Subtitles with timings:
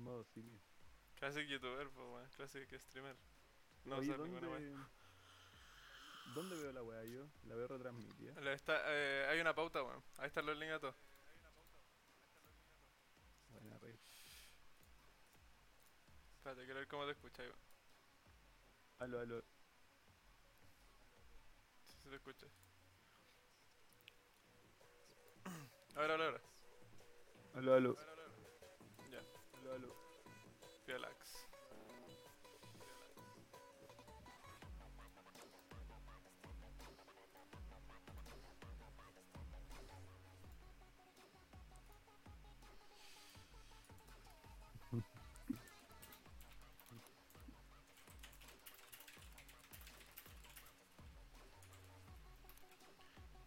[0.00, 0.58] Modo simio.
[1.16, 2.28] Classic youtuber, pues weón.
[2.30, 3.16] Classic streamer.
[3.84, 4.84] No Oye, usar ninguna ¿dónde.
[6.34, 7.26] ¿Dónde veo la weá yo?
[7.44, 8.40] La veo retransmitida.
[8.40, 10.02] Le está- eh, hay una pauta, weón.
[10.18, 10.94] Ahí están los links a todos.
[13.50, 13.98] Buena rey.
[16.36, 17.56] Espérate, quiero ver cómo te escucha, weón.
[19.00, 19.42] Aló, aló.
[21.86, 22.46] Si se te escucha.
[25.96, 26.40] Ahora, ahora, ahora.
[27.54, 27.94] Aló, aló.
[27.96, 28.19] Ya, Aló,
[30.86, 31.46] relax.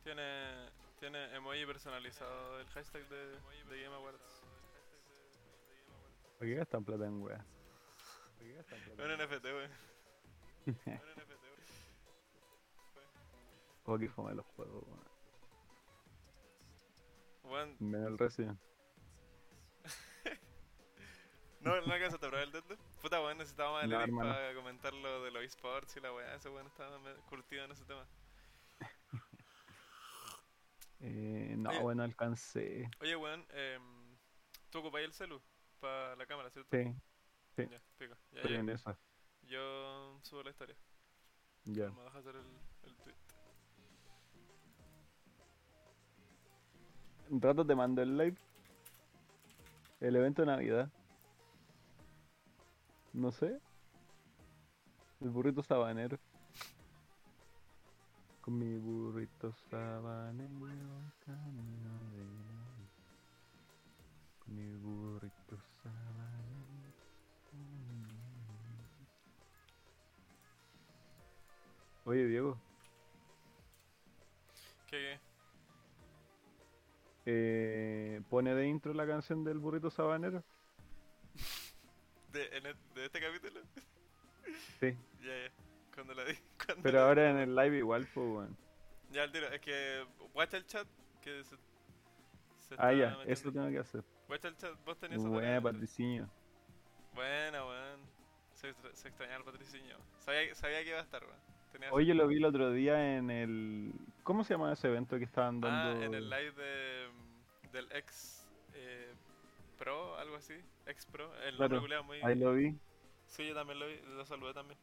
[0.03, 0.69] Tiene,
[0.99, 3.31] tiene emoji personalizado el hashtag de,
[3.69, 4.42] de Game Awards.
[6.43, 7.45] ¿Por qué gastan plata en weá?
[8.37, 9.69] ¿Por qué gastan plata Un NFT, wey.
[10.65, 11.65] Un NFT, wey.
[13.85, 15.03] Oh, que fome los juegos, weón.
[17.43, 18.59] Weón, Menos el Resident.
[21.61, 22.79] no, no alcanzaste a probar el Deadloop.
[23.01, 24.33] Puta, weón, necesitábamos a No, Eric hermano.
[24.33, 26.35] para comentar lo de los esports y la weá.
[26.35, 28.05] Ese weón estaba curtido en ese tema.
[31.05, 31.79] Eh, no, Oye.
[31.79, 32.89] bueno, alcancé.
[33.01, 34.17] Oye, weón, em,
[34.69, 35.41] ¿tú ocupáis el celu?
[35.83, 36.69] Para la cámara, ¿cierto?
[36.71, 36.95] Sí,
[37.57, 37.67] sí.
[37.69, 38.15] Ya, pico.
[38.31, 38.59] Ya, estoy ya.
[38.59, 38.97] en esa.
[39.41, 40.77] Yo subo la historia.
[41.65, 41.89] Ya.
[41.89, 42.45] Me deja hacer el,
[42.83, 43.15] el tweet.
[47.31, 48.37] Un rato te mando el live.
[49.99, 50.89] El evento de Navidad.
[53.11, 53.59] No sé.
[55.19, 56.17] El burrito sabanero.
[58.39, 60.49] Con mi burrito sabanero.
[61.25, 62.23] camino de.
[64.39, 65.42] Con mi burrito
[72.05, 72.59] Oye, Diego.
[74.87, 75.19] ¿Qué?
[77.25, 80.43] Eh, pone de intro la canción del burrito sabanero.
[82.31, 83.61] ¿De, en el- de este capítulo?
[84.79, 84.97] Sí.
[85.23, 85.51] Ya, ya.
[85.95, 86.33] Cuando la di.
[86.65, 88.57] cuando Pero la- ahora en el live igual, pues, weón.
[89.11, 89.47] Ya, al tiro.
[89.47, 90.05] Es que.
[90.33, 90.85] Watch el chat.
[91.21, 91.55] Que se.
[92.59, 93.23] se Ah, ya, metiendo.
[93.31, 94.03] eso tengo que hacer.
[94.27, 94.73] Watch el chat.
[94.83, 95.61] Vos tenías Buena.
[95.61, 96.29] Patricinio.
[97.13, 98.01] Buena, weón.
[98.53, 99.97] Se, se extrañaba al patricinio.
[100.19, 101.52] Sabía, sabía que iba a estar, weón.
[101.73, 103.91] Tenía Hoy yo lo vi el otro día en el.
[104.23, 106.03] ¿Cómo se llama ese evento que estaban Ah, dando?
[106.05, 107.09] en el live de,
[107.71, 109.11] del ex eh,
[109.79, 110.53] pro, algo así.
[110.85, 111.33] Ex pro.
[111.41, 112.21] El Claro, muy.
[112.21, 112.77] Ahí lo vi.
[113.25, 113.99] Sí, yo también lo vi.
[114.15, 114.77] Lo saludé también.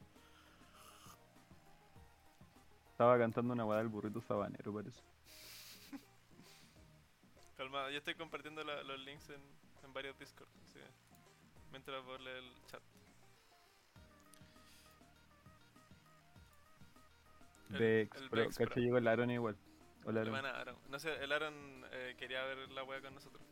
[2.90, 5.00] Estaba cantando una weá del burrito sabanero, parece.
[7.56, 9.40] Calmado, yo estoy compartiendo la- los links en,
[9.84, 10.48] en varios Discord.
[11.70, 12.82] mientras vos lees el chat.
[17.72, 19.56] El- Vex, el pero cacho llegó el Aaron igual.
[20.04, 20.47] Hola, Aaron.
[20.47, 20.76] Aaron.
[20.88, 23.42] No sé, el Aaron eh, quería ver la wea con nosotros.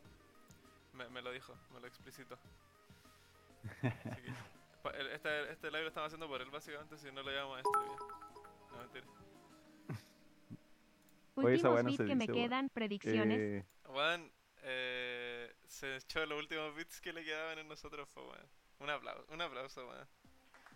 [0.93, 2.37] Me, me lo dijo, me lo explicitó.
[3.81, 4.31] Así que,
[4.83, 7.57] pa- el- este, este live lo estamos haciendo por él básicamente, si no lo llevamos
[7.57, 7.97] a streaming.
[8.71, 9.05] No, mentira.
[11.35, 13.39] Últimos no bits se que me dice, quedan, predicciones.
[13.39, 14.29] Eh, Juan,
[14.63, 18.45] eh, se echó los últimos bits que le quedaban en nosotros, fue weón.
[18.79, 20.07] Un aplauso, un aplauso, weón.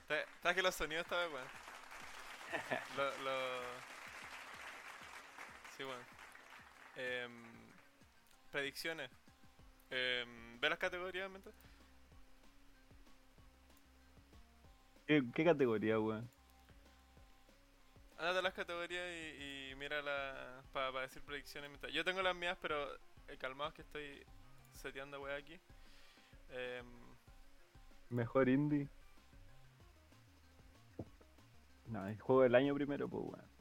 [0.07, 1.47] Ta- ¿Sabes que los sonidos estaban, weón?
[2.97, 3.61] Lo, lo...
[5.75, 6.03] Sí, weón.
[6.95, 7.43] Em,
[8.51, 9.09] predicciones.
[9.89, 11.49] Em, ¿Ve las categorías, mente?
[15.07, 16.29] ¿qué, qué categoría, weón?
[18.17, 21.69] Ándate a las categorías y, y mira la para decir predicciones.
[21.69, 22.93] mientras- Yo tengo las mías, pero
[23.27, 24.23] eh, calmados que estoy
[24.73, 25.59] seteando weá aquí.
[26.51, 26.85] Em,
[28.09, 28.87] Mejor indie.
[31.87, 33.53] No, el juego del año primero, pues, weón.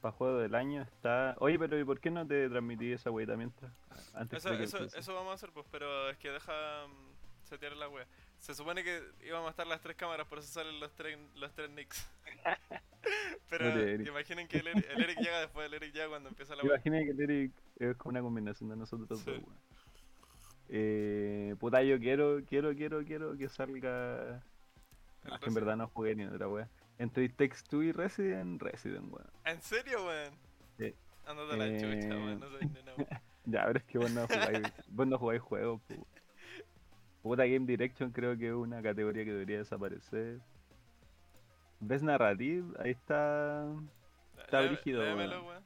[0.00, 1.34] Para juego del año está.
[1.40, 3.72] Oye, pero ¿y por qué no te transmití esa weita mientras?
[4.14, 7.88] Antes Eso, eso, eso vamos a hacer, pues, pero es que deja mm, setear la
[7.88, 8.06] wea.
[8.38, 11.52] Se supone que íbamos a estar las tres cámaras, por eso salen los tres, los
[11.52, 12.08] tres nicks.
[13.50, 16.62] pero imaginen que el Eric, el Eric llega después, el Eric llega cuando empieza la
[16.62, 16.74] wea.
[16.74, 19.30] Imagina que el Eric es como una combinación de nosotros Sí.
[19.32, 19.58] dos, weón.
[20.68, 24.42] Eh, puta, yo quiero, quiero, quiero, quiero que salga.
[25.24, 26.68] Ah, que en verdad no jugué ni otra wea.
[26.98, 29.26] Entre It Takes Two y Resident, Resident, weón.
[29.44, 30.32] ¿En serio, weón?
[30.78, 30.94] Sí.
[31.26, 32.60] Ándate a la Eh, chucha, weón, no soy.
[33.46, 36.06] Ya, pero es que vos no jugáis, vos no jugáis juegos, pu.
[37.22, 40.40] Puta Game Direction creo que es una categoría que debería desaparecer.
[41.80, 42.66] ¿Ves Narrative?
[42.78, 43.66] Ahí está.
[44.38, 45.64] Está brígido, weón.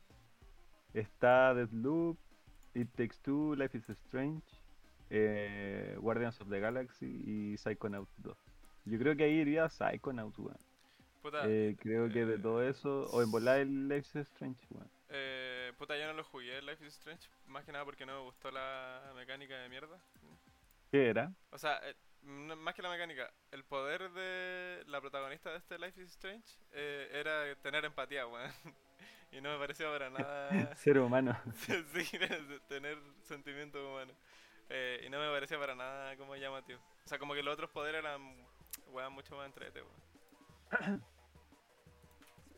[0.95, 2.19] Está Deathloop,
[2.75, 4.43] It Takes Two, Life is Strange,
[5.11, 8.37] eh, Guardians of the Galaxy y Psychonauts 2.
[8.85, 10.57] Yo creo que ahí iría Psychonauts, weón.
[11.23, 14.61] Puta, Eh, creo que de eh, todo eso, o en volar el Life is Strange,
[14.71, 14.91] weón.
[15.09, 18.15] eh, puta, yo no lo jugué el Life is Strange, más que nada porque no
[18.19, 19.99] me gustó la mecánica de mierda.
[20.91, 21.33] ¿Qué era?
[21.51, 26.01] O sea, eh, más que la mecánica, el poder de la protagonista de este Life
[26.03, 28.51] is Strange eh, era tener empatía, weón.
[29.35, 30.77] Y no me pareció para nada.
[30.77, 31.35] Ser humano.
[31.55, 32.19] sí,
[32.69, 34.15] tener sentimientos humanos.
[34.69, 36.79] Eh, y no me parecía para nada como llamativo.
[37.07, 38.21] O sea, como que los otros poderes eran
[38.89, 41.03] weón, mucho más entrete, weón.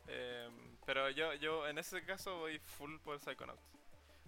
[0.06, 3.62] Em, pero yo, yo en ese caso voy full por Psychonauts.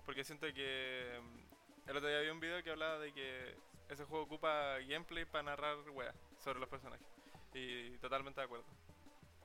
[0.05, 1.47] Porque siento que em,
[1.87, 3.57] el otro día vi un video que hablaba de que
[3.89, 7.07] ese juego ocupa gameplay para narrar weas sobre los personajes.
[7.55, 8.67] Y totalmente de acuerdo.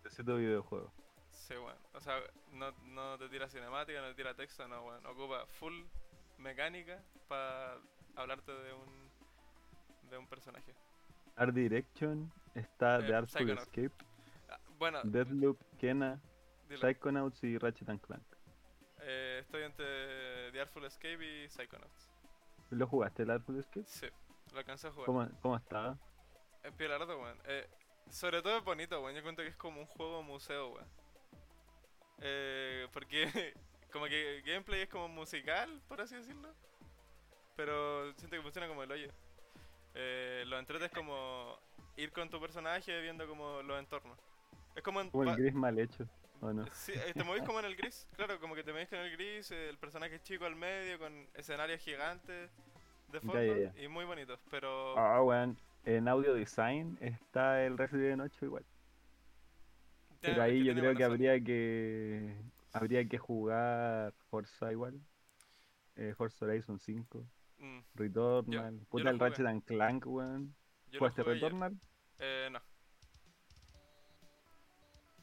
[0.03, 0.91] Tu videojuego.
[1.29, 1.77] Sí, weón.
[1.93, 5.05] O sea, no, no te tira cinemática, no te tira texto, no, weón.
[5.05, 5.83] Ocupa full
[6.37, 7.77] mecánica para
[8.15, 9.11] hablarte de un
[10.09, 10.75] de un personaje.
[11.37, 13.61] Art Direction está Eh, The Artful Psychonauts.
[13.77, 14.05] Escape,
[14.81, 16.19] bueno, Deathloop, Kena,
[16.67, 16.81] dilo.
[16.81, 18.23] Psychonauts y Ratchet and Clank.
[19.01, 22.09] Eh, estoy entre The Artful Escape y Psychonauts.
[22.71, 23.85] ¿Lo jugaste el Artful Escape?
[23.85, 24.07] Sí,
[24.51, 25.05] lo alcancé a jugar.
[25.05, 25.99] ¿Cómo, cómo estaba?
[26.63, 27.37] Es pielardo, weón.
[27.45, 27.69] Eh,
[28.09, 29.15] sobre todo es bonito, weón.
[29.15, 30.87] Yo cuento que es como un juego museo, weón.
[32.21, 33.53] Eh, porque
[33.93, 36.49] como que gameplay es como musical, por así decirlo.
[37.55, 39.11] Pero siento que funciona como el hoyo.
[39.93, 41.55] Eh, lo entrete es como
[41.97, 44.17] ir con tu personaje viendo como los entornos.
[44.75, 46.07] Es como en Como el gris mal hecho,
[46.41, 46.65] ¿o no?
[46.73, 49.11] Sí, eh, te movís como en el gris, claro, como que te movís con el
[49.11, 52.49] gris, eh, el personaje chico al medio, con escenarios gigantes
[53.11, 55.57] de fondo ya, y muy bonitos, pero Ah, weón.
[55.83, 58.63] En audio design está el Resident 8 igual.
[60.21, 62.35] Pero ahí yo creo que habría que
[62.73, 65.01] habría que jugar Forza igual.
[65.95, 67.25] Eh, Forza Horizon 5,
[67.57, 69.29] Mm, Returnal, yo puta el jugué.
[69.29, 70.55] Ratchet and Clank, weón.
[70.97, 71.23] ¿Jugaste.
[71.23, 71.75] Returnal?
[72.19, 72.59] Eh, no,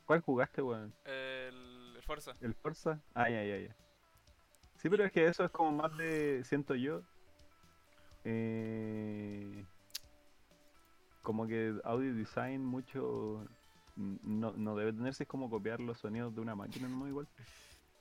[0.09, 0.95] ¿Cuál jugaste, weón?
[1.05, 2.35] el, el Forza.
[2.41, 2.99] ¿El Forza?
[3.15, 3.77] Ah, ya, ya, ya.
[4.77, 7.03] Sí, pero es que eso es como más de, siento yo,
[8.25, 9.67] eh,
[11.21, 13.45] como que audio design mucho
[13.97, 17.29] no, no debe tenerse es como copiar los sonidos de una máquina, no igual.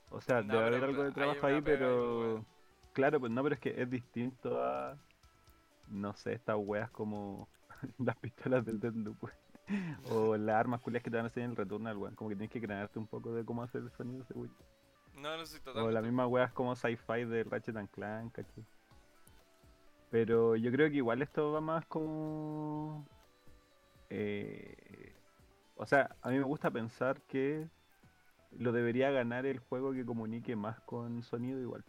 [0.08, 2.42] O sea, No, debe haber algo de trabajo ahí, pero
[2.94, 4.96] claro, pues no, pero es que es distinto a,
[5.88, 7.46] no sé, estas weas como
[7.98, 9.47] las pistolas del Deathloop, weón.
[10.10, 12.14] o las armas culias que te van a hacer en el Returnal, weón.
[12.14, 14.54] Como que tienes que crearte un poco de cómo hacer el sonido ese weón.
[15.14, 15.94] No, no sé O totalmente.
[15.94, 18.64] las mismas weas como sci-fi de Ratchet and Clank, ¿cachai?
[20.10, 23.04] Pero yo creo que igual esto va más como...
[24.10, 25.12] eh,
[25.76, 27.68] o sea, a mí me gusta pensar que
[28.58, 31.84] lo debería ganar el juego que comunique más con sonido igual.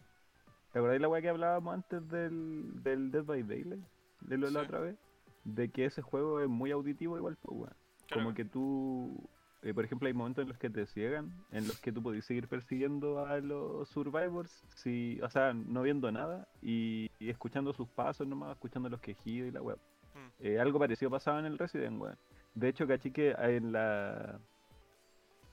[0.72, 3.84] ¿Te acordáis la wea que hablábamos antes del, del Dead by Daylight?
[4.20, 4.96] De lo de la otra vez.
[5.44, 7.74] De que ese juego es muy auditivo igual, pues weón.
[8.06, 8.22] Claro.
[8.22, 9.28] Como que tú,
[9.62, 12.24] eh, por ejemplo, hay momentos en los que te ciegan, en los que tú podés
[12.24, 17.88] seguir persiguiendo a los survivors, si, o sea, no viendo nada y, y escuchando sus
[17.88, 19.78] pasos nomás, escuchando los quejidos y la web.
[20.12, 20.58] Mm.
[20.60, 22.18] algo parecido pasaba en el Resident, weón.
[22.54, 24.40] De hecho, caché que en la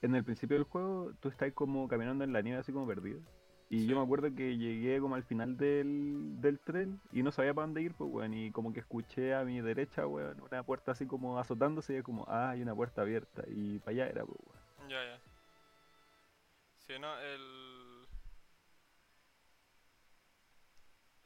[0.01, 3.21] en el principio del juego tú estás como caminando en la nieve así como perdido.
[3.69, 3.87] Y Sí.
[3.87, 7.65] yo me acuerdo que llegué como al final del, del tren y no sabía para
[7.67, 8.33] dónde ir, pues, weón.
[8.33, 12.25] Y como que escuché a mi derecha, weón, una puerta así como azotándose y como,
[12.29, 13.43] ah, hay una puerta abierta.
[13.47, 14.89] Y para allá era, pues, weón.
[14.89, 15.19] Ya, ya.
[16.79, 18.07] Sí, no, el...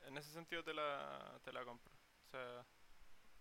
[0.07, 1.91] En ese sentido te la, te la compro.
[2.25, 2.65] O sea,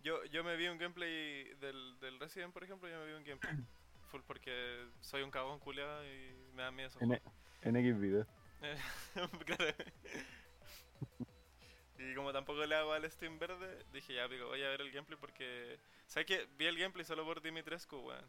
[0.03, 3.25] yo, yo me vi un gameplay del, del Resident, por ejemplo, yo me vi un
[3.25, 3.57] gameplay.
[4.11, 7.21] Full porque soy un cagón culiado y me da miedo esos En,
[7.63, 8.27] en X video.
[9.47, 9.75] Claro.
[11.99, 14.91] Y como tampoco le hago al Steam verde, dije ya, pico, voy a ver el
[14.91, 15.79] gameplay porque...
[16.07, 16.49] ¿Sabes qué?
[16.57, 18.25] Vi el gameplay solo por Dimitrescu, weón.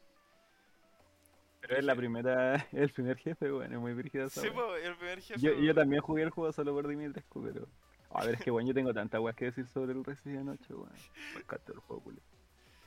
[1.62, 5.22] Pero es la primera, el primer jefe, weón, es muy brígido Sí, pues, el primer
[5.22, 5.40] jefe.
[5.40, 5.76] Yo, yo weón.
[5.76, 7.68] también jugué el juego solo por Dimitrescu, pero.
[8.14, 10.76] A ver, es que bueno, yo tengo tantas weas que decir sobre el Resident 8,
[10.76, 10.92] weón.
[11.38, 12.22] Encanta el juego, culo.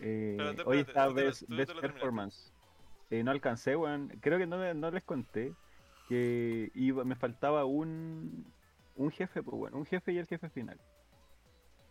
[0.00, 1.66] Eh, Pero hoy está Best, te.
[1.66, 2.52] Performance.
[3.10, 4.08] Eh, no alcancé, weón.
[4.20, 5.54] Creo que no, no les conté
[6.08, 8.46] que iba, me faltaba un,
[8.96, 10.78] un jefe, pues bueno, un jefe y el jefe final.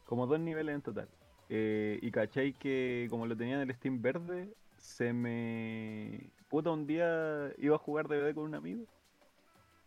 [0.06, 1.10] Como dos niveles en total.
[1.50, 6.32] Eh, y cachai que como lo tenía en el Steam verde, se me...
[6.50, 8.86] Puta, un día iba a jugar DVD con un amigo.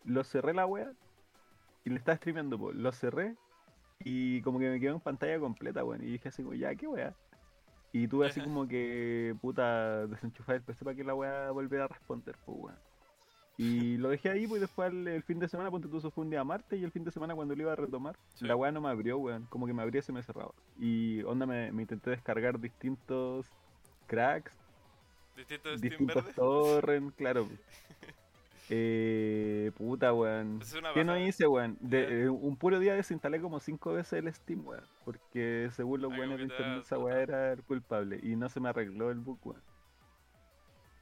[0.05, 0.93] Lo cerré la wea
[1.85, 2.73] y le estaba streameando, po.
[2.73, 3.37] lo cerré
[4.01, 6.03] y como que me quedó en pantalla completa, weón.
[6.03, 7.15] Y dije así como, ya, qué wea.
[7.93, 11.89] Y tuve así como que, puta, desenchufar el PC para que la wea volviera a
[11.89, 12.86] responder, pues weón.
[13.59, 16.25] Y lo dejé ahí, pues después el, el fin de semana, ponte tú, eso fue
[16.25, 18.47] un día martes y el fin de semana cuando lo iba a retomar, Sí.
[18.47, 19.47] la weá no me abrió, weón.
[19.49, 20.53] Como que me abría y se me cerraba.
[20.79, 23.47] Y onda, me, me intenté descargar distintos
[24.07, 24.53] cracks,
[25.81, 26.33] distintos verde.
[26.35, 27.49] torrents, claro.
[28.69, 30.61] Eh, puta, weón.
[30.93, 31.77] ¿Qué no hice, weón?
[31.81, 34.83] De, eh, un puro día desinstalé como cinco veces el Steam, weón.
[35.05, 38.19] Porque según los weones de internet, esa weá era el culpable.
[38.23, 39.63] Y no se me arregló el book, weón.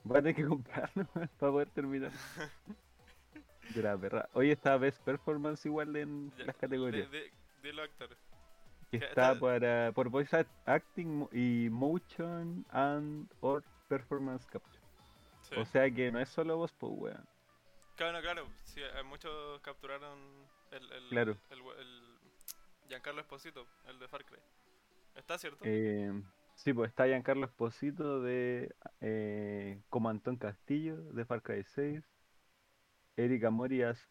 [0.04, 2.11] Voy a tener que comprarlo, para poder terminar.
[3.75, 4.28] De la perra.
[4.34, 7.08] Hoy está Best Performance igual en Ya, las categorías.
[7.82, 8.11] actor.
[8.90, 14.78] Que que está para, por Voice act- Acting y Motion and or Performance Capture.
[15.49, 15.54] Sí.
[15.56, 17.26] O sea que no es solo voz, pues, weón.
[17.96, 18.46] Claro, claro.
[18.64, 20.18] Sí, muchos capturaron
[20.70, 21.37] el, el, Claro.
[21.50, 22.18] el, el
[22.88, 24.38] Giancarlo Esposito, el de Far Cry.
[25.16, 25.61] ¿Está cierto?
[25.64, 26.12] Eh,
[26.54, 32.02] sí, pues está Giancarlo Esposito de eh, como Antón Castillo de Far Cry 6,
[33.16, 34.08] Erika Morias,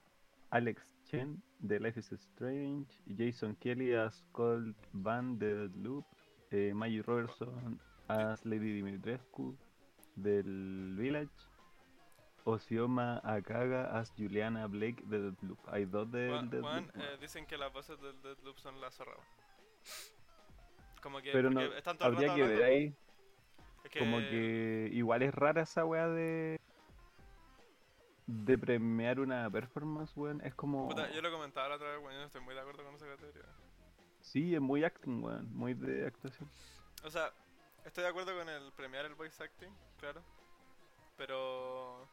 [0.49, 6.05] Alex Chen de Life is Strange, Jason Kelly as Cold Van de Deadloop,
[6.51, 9.57] eh, Maggie Robertson as Lady Dimitrescu
[10.15, 11.31] del Village,
[12.45, 15.59] Osioma Akaga as Juliana Blake de Deadloop.
[15.67, 16.61] Hay dos Juan, Deadloop.
[16.61, 19.15] Juan, eh, dicen que las voces del Deadloop son la zorra.
[21.03, 22.95] Como que, Pero no, están todo el habría rato que ver ahí.
[23.83, 26.59] es que- Como que igual es rara esa weá de.
[28.25, 30.39] de premiar una performance, weón.
[30.41, 30.87] Es como.
[30.87, 32.95] puta, yo lo comentaba la otra vez, weón, yo no estoy muy de acuerdo con
[32.95, 33.43] esa categoría.
[34.21, 35.53] Sí, es muy acting, weón.
[35.53, 36.49] Muy de actuación.
[37.03, 37.33] O sea,
[37.83, 39.69] estoy de acuerdo con el premiar el voice acting,
[39.99, 40.21] claro.
[41.17, 42.07] Pero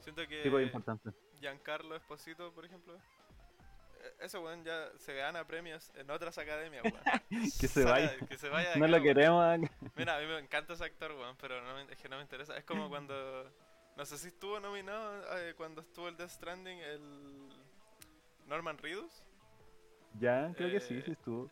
[0.00, 1.10] siento que Sí, pues importante.
[1.40, 2.98] Giancarlo Esposito, por ejemplo,
[4.20, 7.02] ese weón ya se gana premios en otras academias, weón.
[7.60, 8.16] Que se vaya.
[8.28, 9.02] Que se vaya No acá, lo weón.
[9.02, 9.74] queremos acá.
[9.96, 12.56] Mira, a mí me encanta ese actor, weón, pero no es que no me interesa.
[12.56, 13.50] Es como cuando.
[13.96, 17.48] No sé si estuvo nominado eh, cuando estuvo el Death Stranding, el.
[18.46, 19.22] Norman Reedus.
[20.20, 21.50] Ya, creo que sí, Eh, sí estuvo.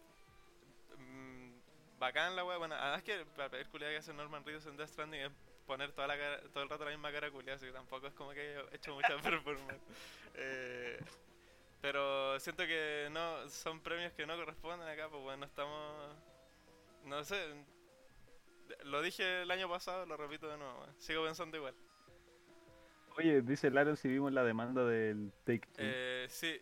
[0.98, 1.52] Mm,
[1.98, 2.58] bacán la weá.
[2.58, 5.30] Bueno, además que para pedir culiada que hace Norman Reedus en Death Stranding es
[5.66, 8.14] poner toda la cara- todo el rato la misma cara culiada, así que tampoco es
[8.14, 9.80] como que haya hecho mucha performance.
[10.34, 10.98] Eh,
[11.82, 16.16] pero siento que no son premios que no corresponden acá, pues bueno, estamos.
[17.04, 17.36] No sé.
[18.84, 20.86] Lo dije el año pasado, lo repito de nuevo.
[20.96, 21.74] Sigo pensando igual.
[23.18, 25.74] Oye, dice Laron si vimos la demanda del Take Two.
[25.78, 26.58] Eh, sí,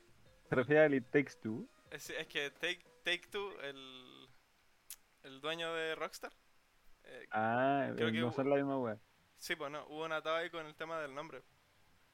[0.48, 1.68] ¿Se refiere al It Takes Two?
[1.90, 4.28] es, es que Take, Take Two, el,
[5.22, 6.32] el dueño de Rockstar.
[7.04, 8.98] eh, Ah, Creo eh, que no son la misma weá.
[9.38, 11.42] sí, pues no, hubo un atado ahí con el tema del nombre.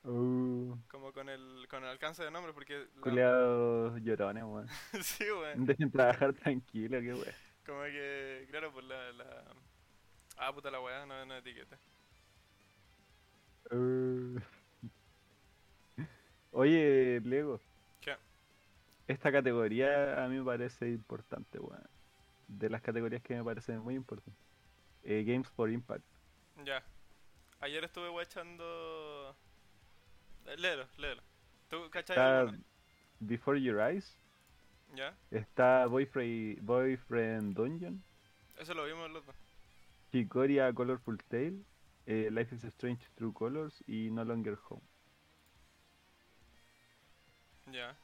[0.09, 2.87] Uh, Como con el, con el alcance de nombre, porque.
[2.95, 4.69] la- culiados llorones, weón.
[5.03, 5.67] sí, weón.
[5.67, 7.35] Dejen trabajar tranquilo, qué weón.
[7.67, 9.13] Como que, claro, pues la.
[9.13, 9.45] la...
[10.39, 11.77] Ah, puta la weá, no, no etiqueta.
[13.73, 14.39] Uh.
[16.53, 17.61] Oye, Lego.
[18.01, 18.17] ¿Qué?
[19.09, 21.83] Esta categoría a mí me parece importante, weón.
[22.47, 24.41] De las categorías que me parecen muy importantes.
[25.03, 26.05] Eh, Games for Impact.
[26.65, 26.83] Ya.
[27.61, 29.35] Ayer estuve watchando.
[30.57, 31.23] Léelo, léelo.
[31.69, 32.57] ¿Tú cachai Está?
[33.21, 34.17] Before Your Eyes.
[34.95, 35.17] ¿Ya?
[35.31, 38.03] Está Boyfriend, Boyfriend Dungeon.
[38.59, 39.35] Eso lo vimos los dos.
[40.13, 41.57] Chicoria Colorful Tale.
[42.07, 43.83] eh, Life is Strange True Colors.
[43.89, 44.83] Y No Longer Home.
[47.67, 47.97] Ya.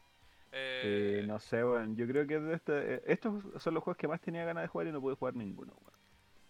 [0.51, 1.97] Eh, Eh, no sé, weón.
[1.97, 4.69] Yo creo que de este- eh, estos son los juegos que más tenía ganas de
[4.69, 5.93] jugar y no pude jugar ninguno, weón.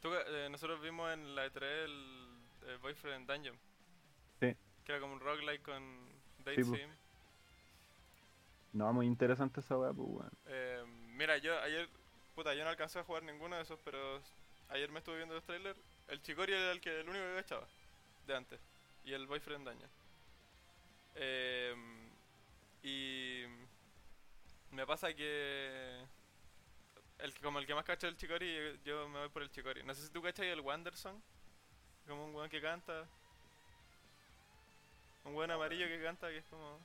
[0.00, 2.28] tú, eh, nosotros vimos en la E3 el,
[2.68, 3.56] el Boyfriend Dungeon.
[4.84, 5.82] Que era como un roguelike con
[6.38, 6.76] Date Sí.
[6.76, 6.90] Sim.
[8.72, 10.30] No, muy interesante esa weá, pues, weón.
[10.46, 10.84] Eh,
[11.16, 11.88] mira, yo ayer,
[12.34, 14.22] puta, yo no alcancé a jugar ninguno de esos, pero
[14.70, 15.78] ayer me estuve viendo los trailers.
[16.08, 17.68] El Chicori era el que el único que cachaba
[18.26, 18.60] de antes.
[19.04, 19.90] Y el Boyfriend Dungeon.
[21.16, 21.74] Eh,
[22.82, 23.44] y
[24.70, 26.04] me pasa que
[27.18, 29.50] el, como el que más cacha es el Chicori, yo, yo me voy por el
[29.50, 29.82] Chicori.
[29.82, 31.22] No sé si tú cachas el Wanderson,
[32.06, 33.06] como un weón que canta.
[35.24, 36.78] Un weón amarillo que canta que es como...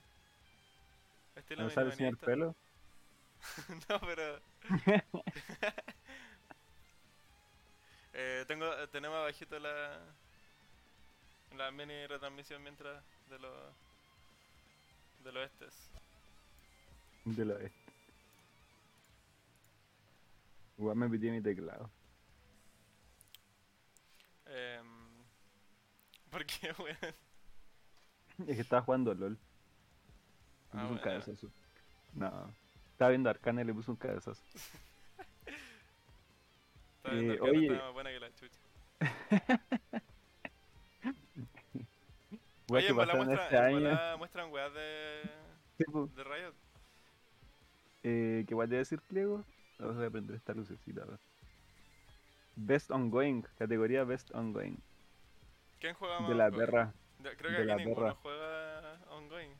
[1.36, 2.54] Estilo ¿No sale el señor pelo?
[3.88, 4.40] no, pero.
[8.12, 9.98] eh, tengo, tenemos abajito la.
[11.56, 13.52] La mini retransmisión mientras de los.
[15.24, 15.90] De los estes.
[17.24, 17.88] De lo este.
[20.78, 21.90] Igual me pidí mi teclado.
[24.46, 24.80] Eh,
[26.30, 27.14] ¿Por qué, weón?
[28.46, 29.32] Es que estaba jugando LOL.
[29.32, 29.38] Le
[30.70, 31.02] Ah, puse un bueno.
[31.02, 31.50] cabezazo.
[32.14, 32.50] No.
[32.92, 34.42] Estaba viendo Arcane y le puse un cabezazo.
[36.98, 37.66] Está viendo Eh, oye.
[37.72, 38.58] está más buena que la chucha.
[42.70, 44.18] Oye, que pasaron muestra, este año.
[44.18, 45.22] muestran weas de,
[45.78, 45.84] Sí,
[46.16, 46.54] de Riot.
[48.02, 49.42] Eh, ¿Qué igual de decir, Pliego?
[49.78, 51.02] Vamos a prender esta lucecita.
[51.02, 51.18] a ver.
[52.56, 54.76] Best Ongoing, categoría Best Ongoing.
[55.80, 56.92] ¿Quién juega más De la perra.
[57.22, 59.50] Creo que de aquí ninguno juega ongoing.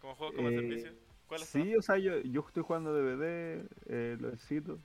[0.00, 0.92] Como juegos como Eh, servicio.
[1.26, 1.48] ¿Cuál es?
[1.48, 4.78] Sí, o sea, yo, yo estoy jugando DVD, eh, lo cito.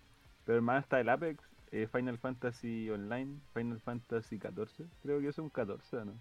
[0.46, 4.86] Pero más está el Apex, eh, Final Fantasy Online, Final Fantasy 14.
[5.04, 6.14] Creo que es un 14, ¿o ¿no?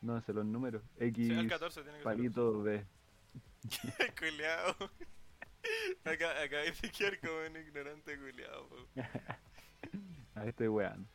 [0.00, 0.82] No sé los números.
[0.98, 2.84] X Sí, el 14 tiene que palito B.
[3.68, 4.14] ser.
[4.18, 4.74] culeado.
[6.04, 8.68] Acá, acá hay que como un ignorante culeado.
[10.34, 11.08] Ahí estoy weando.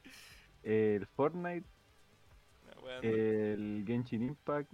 [0.64, 1.68] El Fortnite,
[3.01, 4.72] El Genshin Impact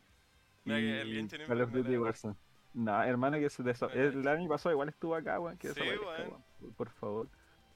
[0.65, 2.35] Mira que y el Genshin Call of Impact Duty Warzone.
[2.73, 5.57] No, hermano, que deso- Me la- el año pasado igual estuvo acá, weón.
[5.57, 6.43] Que Sí, weón.
[6.75, 7.27] por- favor.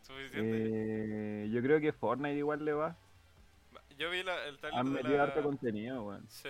[0.02, 1.44] Suficiente.
[1.46, 2.96] Eh, yo creo que Fortnite igual le va.
[3.98, 5.24] Yo vi la, el trailer Han de metido la...
[5.24, 6.26] harto contenido, weón.
[6.30, 6.50] Sí.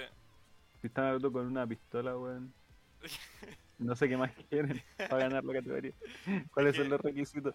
[0.82, 2.54] Si están hablando con una pistola, weón.
[3.80, 5.94] No sé qué más quieren para ganar la categoría.
[6.52, 7.54] ¿Cuáles son los requisitos?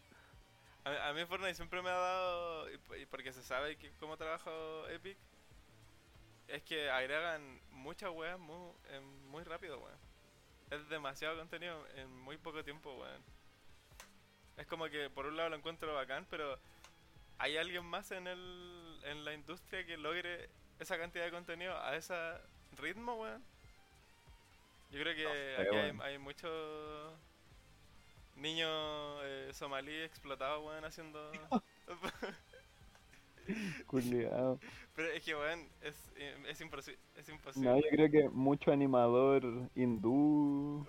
[0.85, 4.51] A, a mí Fortnite siempre me ha dado, y porque se sabe que cómo trabaja
[4.91, 5.17] Epic,
[6.49, 8.73] es que agregan muchas weas muy,
[9.29, 9.99] muy rápido, weón.
[10.71, 13.23] Es demasiado contenido en muy poco tiempo, weón.
[14.57, 16.59] Es como que por un lado lo encuentro bacán, pero
[17.39, 21.97] ¿hay alguien más en, el, en la industria que logre esa cantidad de contenido a
[21.97, 22.15] ese
[22.79, 23.45] ritmo, weón?
[24.91, 27.15] Yo creo que sé, aquí hay, muchos
[28.37, 31.33] niños eh, somalí explotados, weón, haciendo...
[33.87, 34.59] Culeado.
[34.95, 37.69] Pero es que, weón, es, eh, es, imposi- es imposible.
[37.69, 40.87] No, yo creo que mucho animador hindú,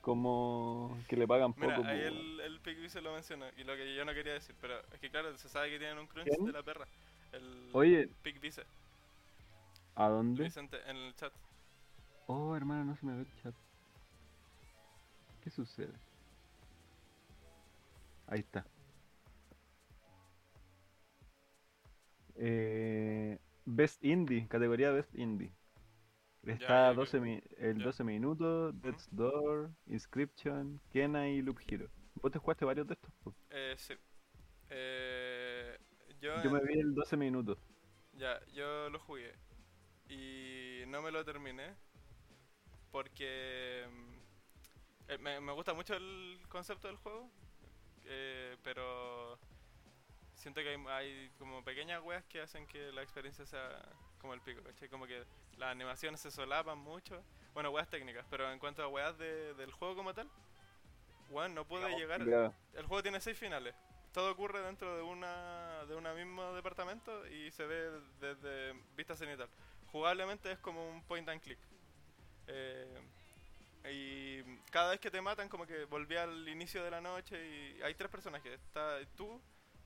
[0.00, 1.66] como que le pagan poco.
[1.66, 4.54] Mira, ahí el, el Pick se lo mencionó, y lo que yo no quería decir,
[4.60, 6.44] pero es que claro, se sabe que tienen un crunch ¿Quién?
[6.44, 6.86] de la perra.
[7.32, 8.62] El Oye, Pick Vice,
[9.94, 10.44] ¿a dónde?
[10.44, 11.32] Vicente, en el chat.
[12.26, 13.54] Oh, hermano, no se me ve el chat.
[15.42, 15.94] ¿Qué sucede?
[18.26, 18.64] Ahí está.
[22.40, 25.52] Eh, Best Indie, categoría Best Indie.
[26.44, 27.84] Está ya, 12 mi- el ya.
[27.84, 31.88] 12 minutos, Death's Door, Inscription, Kena y Loop Hero.
[32.16, 33.12] Vos te jugaste varios de estos.
[33.22, 33.34] po?
[33.50, 33.94] Eh, sí.
[34.70, 35.78] Eh,
[36.20, 37.58] yo, Yo me vi el 12 minutos.
[38.14, 39.32] Ya, yo lo jugué.
[40.08, 41.76] Y no me lo terminé.
[42.90, 44.14] Porque mm,
[45.12, 47.30] eh, me, me gusta mucho el concepto del juego.
[48.04, 49.38] eh, pero
[50.40, 53.82] siento que hay, hay como pequeñas weas que hacen que la experiencia sea
[54.20, 54.88] como el pico, ¿cachai?
[54.88, 55.24] Como que
[55.56, 57.22] las animaciones se solapan mucho.
[57.54, 60.28] Bueno, weas técnicas, pero en cuanto a weas de- del juego como tal,
[61.30, 62.20] weón, no pude llegar.
[62.74, 63.74] El juego tiene seis finales.
[64.12, 69.48] Todo ocurre dentro de una de un mismo departamento y se ve desde vista cenital.
[69.92, 71.58] Jugablemente es como un point and click.
[72.48, 73.00] Eh,
[73.84, 77.36] y cada vez que te matan como que volví al inicio de la noche
[77.76, 78.52] y hay tres personajes.
[78.52, 79.40] Está tú,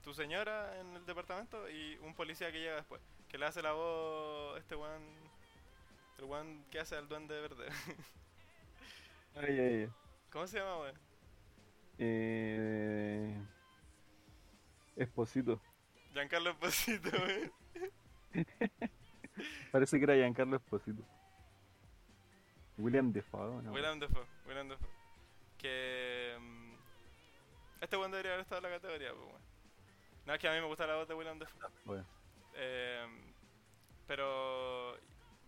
[0.04, 3.00] tu señora en el departamento y un policía que llega después.
[3.28, 5.02] Que le hace la voz este weón...
[6.18, 7.66] El weón que hace al duende verde.
[9.36, 9.90] Ay, ay, ay.
[10.30, 10.94] ¿Cómo se llama weón?
[11.98, 13.36] Eh...
[14.94, 15.60] Esposito.
[16.12, 17.52] Giancarlo Esposito, weón.
[19.72, 21.02] Parece que era Giancarlo Esposito.
[22.78, 23.72] William Defoe, ¿no?
[23.72, 24.88] William Defoe, William Defoe.
[25.58, 26.36] Que.
[26.40, 26.74] mm,
[27.80, 29.53] este weón debería haber estado en la categoría, pues weón.
[30.26, 31.68] No, es que a mí me gusta la voz de William Defoe.
[31.84, 32.04] Bueno,
[32.54, 33.06] Eh,
[34.06, 34.96] pero.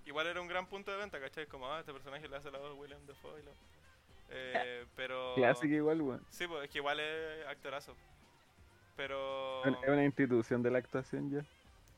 [0.05, 1.47] Igual era un gran punto de venta, ¿cachai?
[1.47, 3.53] Como, ah, este personaje le hace la voz de William Defoe y lo.
[4.31, 5.35] Eh, pero.
[5.35, 6.27] Clásico igual, weón.
[6.31, 7.97] Sí, pues es que igual es actorazo.
[8.97, 9.65] Pero.
[9.65, 11.45] Es una institución de la actuación ya.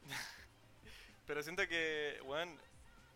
[1.27, 2.59] Pero siento que, weón,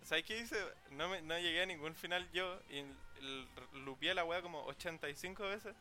[0.02, 0.56] ¿sabes qué hice?
[0.90, 2.84] No, me, no llegué a ningún final yo y
[3.78, 5.74] lupié la weá como 85 veces.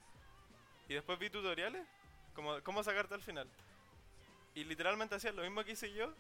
[0.88, 1.86] Y después vi tutoriales,
[2.34, 3.50] como cómo sacarte al final.
[4.56, 6.14] Y literalmente hacían lo mismo que hice yo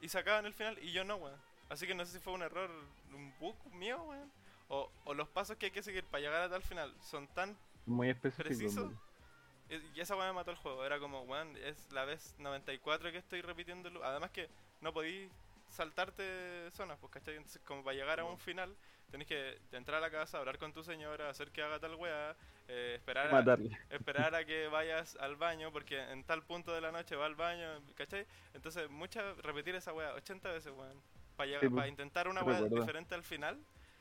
[0.00, 1.40] y sacaban el final y yo no, weón.
[1.68, 2.70] Así que no sé si fue un error,
[3.12, 4.30] un bug mío, weón.
[4.68, 7.56] O, o los pasos que hay que seguir para llegar a tal final son tan
[7.86, 8.44] Muy específico.
[8.44, 8.82] ¿Preciso?
[8.82, 9.82] weón.
[9.94, 10.84] y esa weá me mató el juego.
[10.84, 13.88] Era como, weón, es la vez 94 que estoy repitiendo.
[13.88, 14.02] el.
[14.02, 14.48] Además que
[14.80, 15.30] no podí
[15.70, 17.36] saltarte zonas, pues, ¿cachai?
[17.36, 18.74] Entonces, como para llegar a un final,
[19.10, 22.36] tenés que entrar a la casa, hablar con tu señora, hacer que haga tal weá,
[22.72, 23.58] eh, esperar, a,
[23.90, 27.34] esperar a que vayas al baño, porque en tal punto de la noche va al
[27.34, 28.26] baño, ¿cachai?
[28.54, 31.02] Entonces, muchas, repetir esa weá 80 veces, weón.
[31.36, 33.58] Para Sí, pues, intentar una weá diferente al final.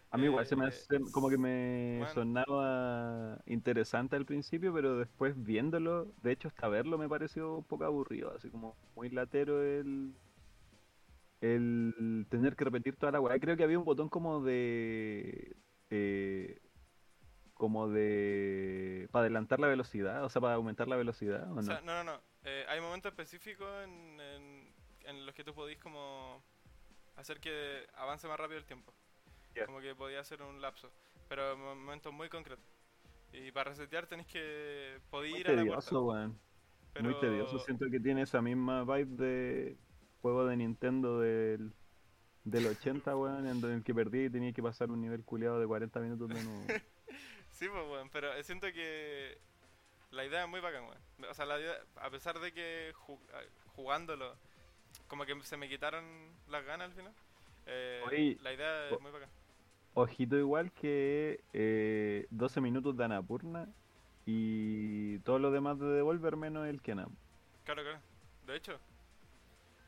[0.10, 2.14] A mí igual se me Eh, hace como que me bueno.
[2.14, 7.86] sonaba interesante al principio, pero después viéndolo, de hecho hasta verlo me pareció un poco
[7.86, 10.14] aburrido, así como muy latero el,
[11.42, 13.40] el tener que repetir toda la weá.
[13.40, 15.56] Creo que había un botón como de.
[17.62, 19.08] Como de.
[19.12, 21.62] para adelantar la velocidad, o sea, para aumentar la velocidad, ¿o O no?
[21.62, 22.22] sea, no, no, no.
[22.44, 26.44] eh, hay momentos específicos en, en, en los que tú podís como
[27.18, 28.92] hacer que avance más rápido el tiempo.
[29.54, 29.68] Ya.
[29.68, 30.92] Como que podía hacer un lapso.
[31.28, 32.66] Pero en momentos muy concretos.
[33.32, 36.20] Y para resetear tenés que podís Muy ir a la tedioso, puerta.
[36.20, 36.40] weón.
[36.94, 37.12] Pero...
[37.12, 37.60] Muy tedioso.
[37.60, 39.78] Siento que tiene esa misma vibe de
[40.22, 41.74] juego de Nintendo del,
[42.44, 45.68] del 80, weón, en el que perdí y tenía que pasar un nivel culeado de
[45.68, 46.66] 40 minutos de nuevo.
[47.62, 49.38] Sí, pues, weón, pero siento que
[50.10, 50.98] la idea es muy bacán, weón.
[51.30, 53.20] O sea, la idea, a pesar de que ju-
[53.76, 54.36] jugándolo,
[55.08, 56.04] como que se me quitaron
[56.48, 57.14] las ganas al final,
[57.68, 59.30] eh, Oye, la idea o- es muy bacán.
[59.94, 63.68] Ojito igual que eh, 12 minutos de Anapurna
[64.26, 67.16] y todo lo demás de Devolver menos el Kenam.
[67.64, 68.00] Claro, claro.
[68.48, 68.80] De hecho.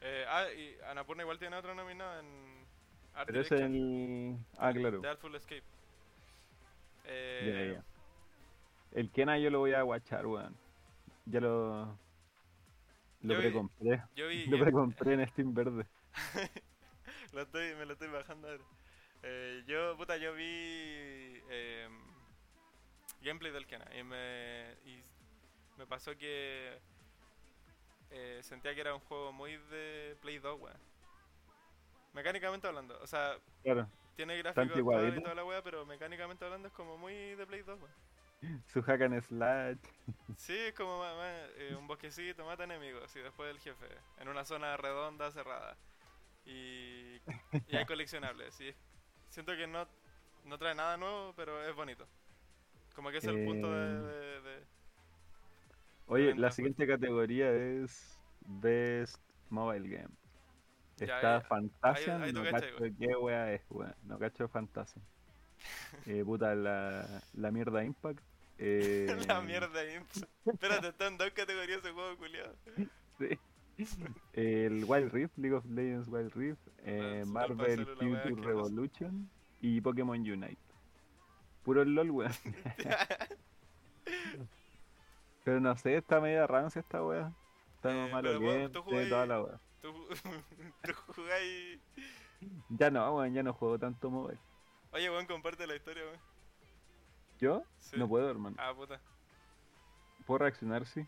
[0.02, 2.66] Eh, ah, y Anapurna igual tiene otro nominado en
[3.16, 4.38] Art Pero es el...
[4.60, 5.02] Ah, claro.
[5.02, 5.64] The Artful Escape.
[7.06, 7.80] Eh.
[8.92, 10.56] El Kena yo lo voy a guachar, weón.
[11.26, 11.86] Ya lo...
[13.22, 14.04] Lo Yo vi- precompré.
[14.16, 14.46] Yo vi...
[14.48, 15.86] Lo precompré en Steam Verde.
[17.34, 18.64] Lo estoy, me lo estoy bajando ahora.
[19.24, 21.88] Eh, yo, puta, yo vi eh,
[23.22, 25.02] gameplay del Kena y me, y
[25.78, 26.78] me pasó que
[28.12, 30.78] eh, sentía que era un juego muy de Play 2, weón.
[32.14, 33.88] Mecánicamente hablando, o sea, Claro.
[34.16, 37.80] Tiene gráficos y toda la wea, pero mecánicamente hablando es como muy de Play 2,
[37.80, 37.94] weón.
[38.68, 39.78] Su hack and slash.
[40.36, 43.88] Sí, es como eh, un bosquecito, mata enemigos y después el jefe,
[44.20, 45.78] en una zona redonda, cerrada.
[46.46, 47.22] Y,
[47.70, 48.60] y hay coleccionables.
[48.60, 48.76] Y
[49.30, 49.88] siento que no,
[50.44, 52.06] no trae nada nuevo, pero es bonito.
[52.96, 53.86] Como que es el punto de...
[53.88, 54.66] Eh, de- de-
[56.06, 56.56] Oye, la pues.
[56.56, 59.18] siguiente categoría es Best
[59.50, 60.10] Mobile Game.
[61.04, 62.68] Está ahí- Fantasia, no cacho
[63.00, 63.96] qué wea es, weón.
[64.04, 65.02] No cacho Fantasia.
[66.06, 68.20] Eh, puta, la, la mierda Impact.
[68.58, 70.00] eh, La mierda ahí.
[70.46, 72.54] Espérate, está en dos categorías ese juego culiado.
[73.20, 73.40] sí.
[74.34, 78.42] El Wild Rift, League of Legends Wild Rift, eh, Super Marvel wea Future.
[78.48, 79.30] Revolution
[79.62, 80.58] y Pokémon Unite.
[81.64, 82.32] Puro el LOL, weón.
[85.44, 87.32] Pero no sé, está media rancia esta wea.
[87.76, 88.70] Está Eh, malo que
[89.10, 89.60] toda la wea.
[89.84, 89.92] Tú,
[90.82, 91.78] tú jugáis...
[92.70, 94.40] Ya no, weón, ya no juego tanto mobile.
[94.94, 96.20] Oye, weón, comparte la historia, weón.
[97.40, 97.64] ¿Yo?
[97.80, 97.98] Sí.
[97.98, 98.56] No puedo, hermano.
[98.60, 99.02] Ah, puta.
[100.26, 100.86] ¿Puedo reaccionar?
[100.86, 101.06] Sí.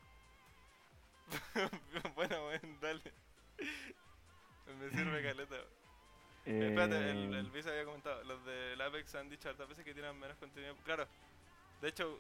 [2.16, 3.14] bueno, weón, dale.
[4.78, 5.56] Me sirve caleta.
[5.56, 5.68] weón.
[6.46, 9.94] Eh, Espérate, el, el Visa había comentado, los del Apex han dicho hartas veces que
[9.94, 10.76] tienen menos contenido.
[10.84, 11.08] Claro,
[11.82, 12.20] de hecho,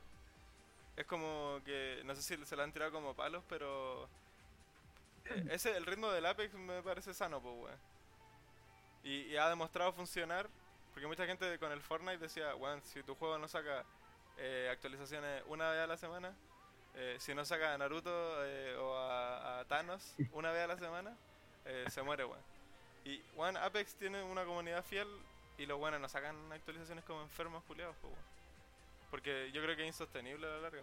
[0.95, 4.07] es como que, no sé si se lo han tirado como palos, pero
[5.49, 7.79] ese, el ritmo del Apex me parece sano, pues, weón.
[9.03, 10.49] Y, y ha demostrado funcionar,
[10.93, 13.85] porque mucha gente con el Fortnite decía, weón, si tu juego no saca
[14.37, 16.33] eh, actualizaciones una vez a la semana,
[16.95, 18.09] eh, si no saca a Naruto
[18.45, 21.15] eh, o a, a Thanos una vez a la semana,
[21.65, 22.41] eh, se muere, weón.
[23.03, 25.07] Y One Apex tiene una comunidad fiel
[25.57, 28.25] y los buenos no sacan actualizaciones como enfermos culiados, po, weón.
[29.11, 30.81] Porque yo creo que es insostenible a la larga.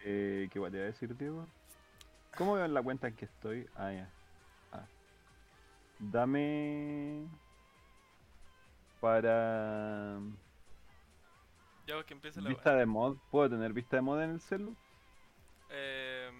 [0.00, 1.46] eh, ¿Qué iba a decir, Diego?
[2.36, 3.66] ¿Cómo veo en la cuenta en que estoy?
[3.76, 4.08] Ah, ya.
[4.72, 4.86] Ah.
[5.98, 7.26] Dame.
[9.00, 10.18] Para.
[11.86, 13.16] Ya vos que empiece la Vista de mod.
[13.30, 14.74] ¿Puedo tener vista de mod en el celu?
[15.70, 16.30] Eh,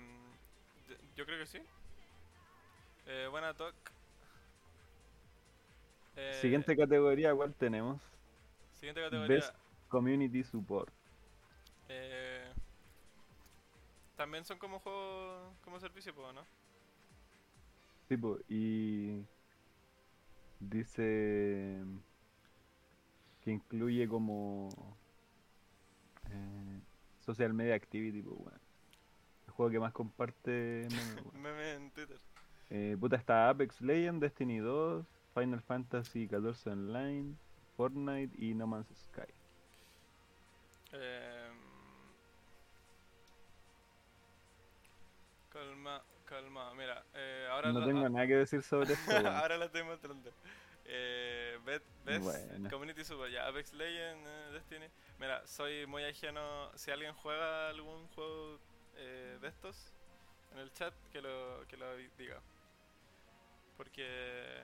[0.89, 1.61] yo- yo creo que sí.
[3.07, 3.75] Eh, buena talk.
[6.17, 8.01] Eh, Siguiente categoría, ¿cuál tenemos?
[8.75, 9.37] siguiente categoría.
[9.37, 9.55] Best
[9.89, 10.93] Community Support.
[11.89, 12.40] eh,
[14.21, 16.45] también son como juegos como servicio, ¿no?
[18.07, 19.25] Tipo, y.
[20.59, 21.83] Dice.
[23.43, 24.69] Que incluye como.
[26.31, 26.81] eh,
[27.21, 28.61] social Media Activity, pues, weón.
[29.47, 30.87] El juego que más comparte.
[30.91, 31.33] meme.
[31.41, 32.21] Meme en Twitter.
[32.69, 37.35] Eh, puta, está Apex Legends, Destiny 2, Final Fantasy XIV Online,
[37.75, 39.33] Fortnite y No Man's Sky.
[40.93, 41.40] Eh,
[45.61, 46.75] calma, calma.
[46.75, 49.27] Mira, eh, ahora No tengo nada que decir sobre esto, weón.
[49.27, 50.31] ahora la estoy mostrando.
[50.85, 52.71] Eh, Bet- Best Bueno.
[52.71, 54.87] Community Super, ya, Apex Legends, eh, Destiny.
[55.19, 56.71] Mira, soy muy ajeno.
[56.77, 58.59] Si alguien juega algún juego
[58.97, 59.93] eh, de estos
[60.53, 62.41] en el chat, que lo, que lo di- diga.
[63.77, 64.61] Porque.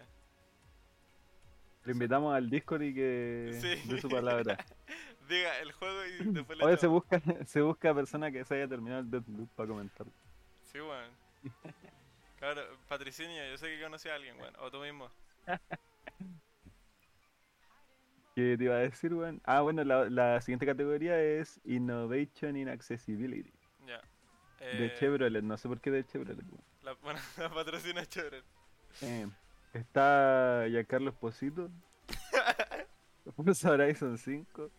[1.85, 3.89] Lo invitamos al Discord y que Sí.
[3.89, 4.57] dé su palabra.
[5.29, 8.69] Diga el juego y después le Oye, se busca, se busca persona que se haya
[8.69, 10.07] terminado el Deathloop para comentar.
[10.77, 11.11] Sí, weón.
[12.39, 14.55] Claro, Patricinio, yo sé que conocí a alguien, weón.
[14.59, 15.09] O tú mismo.
[18.35, 19.41] ¿Qué te iba a decir, weón?
[19.45, 23.51] Ah, bueno, la, la siguiente categoría es Innovation in Accessibility.
[23.87, 24.03] Ya.
[24.61, 26.63] De Eh, Chevrolet, no sé por qué de Chevrolet, weón.
[26.83, 28.43] La, bueno, la patrocina es chévere.
[29.01, 29.27] Eh,
[29.73, 31.71] está Giancarlo Esposito.
[33.35, 34.71] Forza Horizon 5.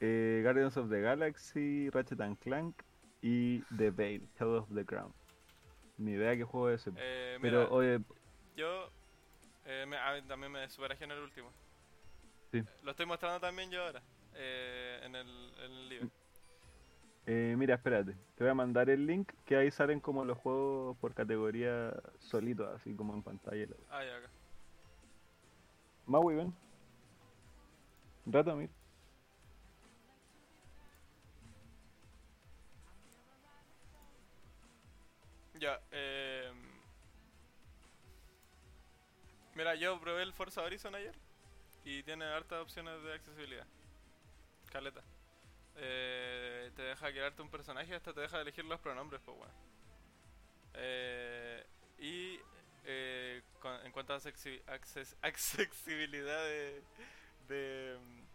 [0.00, 2.82] eh, Guardians of the Galaxy, Ratchet and Clank
[3.28, 5.12] y The Veil, Shadow of the Crown.
[5.98, 6.90] Ni idea qué juego es ese.
[6.96, 8.00] Eh, pero mira, oye,
[8.54, 8.88] yo
[9.64, 11.50] eh, me- a mí también me superajé en el último.
[12.52, 12.62] Sí.
[12.84, 14.00] Lo estoy mostrando también yo ahora.
[14.34, 15.26] eh, en el,
[15.64, 16.08] en el libro.
[17.26, 18.12] eh, mira, espérate.
[18.36, 22.68] Te voy a mandar el link que ahí salen como los juegos por categoría solitos,
[22.76, 23.66] así como en pantalla.
[23.90, 24.30] Ah, ya, acá.
[26.06, 26.54] Maui, ven.
[28.26, 28.70] Ratomir.
[35.58, 36.52] Ya, eh...
[39.54, 41.14] Mira, yo probé el Forza Horizon ayer
[41.84, 43.66] y tiene hartas opciones de accesibilidad.
[44.70, 45.02] Caleta.
[45.76, 49.52] Eh, te deja crearte un personaje, hasta te deja elegir los pronombres, pues bueno.
[50.74, 51.64] Eh,
[51.98, 52.38] y
[52.84, 56.44] eh, con- en cuanto a accesi- acces- accesibilidad
[57.48, 58.26] de, mm,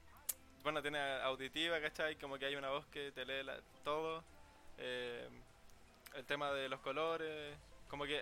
[0.63, 2.15] Bueno, tiene auditiva, ¿cachai?
[2.17, 4.23] Como que hay una voz que te lee la- todo.
[6.13, 8.19] El tema de los colores, como que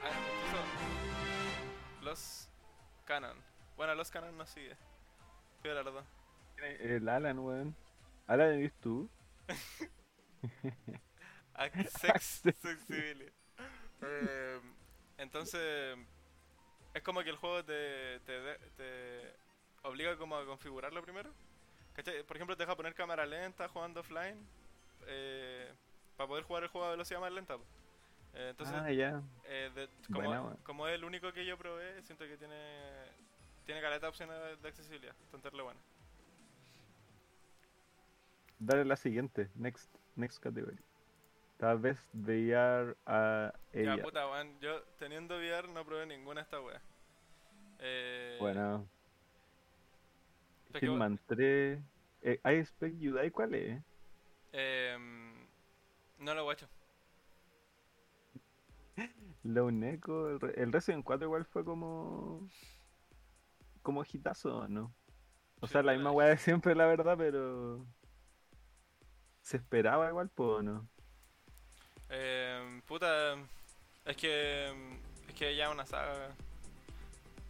[0.00, 0.64] ah, incluso
[2.02, 2.48] los
[3.04, 3.36] canon.
[3.76, 4.76] Bueno, los canon no sigue.
[5.62, 6.04] Fíjate la verdad.
[6.80, 7.74] El Alan, weón.
[8.26, 9.08] Alan, ¿eres tú?
[11.54, 13.32] Accessibility.
[14.04, 14.60] Eh,
[15.18, 15.96] entonces,
[16.92, 19.32] es como que el juego te, te, de- te
[19.82, 21.32] obliga como a configurarlo primero.
[21.94, 22.24] ¿Cachai?
[22.24, 24.44] Por ejemplo, te deja poner cámara lenta jugando offline
[25.06, 25.72] eh,
[26.22, 27.56] para poder jugar el juego a velocidad más lenta.
[28.34, 29.22] Eh, entonces, ah, ya.
[29.44, 30.56] eh, de- como, Buena, weón.
[30.58, 32.54] como es el único que yo probé, siento que tiene
[33.66, 35.14] tiene caleta de opciones de, accesibilidad.
[35.24, 35.80] Entonces, bueno.
[38.58, 39.50] Dale la siguiente.
[39.56, 40.78] Next, next category.
[41.58, 44.02] Tal vez VR a Ya, ella.
[44.02, 44.58] puta, weón.
[44.60, 46.82] Yo teniendo VR no probé ninguna de estas weas.
[47.80, 48.88] Eh, Bueno.
[50.74, 51.80] Hitman 3.
[52.22, 53.82] Eh, I Expect You Die, ¿cuál es?
[54.52, 55.31] em,
[56.22, 56.68] no lo guacho.
[59.44, 60.30] Lone Echo.
[60.30, 62.48] El, Re- el Resident 4 igual fue como.
[63.82, 64.94] Como hitazo, ¿no?
[65.60, 67.86] O Sí, sea, la misma weá de siempre, la verdad, pero.
[69.42, 70.88] Se esperaba igual, po, ¿no?
[72.08, 73.34] Em, puta,
[74.04, 74.66] es que
[75.28, 76.34] es que ya una saga.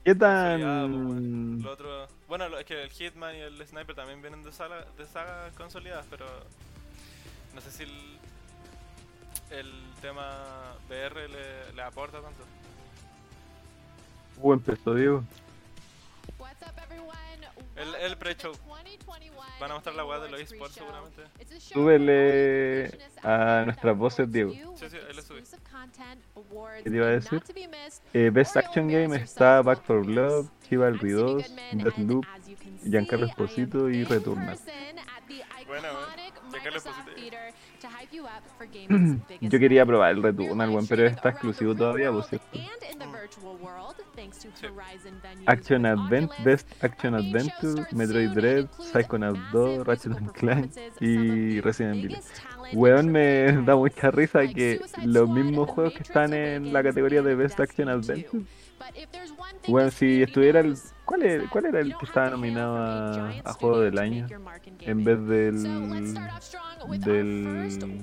[0.04, 1.62] ¿Qué tan.
[1.62, 4.84] Lo otro, bueno, lo- es que el Hitman y el Sniper también vienen de, sala,
[4.96, 6.26] de sagas consolidadas, pero
[7.54, 8.18] no sé si el,
[9.52, 12.44] el tema VR le, le aporta tanto.
[14.38, 15.22] Uh, empezó, Diego.
[17.76, 18.52] El- el pre-show.
[18.52, 21.22] 2021 Van a mostrar la web de los esports seguramente.
[21.58, 24.52] Súbele a nuestras voces, Diego.
[24.76, 25.42] Sí, sí, ahí lo subí.
[26.82, 27.42] ¿Qué te iba a decir?
[28.12, 30.46] Eh, Best Action Game está Back for Blood.
[30.68, 32.26] Chivalry I'm Stevie 2, Goodman, and Deathloop,
[32.84, 34.56] Giancarlo Esposito y Returnal.
[34.56, 37.10] iconic Giancarlo Esposito.
[39.40, 42.46] Yo quería probar el Returnal, weón, pero está exclusivo todavía, por world cierto.
[45.46, 46.30] Action Advent.
[46.44, 52.18] Best Action Adventure, Metroid Dread, Psychonauts 2, massive Ratchet and Clank y Resident Evil.
[52.74, 57.34] Weón, me da mucha risa que los mismos juegos que están en la categoría de
[57.34, 58.08] Best Action Destiny 2.
[58.08, 58.44] Adventure.
[59.66, 60.76] This si estuviera el.
[61.04, 64.26] ¿Cuál, that ¿Cuál era el que estaba nominado a a, a Juego del Año?
[64.80, 65.62] En vez del.
[67.00, 68.02] del.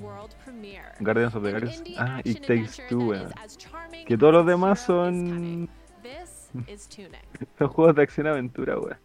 [1.00, 1.94] Guardians of the Galaxy.
[1.98, 3.12] Ah, It action Takes adventure Two,
[3.56, 5.68] charming Que todos los demás son.
[6.02, 7.20] This is Tunic.
[7.58, 8.98] Son juegos de acción-aventura, weón.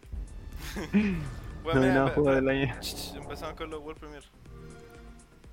[1.66, 2.74] Bueno, mira, Nominados ve- Juego del Año.
[3.16, 4.26] Empezamos con los World Premiere.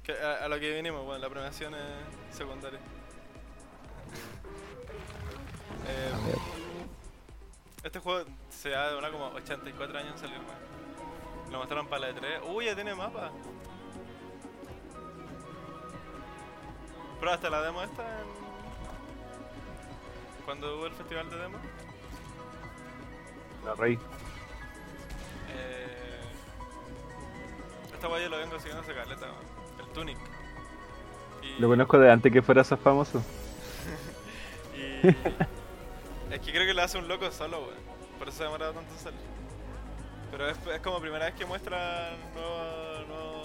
[0.03, 2.77] Que a, a lo que vinimos, bueno, la premiación es secundaria.
[5.87, 6.62] Eh, A ver.
[7.83, 11.51] Este juego se ha demorado como 84 años en salir, weón.
[11.51, 12.49] Lo mostraron para la E3.
[12.49, 13.31] Uy, ya tiene mapa.
[17.19, 18.27] Pero hasta la demo esta en...
[20.45, 21.57] Cuando hubo el festival de demo.
[23.65, 23.99] La Rey.
[25.53, 26.21] Eh,
[27.93, 29.87] esta guay lo vengo siguiendo hace caleta, weón.
[29.87, 30.17] el Tunic.
[31.41, 33.21] Y, Lo conozco de antes que fuera ese famoso.
[34.75, 35.62] y
[36.33, 37.77] es que creo que lo hace un loco solo, weón.
[38.17, 39.13] Por eso se demorado tanto en.
[40.31, 43.43] Pero es, como primera vez que muestra nuevo, nuevo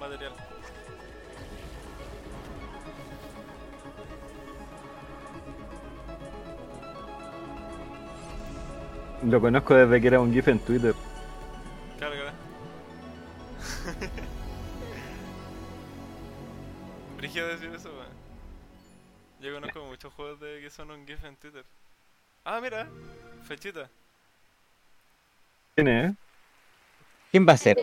[0.00, 0.32] material.
[9.22, 10.96] Lo conozco desde que era un GIF en Twitter.
[12.00, 12.32] Carga.
[17.18, 18.16] Brígido decir eso, weón.
[19.40, 21.64] Yo conozco muchos juegos de que son un GIF en Twitter.
[22.48, 22.86] Ah, mira,
[23.42, 23.90] fechita.
[25.74, 26.14] ¿Quién es?
[27.32, 27.76] ¿Quién va a ser,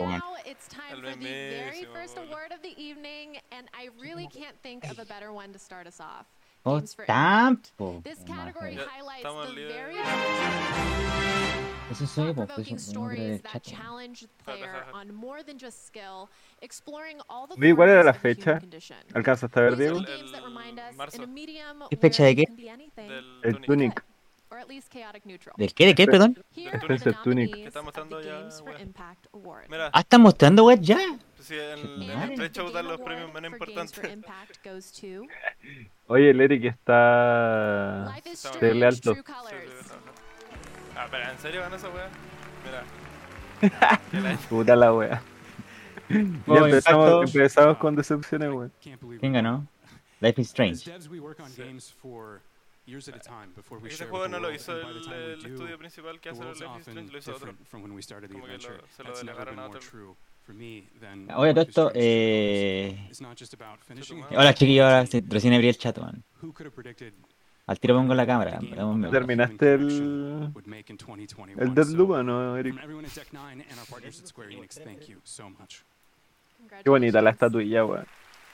[0.70, 2.28] time El for the very mismísimo, first boludo.
[2.28, 5.86] award of the evening, and I really can't think of a better one to start
[5.86, 6.24] us off.
[6.64, 8.00] Oh, tampo.
[8.06, 8.54] Estamos
[11.90, 13.74] Eso soy, thought-provoking no creo stories del that chat.
[13.74, 13.76] weón.
[13.76, 14.92] challenge the Ajá, player ajá.
[14.94, 16.30] on more than just skill,
[16.62, 18.58] exploring all the Oye, ¿cuál era la fecha?
[19.12, 20.00] ¿Alcanzaste a ver, Diego?
[21.90, 22.44] ¿Qué fecha de qué?
[22.96, 24.02] Del El Tunic.
[24.54, 24.54] Tunic.
[24.54, 25.54] or at least chaotic neutral.
[25.58, 25.86] ¿Del qué?
[25.86, 26.34] ¿De qué, perdón?
[26.54, 26.62] The
[27.10, 27.50] El Tunic.
[27.50, 28.78] nominees Está mostrando ya, wea.
[29.68, 30.98] Mira, Ah, ¿están mostrando, weón, ya?
[31.40, 33.98] sí, el, el pre-show dan Game los premios menos importantes.
[36.06, 38.14] Oye, el Eric está.
[38.60, 39.14] Terrible Strange alto.
[40.96, 42.08] Ah, pero ¿en serio van esa weá?
[42.64, 42.84] Mira.
[44.10, 45.22] Que la- Puta la wea.
[46.08, 48.72] Ya empezamos, empezamos con decepciones, weón.
[48.82, 49.66] Can't believe ¿Quién ganó?
[50.20, 50.84] Life is Strange.
[52.86, 55.48] Years at a time before we Ese share juego no lo hizo el, el do,
[55.48, 57.54] estudio principal que hace Life is Strange, lo hizo otro.
[57.64, 58.88] from when we started the Como que lo- adventure.
[58.96, 59.90] se lo That's never delegaron been a more otro.
[59.90, 62.92] true for me than Oye, todo esto, eh...
[62.96, 63.06] me.
[63.08, 64.34] It's not just about finishing madre.
[64.36, 66.22] a Hola game, chiquillos, ahora recién abrí el chat, weón.
[66.42, 67.14] Who could have predicted
[67.66, 68.58] Al tiro pongo la cámara.
[69.10, 71.62] ¿Terminaste el- connection would make in 2021?
[71.62, 72.74] ¿El So, Deathloop o no, Eric?
[72.74, 75.82] From everyone at Deck 9 and our partners at Square Enix, thank you so much.
[76.82, 78.06] Qué bonita la estatuilla, weón.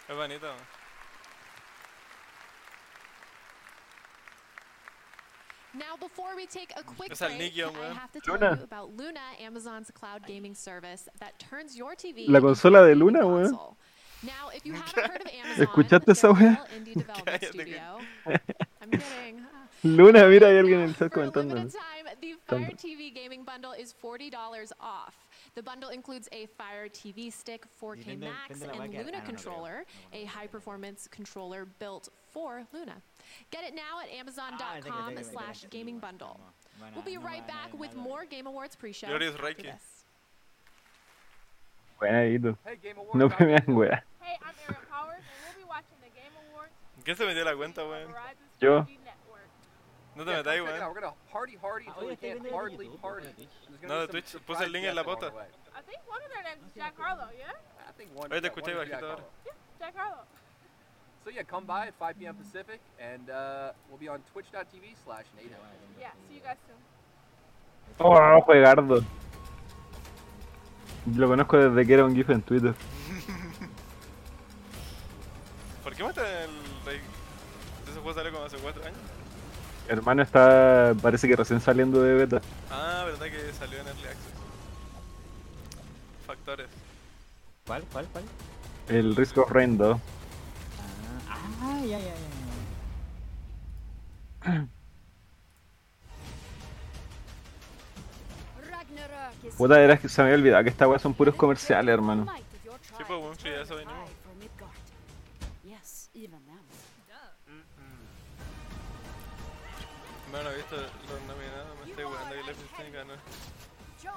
[0.08, 0.46] Es bonito.
[0.46, 0.79] weón.
[5.72, 8.56] Now, before we take a quick break, I have to tell Luna.
[8.59, 12.87] you about Luna, Amazon's cloud gaming service that turns your TV La into a consola
[12.88, 13.44] de Luna, weón.
[13.50, 13.76] console.
[14.22, 16.28] Now, if you haven't heard of Amazon, ¿Escuchaste esa.
[19.83, 21.54] Luna, mira, hay alguien en el chat comentando.
[21.54, 22.70] the Fire.
[22.76, 25.14] TV gaming bundle is $40 off.
[25.60, 28.88] The bundle includes a Fire TV stick, 4K Depende- Max, depende de la and wea
[28.88, 29.26] que- Luna ah, no, no creo.
[29.26, 33.02] controller, a high-performance controller built for Luna.
[33.50, 36.40] Get it now at Ah, amazon.com slash gaming bundle.
[36.94, 39.62] We'll be right back with more Game Awards pre-show Glorious after Reiki.
[39.64, 40.04] this.
[41.98, 42.56] Buena, Hito.
[42.64, 43.14] Hey, Game Awards.
[43.16, 43.88] No I'm me vean, wea.
[44.22, 46.72] Hey, I'm Aaron Powers, and we'll be watching the Game Awards
[47.04, 48.06] ¿Quién se metió la cuenta, on weón?
[48.08, 48.86] Verizon Yo.
[50.24, 50.26] 5G network.
[50.26, 50.80] No te metáis, weón.
[53.83, 54.38] No, de Twitch.
[54.46, 55.30] Puse el link en la surprise pauta.
[55.30, 55.46] guests along the way.
[55.74, 57.54] I think one of their names is Jack Harlow, yeah?
[57.88, 58.33] I think one.
[58.33, 59.24] Oye, te escuché bajito Jack ahora.
[59.78, 60.24] Jack Harlow.
[61.24, 62.35] So yeah, come by at 5 p.m.
[62.35, 65.56] Pacific, and uh, we'll be on twitch.tv slash native.
[65.98, 66.76] Yeah, see you guys soon.
[67.98, 69.04] Oh, juegardo.
[71.16, 72.74] Lo conozco desde que era un GIF en Twitter.
[75.83, 76.50] ¿Por qué matan el
[76.87, 77.00] rey?
[77.85, 78.98] Ese juego salió como hace 4 años.
[79.90, 82.40] Hermano está, parece que recién saliendo de beta.
[82.70, 84.33] Ah, verdad que salió en Early Access.
[86.24, 86.68] Factores.
[87.66, 88.22] ¿Cuál, cuál, cuál?
[88.88, 89.98] El Risk of Rain 2.
[91.29, 92.14] Ah, ah, ya, ya,
[94.44, 94.68] ya.
[99.59, 102.26] Puta, era que se me había olvidado que esta weá son puros comerciales, hermano.
[102.96, 104.09] Sí, pues, sí, ya eso venimos.
[110.32, 113.12] No, no he visto los nominados, me estoy jugando que Strange ganó.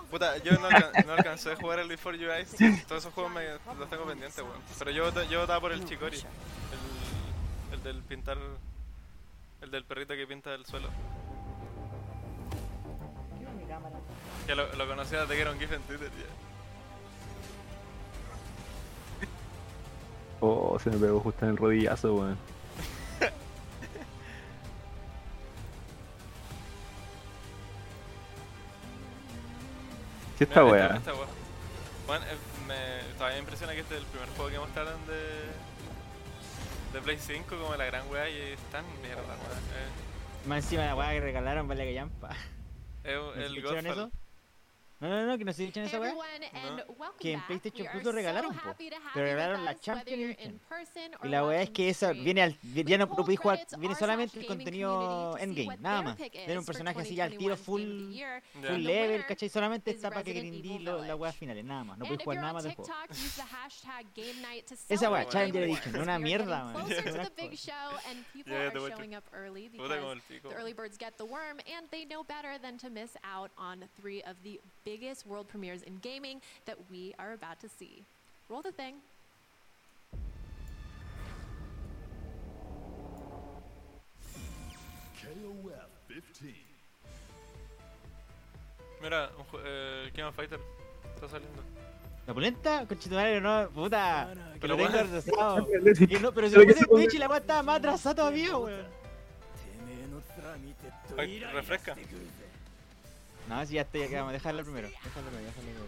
[0.10, 2.56] Puta, yo no, alcan- no alcancé a jugar el Before You Eyes.
[2.88, 3.45] Todos esos juegos me,
[3.78, 4.60] los tengo pendientes, weón.
[4.80, 6.17] Pero yo, yo votaba por el Chicori.
[6.17, 8.38] El, el del pintar.
[9.62, 10.89] El del perrito que pinta el suelo.
[14.45, 16.26] Que lo, lo conocía desde que era un GIF en Twitter ya.
[20.41, 22.38] Oh, se me pegó justo en el rodillazo, weón.
[30.45, 30.95] ¿Qué esta weá?
[30.95, 31.27] esta weá.
[32.08, 36.93] Bueno, eh, me, todavía me impresiona que este es el primer juego que mostraron de.
[36.93, 40.43] de Play 5 como la gran weá y es tan mierda, weón.
[40.45, 42.36] Más encima la weá que regalaron, vale que llampa.
[43.06, 43.86] Eh, ¿No es se el Godfall.
[43.88, 44.12] eso?
[45.04, 46.13] No, no, no, que no se echan esa weá.
[46.13, 47.42] Welcome Que en.
[47.42, 48.73] PlayStation Plus lo regalaron, po.
[48.77, 50.38] Pero regalaron la Champions
[51.23, 52.58] Y la weá es que esa viene al.
[52.62, 56.19] Ya no, no podéis jugar, viene solamente el contenido endgame, nada más.
[56.19, 58.13] is un personaje así ya al tiro 2021's Game of full.
[58.13, 58.42] Ya.
[58.69, 59.50] full level, ¿cachai?
[59.50, 61.13] Solamente está para que grindí Village.
[61.15, 61.98] weas finales, nada más.
[61.98, 62.94] No podéis jugar nada más del juego.
[64.88, 66.75] Esa weá, Challenger Edition, una mierda, man.
[66.84, 67.50] are te
[70.13, 70.50] el pico.
[70.50, 73.84] the early birds get the worm, and they know better than to miss out on
[74.00, 74.62] three of the
[74.94, 78.04] biggest world premieres in gaming that we are about to see.
[78.50, 78.96] Roll the thing.
[85.19, 86.54] KOF 15.
[89.02, 90.60] Mira, un eh, King of Fighter
[91.15, 91.62] está saliendo.
[92.27, 94.29] La polenta, conchetumare, no, puta.
[94.54, 95.15] Que Pero lo tengo bueno.
[95.15, 95.67] retrasado.
[96.10, 97.63] Y no, pero si Pero lo que puse se en Twitch y la weá estaba
[97.63, 98.85] más atrasada todavía, weón.
[101.17, 101.96] Ay, refresca.
[103.54, 104.87] No, si ya estoy acá, dejarlo primero.
[104.87, 105.85] Déjalo primero, déjalo primero.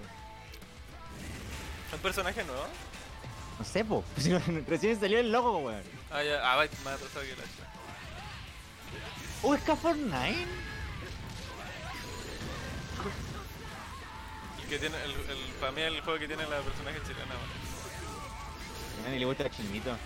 [1.93, 2.67] ¿Un personaje nuevo?
[3.57, 4.03] No sé, po.
[4.17, 5.81] Si no, Recién salió el logo, weón.
[6.11, 6.39] Ah, ya.
[6.43, 7.43] Ah, va, me ha atrasado que la.
[9.41, 10.35] Uh, es K49.
[14.61, 17.33] El que tiene, el, el, para mí el juego que tiene la personaje chilena,
[19.01, 19.11] weón.
[19.11, 19.97] Ni le gusta el chinito.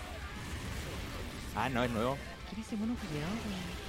[1.54, 2.16] Ah, no, es nuevo.
[2.48, 3.80] ¿Qué dice mono culiao, weón?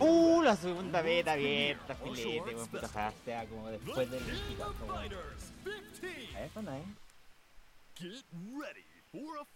[0.00, 2.68] Uh, la segunda beta abierta, filete, weón.
[2.68, 4.98] Puta, sea como después del 24, weón.
[4.98, 6.84] A ver, ¿cuándo es?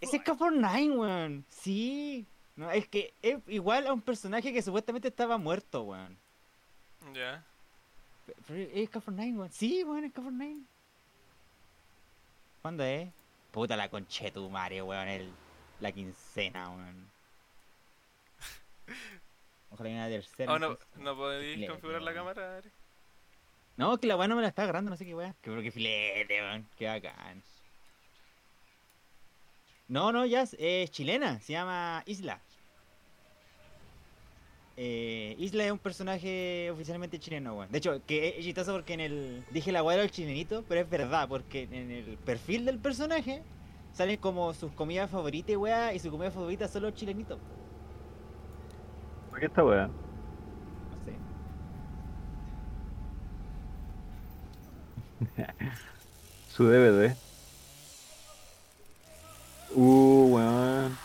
[0.01, 1.45] Ese es K49, weón.
[1.49, 2.27] Sí.
[2.57, 6.17] No, es que es igual a un personaje que supuestamente estaba muerto, weón.
[7.15, 7.45] Ya.
[8.47, 9.53] Pero es K49, weón.
[9.53, 10.63] Sí, weón, es K49.
[12.63, 13.09] ¿Cuándo es?
[13.51, 15.09] Puta la conchetu, Mario, weón.
[15.09, 15.33] El,
[15.81, 17.11] la quincena, weón.
[19.71, 20.53] Ojalá que una tercera.
[20.53, 22.35] Oh, no, no podéis configurar la weón.
[22.35, 22.71] cámara, Ari?
[23.77, 25.35] No, que la weá no me la está agarrando, no sé qué weá.
[25.41, 26.69] Que pero que filete, weón.
[26.77, 27.43] Qué bacán.
[29.87, 32.41] No, no, ya es, es chilena, se llama Isla.
[34.77, 37.71] Eh, Isla es un personaje oficialmente chileno, weón.
[37.71, 39.45] De hecho, que es chistoso porque en el.
[39.51, 43.43] Dije la weá del chilenito, pero es verdad, porque en el perfil del personaje
[43.93, 47.39] salen como sus comidas favoritas, weá, y su comida favorita son los chilenitos.
[49.39, 49.87] ¿Por qué esta weá?
[49.87, 49.95] No
[55.37, 55.47] sé.
[56.49, 57.17] Su DVD.
[59.77, 60.99] Uh, weón.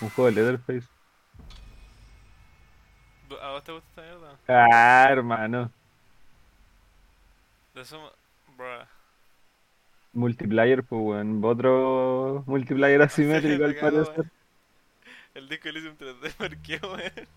[0.00, 0.86] Un juego de Leatherface.
[3.42, 4.38] ¿A vos te gusta esta mierda?
[4.46, 5.72] Ah, hermano.
[7.74, 8.12] De eso...
[8.56, 8.86] Bruh.
[10.12, 11.44] Multiplayer, pues weón.
[11.44, 14.30] Otro multiplayer asimétrico al parecer.
[15.34, 17.28] El disco Elysium 3D, ¿por qué, weón?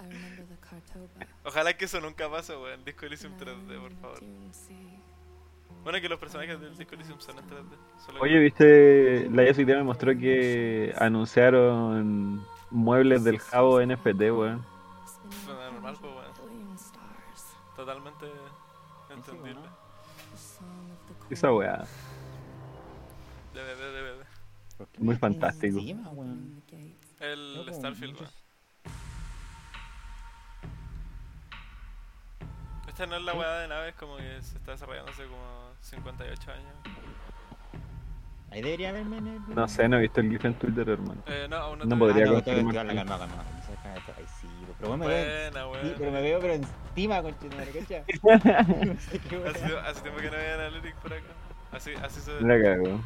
[0.00, 1.26] I remember the Cartoba.
[1.44, 2.80] Ojalá que eso nunca pase, weón.
[2.80, 4.20] El disco Elysium 3D, por favor.
[5.82, 7.76] Bueno, que los personajes del disco Elysium son en 3D.
[8.06, 14.64] Solo Oye, viste, la Jessica me mostró que anunciaron muebles del Jabo NFT, weón.
[15.44, 16.30] Suena normal, pues, weón.
[17.76, 18.26] Totalmente
[19.10, 19.68] entendible.
[21.28, 21.84] Esa weá.
[23.54, 24.24] DVD, DVD.
[24.78, 25.78] ¿Por qué Muy fantástico.
[27.20, 28.39] El Starfield, weón.
[33.00, 36.52] Esta no es la weá de naves como que se está desarrollando hace como 58
[36.52, 36.74] años.
[38.50, 39.54] Ahí debería verme en el.
[39.54, 41.22] No sé, no he visto el GIF en Twitter, hermano.
[41.26, 42.74] Eh, no, aún no, No podría Ah, no, confirmar.
[42.74, 43.18] calma, calma.
[43.18, 43.44] calma,
[44.18, 45.66] Ahí sí, pero bueno, me veo.
[45.70, 48.04] Buena, Sí, pero me veo pero encima, conchetumare, ¿cacha?
[48.22, 51.24] No sé qué Hace, tiempo que no veía Analytics por acá.
[51.72, 52.42] Así, así se ve.
[52.42, 53.00] La cago.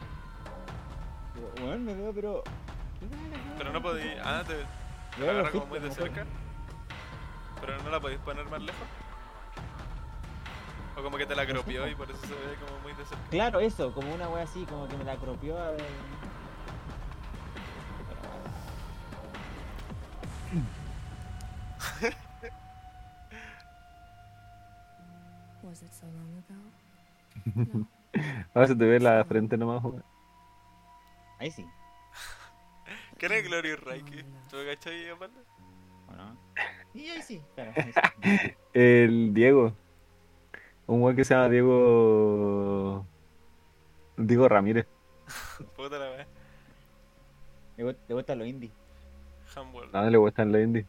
[1.61, 2.43] Bueno, me veo, pero.
[3.59, 4.03] Pero no podí.
[4.25, 6.27] Ah, te, te la agarra como muy de cerca.
[7.61, 8.89] Pero no la podéis poner más lejos.
[10.97, 13.25] O como que te la cropió y por eso se ve como muy de cerca.
[13.31, 15.85] Claro, eso, como una wea así, como que me la cropió a ver.
[25.63, 27.79] Was it so long ago?
[27.79, 27.89] No.
[28.55, 30.05] Ahora se te ve la frente nomás, weón.
[31.41, 31.67] Ahí sí,
[33.19, 34.23] ¿Quién es Glorious Reiki?
[34.51, 35.41] ¿Tú me cachai, aparte?
[36.09, 36.37] ¿o no?
[36.93, 37.73] Y ahí sí, claro.
[37.77, 38.55] ahí sí.
[38.75, 39.77] El Diego.
[40.87, 43.07] Un weón que se llama Diego.
[44.17, 44.87] Diego Ramírez.
[45.77, 46.27] Puta la wea.
[47.77, 48.71] Le gu- le gusta lo indie.
[49.55, 49.93] Hamworld.
[49.93, 50.87] No, no le gustan los indies.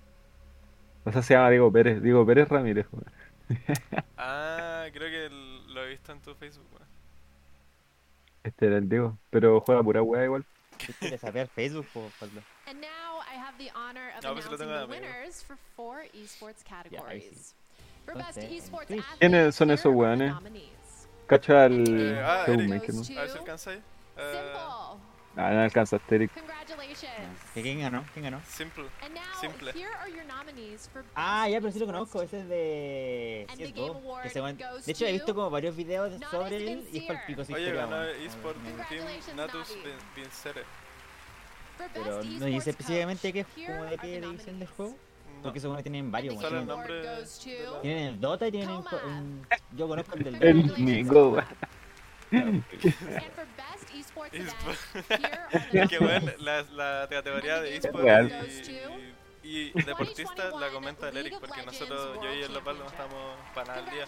[1.06, 2.02] O sea, se llama Diego Pérez.
[2.02, 3.06] Diego Pérez Ramírez, weón.
[4.18, 6.88] Ah, creo que el- lo he visto en tu Facebook, weón.
[8.44, 9.18] Este era el Diego.
[9.30, 10.46] Pero juega pura weá igual.
[10.78, 11.48] ¿Qué quieres saber?
[11.48, 12.42] Facebook, po, Pablo.
[12.68, 15.44] And now I have the honor of No, pues lo announcing tengo the de winners
[15.44, 17.54] for four esports categories.
[17.54, 17.65] For
[19.20, 20.34] ¿Quiénes son esos weones?
[21.28, 23.02] Cacha here Ah, Showmaker, ¿no?
[23.02, 23.80] A ver si alcanzáis.
[24.16, 24.52] Simple.
[25.38, 26.32] Ah, no alcanzaste, Eric.
[26.34, 27.42] Congratulations.
[27.54, 28.06] ¿Qué- ¿Quién ganó?
[28.14, 28.40] ¿Quién ganó?
[28.48, 28.86] simple.
[29.04, 29.72] And now Simple.
[29.74, 32.22] here are your nominees for Ah, ya, pero sí lo conozco.
[32.22, 33.88] Ese es de And the CSGO.
[33.94, 36.56] Game Award Que se van- goes De hecho, he visto to como varios videos sobre
[36.72, 39.68] él y es para el pico Oye, historia, ganó eSport Team Congratulations, Natus.
[41.78, 44.96] For Pero no dice específicamente qué es como de qué the división del juego.
[45.46, 47.04] Porque según tienen varios, Solo el nombre
[47.84, 48.78] Tienen el Dota y tienen el,
[49.78, 50.72] Yo conozco el del El
[53.96, 54.80] esports Esports.
[55.72, 58.32] the Qué bueno, la, la categoría de And the eSport Real.
[59.46, 63.76] Y, deportista la comenta el Eric, porque nosotros, yo y el Lopal no estamos para
[63.76, 64.06] nada al día.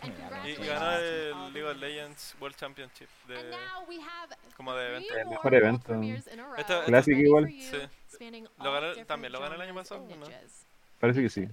[0.00, 0.48] General.
[0.48, 5.14] Y, ganó el League of Legends World Championship de now we have como de evento.
[5.14, 5.94] El mejor evento.
[6.56, 7.48] Esto- Clásico igual.
[7.50, 7.78] Sí.
[8.58, 10.26] Lo ganó- también lo ganó el año pasado, ¿no?
[10.98, 11.48] Parece que sí.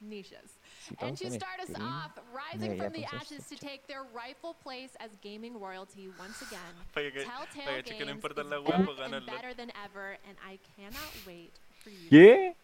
[0.00, 0.58] Niches.
[1.00, 5.10] And to start us off, rising from the ashes to take their rightful place as
[5.22, 6.74] gaming royalty once again.
[6.94, 12.10] Telltale Games is back and better than ever, and I cannot wait for you.
[12.10, 12.54] ¿Qué?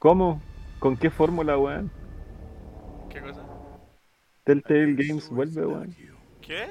[0.00, 0.40] ¿Cómo?
[0.80, 1.90] ¿Con qué fórmula, weón?
[3.10, 3.44] ¿Qué cosa?
[4.44, 5.94] Telltale Games vuelve, weón.
[6.40, 6.68] ¿Qué?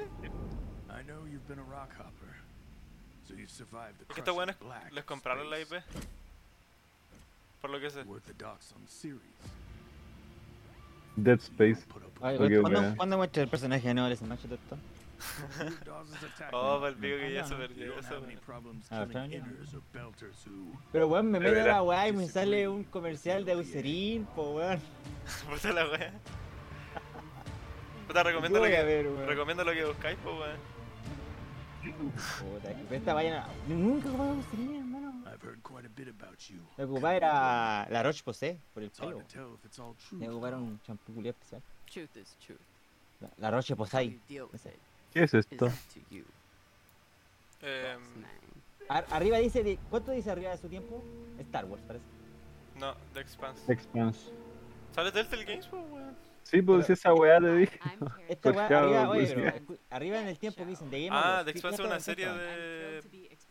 [0.89, 2.35] I know you've been a rock hopper,
[3.27, 5.81] so you've survived the Es que estos crushing weones black les compraron la IP.
[7.61, 8.03] Por lo que sé.
[11.23, 11.85] Dead Space.
[12.21, 12.95] Ay, Ok, ¿cuándo, weón.
[12.95, 14.77] ¿cuándo muestra el personaje no les macho esto?
[16.51, 18.21] Oh, para el pico que ya se perdió eso.
[18.89, 19.05] Ah,
[20.91, 24.55] Pero weón, me meto a la weá y me sale un comercial de Eucerin, po
[24.55, 24.79] weón.
[25.49, 26.13] Puta la wea.
[28.07, 30.57] Puta, recomiendo lo que, ver, recomiendo lo que buscáis, pues weón.
[32.39, 33.47] Puta, que esta vayan a...
[33.67, 34.88] Nunca ocupaba Eucerin,
[35.29, 35.35] hermano.
[35.35, 36.57] I've heard quite a bit about you.
[36.77, 39.23] Lo que ocupaba era la Roche Posay, por el pelo.
[40.11, 41.61] Me ocuparon un champú culiao especial.
[43.21, 44.11] La, la Roche How Posay.
[44.13, 44.69] you deal with Ese.
[44.69, 44.79] it
[45.13, 45.67] ¿Qué es is esto?
[47.61, 47.97] Eh.
[48.87, 49.63] Ar- arriba dice...
[49.63, 51.03] de- ¿Cuánto dice arriba de su tiempo?
[51.39, 52.05] Star Wars, parece.
[52.75, 53.71] no, The Expanse.
[53.71, 54.31] Expanse.
[54.95, 56.15] ¿Sale Telltale Games, pues weón?
[56.43, 57.79] Sí, pues si esa weá te dije.
[58.29, 61.05] Esta weá Pues, arriba, oye, pues, pero escu- arriba en el tiempo que dicen de
[61.05, 62.37] Game Ah, The ¿qué- Expanse es una serie está?
[62.37, 63.01] de,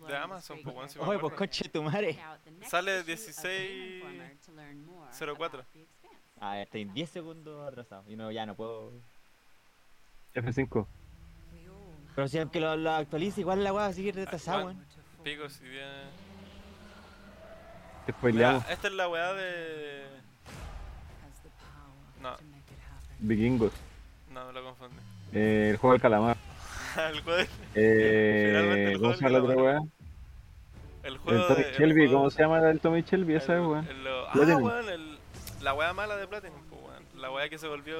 [0.06, 2.16] de Amazon, pues weón, si Oye, pues coche tu madre.
[2.68, 5.64] Sale 16.04.
[6.40, 8.04] Ah, estoy 10 segundos atrasado.
[8.08, 8.92] Y no, ya no puedo.
[10.34, 10.86] F5.
[12.14, 14.84] Pero si aunque lo, lo actualice, igual la weá va a seguir retrasada, weón.
[15.24, 16.04] Pico, si viene.
[18.06, 18.70] Te Mira, spoileamos.
[18.70, 20.06] esta es la weá de.
[22.22, 22.36] No,
[23.20, 23.72] Vikingos.
[24.30, 24.96] no, me lo confundí.
[25.32, 26.36] Eh, el juego del calamar.
[27.10, 29.78] el juego, Eh, Finalmente el ¿Cómo juego se llama la del otra weá?
[31.02, 31.68] el El juego Tommy de.
[31.68, 33.34] el Shelby, juego- ¿cómo se llama el Tommy Shelby?
[33.34, 33.86] Esa es, el- weón.
[33.88, 35.18] el- Ah, weón, el,
[35.62, 37.04] la weá mala de Platinum, pues weón.
[37.20, 37.96] La weá que se volvió.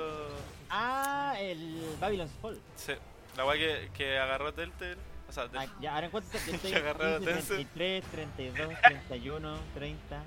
[0.70, 2.58] Ah, el Babylon's Fall.
[2.76, 2.92] Sí,
[3.36, 4.96] la weá que, que agarró Telltale.
[5.28, 6.50] O sea, Ah, ya, ahora en cuánto está.
[6.50, 7.68] Yo estoy Que agarrado 15, Tencent.
[7.74, 10.22] 33, 32, 31, 30.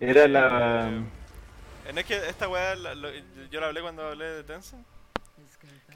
[0.00, 0.88] Era la.
[0.88, 1.02] Eh,
[1.90, 3.10] en es que esta weá, la- lo-
[3.50, 4.86] yo la hablé cuando hablé de Tencent.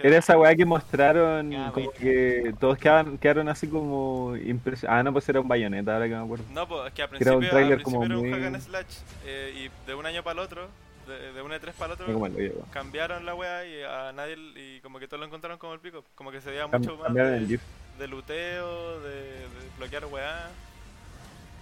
[0.01, 5.01] Era esa weá que mostraron Ya, como que todos quedaban, quedaron así como impresionados.
[5.01, 6.45] Ah, no, pues era un bayoneta, ahora que me acuerdo.
[6.53, 8.33] No, pues es que al Era un principio, al tráiler principio como era un muy-
[8.33, 10.69] hack and slash eh, y de un año para el otro,
[11.07, 12.29] de, de un E3 para el otro,
[12.73, 16.05] cambiaron la weá y a nadie, y como que todos lo encontraron como el pico,
[16.17, 17.61] como que se veía Cam- mucho más el de,
[17.99, 19.47] de luteo, de, de
[19.79, 20.51] bloquear weá.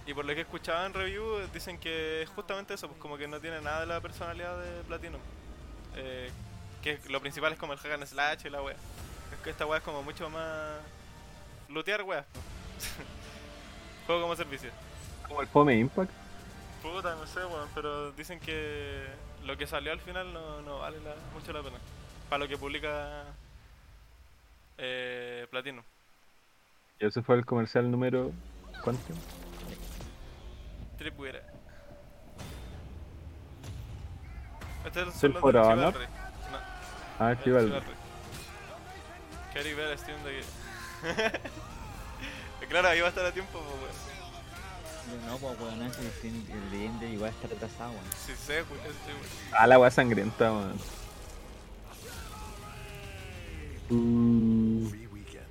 [0.05, 1.23] Y por lo que he escuchado en review,
[1.53, 4.81] dicen que es justamente eso, pues como que no tiene nada de la personalidad de
[4.87, 5.21] Platinum.
[5.95, 6.29] Eh,
[6.83, 8.75] que lo principal es como el hack and slash y la weá.
[8.75, 10.79] Es que esta weá es como mucho más...
[11.69, 12.25] Lootear weá.
[14.05, 14.69] Juego como servicio.
[15.27, 16.11] Como el Home Impact.
[16.81, 19.05] Puta, no sé, weón, pero dicen que
[19.45, 21.77] lo que salió al final no, no vale la- mucho la pena.
[22.29, 23.23] Para lo que publica
[24.77, 25.83] eh, Platino.
[26.99, 28.31] Y ese fue el comercial número.
[28.83, 29.13] ¿Cuánto?
[30.97, 31.41] Tripwire.
[34.85, 35.33] Este es el ¿Es el
[37.23, 37.67] Ah, el Chivalry.
[37.67, 37.85] Chivalry.
[39.53, 40.45] Queréis ver a Steam de aquí.
[42.69, 45.25] claro, ahí va a estar a tiempo, pues, weón.
[45.27, 48.03] No, pues weón, ese el el leyenda igual está retrasado, weón.
[48.25, 49.53] Si sé, weón, este, weón.
[49.57, 50.73] Ah, la weá sangrienta, weón.
[53.89, 55.45] Mm, Free weekend.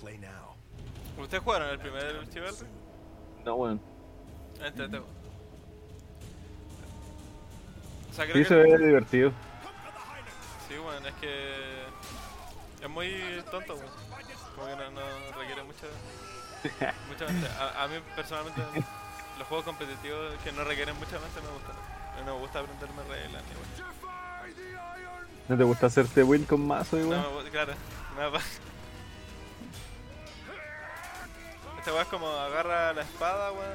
[0.00, 0.54] Play now.
[1.22, 2.66] ¿Ustedes jugaron el primer Chivalry?
[3.44, 3.80] no, weón.
[4.64, 4.98] Este, este.
[4.98, 5.04] O
[8.14, 9.32] sea, creo Sí que se ve divertido.
[10.72, 11.84] Sí, bueno, es que
[12.82, 13.90] es muy tonto, weón.
[14.54, 15.86] Como que no, no requiere mucha,
[17.08, 17.46] mucha mente.
[17.58, 18.62] A, a mí personalmente
[19.38, 21.76] los juegos competitivos que no requieren mucha mente me gustan.
[22.24, 23.92] No me gusta aprenderme reglas ni weón.
[25.48, 27.24] ¿No te gusta hacerte build con mazo, No igual?
[27.34, 27.72] gusta, claro,
[28.16, 28.44] me da paz.
[31.78, 33.72] Esta weá es como agarra la espada, weón,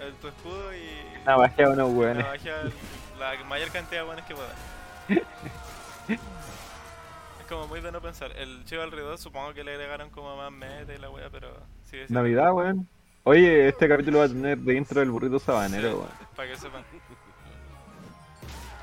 [0.00, 0.88] el, tu escudo y
[1.24, 2.24] Una magia a unos weones.
[2.24, 2.70] navaja
[3.18, 4.54] la mayor cantidad de weones que pueda.
[6.14, 8.32] Es como muy de no pensar.
[8.36, 11.48] El Chivalry 2 supongo que le agregaron como más meta y la wea, pero
[11.84, 12.88] sigue siendo- Navidad, weón.
[13.24, 16.10] Oye, este capítulo va a tener de intro el burrito sabanero, weón.
[16.36, 16.84] Para que sepan.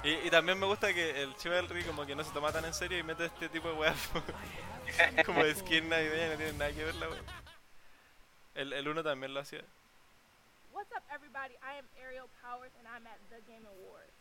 [0.04, 2.74] Y, y también me gusta que el Chivalry como que no se toma tan en
[2.76, 3.98] serio y mete este tipo de weas
[5.26, 7.22] como de skin navideña, no tiene nada que ver la wea.
[8.54, 9.62] El, el 1 también lo hacía.
[10.74, 11.56] What's up, everybody?
[11.64, 14.12] I am Ariel Powers, and I'm at the Game Awards.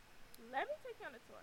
[0.50, 1.42] Let me take you on a tour.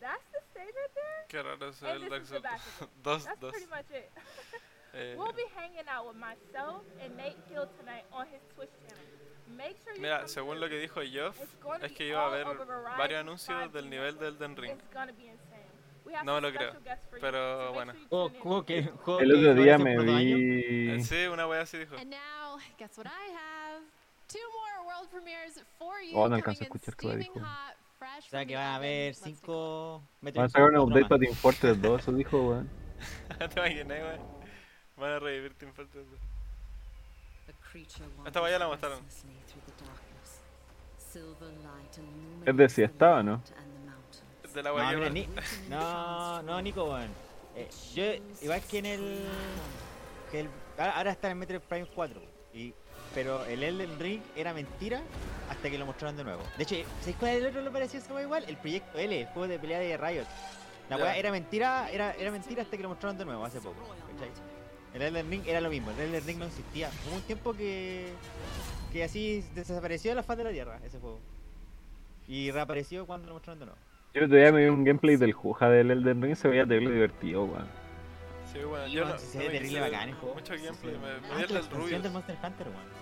[0.00, 1.26] That's the stage right there.
[1.28, 3.04] Qué raro se ve And el this is Dark the back Souls of it.
[3.04, 3.50] 2, That's 2.
[3.50, 4.10] pretty much it.
[4.92, 9.04] Eh, we'll be hanging out with myself and Nate Hill tonight on his Twitch channel.
[9.56, 10.60] Make sure you Mira, come según through.
[10.62, 11.00] lo que dijo
[11.62, 12.44] gonna es be que iba a haber
[12.98, 14.34] varios anuncios 5G del nivel del.
[14.34, 14.72] Elden Ring.
[14.72, 15.70] It's gonna be insane.
[16.04, 17.92] We have No me some lo creo, special guests for you, pero so make bueno.
[17.92, 18.42] sure you Juego, tune in.
[18.42, 20.04] juego que, juego El que otro día me años.
[20.08, 21.04] Eh, vi.
[21.04, 21.94] Sí, una wea así dijo.
[21.96, 23.82] And now, guess what I have?
[24.26, 26.16] Two more world premieres for you.
[26.18, 29.08] Oh, no coming alcanzo a in escuchar steaming hot, O sea que van a haber
[29.08, 30.02] Let's take a look.
[30.22, 31.20] 5 Van a sacar un update para.
[31.20, 32.70] Team Fortress 2, eso dijo, weón.
[33.38, 34.20] ¿Te imaginas, weón?
[34.96, 36.20] Van a revivir Team Fortress 2.
[38.26, 39.00] Esta vaya la mostraron.
[42.46, 43.42] Es de si estaba, ¿no?
[44.54, 45.28] De la No, mira, ni-
[45.68, 47.08] no, no, Nico, weón.
[47.54, 48.04] Eh, yo,
[48.42, 49.18] igual que en el.
[50.30, 50.48] Que el
[50.78, 52.20] ahora, ahora está en el Metroid Prime 4.
[52.54, 52.74] Y,
[53.14, 55.02] pero el Elden Ring era mentira
[55.48, 56.42] hasta que lo mostraron de nuevo.
[56.56, 58.44] De hecho, ¿sabéis cuál es el otro le pareció esa weá igual?
[58.46, 60.26] El Proyecto L, el juego de pelea de Riot.
[60.88, 63.80] La weá era mentira, era, era mentira hasta que lo mostraron de nuevo hace poco.
[64.12, 64.30] ¿cachai?
[64.94, 66.90] El Elden Ring era lo mismo, el Elden Ring no existía.
[67.06, 68.08] Hubo un tiempo que.
[68.92, 71.20] que así desapareció de la faz de la tierra ese juego.
[72.26, 73.80] Y reapareció cuando lo mostraron de nuevo.
[74.14, 76.94] Yo día me vi un gameplay del Juja del Elden Ring y se veía terrible
[76.94, 77.79] divertido, weón.
[78.52, 79.18] Sí, bueno, yo no.
[79.18, 80.34] se no ve terrible bacán ver el juego.
[80.34, 83.00] Mucho gameplay, me, me Ah, que el la del Monster Hunter, weón.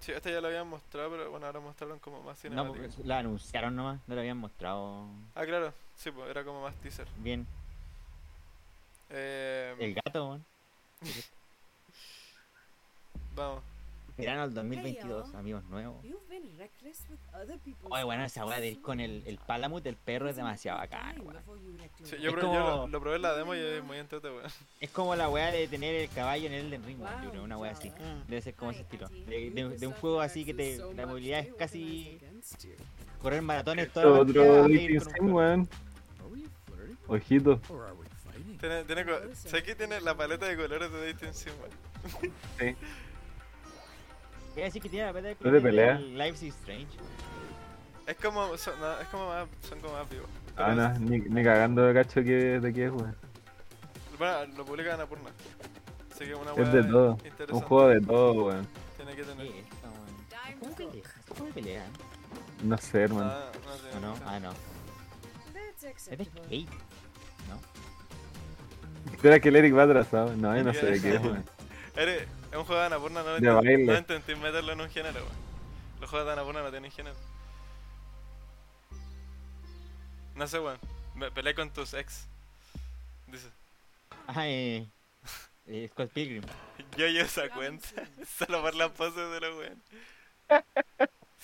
[0.00, 2.86] Sí, este ya lo habían mostrado, pero bueno, ahora mostraron como más No, cinemática.
[2.88, 6.74] porque la anunciaron nomás, no lo habían mostrado Ah, claro, sí, pues era como más
[6.76, 7.08] teaser.
[7.16, 7.46] bien.
[9.10, 10.44] Eh, El gato, weón.
[13.34, 13.62] Vamos.
[14.16, 16.02] Verano del 2022, amigos nuevos.
[17.90, 21.20] Oye, bueno, esa weá de ir con el, el Palamut, el perro, es demasiado bacán,
[21.20, 21.36] weón.
[22.02, 23.98] Sí, yo, Es pro- yo lo, como- lo probé en la demo y es muy
[23.98, 24.50] entretenido, weón.
[24.80, 27.44] Es como la weá de tener el caballo en el Elden Ring, weón, yo creo,
[27.44, 27.92] una weá así.
[28.26, 29.08] Debe ser como ese estilo.
[29.08, 32.18] De, de- de un juego así que te, la movilidad es casi
[33.20, 35.68] correr maratones toda la Otro weón.
[37.08, 37.60] Ojito.
[38.60, 39.04] Tiene, tiene,
[39.34, 42.32] ¿Sabes que tiene la paleta de colores de Dating Sim, weón?
[42.58, 42.74] Sí.
[44.56, 45.96] Voy a decir que tiene la peta de ¿No es de pelea?
[45.96, 46.86] el Life is Strange.
[48.06, 50.30] Es como, son, no, es como más, son como más vivos.
[50.56, 53.14] Ah, no, ni, ni cagando de cacho que de qué es, weón.
[54.18, 55.28] Bueno, lo publican a Purna.
[56.10, 57.10] Así que una Es weá de todo.
[57.22, 57.52] interesante.
[57.52, 58.66] Un juego de todo, weón.
[58.96, 59.46] Tiene que tener.
[59.46, 60.06] ¿Qué es esta, weón?
[60.48, 61.02] ¿Es como pelea?
[61.04, 61.84] ¿Es como pelea?
[61.84, 61.88] ¿eh?
[62.64, 63.30] No sé, hermano.
[63.30, 63.50] Ah,
[63.92, 64.14] no ¿O no?
[64.24, 64.50] Ah, no.
[65.82, 66.68] Es de skate.
[67.50, 69.12] ¿No?
[69.12, 70.34] Espera que el Eric va atrasado.
[70.34, 71.44] No, yo no sé de qué es, weón.
[71.96, 72.26] Eres,
[72.56, 75.36] es un juego de Anapurna, no, De no intenté meterlo en un género, weón.
[76.00, 77.16] Los juegos de Anapurna no tienen género.
[80.34, 80.78] No sé, weón.
[81.14, 82.26] Me peleé con tus ex.
[83.26, 83.48] Dice.
[84.38, 84.86] Eh,
[85.66, 86.44] eh, Scott Pilgrim.
[86.96, 87.88] Yo llevo esa cuenta.
[88.38, 89.82] Solo por las poses de los weón.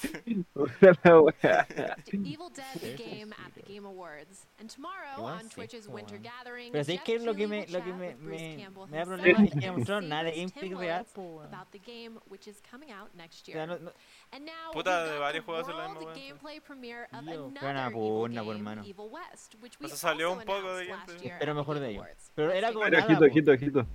[0.53, 1.67] La.
[2.13, 4.47] Evil Dead the game at the Game Awards.
[4.59, 6.19] And tomorrow Igual on sí, Twitch's po, Winter.
[6.19, 8.15] Gathering, Pero ¿sabéis Jeff qué es lo que me, lo que chat me,
[8.91, 9.45] da problema?
[9.45, 11.47] Es que and no mostraron nada de gameplay real, Willis po, weón.
[11.47, 13.59] about the game which is coming out next O year.
[13.59, 13.93] sea, no, no,
[14.33, 16.15] And now Puta, de varios juegos hacen lo world mismo, weón.
[16.41, 18.83] gameplay premiere of Tío, another fueron a evil purna, game, por hermano.
[18.85, 21.19] Evil West, which we salió un poco de gameplay.
[21.23, 22.07] year pero mejor de ellos.
[22.35, 23.27] Pero era take como a Pero nada, ojito, po.
[23.27, 23.87] ojito, ojito.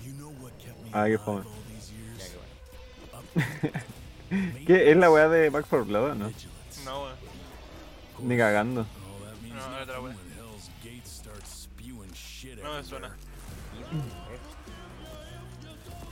[0.00, 2.36] You know what kept me Ah, qué years?
[4.66, 4.90] ¿Qué?
[4.90, 6.30] ¿Es la weá de Back 4 Blood o no?
[6.84, 7.16] No, weón.
[8.20, 8.86] Ni cagando.
[9.48, 10.00] No, nothing otra
[12.14, 13.08] shit No me suena.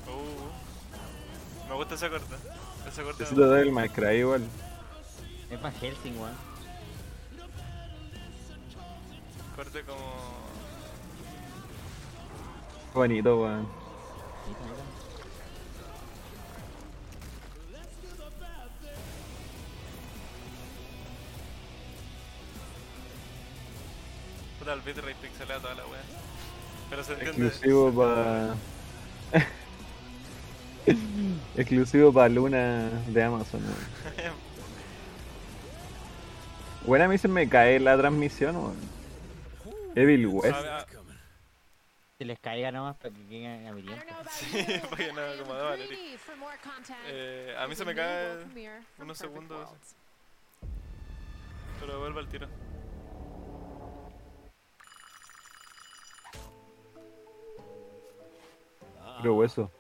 [0.06, 2.34] Uh, me gusta ese corte.
[2.88, 3.18] Ese corte.
[3.18, 4.42] me Necesito dar el Minecraft igual.
[5.50, 6.34] Es más Helsing, weón.
[9.56, 10.40] Corte como.
[12.94, 13.79] Bonito, weón.
[24.58, 26.00] Puta, el bitrate pixelea toda la wea.
[26.90, 27.46] Pero se entiende.
[27.46, 28.54] Exclusivo para.
[31.56, 33.62] Exclusivo para Luna de Amazon.
[33.62, 34.30] weón.
[36.86, 38.76] Bueno, a mí se me cae la transmisión, weón.
[39.94, 40.56] Evil West.
[42.20, 43.86] Se les caiga nomás para que queden a mi Sí,
[44.90, 45.54] porque but no, como
[46.62, 46.98] content.
[47.06, 48.44] Eh, a mí se me cae
[48.98, 49.70] unos segundos.
[51.80, 52.46] Pero vuelve al tiro.
[59.16, 59.70] Culo hueso.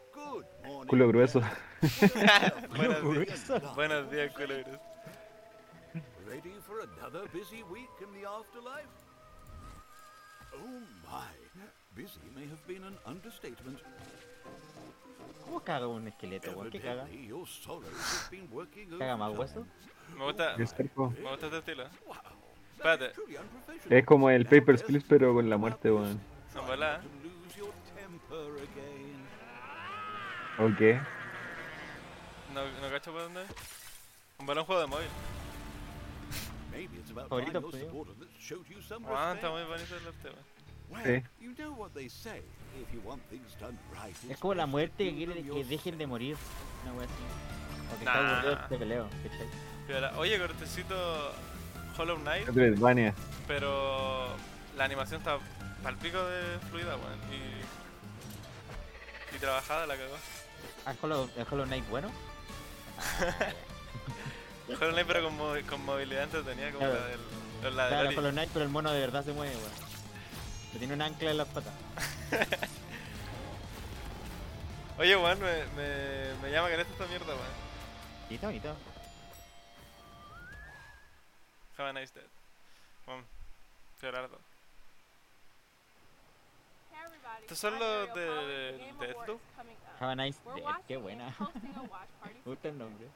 [0.88, 1.42] Culo grueso.
[2.74, 3.74] Buenos días.
[3.74, 4.80] Buenos días, culeros.
[6.26, 8.88] Ready for another busy week in the afterlife?
[10.54, 11.40] Oh my.
[12.00, 13.78] Busy may have been an understatement.
[15.44, 16.70] ¿Cómo caga un esqueleto, weón?
[16.70, 17.06] ¿Qué caga?
[18.98, 19.66] ¿Caga más hueso?
[20.16, 21.84] Me gusta, me gusta este estilo.
[22.06, 22.16] Wow,
[22.76, 23.12] Espérate.
[23.90, 26.20] Es como el Papers, Please, pero con la muerte, weón.
[26.54, 27.00] en volada.
[27.00, 29.20] To lose your temper again.
[30.58, 31.00] ¿O qué?
[32.54, 33.42] No, no cacho por dónde.
[34.38, 35.08] Un balón juego de móvil.
[37.28, 39.52] Favorito Juan, está respect.
[39.52, 40.59] muy bonito el arte, weón.
[41.04, 41.22] Sí.
[44.30, 46.36] Es como la muerte que quiere que dejen de morir.
[46.84, 47.14] Una wea así.
[47.94, 48.12] O que Nah.
[48.12, 49.48] está aburrido este peleo, ¿cachai?
[49.86, 50.12] Piola.
[50.18, 51.32] Oye, cortecito
[51.98, 52.46] Hollow Knight,
[53.48, 54.28] pero
[54.76, 55.38] la animación está
[55.82, 57.18] pal pico de fluida, weón.
[57.32, 60.14] Y, y trabajada la cagó.
[60.86, 62.10] ¿Ah, Hollow, el Hollow Knight bueno?
[64.68, 67.00] Hollow Knight, pero con, con movilidad entretenida, como Claro.
[67.00, 67.20] la del,
[67.76, 68.16] la Claro, Ori.
[68.16, 69.89] Hollow Knight, pero el mono de verdad se mueve, weón.
[70.72, 71.72] Le tiene un ancla en las patas.
[74.98, 77.70] Oye, weón, me, me, me llama caleta esta mierda, weón.
[78.28, 78.76] Y está bonito.
[81.78, 82.26] Have a nice day.
[83.06, 83.24] Bueno,
[84.00, 84.38] Gerardo.
[86.92, 87.42] Hey everybody.
[87.42, 89.40] Estos son los de- de- de esto.
[90.00, 90.62] Have a nice day.
[90.86, 91.34] Qué buena.
[91.40, 93.06] Me gusta el nombre.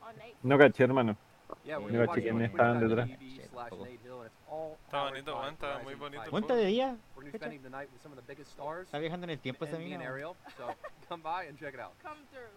[0.43, 1.17] No caché, hermano.
[1.65, 3.07] Yeah, we're Mira, on estaban detrás.
[3.09, 6.23] twitch.tv slash Nate Hill, and it's all Está bonito, weón, está muy bonito.
[6.25, 6.31] 5G.
[6.31, 6.97] ¿Cuánto de día?
[7.17, 8.87] We're gonna be spending the night with some of the biggest stars.
[8.89, 10.05] Está viajando en el tiempo esa mina.
[11.09, 11.93] come by and check it out.
[12.03, 12.53] come through.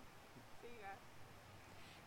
[0.61, 0.99] See you guys.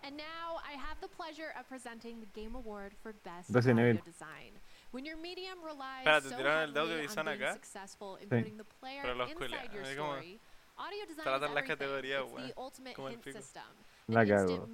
[0.03, 4.03] And now I have the pleasure of presenting the Game Award for Best Resident Audio.
[4.05, 4.53] Design.
[4.93, 7.53] When your medium relies Espérate, so ¿tiraron el de heavily audio on being acá?
[7.55, 8.39] successful in Sí.
[8.41, 10.41] putting the player Pero los inside your story,
[10.79, 12.17] audio design is everything.
[12.39, 13.39] It's the ultimate como el hint pico.
[13.39, 13.63] system.
[14.11, 14.69] La cago.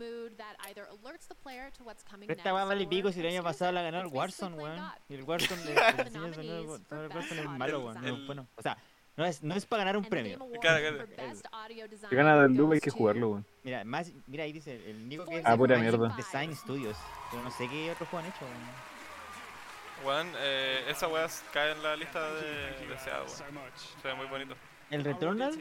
[2.28, 4.80] esta weá vale or pico si el año pasado la ganó el Warzone, weón.
[5.08, 8.26] Y el Warzone le el Warzone es malo, weón.
[8.26, 8.48] Bueno.
[8.56, 8.76] O sea,
[9.16, 10.38] no es, no es para ganar un premio.
[10.60, 11.06] Claro,
[12.08, 13.46] Si gana del Doom hay que jugarlo, weón.
[13.62, 16.14] Mira, más, mira ahí dice el Nico que es Ah, pura mierda.
[16.16, 16.96] Design Studios.
[17.30, 18.96] Pero no sé qué otros juegos han hecho, weón.
[20.04, 23.70] Weón, eh, esa weá cae en la lista de deseado, weón.
[24.02, 24.54] Se ve muy bonito.
[24.90, 25.52] El Returnal.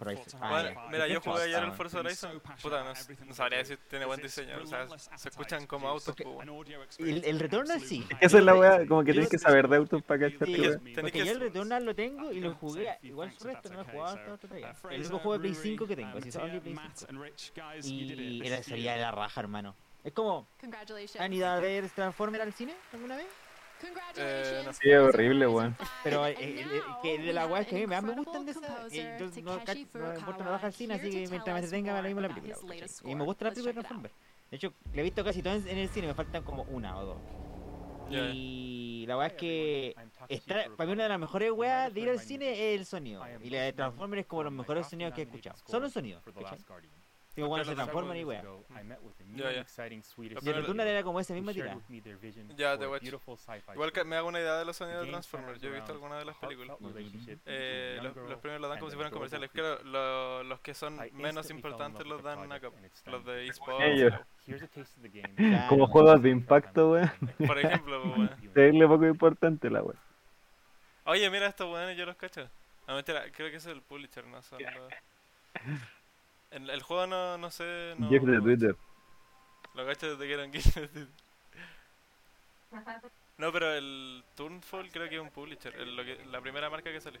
[0.00, 0.40] Horizon.
[0.42, 0.88] Ah, Bueno, ya.
[0.90, 1.72] mira, yo jugué ayer el.
[1.72, 2.40] Forza Horizon.
[2.62, 2.92] Puta, no,
[3.26, 4.58] no sabría decir tiene buen diseño.
[4.62, 6.48] O sea, se escuchan como autos, pues.
[6.98, 8.06] El, el Returnal sí.
[8.20, 10.60] Esa es la weá, como que tienes que saber de autos para cacharte, Sí, que-
[10.60, 10.80] weón.
[10.84, 12.98] tenés porque que yo el Returnal lo tengo y lo jugué.
[13.02, 14.74] Igual su resto no lo he jugado hasta otro día.
[14.90, 17.12] El único juego de Play 5 que tengo, así solo de Play 5.
[17.84, 19.74] Y era, sería de la raja, hermano.
[20.02, 20.48] Es como.
[21.18, 23.26] ¿han ido a ver Transformer al cine alguna vez?
[23.80, 24.66] Congratulations.
[24.66, 24.72] no.
[24.72, 25.76] Sí, es horrible, weón.
[25.78, 25.90] 5.
[26.04, 26.66] Pero eh, eh,
[27.02, 29.56] que de la weá que a mí me gustan de incredible esa, eh, yo no,
[29.58, 32.22] no me importa no bajar al cine, así que mientras me entretenga me la misma
[32.22, 32.76] la película.
[33.04, 34.02] Y me gusta la película de check it out.
[34.02, 34.12] Transformer.
[34.50, 37.06] De hecho, le he visto casi todo en el cine, me faltan como una o
[37.06, 37.18] dos.
[38.10, 39.94] Y la weá es que
[40.28, 43.22] está, para mí una de las mejores weas de ir al cine es el sonido.
[43.42, 45.56] Y la de Transformer es como los mejores sonidos que he escuchado.
[45.66, 46.20] Solo el sonido.
[46.22, 46.58] ¿cachai?
[47.36, 48.42] Digo, cuando se transforman y wea.
[49.36, 49.60] Ya, ya.
[50.44, 51.74] Y el Returnal era como esa misma tira.
[52.56, 53.02] Ya, te watch.
[53.76, 55.60] Igual que me hago una idea de los sonidos de Transformers.
[55.60, 56.76] Yo he visto algunas de las películas.
[57.46, 59.50] Eh, los, los premios los dan como si fueran comerciales.
[59.52, 62.66] Creo lo- los que son menos importantes los dan acá.
[63.12, 63.84] Los de eSports.
[65.68, 67.10] Como juegos de impacto, weón.
[67.46, 68.30] Por ejemplo, weón.
[68.54, 69.98] Seguirle poco importante la weón.
[71.04, 72.48] Oye, mira estos weones, yo los cacho.
[72.88, 74.92] No, mentira, creo que es el publisher, no son los...
[76.50, 78.08] El, el juego no, no sé, no...
[78.10, 78.76] Jeff de Twitter.
[79.74, 81.08] Lo cacho desde que eran Jeff de Twitter.
[83.38, 86.92] No, pero el Turnfall creo que es un publisher, el- lo que, la primera marca
[86.92, 87.20] que salió.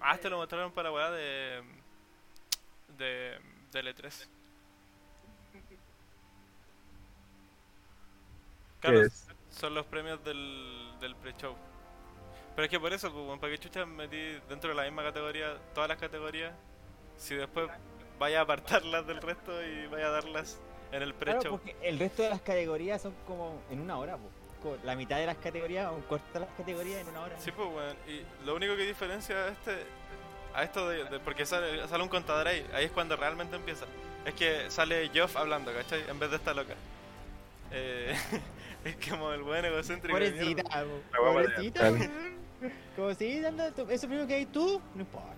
[0.00, 1.62] Ah, este lo mostraron para weá de...
[2.98, 3.38] De...
[3.72, 4.28] De L3.
[8.80, 9.04] ¿Qué Claro,
[9.50, 11.56] son los premios del, del pre-show.
[12.54, 14.16] Pero es que por eso, pues, ¿para qué chucha metí
[14.48, 16.54] dentro de la misma categoría todas las categorías?
[17.18, 17.68] Si después
[18.18, 20.58] vaya a apartarlas del resto y vaya a darlas
[20.92, 21.58] en el Claro, pre-show.
[21.58, 24.30] porque el resto de las categorías son como en una hora, po.
[24.62, 27.36] Como La mitad de las categorías, un cuarto de las categorías en una hora.
[27.38, 27.96] Sí, pues, weón.
[28.08, 29.76] Y lo único que diferencia a este.
[30.54, 31.04] A esto de.
[31.04, 32.66] de- porque sale, sale un contador ahí.
[32.72, 33.84] Ahí es cuando realmente empieza.
[34.24, 36.08] Es que sale Geoff hablando, ¿cachai?
[36.08, 36.74] En vez de esta loca.
[37.70, 38.16] Eh,
[38.84, 40.16] es como el buen egocéntrico.
[40.18, 40.84] Pobrecita,
[41.16, 41.92] pobrecita.
[42.96, 45.34] Como si dando tu- eso primero que hay tú, no importa.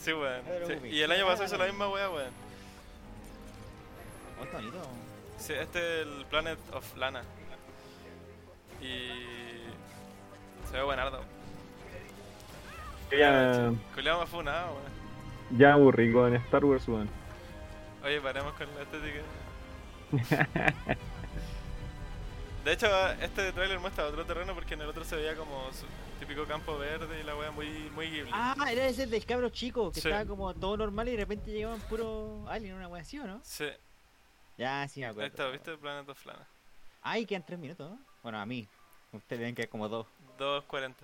[0.00, 0.42] Sí, weón.
[0.66, 2.30] Sí, Y el año pasado hizo la misma weá, weón.
[4.40, 4.78] Oh, está bonito.
[5.38, 7.22] Sí, este es el Planet of Lana.
[8.80, 9.10] Y.
[10.70, 11.22] Se ve buenardo.
[13.10, 15.58] Ya, Culeado más funado, weón.
[15.58, 17.08] ya me aburrí con Star Wars, weón.
[18.04, 19.20] Oye, paremos con la estética.
[22.64, 22.86] De hecho,
[23.20, 25.86] este tráiler muestra otro terreno porque en el otro se veía como su
[26.20, 28.30] típico campo verde y la wea muy, muy Ghibli.
[28.32, 30.08] Ah, era ese del cabro chico, que Sí.
[30.08, 33.40] estaba como todo normal y de repente llegaban puro alien, una wea así, ¿o no?
[33.42, 33.66] Sí,
[34.58, 35.28] Ya, sí me ahí acuerdo.
[35.28, 35.76] está, ¿viste?
[35.78, 36.46] Planet of Lana.
[37.02, 37.98] Ay, quedan tres minutos, ¿no?
[38.22, 38.68] Bueno, a mí.
[39.12, 40.06] Ustedes ven que como dos.
[40.38, 40.94] 2.40.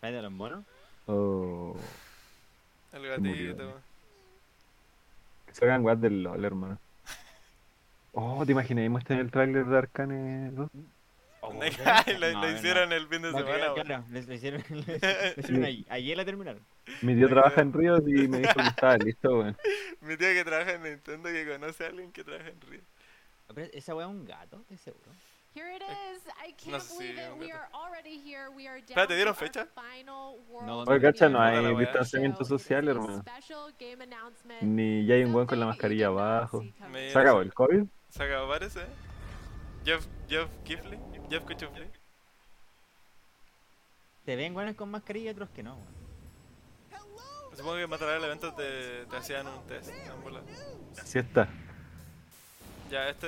[0.00, 0.64] ¿Ves de los monos?
[1.06, 1.76] Oh.
[2.92, 3.80] El gatito.
[5.58, 6.78] Que hagan guas del LOL, hermano.
[8.12, 8.88] Oh, ¿te imaginas?
[8.90, 10.70] Muestran el tráiler de Arcane 2.
[11.84, 12.56] Ay, lo, No, lo no.
[12.56, 16.62] hicieron el fin de semana, claro, les hicieron, les- les hicieron ayer, ayer la terminaron.
[17.00, 19.56] Mi tío trabaja en Ríos y me dijo que estaba listo, weón.
[20.02, 22.80] Mi tío que trabaja en Nintendo que conoce a alguien que trabaja en Río.
[23.54, 25.10] Pero esa wea es un gato, estoy seguro.
[25.54, 26.22] Here it is.
[26.46, 27.32] I No can't sé si believe it.
[27.34, 27.58] un We gato.
[27.58, 28.48] are already here.
[28.56, 29.66] We are down Espérate, ¿dieron fecha?
[30.06, 33.22] No, Oye, cacha, no hay distanciamiento social, hermano.
[34.62, 36.64] Ni ya hay un weón con la mascarilla abajo.
[37.12, 37.82] ¿Se acabó el COVID?
[38.16, 38.80] Se acabó, parece.
[39.84, 40.98] Jeff, Jeff Kifley,
[41.30, 41.90] Jeff Cuchufley.
[44.24, 46.02] Te ven buenas con mascarilla y otros que no, weón.
[47.56, 49.90] Supongo que matar el evento te, te hacían un test.
[51.00, 51.48] Así está.
[52.90, 53.26] Ya, este.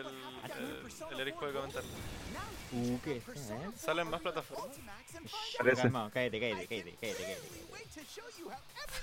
[0.00, 1.82] El, el, el Eric puede comentar.
[2.72, 3.28] Uh, ¿qué es?
[3.50, 3.70] eh?
[3.76, 4.76] ¿Salen más plataformas?
[5.58, 5.82] Parece.
[5.82, 7.24] Calmado, cállate, cállate, cállate, cállate,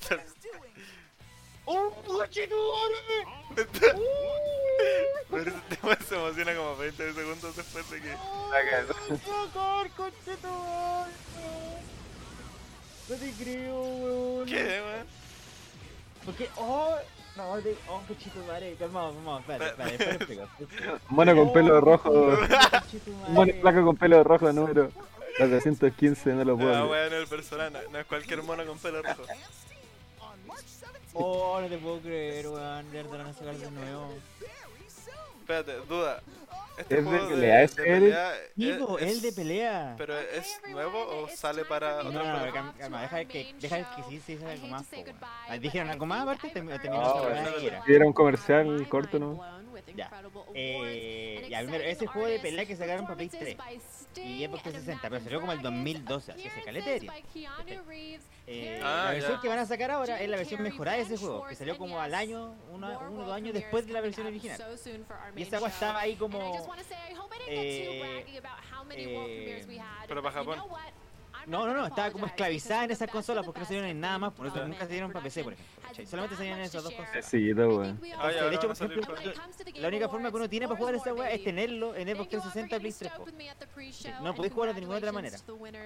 [0.07, 0.23] cállate.
[1.69, 2.55] ¡Oh, coche tu
[5.29, 8.11] Pero ese tema se emociona como 20 segundos después de que.
[8.13, 8.85] ¡Sacar,
[9.97, 10.47] coche tu
[13.09, 14.45] No te creo, weón.
[14.47, 15.07] ¿Qué, weón?
[16.23, 16.95] Porque, oh,
[17.35, 21.05] no, te, oh, cochito madre, calmado, calmado, espérate, espérate, espérate, espérate, espérate.
[21.09, 22.11] Mono con pelo rojo.
[22.11, 24.89] Coche tu Mono placa con pelo rojo, número
[25.37, 26.69] 415, no lo puedo.
[26.69, 26.89] Ah, leer.
[26.89, 29.23] weón, el personal, no, no es cualquier mono con pelo rojo.
[31.19, 34.13] Oh, no te puedo creer, weón, de verdad van a sacar de nuevo.
[35.39, 36.21] Espérate, duda.
[36.77, 37.83] Este ¿Es de juego pelea, es él?
[37.85, 39.95] pelea es- el de pelea.
[39.97, 43.95] ¿Pero es nuevo o sale para No, otra no, no, calma, calma, deja que, deja
[43.95, 44.85] que sí, sí, algo más,
[45.59, 46.53] ¿Dijeron algo más aparte?
[46.53, 47.25] Termi- terminó.
[47.85, 49.41] Sí, era un comercial corto, ¿no?
[49.95, 50.09] Ya.
[50.53, 53.57] Eh, ya, primero, ese juego de pelea que sacaron para Play 3
[54.17, 57.11] y Xbox 360, pero salió como el 2012, así hace caleterio.
[58.47, 59.41] Eh, Ah, la versión ya.
[59.41, 61.99] que van a sacar ahora es la versión mejorada de ese juego, que salió como
[61.99, 64.57] al año, uno o dos años después de la versión original.
[65.35, 66.39] Y esa agua estaba ahí como...
[67.47, 68.25] eh,
[68.97, 69.65] eh,
[70.07, 70.59] Pero para Japón.
[71.47, 74.33] No, no, no, estaba como esclavizada en esas consolas porque no salieron en nada más,
[74.33, 75.81] por eso nunca salieron para PC, por ejemplo.
[75.81, 76.05] ¿cachai?
[76.05, 77.25] Solamente salían en esas dos consolas.
[77.25, 78.01] Sí, weón.
[78.17, 79.15] Ah, ya, de hecho, por ejemplo,
[79.75, 82.75] la única forma que uno tiene para jugar esa weá es tenerlo en Xbox 360
[82.75, 83.11] y Play 3.
[83.13, 83.25] po.
[84.23, 85.37] No podéis jugarlo de ninguna otra manera.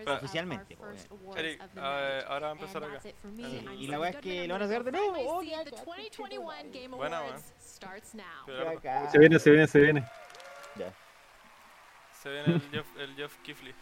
[0.08, 0.78] Oficialmente.
[1.38, 3.00] Eric, ah, ahora va a empezar acá.
[3.02, 3.14] Sí,
[3.78, 5.16] y la weá es que lo van a sacar de nuevo.
[5.28, 6.42] Oh, qué The 2021
[6.74, 9.12] Game Buena, acá.
[9.12, 10.04] Se viene, se viene, se viene.
[10.76, 10.92] Ya.
[12.20, 13.76] Se viene el Jeff, el Jeff Kifley.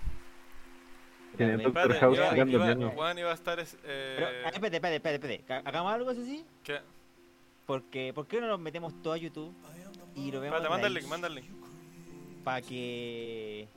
[1.38, 2.90] Tiene Espérate, Doctor Espérate, House iba, jugando iba, piano.
[2.92, 3.60] Juan iba a estar.
[3.60, 5.70] es- Pero, Eh, ah, espérate, espérate, espérate, espérate.
[5.70, 6.46] ¿Hagamos algo así?
[6.64, 6.80] ¿Qué?
[7.66, 9.54] Porque, ¿por qué no nos metemos todo a YouTube
[10.16, 10.94] y lo vemos Espérate, el
[11.36, 11.46] link.
[12.44, 13.68] Para que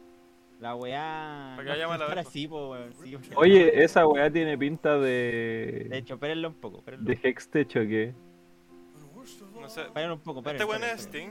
[0.61, 1.55] la weá...
[1.57, 2.20] Pa' que haya mala verga.
[2.22, 2.94] así, po, weón.
[3.03, 5.98] Sí, Oye, esa weá tiene pinta De de.
[5.98, 7.05] hecho, espérenlo un poco, espérenlo.
[7.07, 8.14] de Hextech o qué.
[9.61, 9.82] No sé.
[9.82, 10.84] Espérenlo un poco, Este espérenlo.
[10.86, 11.03] weón es.
[11.03, 11.30] Sting.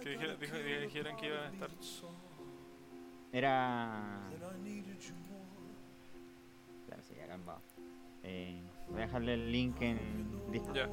[0.00, 0.10] Que
[0.86, 1.70] dijeron que iban a estar.
[3.32, 4.30] Era...
[6.86, 7.60] Claro, sí, calmado.
[8.22, 9.98] Eh, voy a dejarle el link en
[10.50, 10.76] Discord.
[10.76, 10.88] Ya.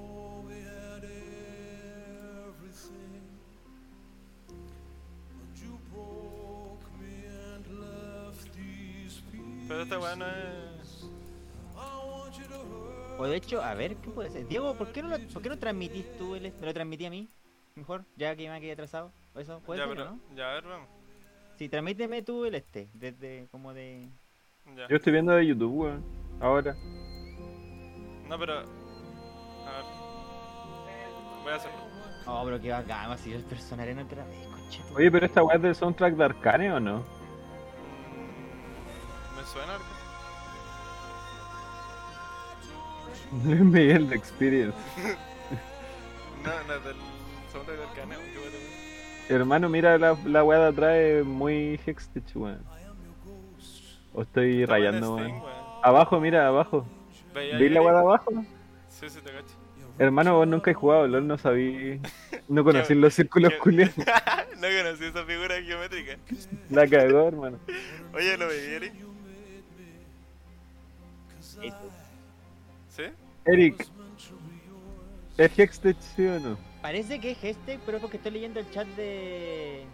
[9.67, 11.09] Pero esta weá no es.
[13.17, 14.47] O de hecho, a ver, ¿qué puede ser?
[14.47, 17.09] Diego, ¿por qué no, lo, ¿por qué no transmitís tú el, me lo transmití a
[17.09, 17.29] mí?
[17.75, 19.11] Mejor, ya que me quedé atrasado.
[19.33, 20.11] ¿O eso puede Ya, ser, pero.
[20.11, 20.19] no?
[20.36, 20.89] Ya, a ver, vamos.
[21.58, 24.10] Sí, transmíteme tú el este, desde como de...
[24.76, 24.88] Ya.
[24.89, 26.03] Yo estoy viendo de YouTube, weón.
[26.41, 26.76] Ahora.
[28.28, 28.60] No, pero.
[28.60, 29.86] A ver.
[31.43, 31.78] Voy a hacerlo.
[32.26, 35.43] Oh, pero que bacán, así el personaje en otra vez, conche tu Oye, pero esta
[35.43, 36.97] weá es del soundtrack de Arcane o no?
[38.12, 39.78] Mm, ¿Me suena?
[43.43, 44.78] Luis Miguel de Experience.
[46.43, 46.95] No, no es del
[47.51, 48.20] soundtrack del caneo.
[48.20, 48.58] Qué bueno.
[49.30, 52.61] Hermano, mira la, la weá de atrás, es muy Hextech, weón.
[54.13, 55.55] O estoy rayando, Sting, weón.
[55.84, 56.86] Abajo, mira, abajo.
[57.34, 58.32] ¿Veis ¿Veis la weá de abajo?
[58.89, 59.55] Sí, sí, te cacho.
[59.97, 62.01] Hermano, vos nunca has jugado LOL, no sabí.
[62.47, 63.95] No conocí los círculos culiados.
[63.97, 66.17] no conocí esa figura geométrica.
[66.69, 67.59] La cagó, hermano.
[68.13, 68.93] Oye, ¿lo veí, Eric?
[72.89, 73.03] ¿Sí?
[73.45, 73.88] Eric,
[75.38, 76.57] ¿Es Hextech sí o no?
[76.86, 79.86] Parece que es este, pero es porque estoy leyendo el chat de.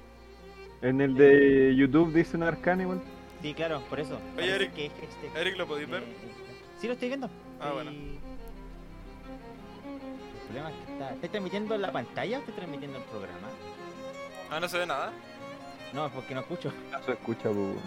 [0.82, 3.02] En el de YouTube dice un arcana igual.
[3.42, 4.20] Sí, claro, por eso.
[4.38, 5.34] Oye, Eric, que es Hextech.
[5.38, 6.04] Eric, ¿lo podéis ver?
[6.82, 7.28] Sí, lo estoy viendo.
[7.62, 7.92] Ah, Estoy- bueno.
[7.92, 8.20] El
[10.48, 11.14] problema es que está.
[11.14, 13.48] ¿Estás transmitiendo la pantalla o estás transmitiendo el programa?
[14.50, 15.14] Ah, no se ve nada.
[15.94, 16.74] No, es porque no escucho.
[16.92, 17.78] No se escucha, pues.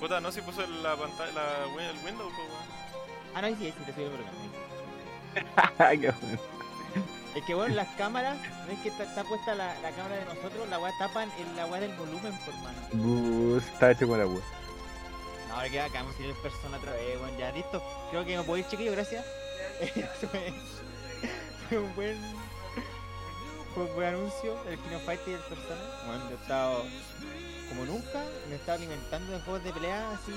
[0.00, 2.48] Puta, no, si puse la pantalla, la, el Windows, pues.
[3.34, 5.90] Ah, no, sí, sí, te sigo el programa.
[6.00, 6.55] Qué bueno.
[7.34, 10.68] Es que bueno, las cámaras, ves que está, está puesta la, la cámara de nosotros,
[10.70, 12.78] la weá tapan el, la weá del volumen, por mano.
[12.92, 14.40] Bu, está hecho con agua.
[15.48, 17.82] No, ahora que acá vamos a ir en persona otra vez, bueno, ya listo.
[18.10, 19.24] Creo que me puedo ir, chiquillo, gracias.
[20.20, 20.54] fue,
[21.68, 22.16] fue un buen.
[23.74, 25.80] Fue un buen anuncio el Kino Fight y el persona.
[26.06, 26.84] Bueno, yo he estado
[27.68, 30.32] como nunca, me he estado alimentando de juegos de pelea así.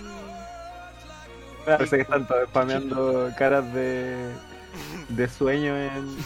[1.66, 4.34] Parece que están todos spameando caras de,
[5.10, 6.18] de sueño en,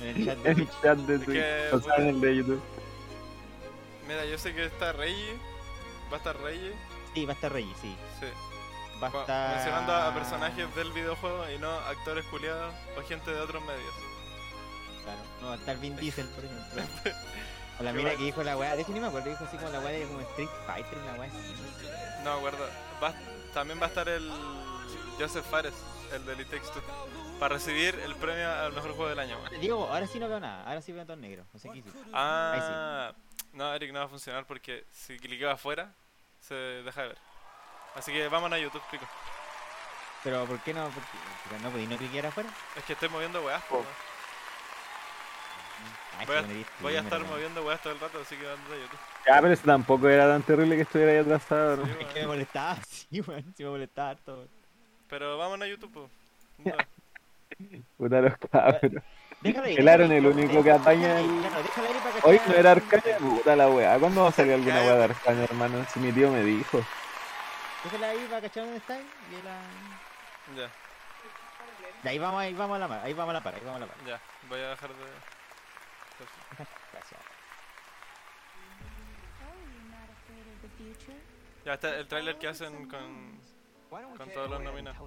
[0.00, 0.82] En el chat de en el Twitch.
[0.82, 1.38] chat de Es Twitch.
[1.38, 2.62] que, O sea, en el de YouTube.
[4.06, 5.36] Mira, yo sé que está Reggie.
[6.12, 6.72] Va a estar Reggie.
[7.14, 7.96] Sí, va a estar Reggie, sí.
[8.20, 8.26] Sí.
[9.02, 9.54] Va a Co- estar.
[9.54, 13.94] Mencionando a personajes del videojuego y no actores culiados o gente de otros medios.
[15.04, 16.82] Claro, no va a estar Vin Diesel, por ejemplo.
[17.76, 18.08] O la bueno.
[18.10, 20.06] que dijo la weá, de hecho ni me acuerdo, dijo así como la weá de
[20.06, 21.54] como Street Fighter, una weá así.
[22.22, 22.68] No me acuerdo.
[23.02, 23.14] Va-
[23.52, 24.30] también va a estar el
[25.18, 25.74] Joseph Fares,
[26.14, 26.82] el de Elite Takes Two,
[27.38, 29.38] para recibir el premio al mejor juego del año.
[29.40, 29.60] man.
[29.60, 31.78] Digo, ahora sí no veo nada, ahora sí veo todo en negro, no sé qué
[31.78, 31.98] hiciste.
[32.12, 33.12] Ah,
[33.52, 35.92] no, Eric, no va a funcionar porque si cliqueo afuera
[36.40, 37.18] se deja de ver.
[37.94, 39.06] Así que vámonos a YouTube, pico.
[40.24, 40.84] Pero ¿por qué no?
[40.84, 41.18] ¿Por qué?
[41.48, 42.48] Pero no podí no cliquear afuera.
[42.76, 43.84] Es que estoy moviendo weas, Oh.
[46.18, 48.20] Ay, Voy a, sí, me diste, voy a me estar moviendo weas todo el rato,
[48.20, 48.98] así que anda a YouTube.
[49.26, 51.86] Ya, pero eso tampoco era tan terrible que estuviera ahí atrasado, ¿no?
[51.86, 54.48] Sí, Es que me molestaba, sí, weón, sí me molestaba harto.
[55.14, 56.10] Pero vámonos a YouTube, po.
[57.96, 59.00] Puta los cabros.
[59.42, 59.66] Déjalo.
[59.68, 61.44] El Aaron déjalo el único que apaña el-
[62.24, 63.96] Hoy no era Arcaña, puta la weá.
[64.00, 65.86] ¿Cuándo va a salir alguna weá de Arcaña, hermano?
[65.92, 66.84] Si mi tío me dijo.
[67.84, 69.60] Déjala ahí para cachar dónde está y la...
[70.56, 70.70] Ya,
[72.02, 73.76] De ahí vamos, ahí vamos a la par, ahí vamos a la par, ahí vamos
[73.82, 74.04] a la par.
[74.04, 74.20] ya.
[74.48, 74.94] Voy a dejar de.
[76.92, 77.20] Gracias.
[81.64, 83.38] Ya está el tráiler que hacen con,
[84.16, 84.98] con todos los nominados.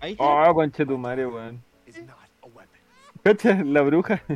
[0.00, 0.24] Ahí está.
[0.24, 1.62] Oh, conche tu Mario, weón.
[3.22, 4.22] Cacha, la bruja.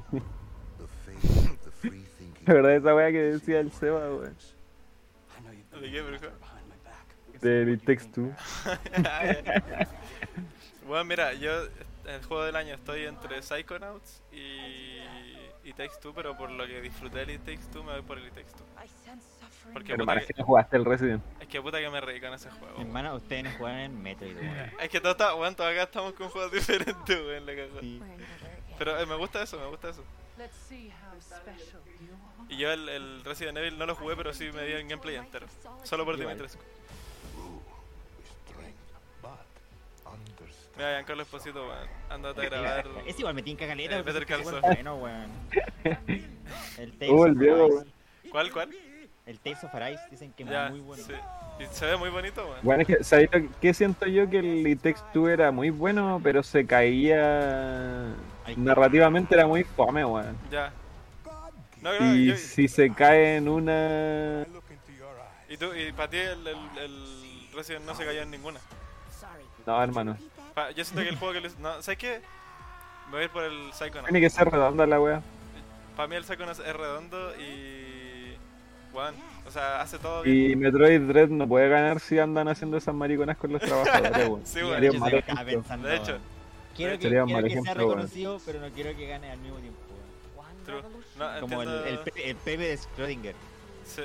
[2.47, 4.37] La verdad, esa weá que decía el Seba, weón.
[5.81, 6.27] ¿De qué, brujo?
[7.41, 8.31] De It Takes Two.
[10.87, 11.51] bueno, mira, yo
[12.07, 14.99] el juego del año estoy entre Psychonauts y,
[15.65, 18.29] y Takes Two, pero por lo que disfruté el Takes Two me voy por el
[18.31, 18.67] Takes Two.
[19.73, 21.23] Porque es que, que no jugaste el Resident.
[21.41, 22.81] es que puta que me reí con ese juego.
[22.81, 24.71] Hermano, ustedes no juegan en Metroid, weón.
[24.81, 27.81] Es que todo está, bueno, todos acá estamos con juegos diferentes, weón, la cagó.
[27.81, 28.01] Sí.
[28.79, 30.05] Pero eh, me gusta eso, me gusta eso.
[32.49, 35.17] Y yo el, el Resident Evil no lo jugué, pero sí me di el gameplay
[35.17, 35.47] entero.
[35.85, 36.17] Solo por.
[36.17, 36.63] Dimitrescu.
[40.77, 41.89] Mira, Giancarlo Esposito, weón.
[42.11, 42.87] Andate a grabar.
[43.07, 43.97] Es igual, me tinca caleta.
[43.97, 44.61] Eh, Better Call Saul.
[44.61, 45.31] bueno, weón.
[46.79, 47.93] El Tales Uh, el Diego, weón.
[48.31, 48.71] ¿Cuál, cuál?
[49.27, 51.03] El Tales of Arise dicen que Ya, es muy bueno.
[51.03, 51.13] sí.
[51.59, 52.59] Y se ve muy bonito, weón.
[52.63, 54.29] Bueno, es que, ¿sabéis lo que siento yo?
[54.29, 58.09] Que el It Takes Two era muy bueno, pero se caía.
[58.45, 60.37] Ay, Narrativamente era muy fome, weón.
[60.51, 60.73] Ya.
[61.81, 64.45] No, no, Y yo- si se cae en una.
[65.49, 68.61] y tú, y para ti el, el, el Resident no se cayó en ninguna.
[69.67, 70.19] No, hermano.
[70.55, 71.59] Pa- yo siento que el juego que les.
[71.59, 72.21] No, ¿sabes qué?
[73.07, 74.05] Me voy a ir por el Psychonauts.
[74.07, 75.23] Tiene que ser redonda la wea.
[75.97, 77.94] Para mí el Psychonauts es redondo y.
[78.95, 79.15] Weón,
[79.47, 80.53] o sea, hace todo bien.
[80.53, 84.47] Y Metroid Dread no puede ganar si andan haciendo esas mariconas con los trabajadores, weón.
[84.47, 84.53] Sí.
[84.61, 85.89] Sería de un hecho, mal ejemplo.
[85.89, 86.19] De.
[86.77, 89.79] Quiero que, quiero mal que sea reconocido, pero no quiero que gane al mismo tiempo.
[90.37, 90.65] weón.
[90.65, 90.83] true.
[91.19, 93.35] No, Como el, entiendo- el, el Pepe de Schrödinger.
[93.85, 94.03] Sí.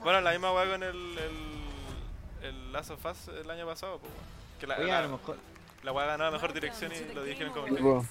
[0.00, 4.12] Bueno, la misma weá con el, el, el Last of Us el año pasado, pues.
[4.60, 5.36] Que la, Oye, la, a lo mejor.
[5.82, 8.04] la weá ganó la mejor dirección y lo dijeron como.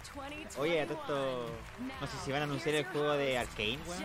[0.60, 1.46] Oye, a todo esto.
[2.02, 4.04] No sé si van a anunciar el juego de Arkane, weón.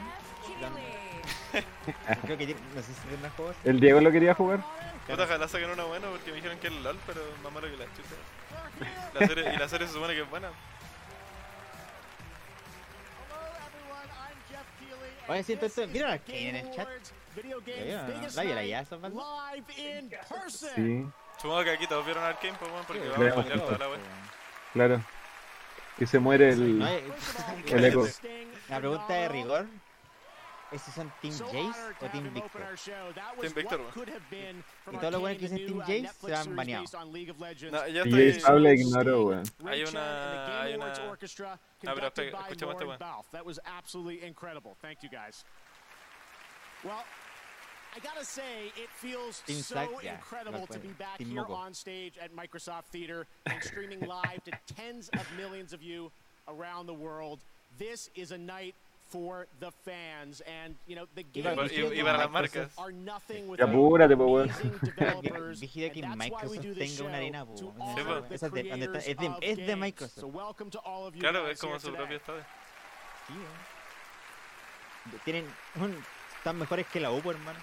[2.23, 3.57] Creo que no sé si tendrán juegos.
[3.65, 4.61] El Diego lo quería jugar.
[5.07, 7.77] Puta, ojalá saquen uno bueno porque me dijeron que es LOL, pero más malo que
[7.77, 9.19] la chucha.
[9.19, 10.51] La serie, y la serie se supone que es buena.
[15.29, 15.87] Oye, siento esto.
[15.87, 16.89] ¿Vieron Arkane en el chat?
[17.45, 18.43] No?
[18.43, 19.25] ¿La ya, esos bandos?
[20.49, 21.07] Sí,
[21.41, 23.89] Supongo que aquí todos vieron Arkane, pues, weón, porque Sí, vamos a spoilear toda la
[23.89, 24.01] weón.
[24.73, 25.03] claro.
[25.99, 28.09] Que se muere el, No, el eco.
[28.69, 29.67] La pregunta de rigor.
[30.73, 32.63] ¿Esos son Team Jace o Team Victor?
[33.41, 34.65] Team Victor, weón.
[34.93, 36.93] Y todos los buenos que dicen Team Jace se van baneados.
[36.95, 38.33] No, yo estoy...
[38.33, 39.43] Jace habla ignoro, weón.
[39.67, 41.53] Hay una- hay una- Orchestra
[41.87, 42.99] Ah, pero escuchemos este weón.
[43.33, 44.77] That was absolutely incredible.
[44.81, 45.45] Thank you guys.
[46.85, 47.05] Well,
[47.95, 51.43] I gotta say, it feels Team so yeah, incredible no to be back Team here
[51.43, 51.53] Moco.
[51.53, 56.11] on stage at Microsoft Theater and streaming live to tens of millions of you
[56.49, 57.45] around the world.
[57.79, 58.75] This is a night
[59.13, 62.71] for the fans, and you know the Y games para- y- y para las marcas.
[62.79, 64.49] are nothing Ya without apúrate, po, weón.
[64.51, 67.45] amazing developers, Vigila que and that's why we Microsoft do this tenga una show arena,
[67.47, 67.81] po, to weón.
[67.81, 68.21] honor Sí, po.
[68.29, 69.77] the Esa es de- donde está- es de- creators es de.
[69.77, 70.19] Microsoft.
[70.21, 71.99] So welcome to all of you Claro, guys es como here su today.
[71.99, 72.45] propio estadio.
[73.29, 75.21] Sí, weón.
[75.25, 75.45] Tienen
[75.77, 76.05] un-
[76.39, 77.59] están mejores que la U, hermano.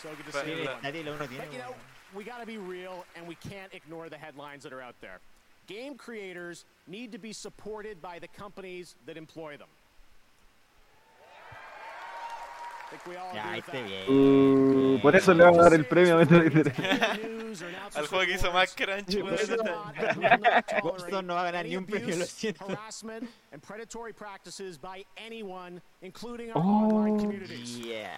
[0.00, 1.18] So good to see Tiene la- everyone.
[1.18, 1.44] la U tiene.
[1.44, 1.74] But, you know,
[2.14, 5.20] we got to be real and we can't ignore the headlines that are out there.
[5.66, 9.68] Game creators need to be supported by the companies that employ them.
[13.34, 13.72] Ya, that.
[13.84, 14.08] bien.
[14.08, 16.38] Uh, por eso le vamos a dar el premio a Metro
[17.94, 19.22] Al juego que hizo más crunch.
[20.82, 22.66] Warzone no va a ganar ni un premio, lo siento.
[27.16, 27.78] communities.
[27.78, 28.16] Yeah.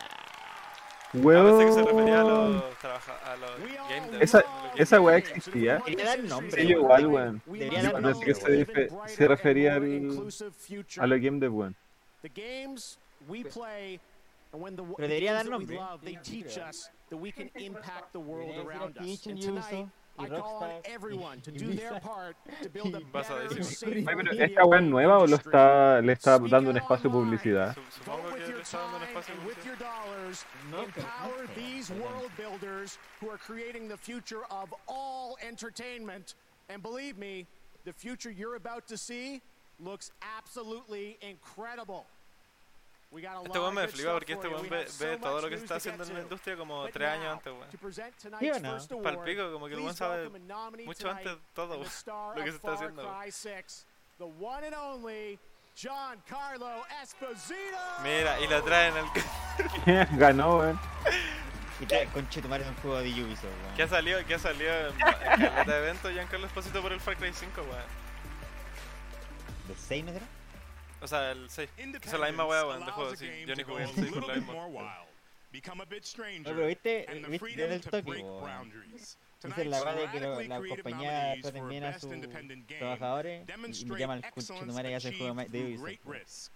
[1.14, 3.51] Ah, pensé que se refería a los, trabaja- a los
[3.89, 4.22] game devs.
[4.22, 4.45] Esa,
[4.77, 5.81] esa weá existía.
[5.87, 6.61] Quería dar nombre.
[6.62, 7.43] Sí, igual, weón.
[7.47, 8.66] Debería dar que se,
[9.07, 9.85] se refería al,
[10.99, 11.77] a los game dev, weón.
[12.22, 12.99] The games
[13.29, 14.01] we play
[14.97, 15.79] Pero debería dar nombre.
[23.13, 24.05] ¿Vas a decir?
[24.09, 27.77] Ay, pero ¿Esta web nueva o lo está, le está dando un espacio de publicidad?
[27.91, 29.77] Supongo que le está dando un espacio de publicidad.
[30.73, 36.35] Empower these world builders who are creating the future of all entertainment.
[36.69, 37.47] And believe me,
[37.85, 39.43] the future you're about to see
[39.81, 42.07] looks absolutely incredible.
[43.17, 46.03] Este weón me flipa porque este weón We ve, todo lo que se está haciendo
[46.05, 48.41] en la industria como tres años antes, weón.
[48.41, 49.03] ¿Sí o no?
[49.03, 50.29] Palpico, como que el weón sabe
[50.85, 53.21] mucho antes de todo, weón, lo que se está haciendo, weón.
[53.21, 53.87] Cry 6,
[54.19, 55.39] the one and only
[55.77, 57.79] Giancarlo Esposito.
[58.03, 60.17] Mira, y lo traen al...
[60.19, 60.81] Ganó, weón.
[61.81, 63.75] Y tal, conche tu madre es un juego de Ubisoft, weón.
[63.75, 67.01] que ha salido, que ha salido en, en caleta de evento Giancarlo Esposito por el
[67.01, 67.83] Far Cry 5, weón.
[69.67, 70.27] ¿De 6 no será?
[71.05, 71.69] O sea, el 6.
[71.77, 73.29] Esa es la misma weá, weón, de juego, sí.
[73.47, 74.55] Yo ni jugué el 6 por la misma.
[75.53, 79.19] Become a bit No, stranger, pero viste, and the viste el to toque, boundaries.
[79.43, 83.43] Dice la de que lo- la compañía for bien a Best sus Independent Game trabajadores
[83.43, 85.83] y- demonstrate llaman conche tu excellence madre y hace el juego de Ubisoft.
[85.85, 86.19] great weón.
[86.21, 86.53] risk.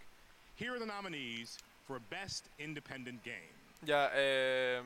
[0.58, 3.52] Here are the nominees for Best Independent Game.
[3.82, 4.82] Ya, eh...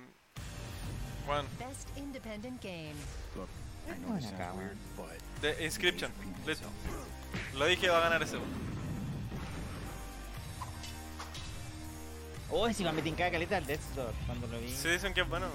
[1.26, 2.96] Bueno, Best Independent Game.
[3.86, 4.76] Bueno, acá, weón.
[5.40, 6.10] de Inscription.
[6.44, 6.68] Listo.
[7.54, 8.36] Lo dije, va a ganar ese,
[12.54, 14.68] Oh, encima me tincaba caleta al Death Store cuando lo vi.
[14.68, 15.46] Sí, dicen que es bueno.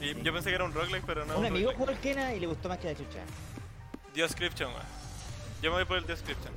[0.00, 1.38] Y yo pensé que era un roguelike, pero no.
[1.38, 3.20] un amigo jugó el Kena y le gustó más que la chucha.
[4.14, 4.86] Description, weón.
[5.62, 6.52] Yo me voy por el Description.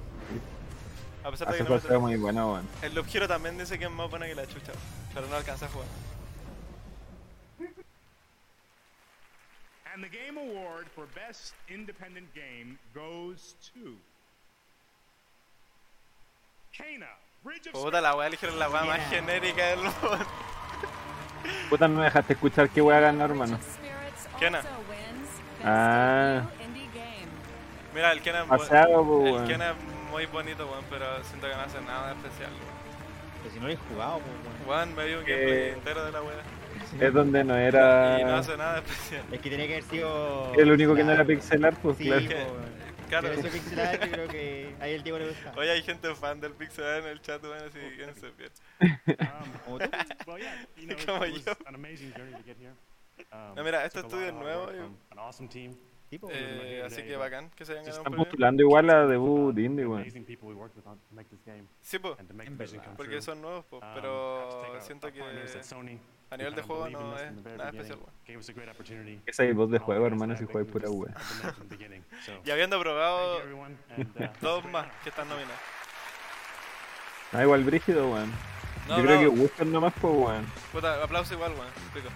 [1.24, 2.68] A pesar de que no me muy buenas, weón.
[2.82, 4.74] El Hero también dice que es más buena que la chucha,
[5.14, 5.88] pero no alcanza a jugar.
[9.94, 13.98] And the Game Award for Best Independent Game goes to
[17.02, 17.26] of
[17.72, 19.93] Puta la weá, eligieron la weá más genérica del mundo.
[21.70, 23.58] Puta, no me dejaste escuchar qué weá ganó, hermano.
[23.58, 24.58] Spirits Kena.
[24.60, 26.41] also wins Best Ah.
[26.41, 27.28] Debut Indie Game.
[27.93, 29.48] Mira, el Kena es bu- Pasado, po, el weón.
[29.48, 29.76] Kena es
[30.12, 32.52] muy bonito, weón, pero siento que no hace nada especial.
[32.52, 33.54] weón.
[33.54, 34.68] Si no he jugado, weón.
[34.68, 36.36] Weón, me vi un Eh, gameplay entero de la weá.
[37.00, 38.20] Es donde no era.
[38.20, 39.24] Y no hace nada especial.
[39.32, 40.54] Es que tenía que haber sido.
[40.55, 41.76] El único que no era pixelar.
[41.82, 42.28] pues Sí, claro.
[42.28, 42.47] Que-.
[43.08, 43.28] Claro.
[43.28, 45.54] Hubiera sido pixel art, yo creo que ahí el Diego le gusta.
[45.58, 48.29] Oye, hay gente fan del Pixel Art en el chat, weón, así que no se
[48.32, 48.55] pierda.
[49.67, 49.79] Um,
[51.05, 51.54] Como yo.
[53.55, 55.16] No, mira, este estudio es nuevo y-.
[56.09, 59.58] Tipo, Eh, así que bacán que se hayan ganado un están postulando igual a debut
[59.58, 60.04] indie, weón.
[61.82, 62.16] Sí, po,
[62.96, 64.50] porque son nuevos, po, Um, pero
[64.82, 65.20] siento que
[66.29, 69.21] a nivel de juego no es very nada especial, weón.
[69.25, 70.87] Esa hay voz de juego, hermano, si they pura.
[72.25, 73.41] So, Y habiendo thank probado
[74.41, 75.59] dos más que están nominados.
[77.32, 78.32] Ah, igual brígido, weón.
[78.87, 80.45] No, Yo creo que gustan nomás, pues, weón.
[80.71, 81.67] Puta, aplauso igual, weón.
[81.93, 82.09] Pico.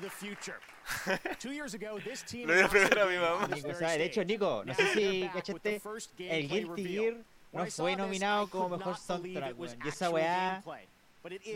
[0.00, 0.58] The future.
[1.38, 3.48] Two years ago, this team Lo announced primero a mi mamá.
[3.54, 3.98] Nico sabe.
[3.98, 4.24] De hecho.
[4.24, 6.84] Nico, no sé si cachaste, first el Guilty.
[6.84, 7.14] Gear
[7.52, 9.76] no fue nominado como mejor soundtrack, weón.
[9.84, 10.62] Y esa weá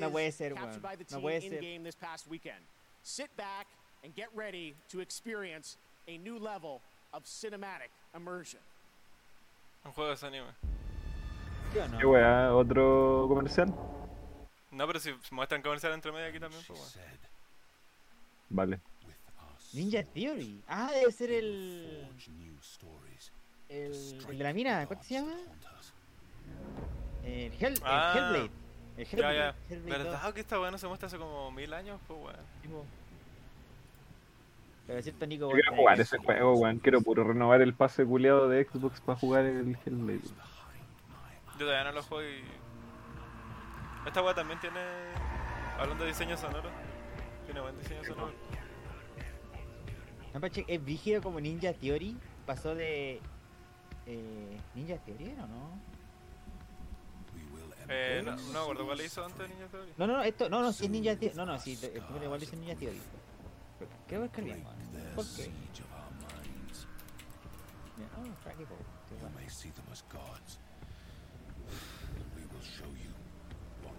[0.01, 0.81] no puede ser, weón.
[0.81, 1.55] by the No team puede ser.
[1.55, 2.63] in-game this past weekend.
[3.03, 3.67] Sit back
[4.05, 5.77] and get ready to experience
[6.09, 6.81] a new level
[7.13, 8.61] of cinematic immersion.
[9.85, 10.47] Un juego de anime.
[11.73, 11.99] ¿Sí o no?
[11.99, 12.55] ¿Qué weá?
[12.55, 13.73] ¿Otro comercial?
[14.77, 17.19] No, pero si muestran comercial entre medio aquí también, pues bueno.
[18.51, 18.81] Vale.
[19.73, 20.63] Ninja Theory.
[20.69, 22.09] Ah, debe ser el.
[23.69, 23.93] El,
[24.29, 25.33] el de la mina, ¿cuánto se llama?
[27.25, 28.51] El, Hell, el Ah, Hellblade.
[28.97, 29.37] El Ya, Hellblade.
[29.39, 29.55] ya.
[29.75, 30.35] Hellblade ¿Verdad 2.
[30.35, 32.01] que esta weá no se muestra hace como mil años?
[32.07, 32.37] Pues weón.
[32.63, 32.85] Tipo.
[34.87, 35.47] Pero es cierto, Nico.
[35.49, 36.79] Yo quiero jugar ese juego, weón.
[36.79, 40.21] Quiero puro renovar el pase culiado de Xbox para jugar el Hellblade.
[41.55, 42.45] Yo todavía no lo juego y.
[44.07, 44.81] Esta weá también tiene.
[45.79, 46.71] Hablando de diseño sonoro.
[47.45, 48.33] Tiene buen diseño sonoro.
[50.33, 52.17] No, Pache, es brígido como Ninja Theory.
[52.47, 53.21] Pasó de.
[54.07, 55.97] Eh, Ninja Theory era o no?
[57.89, 59.93] Eh, no, no me acuerdo cuál hizo antes de Ninja Theory.
[59.97, 61.37] No, no, no, esto, no, no, es Ninja Theory.
[61.37, 63.01] No, no, sí, el primero igual dice Ninja Theory.
[64.07, 64.77] Creo que escribí mal.
[65.15, 65.51] ¿Por qué?
[67.97, 68.79] Mira, Oh, Fraggy Bow,
[69.09, 69.37] qué bueno.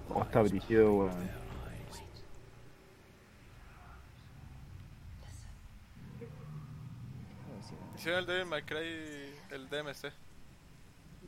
[0.10, 1.30] Oh, está brígido, weón.
[7.96, 10.12] Hicieron el Devil May Cry, el DMC.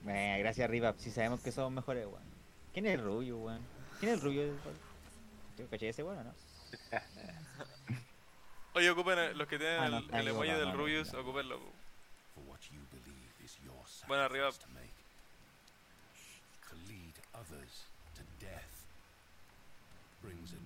[0.08, 0.94] Eh, gracias, Riva.
[0.98, 2.24] Si sabemos que somos mejores, weón.
[2.74, 3.62] ¿Quién es el rubio, weón?
[4.00, 4.44] ¿Quién es el rubio?
[5.58, 6.34] ¿Tú caché ese weón o no?
[8.76, 11.20] Oye, ocupen el- los que tienen Ah, no, el, el emoji del no, Rubius, no.
[11.22, 11.60] ocupenlo.
[14.08, 14.50] Bueno, arriba.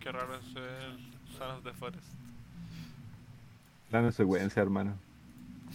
[0.04, 1.00] Qué raro es el
[1.38, 2.04] Son of the Forest.
[3.90, 4.98] Plano secuencia, hermano.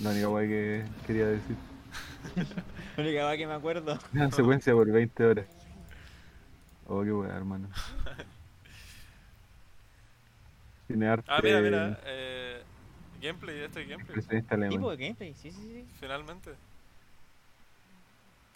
[0.03, 1.57] La única weá que quería decir.
[2.97, 3.99] La única weá que me acuerdo.
[4.13, 5.47] Una secuencia por 20 horas.
[6.89, 7.71] Oh, qué weá, hermano.
[10.89, 11.25] Tiene arte.
[11.27, 11.99] Ah, mira, mira.
[12.05, 12.63] Eh,
[13.23, 14.69] gameplay, este es gameplay.
[14.69, 15.87] Tipo de gameplay, sí, sí, sí.
[15.99, 16.55] Finalmente.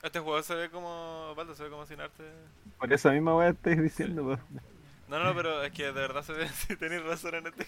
[0.02, 1.32] Este juego se ve como.
[1.34, 2.24] Valdo, se ve como sin arte.
[2.78, 4.38] Por esa misma weá estáis diciendo, po.
[5.12, 6.48] No, no, no, pero es que de verdad se ve.
[6.54, 7.66] Si tenéis razón en este.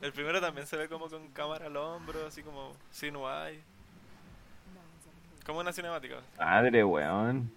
[0.00, 3.60] El primero también se ve como con cámara al hombro, así como sin UI.
[5.44, 6.16] Como una cinemática.
[6.38, 7.52] Madre, weón.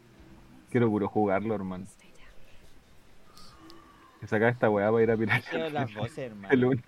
[0.70, 1.86] Quiero puro jugarlo, hermano.
[4.20, 5.42] Que sacar esta weá para ir a pirar.
[5.44, 6.54] Quiero las voces, hermano.
[6.54, 6.82] El uno.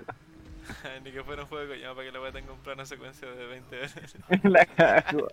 [1.06, 3.30] Ni que fuera un juego de Kojima para que la wea tenga un plano secuencia
[3.30, 4.16] de 20 horas.
[4.44, 5.28] La cago.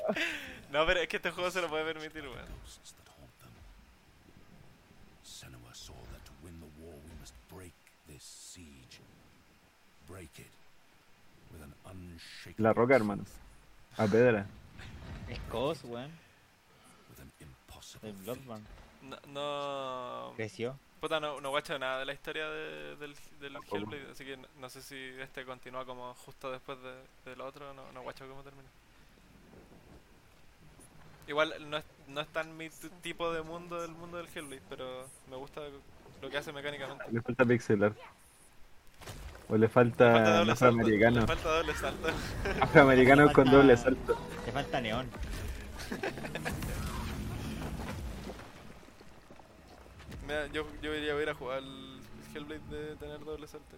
[0.70, 2.46] No, pero es que este juego se lo puede permitir, weón.
[5.42, 7.72] Senua saw that to win the war we must break
[8.06, 9.00] this siege.
[10.01, 10.01] Break it with an unshakable
[12.58, 13.24] La roca, hermano.
[13.96, 14.46] A pedra.
[15.28, 16.10] Es Cos, weón.
[18.02, 18.64] El Bloodborne.
[19.02, 19.16] No.
[19.28, 20.32] no...
[20.36, 20.78] Creció.
[21.00, 23.56] Puta, no, no guacho nada de la historia de- del, del.
[23.70, 26.94] Hellblade, así que no, no sé si este continúa como justo después de,
[27.30, 28.68] del otro, no, no guacho cómo termina.
[31.26, 34.62] Igual no es, no es tan mi t- tipo de mundo el mundo del Hellblade,
[34.68, 35.60] pero me gusta
[36.20, 37.04] lo que hace mecánicamente.
[37.10, 37.94] Le falta pixelar.
[39.52, 40.80] O le Le falta, falta doble salto.
[40.80, 41.20] afroamericano.
[41.20, 42.08] Le falta doble salto.
[42.60, 44.16] Afroamericano Le con falta- doble salto.
[44.46, 45.06] Le falta neón.
[50.26, 52.00] Mira, yo, yo iría a ir a jugar el
[52.34, 53.76] Hellblade de tener doble salto.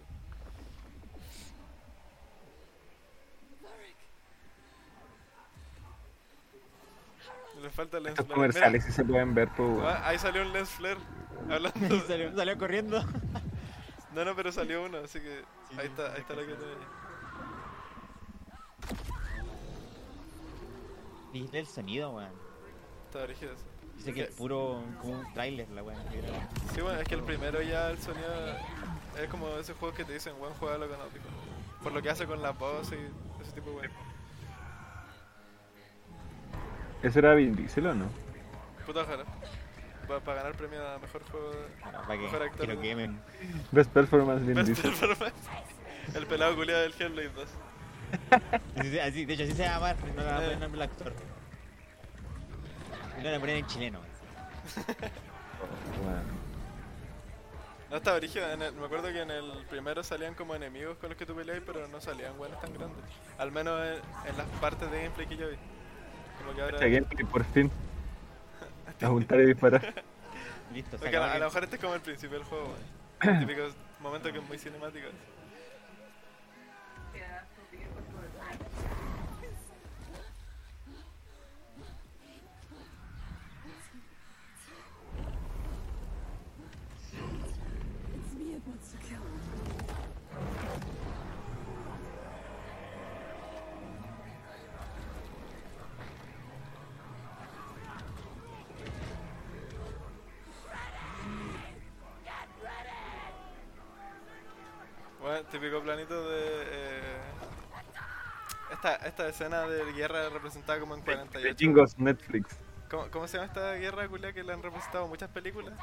[7.62, 8.34] Le falta el lens Estos flare.
[8.36, 9.96] comerciales sí se pueden ver, pues, Mira, weón.
[9.96, 10.98] ah, ahí salió un lens flare.
[11.50, 12.00] Hablando.
[12.06, 13.02] salió, salió corriendo.
[14.14, 15.42] No, no, pero salió uno, así que
[15.78, 16.88] ahí está, ahí está lo que tenía.
[21.32, 22.30] Dijiste el sonido, weón.
[23.06, 23.64] Está rígido eso.
[23.96, 26.02] Dice que es puro como un trailer la weón.
[26.74, 28.28] Sí, bueno, es que el primero ya el sonido
[29.20, 31.40] es como esos juegos que te dicen, weón, juegalo con audífonos.
[31.82, 33.92] Por lo que hace con la voz y ese tipo de weón.
[37.02, 38.06] ¿Ese era Vin Diesel o no?
[38.86, 39.04] Puta
[40.06, 41.66] Para ganar premio a mejor juego de.
[41.82, 42.66] Para que, mejor actor.
[42.80, 43.10] que.
[43.72, 45.34] Best Performance Vin Best performance.
[46.14, 47.48] El pelado culiado del Hellblade 2.
[49.02, 49.94] Así, de hecho, así se llama.
[50.14, 51.12] No le van a poner nombre al actor.
[53.16, 54.00] No le ponen en chileno.
[57.90, 61.24] No estaba el- me acuerdo que en el primero salían como enemigos con los que
[61.26, 63.04] tú peleabas, pero no salían buenos tan grandes.
[63.38, 65.56] Al menos en, en las partes de gameplay que yo vi.
[66.38, 66.76] Como que ahora.
[66.76, 67.70] Este gameplay, por fin.
[69.04, 69.82] A juntar y disparar.
[70.74, 72.74] Listo, se Porque a, a lo mejor este es como el principio del juego,
[73.22, 73.40] weón.
[73.40, 75.08] Típicos momentos que es muy cinemático.
[105.58, 106.40] Típico planito de.
[106.40, 107.16] eh,
[108.72, 111.54] esta, esta escena de guerra representada como en De 48.
[111.56, 112.56] chingos Netflix.
[112.90, 115.74] ¿Cómo, cómo se llama esta guerra culia que la han representado en muchas películas?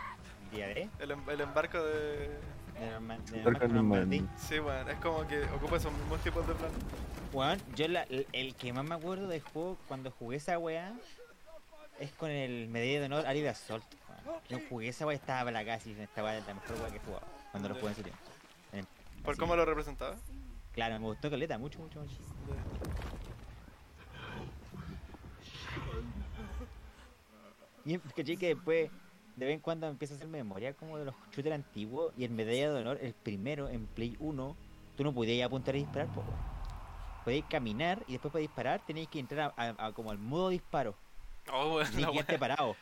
[0.52, 0.90] ¿Día de?
[1.00, 2.30] El, em- el embarco de.
[2.74, 2.90] De
[4.06, 4.24] de.
[4.38, 6.78] Sí, bueno, es como que ocupa esos mismos tipos de planos.
[7.32, 10.94] Weón, yo la- el, el que más me acuerdo del juego cuando jugué esa weá
[12.00, 13.86] es con el medalla de honor Ari de Assault.
[14.50, 16.76] Yo jugué esa weá y estaba para la casa y esta weá es la mejor
[16.82, 18.22] weá que he jugado cuando lo jugué en ese tiempo.
[19.24, 19.40] ¿Por así.
[19.40, 20.18] cómo lo representaba?
[20.74, 22.16] Claro, me gustó caleta, mucho, mucho, mucho.
[27.86, 28.92] Y caché que después,
[29.36, 32.32] de vez en cuando empieza a hacer memoria como de los shooters antiguos y el
[32.32, 34.56] medalla de honor, el primero en Play 1,
[34.96, 36.30] tú no podías apuntar y disparar, weón.
[37.24, 40.50] Podías caminar y después para disparar tenías que entrar a, a- a como al modo
[40.50, 40.96] disparo.
[41.52, 42.40] Oh, Tenías que weá.
[42.40, 42.76] parado.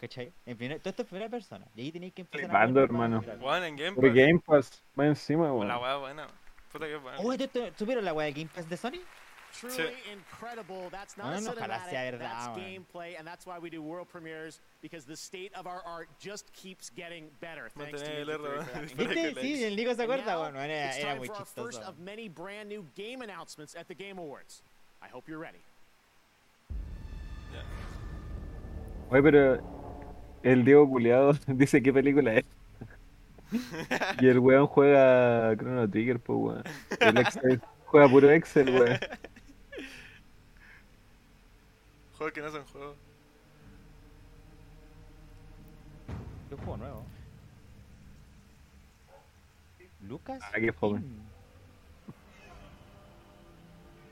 [0.00, 0.32] ¿Cachai?
[0.46, 1.66] En primer- todo esto es primera persona.
[1.74, 3.20] Y ahí tenías que empezar Flipando, a hermano.
[3.40, 4.14] Weón, en Game Por Pass.
[4.14, 5.66] Game Pass, va encima, weón.
[5.68, 6.26] La weá buena.
[6.72, 7.18] Puta que buena.
[7.18, 9.00] Oh, ¿esto- esto- ¿Supieron la weá de Game Pass de Sony?
[9.60, 11.90] A Bueno, ojalá cinematic.
[11.90, 12.60] sea verdad, that's weón.
[12.60, 16.48] gameplay, and that's why we do world premieres because the state of our art just
[16.52, 17.68] keeps getting better.
[17.74, 18.64] No Thanks to tenía you, el error.
[18.96, 19.40] ¿Viste?
[19.40, 21.80] Sí, el Nico se acuerda, bueno, era, era muy chistoso.
[21.88, 24.62] of many brand new game announcements at the Game Awards.
[25.02, 25.58] I hope you're ready.
[29.10, 29.62] Oye, pero
[30.42, 32.44] el Diego Culeado dice qué película es.
[34.20, 36.62] y el weón juega Chrono Trigger, pues weón.
[37.00, 38.98] El Excel, juega puro Excel, weón.
[42.16, 42.96] Juegos que no son juegos.
[46.48, 47.04] ¿Qué juego nuevo?
[50.00, 50.40] ¿Lucas?
[50.42, 51.02] Ah, qué fome.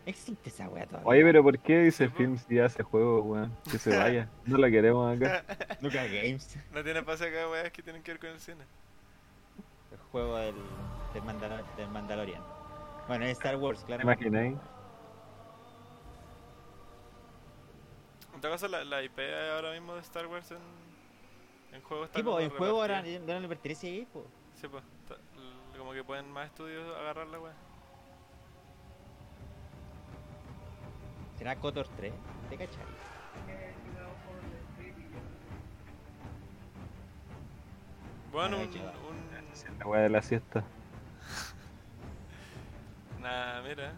[0.07, 1.09] ¿Existe esa weá todavía?
[1.09, 3.53] Oye, pero ¿por qué dice film si hace juego, weón?
[3.71, 4.29] Que se vaya.
[4.45, 5.45] No la queremos acá.
[5.81, 6.59] Lucas Games.
[6.73, 8.65] No tiene pase acá, weas que tienen que ver con el cine.
[9.93, 10.55] El juego del,
[11.13, 12.43] del, Mandalor- del Mandalorian.
[13.09, 14.03] Bueno, es Star Wars, ¿Te claro.
[14.05, 14.57] imagináis?
[18.35, 19.19] En todo caso, la, la IP
[19.55, 20.59] ahora mismo de Star Wars en,
[21.75, 24.27] en juego está Tipo, el juego ahora no le pertenece a EA, po.
[24.61, 24.83] Sí, pues.
[25.77, 27.53] Como que pueden más estudios agarrar la wea.
[31.39, 32.13] ¿Será KOTOR 3?
[32.51, 32.85] ¿Te cachai?
[38.33, 38.67] Bueno, Ah, un,
[39.15, 40.63] un- La weá de la siesta.
[43.21, 43.93] Nah, mira.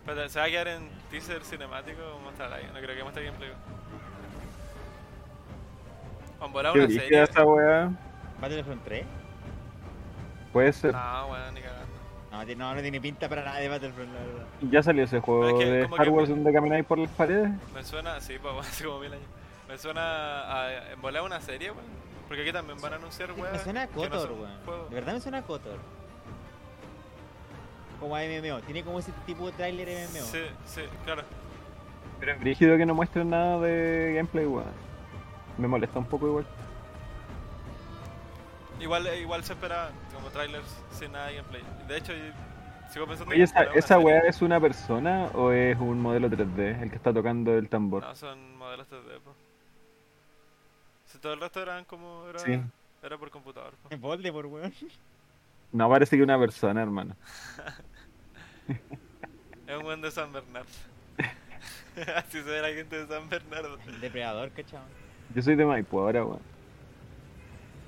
[0.00, 2.64] Espérate, ¿se va a quedar en teaser cinemático o mostrar ahí?
[2.66, 3.50] No creo que muestre gameplay.
[6.40, 7.22] ¿Han volado ¿Qué una serie?
[7.22, 7.90] esa weá?
[8.40, 9.06] ¿Battlefront 3?
[10.52, 10.92] Puede ser.
[10.92, 11.75] No, weón, ni cagando.
[12.44, 14.46] No, no, no tiene pinta para nada de Battlefront, la verdad.
[14.70, 17.50] Ya salió ese juego es que de Star Wars donde camináis por las paredes.
[17.74, 19.26] Me suena, sí, pues hace como mil años.
[19.68, 21.84] Me suena a volar una serie, weón.
[22.28, 23.52] Porque aquí también van a anunciar, weón.
[23.52, 24.88] Me suena a KOTOR, weón.
[24.88, 25.78] De verdad me suena a KOTOR.
[28.00, 28.60] Como a MMO.
[28.60, 30.24] Tiene como ese tipo de tráiler MMO.
[30.24, 31.22] Sí, sí, claro.
[32.20, 34.64] Pero es brígido que no muestren nada de gameplay, weón.
[35.58, 36.46] Me molesta un poco igual.
[38.80, 41.62] Igual, eh, igual se esperaba como trailers sin nada de gameplay.
[41.88, 42.12] De hecho,
[42.90, 46.90] sigo pensando Oye, ¿esa, esa weá es una persona o es un modelo 3D el
[46.90, 48.02] que está tocando el tambor?
[48.02, 49.34] No, son modelos 3D, po.
[51.06, 52.26] Si todo el resto eran como.
[52.28, 52.60] Era, Sí.
[53.02, 53.88] era por computador, po.
[53.94, 54.74] En Voldemort, weón.
[55.72, 57.16] No parece que una persona, hermano.
[59.66, 60.68] Es un buen de San Bernardo.
[62.16, 63.78] Así se ve la gente de San Bernardo.
[63.86, 64.82] El depredador, cachao.
[65.34, 66.40] Yo soy de Maipo ahora, weón.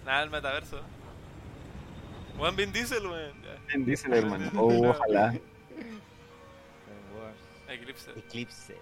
[0.09, 0.81] Nada, el metaverso.
[2.39, 3.43] Juan Vin Diesel, weón.
[3.67, 4.51] ¿Quién dice hermano?
[4.59, 5.35] Oh, ojalá.
[5.35, 5.43] Star
[7.15, 7.37] Wars.
[7.69, 8.11] Eclipse.
[8.17, 8.75] Eclipse.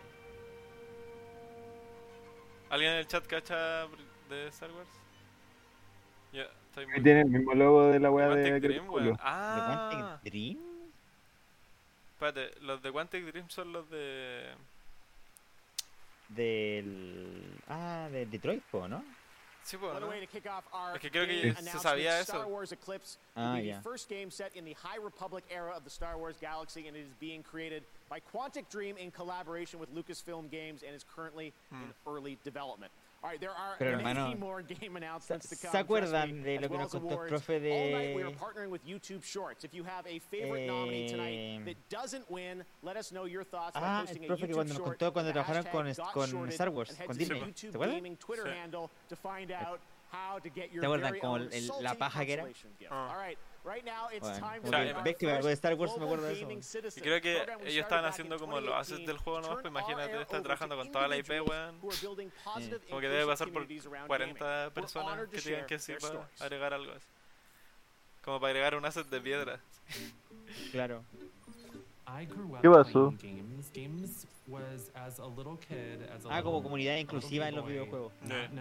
[2.70, 3.88] ¿Alguien en el chat cacha
[4.28, 4.88] de Star Wars?
[6.32, 7.02] Ya, estoy Ahí muy.
[7.02, 9.04] tiene el mismo logo de la weá Quantic de Dream, weón.
[9.06, 10.58] ¿De Ah, Quantic Dream?
[12.12, 14.54] espérate, los de Quantic Dream son los de.
[16.28, 17.42] Del.
[17.68, 19.04] Ah, de Detroit, ¿no?
[19.66, 19.98] Sí, bueno.
[19.98, 20.12] ¿no?
[20.12, 21.66] Es que creo que sí.
[22.22, 26.16] Star Wars Eclipse ah, First game set in the High Republic era of the Star
[26.16, 30.84] Wars galaxy and it is being created by Quantic Dream in collaboration with Lucasfilm Games
[30.86, 32.09] and is currently in hmm.
[32.09, 32.93] early development.
[33.26, 36.78] All right, there are Pero, hermano, more game announcements to ¿Se acuerdan de lo que
[36.78, 38.32] nos contó el profe de.
[38.38, 39.64] partnering with YouTube Shorts.
[39.64, 43.42] If you have a favorite nominee Eh, tonight that doesn't win, let us know your
[43.42, 46.48] thoughts by Ah, posting el a profe que cuando nos contó cuando trabajaron con, con
[46.50, 47.40] Star Wars, con Disney.
[47.40, 48.00] YouTube ¿Se acuerdan?
[48.00, 48.16] Sí.
[50.80, 52.46] ¿Te acuerdan como el- la paja que era?
[52.90, 53.28] Ah.
[53.66, 55.55] All right, right now it's Bueno, time como to que- ves que me acuerdo de
[55.55, 56.48] Star Wars, me acuerdo de eso.
[56.97, 60.12] Y creo que ellos estaban haciendo como los 2018 del juego nomás, to pues imagínate
[60.16, 61.78] air trabajando con to toda la IP, weón.
[61.80, 64.62] Como que debe pasar por communities around 40 gaming.
[64.62, 67.06] We're personas que share que sí para agregar algo a eso.
[68.22, 69.60] Como para agregar un asset de piedra.
[70.70, 71.05] Claro.
[72.09, 73.12] I grew up ¿Qué pasó?
[73.18, 73.70] playing games.
[73.74, 78.12] Games was as a little kid, as a Ah, como comunidad inclusiva en los videojuegos.
[78.22, 78.52] Not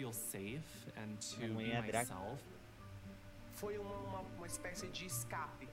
[0.00, 0.62] feel safe
[0.96, 2.40] and to be myself.
[3.52, 5.68] Foi uma, uma, uma espécie de escape.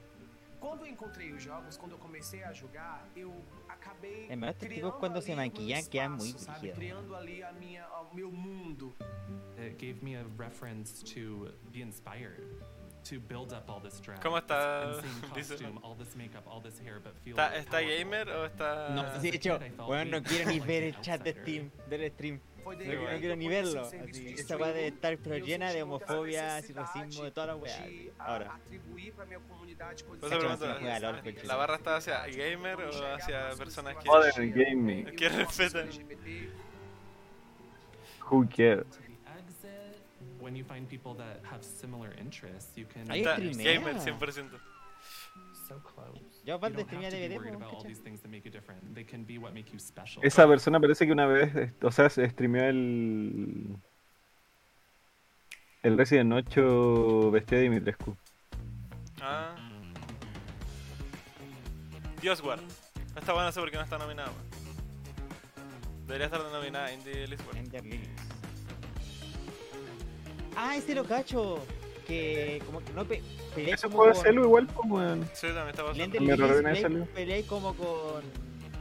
[0.60, 3.34] Quando eu encontrei os jogos, quando eu comecei a jogar, eu
[3.70, 4.28] acabei
[4.60, 6.60] criando se um maquillan quedan muy espaço, sabe?
[6.60, 6.78] brígidos.
[6.78, 8.94] Criando ali a minha, o meu mundo.
[9.58, 12.44] It gave me a reference to be inspired.
[13.06, 14.20] To build up all this drag.
[14.20, 15.00] ¿Cómo está,
[15.34, 18.90] costume, all this makeup, all this hair, but feel ¿Está, está gamer o está.?
[18.90, 22.42] No, de hecho, bueno, no quiero ni ver el chat de Steam, del stream.
[22.76, 23.82] No, quiero- ni verlo.
[23.82, 27.86] Así, esa weá debe estar pero llena de homofobia, racismo, de toda la weá.
[28.20, 28.60] Ahora.
[31.44, 34.06] ¿La barra está hacia gamer o hacia personas que.
[34.08, 35.06] Modern gaming.
[35.16, 35.90] que respetan?
[38.30, 38.86] Who cares?
[39.38, 40.02] exit
[40.42, 43.74] when you find people that have similar interests you can Ahí Está streamea.
[43.74, 44.52] gamer 100%.
[45.68, 47.82] so close Yo you aparte don't streamea have to be DVD, worried po, about all
[47.82, 47.88] ¿cachai?
[47.88, 50.80] these things that make you different they can be what make you special Esa persona
[50.80, 53.76] parece que una vez, eh, o sea, se streameó el.
[55.84, 58.16] El Resident 8 vestido de Dimitrescu.
[59.22, 59.56] Ah.
[62.22, 62.62] Dios Guard.
[63.18, 64.32] Está buena, no sé por qué no está nominada.
[66.06, 68.08] Debería estar nominada Indie Elite World.
[70.56, 71.62] Ah, ese lo cacho.
[72.08, 73.22] Que como que no pe
[73.54, 75.30] peleáis como juego de con- igual, pues, weón.
[75.34, 76.18] Sí, también está pasando.
[76.20, 78.24] Peleáis- peleáis como con.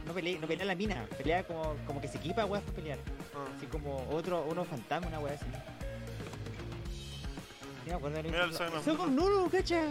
[0.05, 2.99] No peleáis, no pelea la mina, pelea como, como que se equipa weas para pelear.
[3.35, 3.45] Ah.
[3.57, 5.45] Así como otro, uno fantasma, una wea así.
[7.83, 9.81] Sí, me acuerdo de lo Mira el of ¡Son con Nuno, cacha!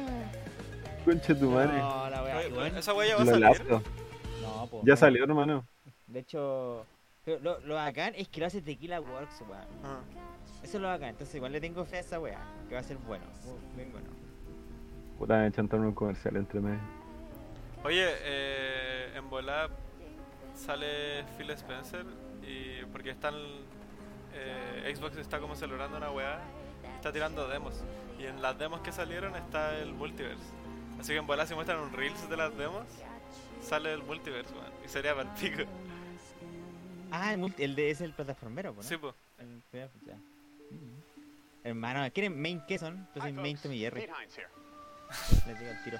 [1.05, 1.79] Concha tu madre.
[1.79, 2.77] No, la wea, Oye, igual.
[2.79, 3.63] ¿Esa wea ya va a salir?
[4.43, 4.83] No, po.
[4.85, 5.67] Ya salió, hermano.
[6.07, 6.87] De hecho,
[7.27, 10.01] lo, lo bacán es que lo hace Tequila Works, weón.
[10.67, 11.11] Eso es lo bacán.
[11.11, 13.25] Entonces, igual le tengo fe a esa wea, que va a ser bueno.
[13.75, 14.09] Muy, bueno.
[15.17, 16.81] Puta, me chantaron un comercial entre medio.
[17.85, 19.71] Oye, eh, en Volab
[20.57, 22.05] sale Phil Spencer
[22.43, 23.35] y porque están
[24.35, 26.41] eh, Xbox está como celebrando una weá
[26.83, 27.85] y está tirando demos
[28.19, 30.43] y en las demos que salieron está el multiverse
[30.99, 32.85] así que en Volab si muestran un reels de las demos
[33.61, 35.63] sale el multiverse weón, y sería para el pico
[37.13, 38.83] Ah, el, multi- el de es el plataformero, ¿no?
[38.83, 40.19] sí pues El primero, ya.
[41.65, 43.09] Hermano, ¿quieren main qué son?
[43.15, 44.09] Yo soy main Tommy Jerry.
[45.47, 45.99] Les digo al tiro.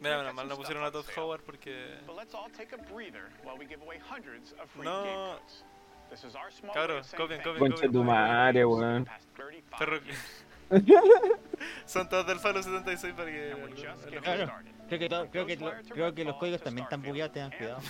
[0.00, 1.98] mira menos mal no pusieron a Todd Howard porque
[4.84, 5.38] no.
[6.72, 7.92] cabros copien copien Concha copien.
[7.92, 9.08] tu madre, weón.
[9.78, 9.98] Perro
[11.86, 13.54] son todos del Fallout 76 para que
[14.22, 14.52] Claro,
[14.88, 17.80] creo que, todo- creo, que lo- creo que los códigos también están bugueados, tengan cuidado.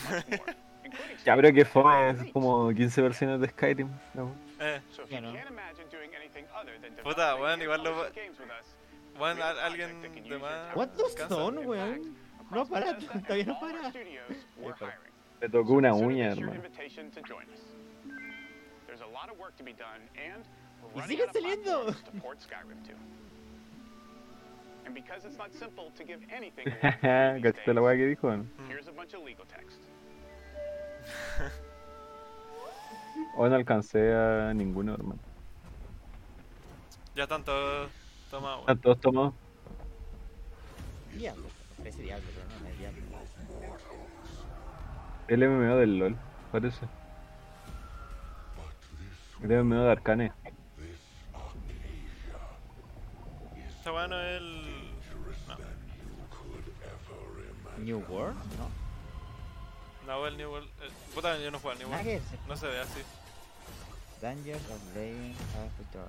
[1.25, 3.89] Ya, pero que fue es como 15 versiones de Skyrim.
[4.15, 4.35] ¿no?
[4.61, 4.81] eh
[5.11, 5.33] Bueno,
[7.03, 8.07] Puta, weón, igual lo.
[9.19, 10.73] Weón, al- alguien de más.
[10.75, 11.35] ¿Cuántos cansa.
[11.35, 12.16] son, weón?
[12.51, 13.91] No para, todavía no para.
[15.41, 16.62] Le tocó una uña, hermano.
[20.95, 21.87] ¡Y siguen saliendo!
[27.43, 28.31] ¿Cachaste la weá que dijo?
[28.37, 28.45] no?
[33.37, 35.21] Hoy no alcancé a ninguno, hermano.
[37.17, 37.91] Ya están todos
[38.31, 38.81] tomados, Están weón.
[38.83, 39.35] todos tomados.
[41.15, 41.45] Diablo,
[41.79, 43.03] parece diablo, pero no, no es diablo.
[45.29, 46.17] El MMO del LOL,
[46.53, 46.87] parece.
[49.43, 50.33] El MMO de Arcane.
[53.79, 54.63] Está bueno el.
[55.49, 55.57] No,
[57.85, 58.84] New World, ¿no?
[60.07, 60.69] No el New World.
[60.83, 62.23] eh, puta, yo no juego al New World.
[62.49, 63.01] No se ve así.
[64.21, 65.35] Dungeons of Raven
[65.67, 66.03] After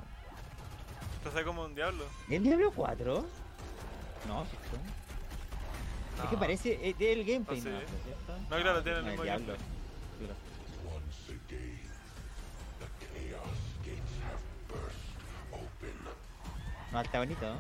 [1.24, 2.06] Te hace como un diablo.
[2.30, 3.26] ¿El Diablo 4?
[4.28, 4.78] No, sí, sí.
[6.24, 6.40] Es que No.
[6.40, 7.70] parece es del gameplay, Ah, sí.
[7.70, 7.80] ¿no?
[7.80, 8.38] ¿cierto?
[8.50, 9.46] No, claro, tiene el mismo Diablo.
[9.48, 9.70] gameplay.
[10.20, 10.36] Claro.
[16.92, 17.56] No, está bonito, ¿no?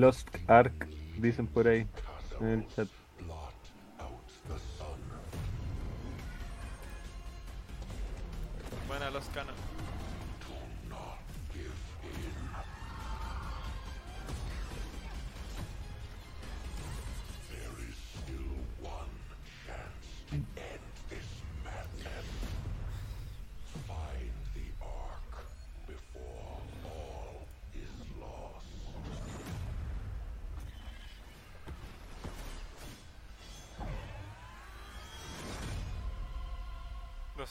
[0.00, 0.86] Lost Ark,
[1.18, 1.86] dicen por ahí.
[2.40, 2.88] En el chat.
[8.90, 9.69] Buena los canos.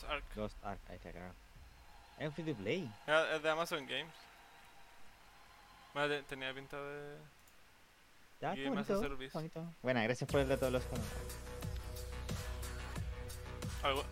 [0.09, 0.23] Ark.
[0.35, 1.33] Lost Ark, ahí está, claro.
[2.17, 2.91] Es un free to play.
[3.07, 4.13] Era- Es de Amazon Games.
[6.27, 7.17] Tenía pinta de.
[8.41, 9.33] Ya, Game as a bonito, Service.
[9.37, 9.73] bonito.
[9.81, 11.33] Bueno, gracias por el dato de los comentarios.
[13.83, 14.03] Algo-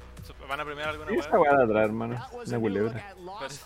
[0.49, 1.27] ¿Van a premiar alguna ¿Qué es weá?
[1.29, 2.27] esa weá de atrás, hermano?
[2.45, 3.15] Una culebra.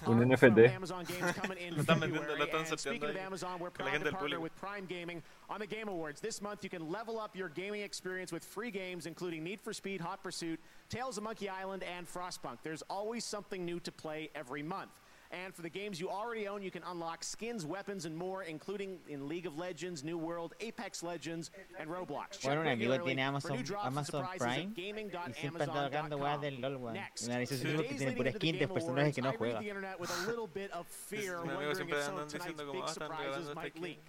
[0.05, 0.57] Un NFT.
[1.71, 3.19] Lo están vendiendo, lo están sorteando of ahí.
[3.23, 4.41] Amazon, we're Que la gente del público.
[4.43, 6.21] with Prime Gaming on the Game Awards.
[6.21, 9.73] This month, you can level up your gaming experience with free games, including Need for
[9.73, 10.59] Speed, Hot Pursuit,
[10.91, 12.57] Tales of Monkey Island, and Frostpunk.
[12.63, 14.91] There's always something new to play every month.
[15.31, 18.99] And for the games you already own, you can unlock skins, weapons, and more, including
[19.07, 22.31] in League of Legends, New World, Apex Legends, and Roblox.
[22.31, 25.89] Check Bueno, un amigo tiene Amazon, Amazon Prime y siempre anda gaming.amazon.com.
[25.89, 26.93] tocando weas del LOL, weón.
[26.93, 29.29] Next, Me analizó ese tipo que tiene leading pura into skin de personajes que no
[29.29, 29.59] Awards, I read juega.
[29.61, 32.73] the internet with a little bit of fear, Mi amigo siempre if andan diciendo como,
[32.73, 33.99] big "Ah, están regalando might este leak.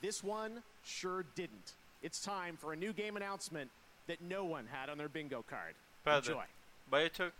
[0.00, 1.74] This one sure didn't.
[2.02, 3.68] It's time for a new game announcement
[4.06, 5.74] that no one had on their bingo card.
[6.04, 6.34] Espérate.
[6.90, 7.32] Bioshock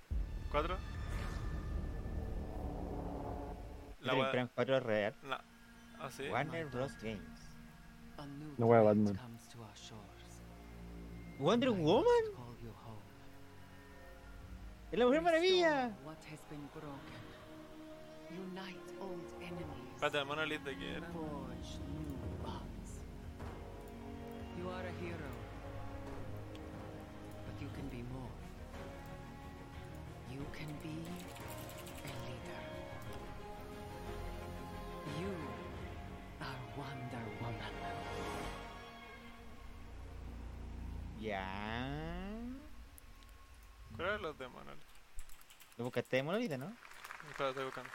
[0.53, 0.77] 4.
[4.01, 5.15] La ¿Viste weá- el Prime 4 es real?
[5.25, 5.37] No.
[6.01, 6.29] ¿Ah, sí?
[6.29, 6.93] Warner Bros.
[7.03, 7.57] Games.
[8.57, 9.19] De Batman.
[11.41, 12.25] Wonder Woman.
[14.93, 15.91] Es la Mujer Maravilla.
[16.05, 17.23] What has been broken.
[18.31, 19.95] Unite old enemies.
[19.97, 21.07] Espérate, Monolith de qué era.
[21.09, 23.03] Forge new bonds.
[24.59, 25.32] You are a hero.
[30.43, 30.99] You can be
[32.03, 32.63] a leader.
[35.21, 35.31] You
[36.41, 37.75] are Wonder Woman.
[41.21, 41.47] Ya.
[43.95, 44.83] ¿Cuál era los de Monolith?
[45.79, 46.73] Lo buscaste de monolito, ¿no?
[47.31, 47.91] Espera, estoy buscando.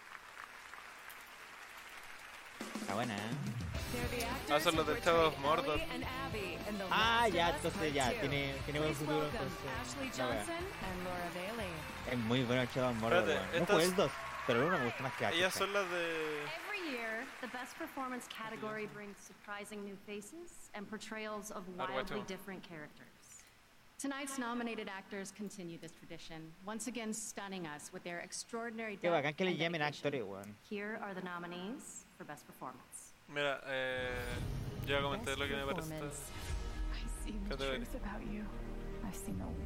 [2.80, 3.57] Está buena, ¿eh?
[4.50, 5.80] Ah, son los de Shadow of Mordor.
[6.92, 9.26] Ah, ya, entonces ya, tiene, tiene buen futuro.
[9.26, 10.38] Entonces, Ashley la wea.
[10.38, 10.56] Johnson
[10.90, 11.72] and Laura Bailey.
[12.12, 13.52] Es muy bueno el Shadow of Mordor, Espérate, weón.
[13.52, 14.12] No estas- jugué el 2,
[14.48, 15.38] pero el 1 me gusta más que H.
[15.38, 16.44] Ellas son las de.
[16.44, 22.64] Every year, the Best Performance category brings surprising new faces and portrayals of wildly different
[22.68, 23.08] characters.
[24.00, 29.26] Tonight's nominated actors continue this tradition, once again stunning us with their extraordinary Qué depth
[29.26, 30.14] bacán que le and llamen dedication.
[30.14, 30.56] actores, weón.
[30.70, 32.97] Here are the nominees for Best Performance.
[33.28, 34.10] Mira, eh.
[34.86, 35.96] Yo comenté lo que me parece.
[37.82, 38.46] esta categoría.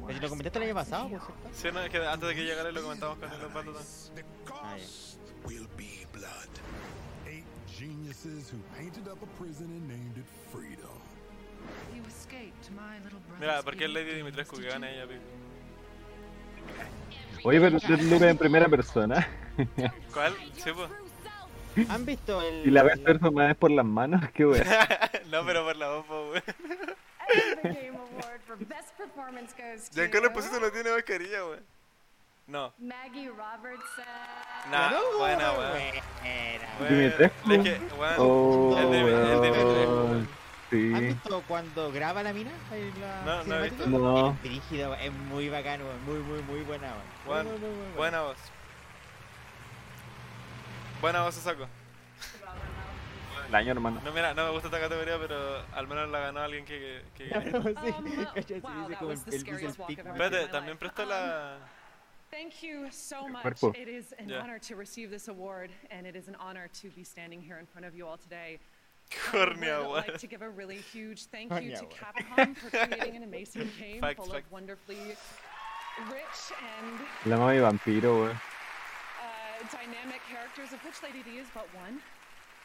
[0.06, 1.48] Pero si lo comentaste el año pasado, pues, ¿cierto?
[1.52, 4.26] Sí, no, es que antes de que llegara lo comentamos con el Osvaldo también.
[4.52, 4.84] Ah, ya.
[5.46, 6.48] will be blood.
[7.26, 11.00] Eight geniuses who painted up a prison and named it freedom.
[11.94, 15.06] You escaped my little brother's Mira, ¿por qué es being Lady Dimitrescu que gana ella,
[15.06, 15.22] pico?
[17.44, 19.28] Oye, pero Deathloop en primera persona.
[20.12, 20.34] ¿Cuál?
[20.56, 20.90] Sí, pues.
[21.88, 22.66] ¿Han visto el.
[22.66, 24.62] y la ves personajes por las manos, qué weá.
[25.30, 26.32] no, pero por la voz, to
[29.94, 31.60] Giancarlo Esposito no tiene mascarilla, wey.
[32.46, 32.72] No.
[32.78, 34.04] Maggie Robertson.
[34.70, 35.72] Nah, No, buena, weón.
[35.72, 35.82] weón,
[38.18, 39.04] Oh, el, de, el
[39.42, 39.58] Dimitrescu.
[39.58, 40.28] weón.
[40.70, 40.92] Sí.
[40.94, 42.50] ¿Has visto cuando graba la mina?
[43.00, 43.84] La No, no he cinemática?
[43.84, 43.98] visto.
[43.98, 44.30] No.
[44.32, 46.92] Es brígida, weón, es muy bacano, weón, muy, muy, muy buena.
[47.26, 47.46] weón.
[47.46, 47.96] Buen- Muy, muy, muy buena.
[47.96, 48.36] buena voz.
[51.02, 51.66] Buena voz, saco.
[53.48, 54.00] El año, hermano.
[54.04, 57.02] No, mira, no me gusta esta categoría, pero al menos la ganó alguien que.
[57.14, 57.34] que, que-
[58.46, 58.62] sí,
[58.96, 59.18] como el.
[59.18, 61.58] Espérate, también presta la.
[62.30, 63.62] Thank you so much.
[63.76, 64.40] It is an Yeah.
[64.42, 67.66] honor to receive this award, and it is an honor to be standing here in
[67.66, 68.58] front of you all today.
[69.30, 71.84] Cornea, I would like to give a really huge thank Cornea, you to.
[71.86, 74.96] Capcom for creating an amazing game full of wonderfully
[76.08, 78.40] rich and La mami vampiro, weón.
[79.62, 82.00] Uh, dynamic characters, of which Lady D is but one.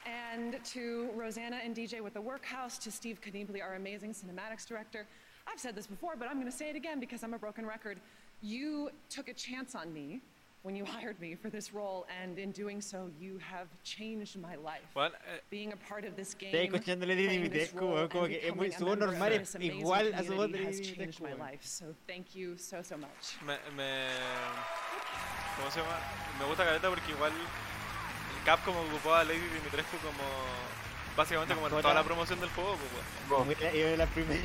[0.06, 5.06] And to Rosanna and DJ with the Workhouse, to Steve Kniebly, our amazing cinematics director.
[5.52, 7.66] I've said this before, but I'm going to say it again because I'm a broken
[7.66, 8.00] record.
[8.42, 10.22] You took a chance on me
[10.64, 14.56] when you hired me for this role, and in doing so, you have changed my
[14.56, 14.82] life.
[14.96, 18.10] Weón, eh, Being a part of this game, Estoy escuchándole de playing this role, weón,
[18.10, 20.14] como and que es muy, becoming su voz member of normal es this amazing igual
[20.14, 21.64] a su voz de community has changed my life.
[21.64, 23.38] So thank you so so much.
[23.46, 25.37] me, me.
[25.58, 25.98] ¿Cómo se llama?
[26.40, 27.32] Me gusta Caleta porque igual.
[27.32, 30.24] El Capcom ocupó a Lady Dimitrescu como.
[31.16, 33.50] Básicamente como en toda la promoción del juego, pues, weón.
[33.74, 34.42] De la primera.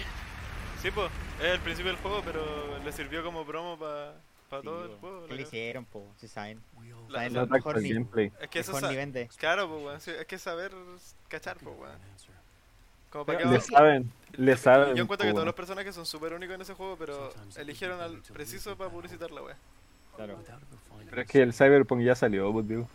[0.81, 4.83] Sí, pues, es el principio del juego, pero le sirvió como promo para Sí, todo
[4.83, 5.01] el weón.
[5.01, 5.27] juego.
[5.27, 6.05] ¿Qué le hicieron, po?
[6.19, 6.61] Si saben.
[7.09, 8.33] La- Saben la- lo mejor ni- gameplay.
[8.41, 9.29] Es que eso Mejor ni vende.
[9.37, 10.73] Claro, pues, weón, es que saber
[11.29, 11.97] cachar, pues, weón.
[13.11, 14.97] Como para que Le saben, le saben.
[14.97, 15.55] Yo encuentro que po, todos los weón.
[15.57, 19.57] personajes son súper únicos en ese juego, pero eligieron al preciso para publicitar la wea.
[20.17, 20.39] Claro.
[21.11, 22.89] Pero es que el Cyberpunk ya salió, pues digo.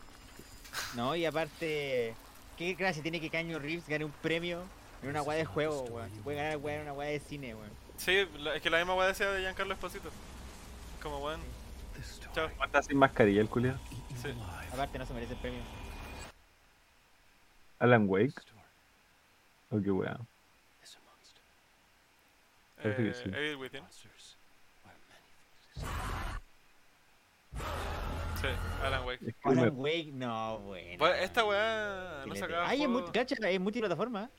[0.95, 2.15] No, y aparte,
[2.57, 4.64] qué gracia tiene que Caño Reeves gane un premio
[5.03, 6.10] en una weá de juego, weón.
[6.11, 7.72] Se puede ganar weá en una weá de cine, weón.
[7.98, 10.10] Sí, es que la misma wea decía de Giancarlo Esposito.
[11.02, 11.41] Como weón.
[12.34, 12.49] Chao.
[12.64, 13.77] Está sin mascarilla el culiao.
[14.22, 14.30] Sí.
[14.72, 15.60] Aparte no se merece el premio.
[17.80, 18.34] Alan Wake.
[19.69, 20.18] Oh, qué weá.
[22.84, 23.30] Eh, sí.
[23.30, 23.84] Evil Within.
[28.41, 28.47] Sí,
[28.84, 29.27] Alan Wake.
[29.27, 30.97] Es Alan Wake, no, bueno.
[30.99, 33.01] Pues esta weá no sacaba Ay, es, juego.
[33.01, 34.29] multi- cacha, es multiplataforma.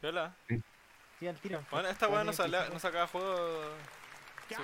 [0.00, 0.36] Viola.
[1.18, 1.60] Sí, al tiro.
[1.70, 3.60] Bueno, esta weá no, sacaba juego.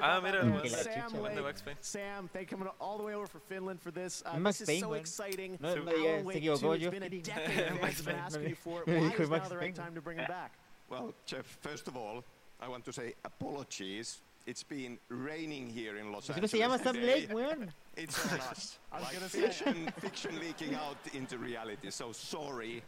[0.00, 1.42] Ah, mira, el Sam el weón de Lake.
[1.42, 1.78] Max Payne.
[1.80, 4.22] Sam, thank you coming all the way over from Finland for this.
[4.26, 5.58] Uh, Max this is Payne, so exciting.
[5.60, 6.90] No, no diga, se equivocó 2, it's yo.
[7.80, 8.42] Max Payne.
[8.42, 10.50] me for dijo Max Payne.
[10.90, 12.22] Well, Jeff, first of all,
[12.60, 14.20] I want to say apologies.
[14.46, 16.96] It's been raining here in Los Pues si no Angeles se llama Sam.
[16.96, 17.72] Lake, weón.
[17.96, 18.78] It's on us.
[18.92, 19.40] I was like gonna say.
[19.40, 21.90] fiction, fiction leaking out into reality.
[21.90, 22.82] So sorry.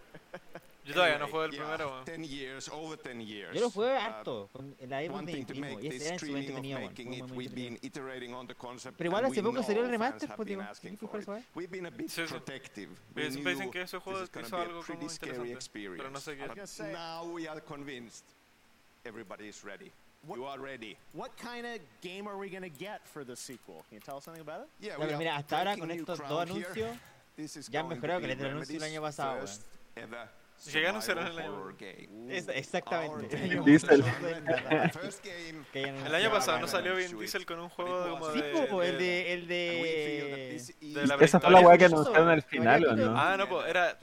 [0.85, 2.05] Yo todavía no Anyway, juego el yeah, primero, weón.
[2.05, 3.55] 10 years, over 10 years.
[3.55, 6.03] Yo lo jugué Uh, harto, con en la época de to primo, make y this
[6.03, 8.99] ese era en streaming of entretenido, making it, we've been iterating on the concept.
[8.99, 10.97] Pero igual hace we poco salió el know fans remaster, have pues been digo, asking
[10.97, 11.41] ¿qué fue for eso, it.
[11.41, 11.45] eh?
[11.55, 12.29] We've been a bit Sí, sí.
[12.29, 12.91] protective.
[13.15, 14.81] Pero We siempre dicen knew que ese juego this is gonna hizo be a algo
[14.83, 15.97] pretty como scary interesante, experience.
[16.03, 16.47] pero no sé qué.
[16.49, 18.25] But now we are convinced
[19.05, 19.91] everybody is ready.
[20.35, 20.97] You are ready.
[21.13, 23.85] What kind of game are we going to get for the sequel?
[23.89, 24.69] Can you tell us something about it?
[24.81, 26.97] Yeah, we mira, hasta ahora con estos dos anuncios
[27.37, 29.45] This is ya han going to mejorado que el anuncio del año pasado,
[30.73, 31.77] ¿Qué anunciaron el año?
[32.55, 33.37] exactamente.
[33.45, 34.03] El Diesel.
[35.75, 38.53] El año pasado no salió Vin Diesel con un juego como Sí, de.
[38.71, 39.33] po, el de-.
[39.35, 40.63] El de.
[40.81, 43.19] de la Esa fue la weá que anunciaron al final, ¿o no?
[43.19, 43.99] Ah, no, pues era,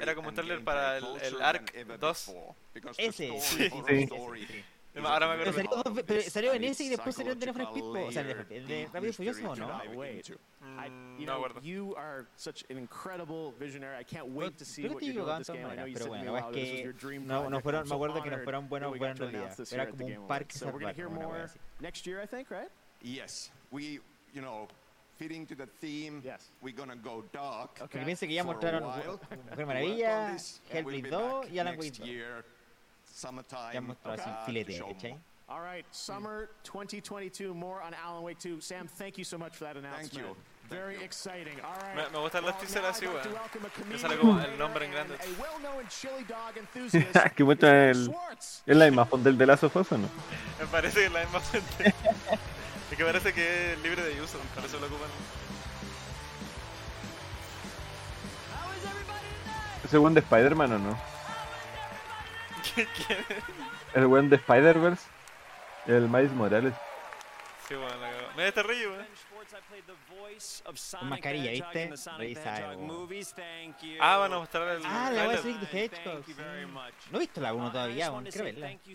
[0.00, 2.32] era como un trailer para el, el Ark 2.
[2.96, 3.38] Ese.
[3.40, 3.70] Sí.
[5.04, 5.82] Ahora me Pero acuerdo.
[5.82, 8.06] salió, pero salió en ese y después salió el de Need for Speed, po.
[8.06, 9.68] O sea, de, Rápido y Furioso, ¿o no?
[10.60, 11.60] Mm, no acuerdo.
[11.62, 13.96] you are such an incredible visionary.
[13.98, 15.66] I can't wait to see what you're doing with this game.
[15.66, 17.48] I know en you pero said bueno, es ago this was que your dream no,
[17.48, 19.72] no fueron, me acuerdo que no fueron buenos buenos en realidad.
[19.72, 20.58] Era como un parque Awards.
[20.58, 22.70] So we're gonna hear salvaje, next year, I think, right?
[23.02, 24.00] Yes, we,
[24.34, 24.68] you know,
[25.18, 26.22] fitting to the theme,
[26.62, 27.78] we're gonna go dark.
[27.78, 29.20] Porque piensa que ya for a mostraron while.
[29.50, 30.36] Mujer Maravilla,
[30.70, 32.44] Hellblade 2 y Alan Wake Next 2.
[33.72, 35.18] Ya mostró así uh, filete, ¿cachai?
[35.48, 37.54] All right, summer 2022.
[37.54, 38.60] More on Alan Wake 2.
[38.60, 40.12] Sam, thank you so much for that announcement.
[40.12, 40.36] you.
[40.68, 41.58] Very exciting.
[41.64, 41.96] All right.
[41.96, 43.22] Me, me gustan teasers now así, weón.
[43.74, 45.14] comedian, sale como el nombre en grande.
[45.14, 47.34] and a well-known chili dog enthusiast.
[47.34, 48.14] que muestra el.
[48.66, 50.08] Es la misma font del de Last of Us, ¿o no?
[50.58, 51.40] Me parece que es la misma
[52.90, 55.08] es que parece que es libre de uso, por eso lo ocupan.
[59.84, 61.17] ¿Es el weón de Spider-Man o no?
[62.74, 62.88] ¿Quién?
[63.94, 65.06] El weón de Spider-Verse.
[65.86, 66.74] El Miles Morales.
[67.66, 68.28] Sí, bueno, la cagó.
[68.36, 69.06] Mira este weón.
[70.98, 71.90] Con mascarilla, ¿viste?
[74.00, 74.82] Ah, van a mostrar el.
[74.84, 75.38] Ah, la voy a.
[75.38, 76.24] Sonic the Hedgehog.
[76.24, 76.34] sí.
[77.10, 78.24] No he visto la 1 todavía, weón.
[78.24, 78.72] Quiero verla.
[78.72, 78.92] Yo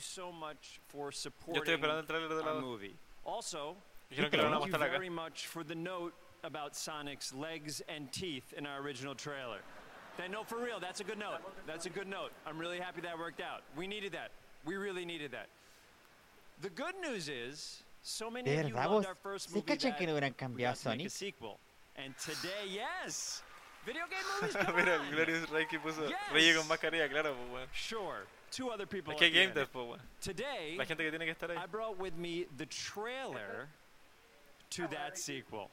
[1.58, 2.64] estoy esperando el trailer de la our 2.
[2.64, 2.95] movie.
[3.26, 3.76] Also,
[4.10, 4.98] Dijeron que lo van a thank you mostrar acá.
[4.98, 6.14] very much for the note
[6.44, 9.62] about Sonic's legs and teeth in our original trailer.
[10.18, 11.40] That note for real, that's a good note.
[11.65, 12.31] That's a good note.
[12.45, 13.64] I'm really happy that worked out.
[13.76, 14.30] We needed that.
[14.65, 15.48] We really needed that.
[16.61, 19.06] The good news is, so many De of you verdad, loved vos.
[19.07, 21.10] our first ¿Se movie cachan that que no hubieran we cambiado got to make a
[21.10, 21.60] sequel.
[21.95, 23.41] And today, yes,
[23.85, 24.56] video game movies.
[24.56, 25.06] come Mira, on.
[25.07, 26.18] el Glorious Ray que puso Yes.
[26.31, 27.68] Rey con mascarilla, claro, pues, weón.
[27.73, 29.14] Sure, two other people.
[29.14, 29.56] Es que hay at the game end.
[29.56, 29.99] dev, pues, weón.
[30.22, 31.57] Today, La gente que tiene que estar ahí.
[31.57, 33.68] I brought with me the trailer
[34.69, 35.69] to that sequel.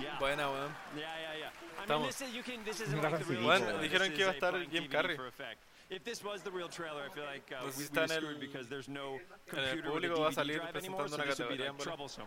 [0.00, 0.18] Yeah.
[0.18, 0.70] Buena, weón.
[0.96, 1.48] Yeah, yeah, yeah.
[1.78, 2.06] I mean, Estamos.
[2.08, 2.64] this is you can.
[2.64, 5.18] This isn't Mira, like the real Bueno, dijeron que iba a estar Jim Carrey.
[5.90, 8.40] If this was the real trailer, I feel like uh, we, está en el- screwed
[8.40, 9.18] because there's no
[9.52, 11.24] en el computer with a público va a DVD salir drive anymore, presentando so una
[11.26, 12.26] this would be categoría, like troublesome.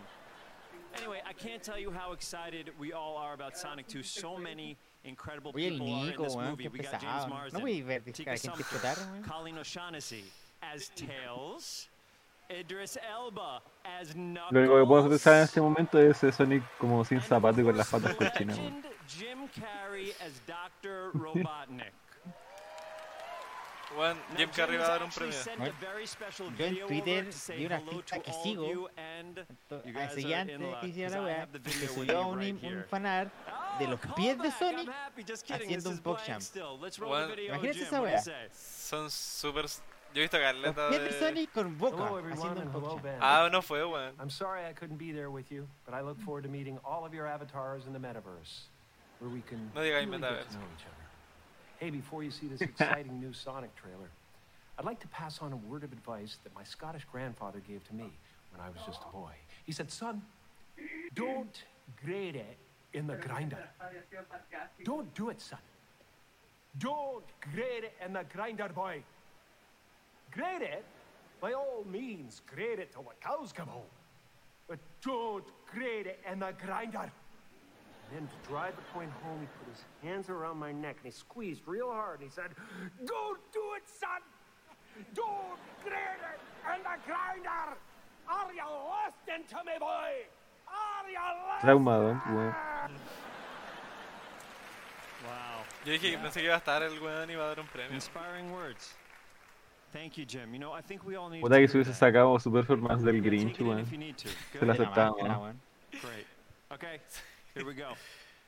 [0.95, 4.01] Anyway, I can't tell you how excited we all are about Sonic 2.
[4.03, 6.63] So many incredible Oye, el people are in Nico, this movie.
[6.65, 7.29] qué We got James pesado.
[7.29, 8.35] Marsden, No voy a ver Tika.
[9.27, 10.23] Colin O'Shaughnessy
[10.61, 11.89] as Tails,
[12.49, 12.55] Lo
[14.59, 17.89] único que puedo pensar en este momento es Sonic como sin zapato y con las
[17.89, 18.57] patas cochinas,
[19.07, 21.11] Jim Carrey as Dr.
[21.13, 21.93] Robotnik.
[23.97, 25.33] Now, Jim Carrey va a dar un premio.
[26.57, 27.25] Yo en Twitter
[27.57, 29.47] vi una to que sigo, are antes
[30.15, 33.31] de que hiciera la weá, que subió un, right un fanart
[33.79, 34.89] de los Oh, pies de Sonic
[35.49, 36.41] haciendo un PogChamp.
[36.41, 37.63] Jim.
[37.63, 38.21] esa weá.
[38.51, 39.65] Son súper.
[40.13, 41.19] Yo he visto Los caleta pies de de.
[41.19, 43.19] Sonic con boca Hello, everyone, haciendo un and hello, Ben.
[43.21, 44.13] Ah, no fue, weón.
[44.19, 47.05] I'm sorry I couldn't be there with you, but I look forward to meeting all
[47.05, 48.67] of your avatars in the metaverse,
[49.19, 50.27] where we can No really get to know
[50.75, 51.05] each other.
[51.79, 54.09] Hey, before you see this exciting new Sonic trailer,
[54.79, 57.93] I'd like to pass on a word of advice that my Scottish grandfather gave to
[57.93, 58.11] me
[58.51, 59.33] when I was just a boy.
[59.65, 60.21] He said, "Son,
[61.13, 61.63] don't
[62.03, 62.57] grate it
[62.93, 63.69] in the grinder.
[64.83, 65.59] Don't do it, son.
[66.79, 69.03] Don't grate it in the grinder, boy.
[70.37, 70.85] Grate it,
[71.41, 73.89] by all means, grade it till the cows come home.
[74.67, 76.99] But don't grade it and the grinder.
[76.99, 77.11] And
[78.13, 81.17] then to drive the point home, he put his hands around my neck and he
[81.17, 82.51] squeezed real hard and he said,
[83.05, 84.21] Don't do it, son!
[85.15, 86.39] Don't grade it
[86.71, 87.75] and the grinder!
[88.29, 90.27] Are you listening to me, boy?
[90.67, 91.19] Are you
[91.49, 91.61] listening?
[91.61, 92.55] Traumado, weón.
[95.23, 95.63] Wow.
[95.83, 97.67] Yo dije que pensé que iba a estar el weón y iba a dar un
[97.67, 97.95] premio.
[97.95, 98.95] Inspiring words.
[101.41, 103.85] Puta que se hubiese sacado su performance del Grinch, weón.
[103.85, 105.55] Se lo aceptamos.
[105.91, 106.27] Great.
[106.69, 106.99] Okay,
[107.55, 107.95] here we go.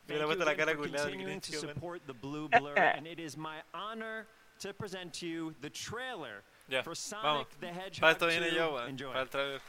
[0.07, 1.61] Me hubiera Thank you puesto la cara for continuing to weón.
[1.61, 4.25] support the Blue Blur, and it is my honor
[4.59, 6.43] to present to you the trailer
[6.83, 7.47] for Sonic vamos.
[7.61, 8.55] the Para Hedgehog esto viene 2.
[8.55, 8.89] yo, weón.
[8.89, 9.11] Enjoy.
[9.13, 9.61] Para el trailer.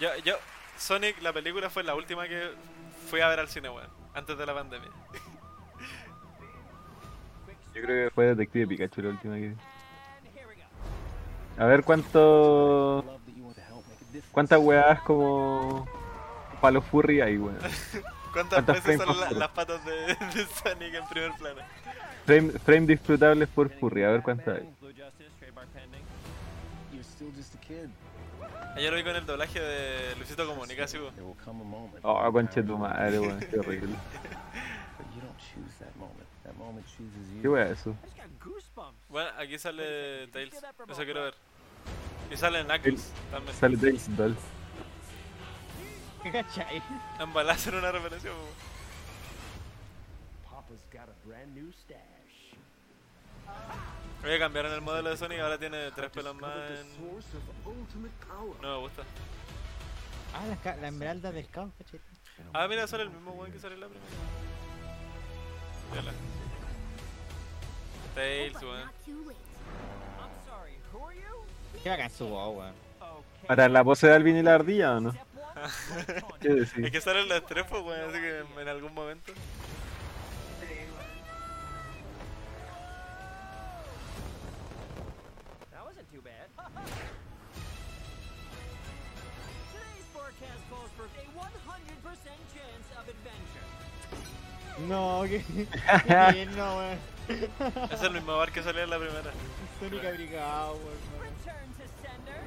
[0.00, 0.36] Yo, yo,
[0.76, 2.50] Sonic, la película fue la última que
[3.08, 3.88] fui a ver al cine, weón.
[4.14, 4.88] Antes de la pandemia.
[7.76, 9.54] Yo creo que fue Detective Pikachu la última que.
[11.58, 13.04] A ver cuánto.
[14.32, 15.86] ¿Cuántas weas como.
[16.62, 17.58] Palo furry hay, weón?
[18.32, 19.38] ¿Cuántas ¿Cuántas veces la- furry?
[19.38, 19.92] las patas de,
[20.34, 21.60] de Sonic en primer plano?
[22.24, 24.68] Frame, frame disfrutables por furry, a ver cuántas hay.
[28.76, 30.98] Ayer lo vi con el doblaje de Luisito Comunica, sí,
[31.46, 31.98] moment.
[32.02, 33.94] Oh, conche tu madre, weón, qué horrible.
[35.54, 36.28] Choose that moment.
[36.44, 37.42] That moment chooses you.
[37.42, 37.96] ¿Qué wea es eso?
[39.08, 40.54] Bueno, aquí sale Tails.
[40.54, 41.34] Eso quiero ver.
[42.30, 43.56] Y sale Knuckles también.
[43.56, 44.36] Sale Tails Doll.
[46.22, 46.82] ¿Qué cachai?
[47.20, 48.48] En balazo en una referencia, po.
[50.50, 52.54] Papa's got a brand new stash.
[54.24, 56.86] Oye, cambiaron el modelo de Sonic, ahora tiene tres pelos más en...
[58.60, 59.02] No me gusta.
[60.34, 62.00] Ah, la, la esmeralda del caos, cachai.
[62.52, 64.10] Ah, mira, sale el mismo weón que sale en la primera.
[65.90, 66.12] Mírala.
[68.14, 68.90] Tails, weón.
[71.82, 72.74] Qué bacán su voz, weón.
[73.46, 75.14] ¿Para la pose de Alvin y la ardilla o no?
[76.40, 76.84] ¿Qué decir?
[76.86, 79.32] Es que salen las tres, pues, weón, así que en algún momento.
[94.88, 95.42] No, que.
[95.42, 95.66] Qué
[96.32, 96.98] bien, no, weón.
[97.90, 99.30] Es el mismo bar que salía en la primera.
[99.80, 100.96] Sonic abrigado, weón.
[101.20, 102.42] Return to sender.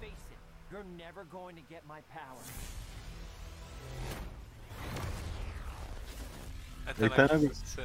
[0.00, 0.38] Face it,
[0.70, 2.38] you're never going to get my power.
[6.86, 7.58] Ahí está Knuckles.
[7.64, 7.82] Sí.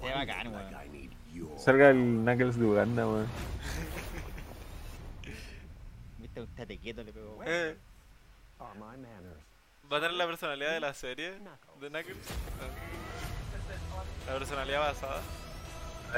[0.00, 1.58] Qué bacán, weón.
[1.58, 3.26] Salga el Knuckles de Uganda, weón.
[6.18, 7.38] Viste, un tate quieto le pegó.
[7.46, 7.76] Eh,
[8.60, 9.47] Are my manners.
[9.90, 12.16] ¿Va a tener la personalidad de la serie de Knuckles?
[12.60, 14.30] Ah.
[14.30, 15.22] La personalidad basada.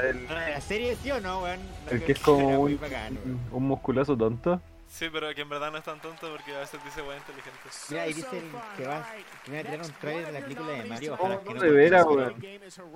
[0.03, 1.59] El, No, ¿La serie sí o no, weón?
[1.89, 3.17] el que es como un, bacán,
[3.51, 4.61] un musculoso tonto.
[4.89, 7.59] Sí, pero que en verdad no es tan tonto porque a veces dice weón inteligente.
[7.89, 9.07] Mira, ahí dicen que va
[9.45, 11.13] que a tirar un trailer de la película de Mario.
[11.13, 11.61] Ojalá que no.
[11.61, 12.35] de veras, weón.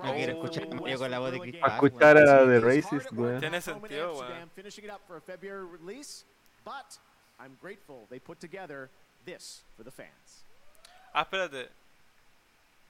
[0.02, 1.72] No quiero escuchar a Mario con la voz de Chris weón.
[1.72, 3.40] escuchar a The Racist, weón.
[3.40, 4.24] Tiene sentido, weón.
[4.24, 6.26] Amsterdam, finishing it up for a February release,
[6.66, 6.98] but
[7.40, 8.90] I'm grateful they put together
[9.24, 10.44] this for the fans.
[11.16, 11.70] Ah, espérate.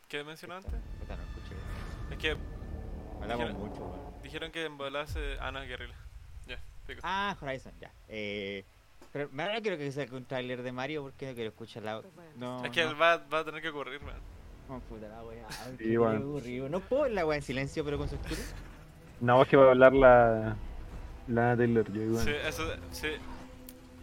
[0.09, 0.73] ¿Qué mencionó antes?
[0.73, 1.55] No escuché.
[2.11, 2.31] Es que.
[3.23, 4.23] Hablamos dijeron- mucho, weón.
[4.24, 5.36] Dijeron que en bola se.
[5.40, 5.94] Ah, no, es guerrilla.
[6.48, 6.59] Ya,
[6.89, 7.01] pico.
[7.05, 7.93] Ah, Horizon, ya.
[8.09, 8.65] Eh,
[9.12, 12.03] pero me ahora quiero que saque un tráiler de Mario porque no quiero escuchar la
[12.36, 12.90] No, es que no.
[12.90, 14.16] él va, va a tener que ocurrir, man.
[14.69, 15.47] No, puta la wea.
[15.78, 16.69] Sí, aburrido.
[16.69, 18.43] No puedo ver la wea en silencio, pero con su escudo.
[19.20, 20.57] No, es que va a hablar la.
[21.28, 22.24] La Taylor Joy, weón.
[22.24, 22.65] Sí, eso.
[22.90, 23.09] Sí.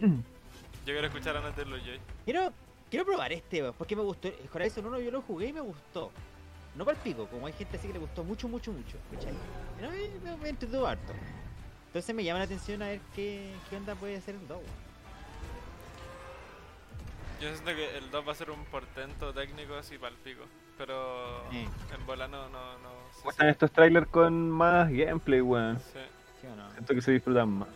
[0.00, 2.00] Yo quiero escuchar a Ana Taylor Joy.
[2.24, 2.52] Quiero,
[2.90, 4.28] quiero probar este, weón, porque me gustó.
[4.28, 6.10] El Horizon 1 yo lo jugué y me gustó.
[6.76, 8.96] No para el pico, como hay gente así que le gustó mucho, mucho, mucho.
[9.12, 9.32] ¿cachai?
[9.80, 11.12] No, me, me, me entretuvo harto.
[11.86, 14.58] Entonces me llama la atención a ver qué, qué onda puede hacer el 2.
[14.58, 14.68] weón.
[17.40, 20.42] Yo siento que el 2 va a ser un portento técnico así para el pico.
[20.78, 22.88] Pero en bola no, no, no.
[23.12, 25.78] sé ¿Cómo si- están estos trailers con más gameplay, weón?
[25.78, 25.98] Sí.
[26.40, 26.70] ¿Sí o no?
[26.72, 27.68] Siento que se disfrutan más.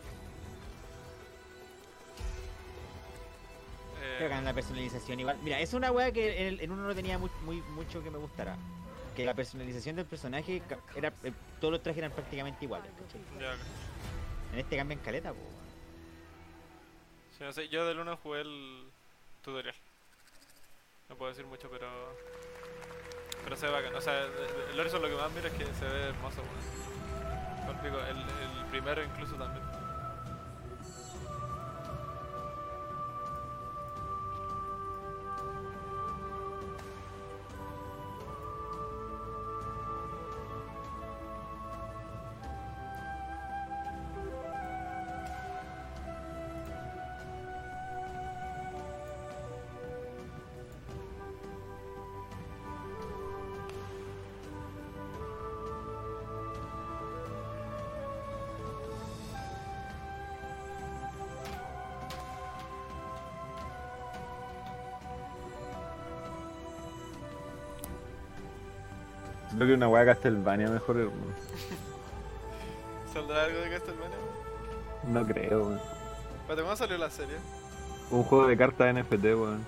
[4.19, 5.39] Que en la personalización igual.
[5.43, 8.11] Mira, es una wea que en, el- en uno no tenía muy, muy, mucho que
[8.11, 8.57] me gustara.
[9.15, 10.63] Que la personalización del personaje
[10.95, 12.91] era eh, todos los trajes eran prácticamente iguales.
[13.41, 13.55] ya.
[14.53, 15.39] En este cambian caleta, po.
[15.39, 15.59] weón.
[17.37, 18.85] Sí, no sé, yo del 1 jugué el
[19.45, 19.75] tutorial.
[21.09, 21.89] No puedo decir mucho, pero.
[23.45, 23.95] Pero se ve bacán.
[23.95, 24.25] O sea,
[24.73, 26.89] el- Horizon lo que más miro es que se ve hermoso, weón.
[28.09, 29.65] El primero incluso también.
[69.59, 71.33] Creo que una weá Castlevania mejor, hermano.
[73.13, 74.17] ¿Saldrá algo de Castlevania?
[75.09, 75.77] No creo, weón.
[75.79, 77.37] Espérate, ¿cuándo salió la serie?
[78.11, 79.67] Un juego de cartas NFT, weón.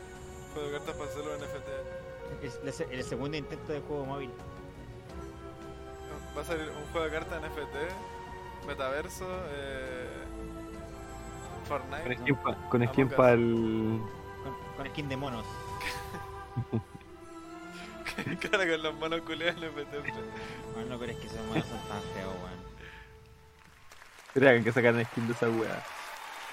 [0.55, 2.93] Juego de cartas para hacerlo en NFT.
[2.93, 4.31] El segundo intento de juego móvil.
[6.39, 10.09] Va a salir un juego de cartas NFT, metaverso, eh,
[11.67, 12.03] Fortnite.
[12.05, 13.13] Con skin, pa- con Among skin Us.
[13.15, 14.01] para el.
[14.45, 15.45] Con, con skin de monos.
[18.51, 19.95] Cara con los monos culiados NFT.
[20.75, 22.61] Bueno, pero es que esos monos son tan feos, weón.
[24.35, 25.83] Espera, que sacan skin de esa weá.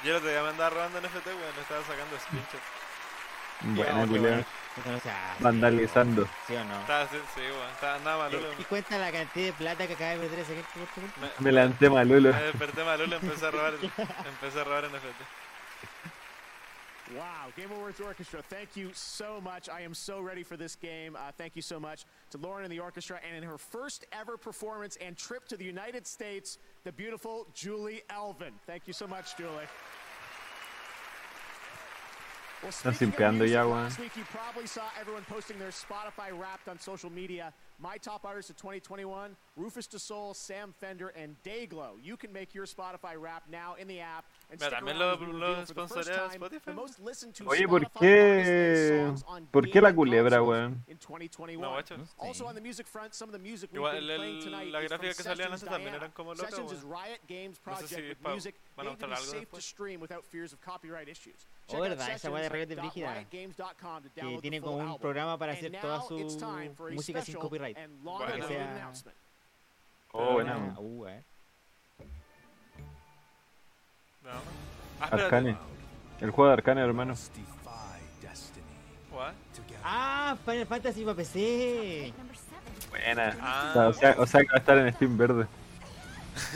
[0.03, 2.61] Yo el otro día me andaba robando NFT, weón, le estaba sacando screenshot.
[3.61, 4.22] Buena, qué culiao.
[4.22, 4.45] bueno.
[4.77, 4.99] Eso no.
[5.39, 6.27] Vandalizando.
[6.45, 6.80] ¿Sí o no?
[6.81, 8.48] Estaba así, sí, weón, estaba andaba malulo.
[8.60, 11.27] ¿Y cuenta la cantidad de plata que acaba de perder ese gente culpa?
[11.39, 12.31] Me levanté malulo.
[12.31, 15.47] Me desperté malulo, empecé a robar, empecé a robar NFT.
[17.16, 19.70] Wow, Game Awards Orchestra, thank you so much.
[19.70, 21.16] I am so ready for this game.
[21.16, 23.18] Uh, thank you so much to Lauren and the orchestra.
[23.26, 28.02] And in her first ever performance and trip to the United States, the beautiful Julie
[28.10, 28.52] Elvin.
[28.66, 29.68] Thank you so much, Julie.
[32.62, 33.84] Well, Están simpeando ya, weón.
[33.84, 37.54] Last week you probably saw everyone posting their Spotify Wrapped on social media.
[37.80, 41.98] My top artists of 2021: Rufus DeSoul, Sam Fender, and Dayglow.
[42.02, 44.24] You can make your Spotify Wrapped now in the app.
[44.52, 46.64] And Mira, stick también around lo- as lo for the first time Spotify.
[46.66, 49.04] the most listened to Oye, ¿por qué?
[49.08, 51.60] songs on ¿Por qué la gaming culebra, consoles weón?
[51.60, 51.96] No, guacho.
[52.20, 54.80] Also on the music front, some of the music we've Igual been playing tonight la
[54.80, 56.84] is from gráfica que salían Sessions antes también eran como locas, Sessions is.
[56.84, 59.50] Riot Games No sé project si with music van a made to be algo safe
[59.50, 61.48] to stream without fears of copyright issues.
[61.70, 63.08] Oh, Check out verdad, esa weá de Riot es brígida.
[63.26, 65.02] sessions.riotgames.com to Que download the tiene full como un album.
[65.02, 67.76] programa para hacer toda su time for a música sin copyright.
[67.78, 69.18] and Para que sea- announcement.
[70.19, 70.57] Oh, buena.
[70.80, 71.23] Uh, eh.
[74.23, 74.30] No.
[74.99, 75.10] Ah.
[75.11, 75.56] Arcane.
[76.19, 77.14] El juego de Arcane, hermano.
[79.11, 79.34] What?
[79.84, 82.14] Ah, Final Fantasy para PC.
[82.89, 83.38] Buena.
[83.39, 83.88] Ah.
[83.89, 85.45] o, sea, o sea que va a estar en Steam verde.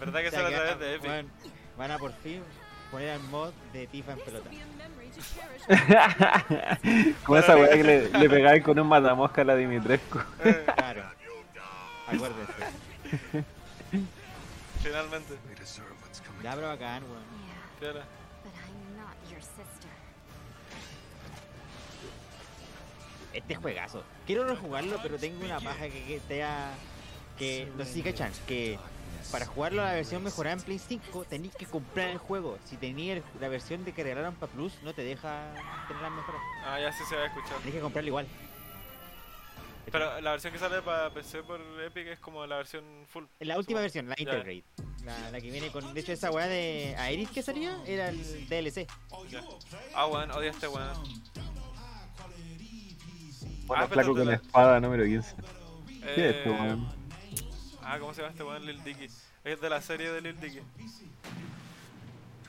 [0.00, 1.08] ¿Verdad que O sea, sale a través van- de Epic?
[1.10, 1.26] Van,
[1.78, 2.42] van a por fin
[2.90, 4.50] poner al mod de Tifa en pelota.
[7.24, 10.20] Como esa weá que le, le pegáis con un matamosca a la Dimitrescu.
[10.76, 11.02] Claro.
[12.06, 12.52] Acuérdense.
[14.82, 15.38] Finalmente.
[16.42, 17.22] Ya, pero bacán, weón.
[17.80, 18.04] Piola.
[18.44, 19.90] But I'm not your sister.
[23.32, 24.02] Este juegazo.
[24.26, 26.72] Quiero rejugarlo, pero tengo una paja que, ha-
[27.38, 28.78] que no sé si cachan, que
[29.30, 32.58] para jugarlo a la versión mejorada en Play 5 tenéis que comprar el juego.
[32.64, 35.52] Si tenías la versión de que regalaron para Plus, no te deja
[35.88, 36.40] tener las mejoras.
[36.64, 37.56] Ah, ya sí se va a escuchar.
[37.58, 38.26] Tienes que comprarlo igual.
[39.92, 43.24] Pero la versión que sale para PC por Epic es como la versión full.
[43.40, 44.22] La última versión, la Ya.
[44.22, 44.64] Integrate.
[45.04, 45.94] La, la que viene con.
[45.94, 48.86] De hecho, esa weá de Aerith que salía era el DLC.
[49.30, 49.44] Ya.
[49.94, 50.88] Ah, weón, odio a este weón.
[53.66, 55.34] Bueno, Ah, flaco con la espada número 15.
[55.36, 56.88] ¿Qué es Eh, esto, weón?
[57.82, 58.66] Ah, ¿cómo se llama este weón?
[58.66, 59.06] Lil Dicky.
[59.44, 60.60] Es de la serie de Lil Dicky.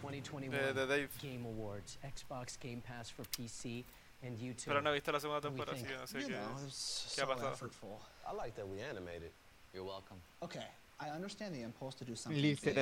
[0.02, 1.10] 2021 De- de Dave.
[1.22, 3.84] Game Awards, Xbox Game Pass for PC,
[4.24, 4.66] and YouTube.
[4.68, 5.88] Pero no he visto la segunda What do we temporada, así think?
[5.88, 7.52] que no sé You qué, know, it's qué ha so pasado.
[7.54, 8.00] effortful.
[8.28, 9.32] I like that we animated.
[9.74, 10.18] You're welcome.
[10.42, 10.66] Okay,
[11.00, 12.74] I understand the impulse to do something Lil big,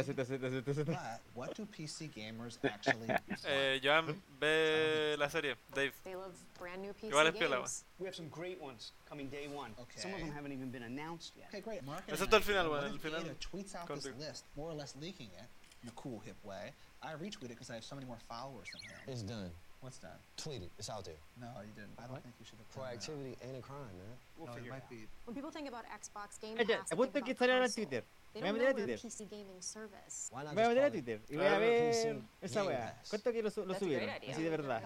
[0.85, 3.09] but what do PC gamers actually
[3.45, 5.91] Eh, Joan, ve la serie, Dave.
[6.05, 7.83] They love brand new PC Igual es piola, games.
[7.99, 9.71] We have some great ones coming day one.
[9.77, 9.99] Okay.
[9.99, 11.47] Some of them haven't even been announced yet.
[11.49, 11.83] Okay, great.
[11.85, 12.55] Marketing Excepto el idea.
[12.55, 13.19] final, What weón, el if final.
[13.19, 14.19] Ada tweets out this contigo.
[14.19, 15.47] list, more or less leaking it
[15.83, 16.71] in a cool, hip way.
[17.03, 18.97] I retweet it because I have so many more followers than him.
[19.07, 19.51] It's done.
[19.85, 20.17] What's done?
[20.35, 20.71] Tweet it.
[20.79, 21.13] It's out there.
[21.39, 21.93] No, you didn't.
[22.01, 22.97] I don't think you should have done that.
[22.97, 24.17] Proactivity ain't a crime, man.
[24.35, 25.05] We'll no, it might be.
[25.25, 27.51] When people think about Xbox Game Calla, Pass, te they apuesto think que about sale
[27.53, 27.85] ahora console.
[27.85, 28.03] Twitter.
[28.33, 30.17] They Voy a don't a know we're a PC gaming service.
[30.33, 32.49] Why not Voy a just call it Twitter y voy a Game ver Pass?
[32.49, 32.93] esa weá.
[33.09, 34.15] ¿Cuánto que lo, su- lo That's a great subieron?
[34.17, 34.33] idea.
[34.33, 34.81] Así de verdad.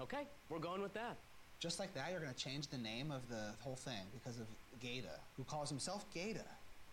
[0.00, 1.16] Okay, we're going with that.
[1.60, 4.46] Just like that, you're going to change the name of the whole thing because of
[4.80, 6.46] Gata, who calls himself Gata.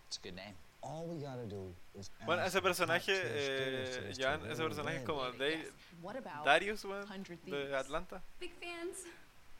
[0.08, 0.52] It's a good name.
[0.86, 4.52] All we gotta do is Bueno, ask ese the personaje, eh, studios to Joan, really
[4.52, 7.72] ese personaje es como Dave, What about Darius, weón, 100 de Thieves?
[7.74, 8.22] Atlanta.
[8.38, 9.04] Big fans.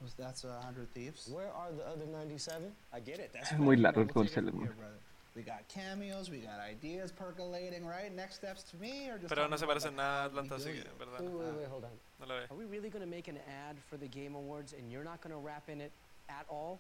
[0.01, 1.27] Was that's a hundred thieves?
[1.29, 2.71] Where are the other 97?
[2.93, 3.33] I get it.
[3.33, 4.77] That's Es muy largo el We'll it concepto, from here, hermano.
[4.77, 5.01] brother.
[5.35, 8.11] We got cameos, we got ideas percolating, right?
[8.15, 10.85] Next steps to me, or just Pero no se parece nada a Atlanta, así que,
[10.99, 11.21] verdad.
[11.21, 11.91] Wait, wait, wait, hold on.
[12.21, 12.47] No lo ve.
[12.51, 13.39] Are we really going to make an
[13.69, 15.93] ad for the Game Awards and you're not going to rap in it
[16.29, 16.79] at all?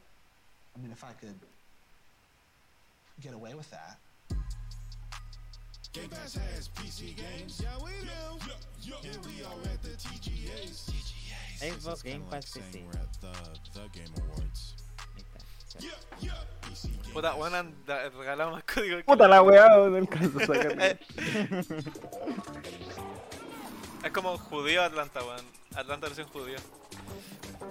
[0.74, 1.34] I mean, if I could
[3.20, 3.98] get away with that.
[5.96, 7.62] Game Pass has PC games.
[7.62, 8.94] Yeah, we do.
[9.02, 10.92] And we are at the TGAs.
[11.62, 12.84] Xbox Game Pass PC.
[12.84, 13.32] We're at the,
[13.72, 14.74] the Game Awards.
[17.14, 20.98] Puta, weón, más código que Puta la weá, no alcanzo a sacar.
[24.04, 25.46] Es como judío Atlanta, weón.
[25.74, 26.58] Atlanta versión judío.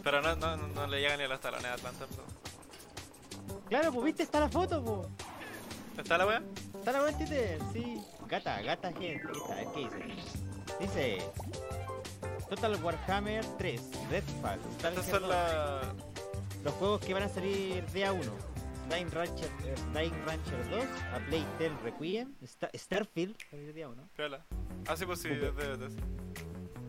[0.04, 3.62] Pero no, no, no le llega ni a los talones a Atlanta, pero...
[3.70, 5.08] Claro, pues viste, está la foto, pues.
[6.00, 6.44] ¿Está la wea?
[6.78, 8.02] Está la wea en Twitter, sí.
[8.28, 9.28] Gata, gata, gente.
[9.28, 10.38] Ver qué dice.
[10.80, 11.32] Dice.
[12.50, 13.82] Total Warhammer 3,
[14.12, 15.30] Redfall, Estas son 2.
[15.30, 15.86] las.
[16.64, 18.22] Los juegos que van a salir día 1.
[18.90, 20.84] Dying Rancher, eh, Dying Rancher 2,
[21.16, 24.04] A Plague Tale Requiem, Sta- Starfield, salir día 1.
[24.16, 24.46] Piola.
[24.88, 25.52] Ah, sí, pues sí, de.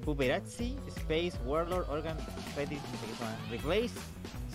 [0.04, 2.18] Puperazzi, Space, Warlord, Organ,
[2.54, 3.94] Fetish, qué Replace,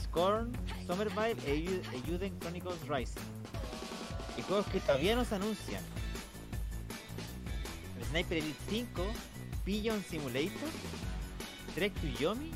[0.03, 0.52] Scorn,
[0.88, 3.22] Somerville e Euden Chronicles Rising.
[4.38, 5.84] Y juegos que todavía no se anuncian.
[8.06, 9.03] Sniper Elite 5,
[9.65, 10.69] Pigeon Simulator,
[11.76, 12.52] Trek to Yomi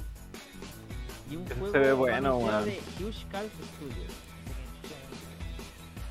[1.29, 4.13] y un Ese juego se ve bueno, de Huge Calf Studios.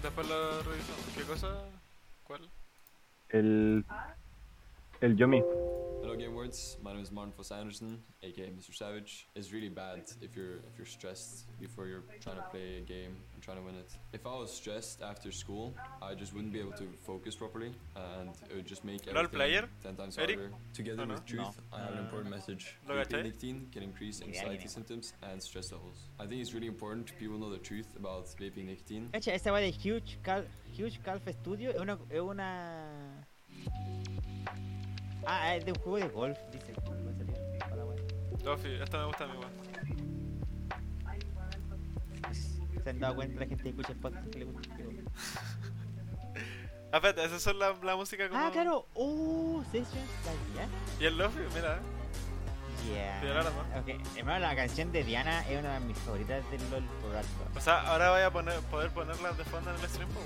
[0.02, 1.04] Después lo revisamos.
[1.16, 1.64] ¿Qué cosa?
[2.24, 2.50] ¿Cuál?
[3.30, 3.84] El.
[5.04, 5.42] El Yomi.
[6.00, 6.78] Hello, Game Words.
[6.82, 8.72] My name is Martin Foss Anderson, aka Mr.
[8.74, 9.28] Savage.
[9.36, 13.14] It's really bad if you're if you're stressed before you're trying to play a game
[13.34, 13.90] and trying to win it.
[14.14, 18.30] If I was stressed after school, I just wouldn't be able to focus properly, and
[18.50, 19.64] it would just make everything player?
[19.82, 20.38] ten times Eric?
[20.38, 20.50] harder.
[20.72, 21.14] Together Oh, no?
[21.14, 21.76] with Truth, No.
[21.76, 22.64] I have an important message.
[22.88, 24.76] Vaping nicotine can increase anxiety yeah.
[24.76, 25.98] symptoms and stress levels.
[26.18, 29.10] I think it's really important people know the truth about vaping nicotine.
[29.12, 33.26] Cacha, esa va de Huge, Cal Huge Calf Studio es una, es una...
[35.26, 36.72] Ah, es de un juego de golf, dice.
[36.76, 38.42] Va a salir para la web.
[38.42, 39.54] Tofi, esta me gusta a mí, weón.
[42.84, 45.10] Se han dado cuenta la gente que escucha el podcast que le gusta el juego.
[46.92, 48.40] Ah, espérate, esa es la, la música como.
[48.40, 48.86] Ah, claro.
[48.94, 50.08] Oh, Sessions
[50.54, 50.68] ya.
[51.00, 51.80] Y el Lofi, mira.
[52.88, 53.20] Yeah.
[53.20, 53.80] Sí, ahora no.
[53.80, 57.28] Ok, hermano, la canción de Diana es una de mis favoritas del LOL por alto.
[57.56, 60.24] O sea, ahora voy a poner, poder ponerla de fondo en el stream, pues.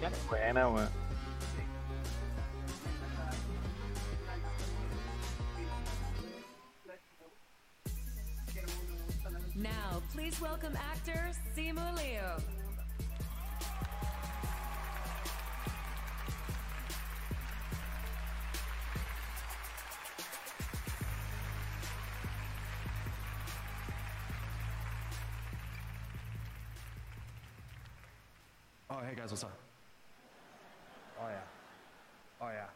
[0.00, 0.16] Claro.
[0.28, 0.88] Buena, weón.
[9.60, 12.42] Now, please welcome actor Simu Liu.
[28.90, 29.52] Oh, hey guys, what's up?
[31.20, 31.36] Oh yeah.
[32.40, 32.66] Oh yeah.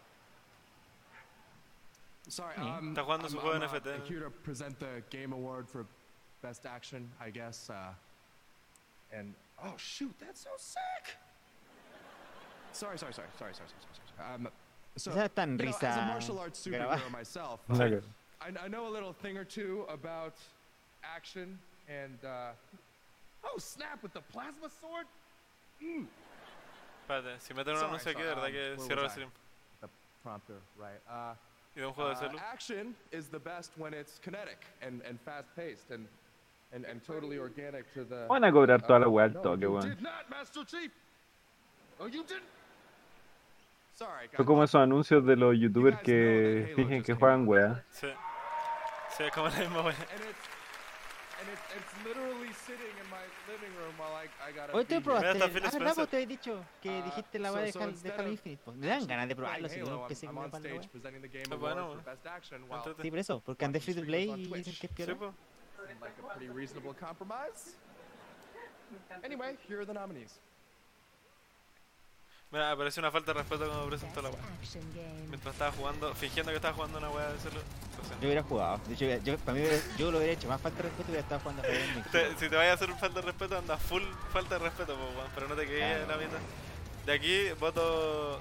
[2.29, 2.63] Sorry, Hmm.
[2.69, 4.07] um, Está jugando I'm- juego I'm, uh, NFT.
[4.09, 5.87] here to present the Game Award for
[6.45, 7.71] Best Action, I guess.
[7.71, 7.75] Uh,
[9.17, 9.33] and
[9.65, 11.17] oh shoot, that's so sick!
[12.73, 14.29] Sorry, sorry, sorry, sorry, sorry, sorry, sorry.
[14.29, 14.35] sorry.
[14.35, 14.49] Um,
[14.97, 16.99] so, Esa es you know, as a martial arts grabada.
[16.99, 18.03] superhero myself, Claro.
[18.43, 20.35] I, I know a little thing or two about
[21.03, 21.59] action
[21.89, 22.51] and uh,
[23.43, 25.07] oh snap with the plasma sword.
[25.83, 26.05] Mm.
[27.09, 29.31] Espérate, si meten un Sorry, anuncio aquí, de verdad um, que where cierro el stream.
[29.81, 29.89] The
[30.23, 31.01] prompter, right?
[31.09, 31.35] Uh,
[31.75, 35.19] ¿Y de un juego de uh, action is the best when it's kinetic and, and
[35.23, 36.07] fast paced and,
[38.29, 39.99] Van a cobrar toda la Uh, weá al no, toque, weón.
[41.99, 42.43] Oh, you didn't.
[43.95, 47.85] Sorry, Son como esos anuncios de los youtubers que fingen que juegan weá.
[47.91, 48.09] Sí.
[49.17, 49.83] Sí, es como la misma
[54.53, 54.73] gotta.
[54.73, 55.05] Hoy te be here.
[55.05, 55.29] probaste.
[55.29, 55.95] Ah.
[55.95, 58.73] Pues te habéis dicho que Uh, dijiste la weá de Halo Infinite.
[58.73, 60.15] Me dan ganas de probarlo, si no, que
[61.59, 61.75] weá.
[61.75, 62.05] for weón.
[62.05, 64.93] Best Action while Sí, por eso, porque andé free to play y dicen que es
[65.17, 65.31] pues.
[65.87, 67.75] Seemed like a pretty reasonable compromise.
[69.25, 70.39] Anyway, here are the nominees.
[72.53, 74.39] Mira, me pareció una falta de respeto como presentó la wea.
[75.29, 77.57] Mientras estaba jugando, fingiendo que estaba jugando una wea de celu.
[77.57, 78.21] Lo siento.
[78.21, 78.81] Yo hubiera jugado.
[78.87, 79.65] De hecho, yo, para mí,
[79.99, 82.11] yo lo hubiera hecho más falta de respeto hubiera estado jugando a.
[82.13, 84.03] Te- si te vayas a hacer un falta de respeto, anda full
[84.33, 86.39] falta de respeto, po, weón, pero no te quedes en la mitad.
[87.07, 88.41] De aquí voto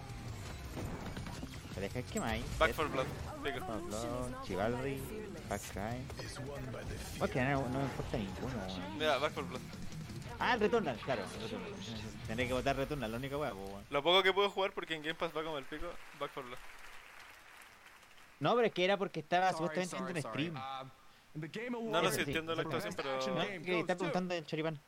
[1.73, 2.45] Pero es que ¿qué más hay?
[2.59, 3.05] Back for Blood.
[3.43, 3.59] Pico.
[3.59, 5.01] Back for Blood, Chivalry,
[5.49, 7.21] Cry.
[7.21, 8.53] Ok, no, no me importa ninguno.
[8.97, 9.61] Mira, Back for Blood.
[10.39, 11.23] Ah, el Returnal, claro.
[11.41, 11.69] Returnal.
[12.27, 13.83] Tendré que votar Returnal, la única weá, weón.
[13.89, 15.87] Lo poco que puedo jugar porque en Game Pass va como el pico,
[16.19, 16.57] Back for Blood.
[18.39, 20.71] No, pero es que era porque estaba Sorry, supuestamente sorry, en sorry.
[21.35, 21.69] stream.
[21.69, 24.79] Game No, Award sí, entiendo la actuación, pero- No, que está preguntando el choripán.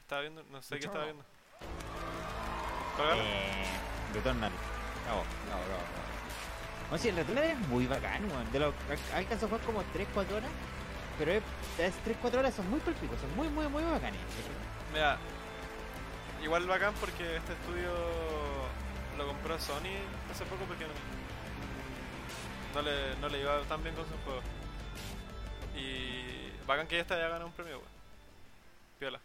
[0.00, 1.24] Estaba viendo, no sé qué estaba viendo.
[2.98, 3.64] Eh,
[4.14, 4.52] Returnal.
[5.04, 5.82] Bravo, bravo, bravo.
[6.90, 8.50] No, sí, el Returnal es muy bacán, weón.
[8.52, 10.50] De lo, al- alcanzó a jugar como 3-4 horas.
[11.18, 11.42] Pero es,
[11.78, 14.18] es 3-4 horas son muy palpicos, son muy, muy, muy bacanes.
[14.92, 15.18] Mira,
[16.42, 17.92] igual bacán porque este estudio
[19.18, 19.92] lo compró Sony
[20.32, 20.90] hace poco porque no,
[22.74, 24.44] no le, no le iba tan bien con sus juegos.
[25.76, 27.88] Y bacán que esta ya ganó un premio, weón.
[28.98, 29.20] Piola.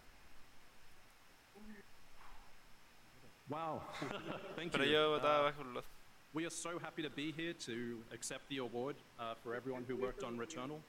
[3.48, 3.82] Wow.
[4.56, 4.92] Thank Pero you.
[4.92, 5.84] yo votaba Uh, 4 Blood.
[6.36, 9.95] We are so happy to be here to accept the award uh, for everyone who
[9.95, 10.80] worked on Returnal.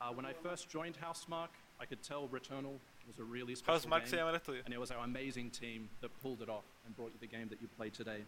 [0.00, 3.90] Uh, when I first joined Housemark, I could tell Returnal was a really special game,
[3.90, 4.64] llama el estudio.
[4.64, 7.46] and it was our amazing team that pulled it off and brought you the game
[7.50, 8.22] that you played today.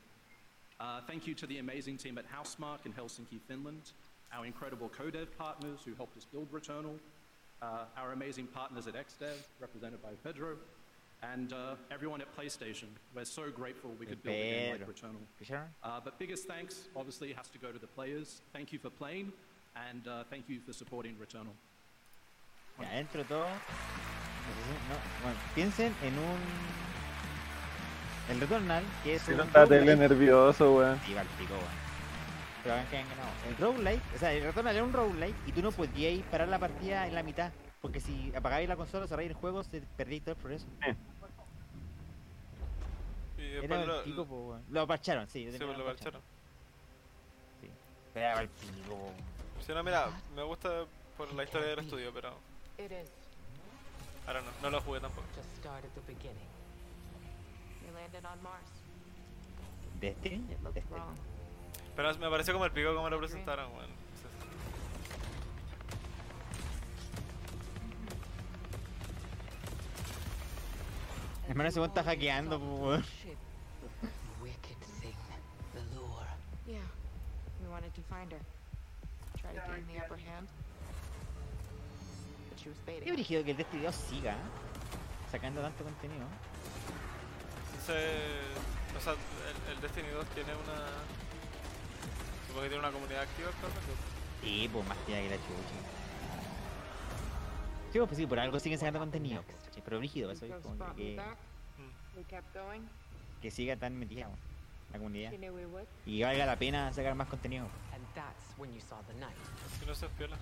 [0.79, 3.93] Uh, thank you to the amazing team at Housemark in Helsinki, Finland,
[4.31, 6.99] our incredible co-dev partners who helped us build Returnal,
[7.63, 10.57] uh, our amazing partners at XDev, represented by Pedro,
[11.23, 12.89] and uh, everyone at PlayStation.
[13.15, 14.89] We're so grateful we could build a game like.
[14.89, 15.23] Returnal.
[15.83, 18.43] Uh, but biggest thanks, obviously, has to go to the players.
[18.53, 19.33] Thank you for playing,
[19.77, 21.55] and uh, thank you for supporting Returnal.
[22.81, 23.45] Ya, dentro de todo.
[23.47, 26.39] no, bueno, piensen en un.
[28.31, 29.39] El Returnal, que es Si un.
[29.39, 30.99] no está tele nervioso, weón.
[31.07, 31.83] Sí, va pico, weón.
[32.63, 33.31] Pero hagan que hayan ganado.
[33.49, 36.59] El roguelike, o sea, el Returnal era un roguelike y tú no podías parar la
[36.59, 37.53] partida en la mitad.
[37.81, 40.67] Porque si apagáis la consola, cerráis el juego, se perdí todo el progreso.
[40.87, 40.95] Y
[43.61, 44.65] Era lo, pico, po, weón.
[44.71, 45.51] Lo parcharon, sí.
[45.51, 46.21] sí, pues lo parcharon.
[47.61, 47.71] Sí.
[48.15, 49.13] Pero era el pico, po.
[49.65, 50.85] Si no, mira, me gusta
[51.17, 52.37] por la historia del estudio, pero
[54.27, 55.27] ahora no, no lo jugué tampoco.
[60.01, 60.45] Destiny.
[60.51, 61.17] It looked wrong.
[61.95, 63.91] Pero me pareció como el pico como lo presentaron, weón.
[71.49, 73.05] Hermano, ese weón está hackeando, po, weón.
[74.43, 75.15] Wicked thing.
[75.75, 76.27] The lure.
[76.67, 76.81] Yeah.
[77.61, 78.41] We wanted to find her.
[79.41, 80.47] Try to gain the upper hand.
[82.51, 83.05] But she was baiting.
[83.05, 84.37] Qué brígido que el Destiny 2 siga
[85.31, 86.27] sacando tanto contenido.
[87.87, 87.97] Se,
[88.97, 90.79] o sea, el, el Destiny 2 tiene una.
[92.47, 93.93] Supongo que tiene una comunidad activa actualmente.
[94.43, 95.79] Sí, pues más tía que la chucha.
[97.93, 99.43] Sí, pues sí, por algo siguen sacando contenido.
[99.43, 99.57] pues.
[99.85, 101.37] Pero brígido, eso es como que, back.
[102.17, 102.83] We kept going.
[103.41, 104.29] que siga tan metida
[104.93, 105.33] la comunidad.
[106.07, 107.67] Y valga la pena sacar más contenido.
[109.87, 110.37] No se piola.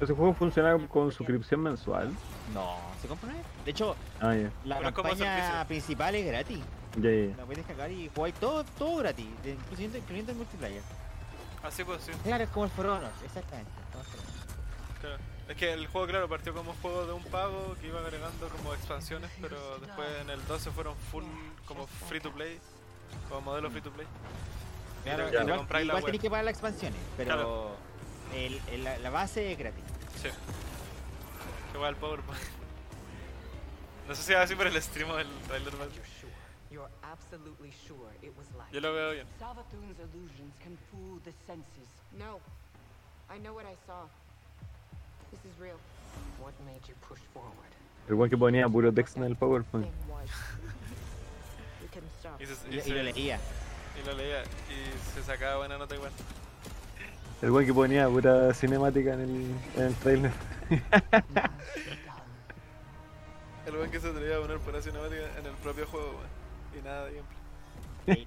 [0.00, 2.10] Ese juego funciona con suscripción mensual.
[2.54, 3.46] No, se compra una vez.
[3.64, 4.34] De hecho, Ah,
[4.64, 6.60] la Pero campaña principal es gratis.
[6.96, 7.36] Ya.
[7.36, 10.82] La puedes descargar y jugáis todo, todo gratis, incluyendo, incluyendo el multiplayer.
[11.62, 12.12] Así pues, sí.
[12.24, 13.70] Claro, es como el For Honor, exactamente.
[15.00, 15.16] Claro.
[15.48, 18.48] Es que el juego, claro, partió como un juego de un pago que iba agregando
[18.48, 21.24] como expansiones, pero después en el 12 fueron full
[21.66, 22.58] como free to play,
[23.28, 24.06] como modelo free to play.
[25.04, 27.76] Claro, Y igual, igual tenéis que pagar las expansiones, pero Claro.
[28.34, 29.82] el, el- la, la base es gratis.
[30.22, 30.28] Sí.
[31.74, 32.42] Igual el PowerPoint.
[34.08, 35.76] No sé si va así por el stream o el trailer.
[35.76, 35.90] ¿vale?
[36.70, 38.72] You're absolutely sure it was light.
[38.72, 39.26] Yo lo veo bien.
[39.38, 41.88] Savathun's illusions can fool the senses.
[42.18, 42.40] No.
[43.34, 44.06] I know what I saw.
[45.30, 45.76] This is real.
[46.40, 47.72] What made you push forward?
[48.08, 49.86] El que ponía puro texto en el PowerPoint.
[52.42, 53.38] Y, se- Y, y se- lo leía.
[54.02, 54.42] Y lo leía.
[54.42, 56.10] Y se sacaba buena nota igual.
[57.40, 60.30] El weón que ponía pura cinemática en el, en el trailer.
[63.66, 66.80] El buen que se atrevía a poner pura cinemática en el propio juego, weón.
[66.80, 67.22] Y nada de
[68.06, 68.26] gameplay.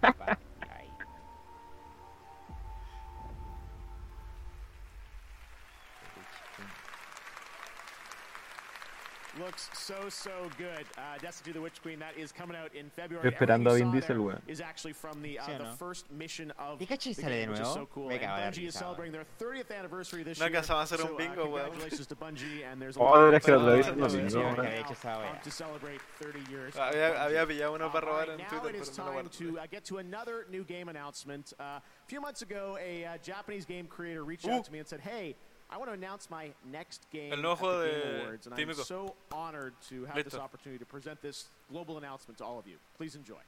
[9.38, 10.86] Looks so so good.
[10.98, 13.30] Uh, Destiny the Witch Queen that is coming out in February.
[13.30, 14.42] Esperando a Everything Vin you saw Diesel, there weón.
[14.48, 15.72] Is actually from the uh, ¿Sí o the no?
[15.76, 17.74] first mission of Pikachu the sale de game, which nuevo.
[17.74, 18.08] so cool.
[18.08, 20.56] Me And cago Bungie is celebrating their 30th anniversary this No year.
[20.56, 21.66] alcanzaba a hacer un so, uh, bingo, weón.
[21.66, 24.14] congratulations to Bungie and there's a Oh, lot of que lo fun traes to los
[24.14, 24.56] do bingos, now weón.
[24.60, 25.42] había hecho esa wea.
[25.44, 26.76] to celebrate 30 years.
[26.76, 29.12] Había, había pillado uno Uh, para all robar en now Twitter, it is pero no
[29.12, 29.38] lo time guardé.
[29.38, 31.52] to uh, get to another new game announcement.
[31.60, 34.52] Uh, a few months ago, a uh, Japanese game creator reached Uh.
[34.54, 35.36] out to me and said, "Hey,
[35.70, 38.84] I want to announce my next game El nuevo juego de Awards, and I'm Tímico.
[38.86, 40.40] so honored to have this Listo.
[40.44, 42.78] opportunity to present this global announcement to all of you.
[42.98, 43.42] Please enjoy."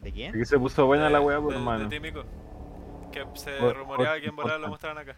[0.00, 0.34] ¿De quién?
[0.34, 1.84] Aquí se puso buena la weá, por hermano.
[1.88, 2.24] de Tímico.
[3.12, 5.16] Que se Por- rumoreaba por- que en volada lo mostraran acá.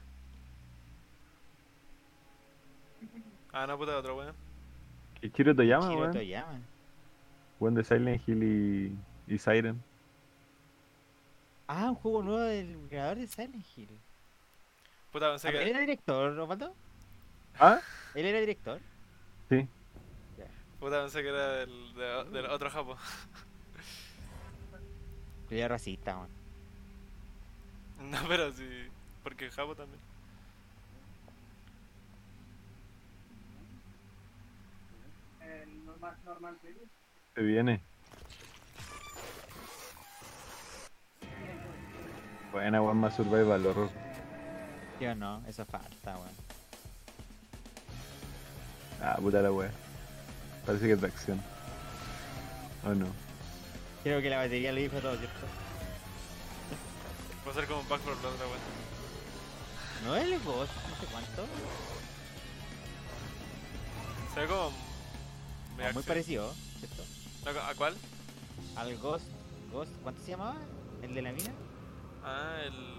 [3.53, 4.35] Ah, no, puta, otro weón.
[5.21, 6.13] ¿Qué Chiro Toyama, Chiro weón?
[6.13, 6.61] Toyama.
[7.61, 8.43] Weón de Silent Hill
[9.29, 9.81] y, y Siren.
[11.69, 13.89] Ah, un juego nuevo del creador de Silent Hill.
[15.15, 16.75] Puta, pensé Ah, ¿Él era director, Osvaldo?
[17.61, 17.79] ¿Ah?
[18.17, 18.81] ¿Él era director?
[19.49, 19.69] Sí.
[20.81, 22.97] Puta, pensé que era del, de, del otro japo.
[25.51, 26.29] Yo era racista, man.
[28.11, 28.89] No, pero sí.
[29.23, 30.01] Porque japo también.
[37.37, 37.81] Se viene.
[42.51, 44.14] Buena, weón, más survival horror.
[45.01, 46.31] Yo no, eso falta, weón.
[49.03, 49.71] Ah, puta la wea.
[50.65, 51.43] Parece que es de acción.
[52.85, 53.07] ¿O no?
[54.03, 55.47] Creo que la batería lo dijo todo, ¿cierto?
[57.47, 58.85] Va a ser como un for Blood, la weón.
[60.05, 61.47] No es el boss, no sé cuánto.
[64.35, 64.69] Se ve como.
[64.69, 64.73] Ah,
[65.77, 66.05] muy acción.
[66.05, 67.03] parecido, ¿cierto?
[67.61, 67.95] ¿A cuál?
[68.77, 69.27] Al Ghost,
[69.73, 70.57] Ghost, ¿cuánto se llamaba?
[71.03, 71.51] ¿El de la mina?
[72.25, 72.94] Ah, el.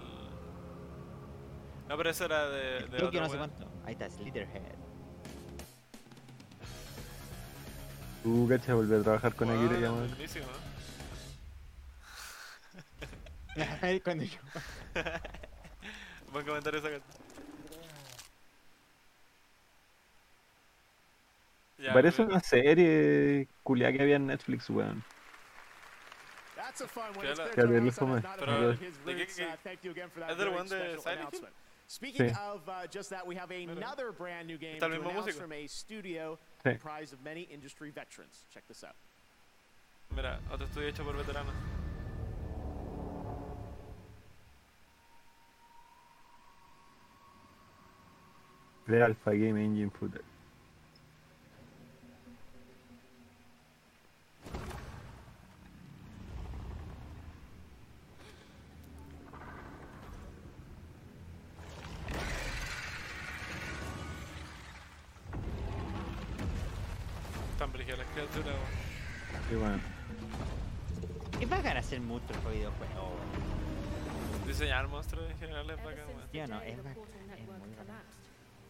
[1.87, 2.79] No, pero eso era de.
[2.81, 3.49] de Creo que otro no sé weón.
[3.51, 3.71] cuánto.
[3.85, 4.61] Ahí está, Slitherhead.
[8.23, 10.07] Uh, cacha, volver a trabajar con Weón, Akira Yamaoka.
[10.15, 10.45] buenísimo.
[14.03, 14.39] Cuando yo...
[16.31, 17.05] Buen comentario esa carta.
[21.77, 25.03] Ya, Parece una serie culiada que había en Netflix, weón.
[26.55, 27.19] That's a fun one.
[27.21, 28.17] ¿Qué It's la- clear Que Joe el Harrison fome.
[28.17, 29.35] has not Pero, abandoned ¿de his qué- roots.
[29.35, 31.47] qué- Uh, thank you again for that ¿Es del very one de special Silent Hill?
[31.85, 31.91] Announcement.
[31.91, 32.37] Speaking Sí.
[32.39, 35.51] of uh, just that, we have another brand new game Está el to announce from
[35.51, 36.71] a studio Sí.
[36.71, 38.45] comprised of many industry veterans.
[38.53, 38.95] Check this out.
[40.15, 41.53] Mira, otro estudio hecho por veteranos.
[48.87, 50.21] De Alpha Game Engine Footage.
[68.15, 69.49] Están brígidas las criaturas, weón.
[69.49, 69.79] Sí, bueno.
[71.41, 72.95] Es bacán hacer monstruos para videojuegos.
[72.97, 74.47] weón.
[74.47, 76.27] Diseñar monstruos en general es bacán, weón.
[76.31, 76.93] Sí no, es the bacán.
[76.95, 78.03] portal Es muy bacán.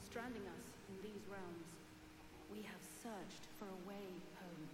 [0.10, 1.68] stranding us in these realms.
[2.50, 4.08] We have searched for a way
[4.40, 4.70] home.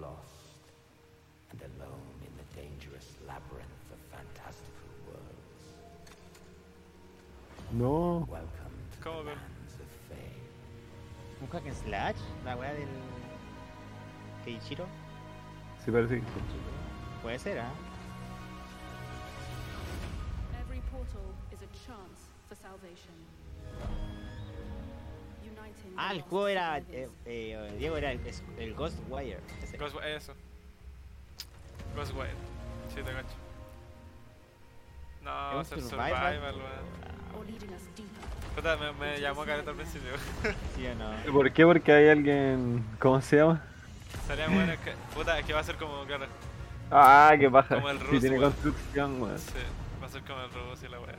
[0.00, 0.64] Lost
[1.52, 5.62] and alone in the dangerous labyrinth of fantastical worlds.
[7.72, 8.26] No.
[8.28, 8.98] Welcome to
[11.40, 12.16] ¿Un hack and slash?
[12.44, 12.88] ¿La weá del...
[14.44, 14.86] Keiichiro?
[15.84, 16.26] Sí, parece que sí.
[17.22, 17.70] Puede ser, ¿ah?
[20.62, 21.22] Every portal
[21.52, 23.14] is a chance for salvation.
[25.42, 26.78] Uniting Ah, the el juego era...
[26.78, 29.40] Eh, eh, Diego era el, es- el Ghostwire.
[29.62, 29.78] ese.
[29.78, 30.34] Ghost- eso.
[31.96, 32.34] Ghostwire.
[32.88, 33.36] Sí, te cacho.
[35.22, 36.34] No, va a un ser survival?
[36.34, 37.00] survival, weón.
[38.54, 40.10] Puta, me, me llamó careta al principio.
[40.76, 41.10] ¿Sí o no?
[41.28, 41.64] ¿Y ¿Por qué?
[41.64, 42.84] Porque hay alguien.
[42.98, 43.62] ¿Cómo se llama?
[44.26, 44.92] Sería bueno que.
[45.14, 46.26] Puta, es que va a ser como, claro.
[46.90, 47.76] Ah, qué baja.
[47.76, 48.52] Como el Sí, ruso, tiene weón.
[48.52, 49.38] construcción, weón.
[49.38, 49.52] Sí,
[50.02, 51.14] va a ser como el robot y la weá.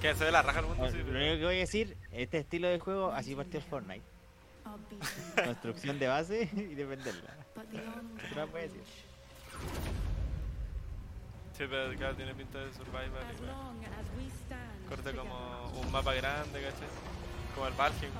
[0.00, 0.98] Que se ve la raja al mundo, Bueno, sí.
[1.00, 4.02] Lo pero- único que voy a decir, este estilo de juego así partió el Fortnite.
[5.44, 7.34] Construcción de base y defenderla.
[7.70, 8.80] ¿Qué más puede decir?
[11.56, 13.10] Sí, pero claro, tiene pinta de survival.
[13.28, 13.52] as y weá.
[14.96, 16.88] Together, como un mapa grande, ¿cachai?
[17.54, 18.10] Como el Valheim.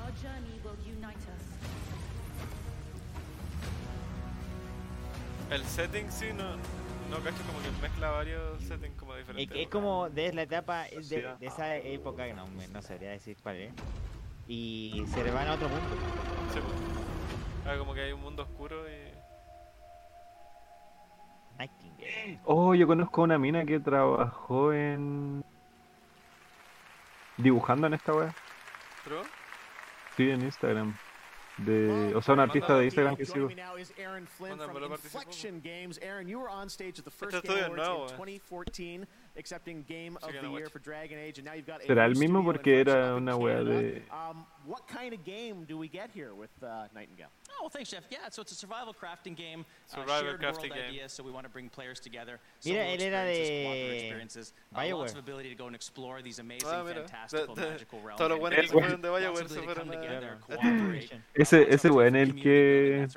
[5.51, 6.57] El setting sí, no,
[7.11, 9.55] no cacho como que mezcla varios settings como Es, diferentes.
[9.57, 13.36] que es como de la etapa de, esa época, que no, me- no sabría decir
[13.43, 13.73] cuál es.
[14.47, 15.85] Y se le van a otro mundo.
[16.53, 17.66] Sí, pues.
[17.66, 19.09] Ah, como que hay un mundo oscuro y...
[22.45, 25.45] Oh, yo conozco a una mina que trabajó en.
[27.39, 28.35] Dibujando en esta wea.
[29.05, 29.23] ¿True?
[30.16, 30.97] Sí, en Instagram.
[31.59, 33.48] De, o sea, un artista de Instagram que sigo.
[33.98, 34.93] Aaron Flynn from.
[34.93, 35.98] Inflection Games.
[36.02, 38.10] Aaron, you were on stage at the first Este Game estudio es Awards nuevo, in
[38.10, 38.40] eh.
[38.40, 39.06] 2014,
[39.39, 42.05] accepting Game of que the no Year for Dragon Age, and now you've got Será
[42.06, 44.02] el mismo porque era una wea de.
[44.10, 47.31] Um, what kind of game do we get here with uh, Nightingale?
[47.51, 48.05] Oh, well, thanks, Jeff.
[48.10, 50.89] Yeah, so it's a survival crafting game, uh, Survival shared crafting world game.
[50.90, 52.39] idea, so we want to bring players together.
[52.65, 54.98] Mira, solo él era experiences, cooperative de experiences, uh, BioWare.
[54.98, 58.19] lots of ability to go and explore these amazing, Ah, fantastical, De- de- magical realms.
[58.19, 60.01] todos los and buenos que lots se fueron de of BioWare se fueron come a-
[60.01, 63.09] together, a cooperate, Ese, uh, ese lots weón, el community building que.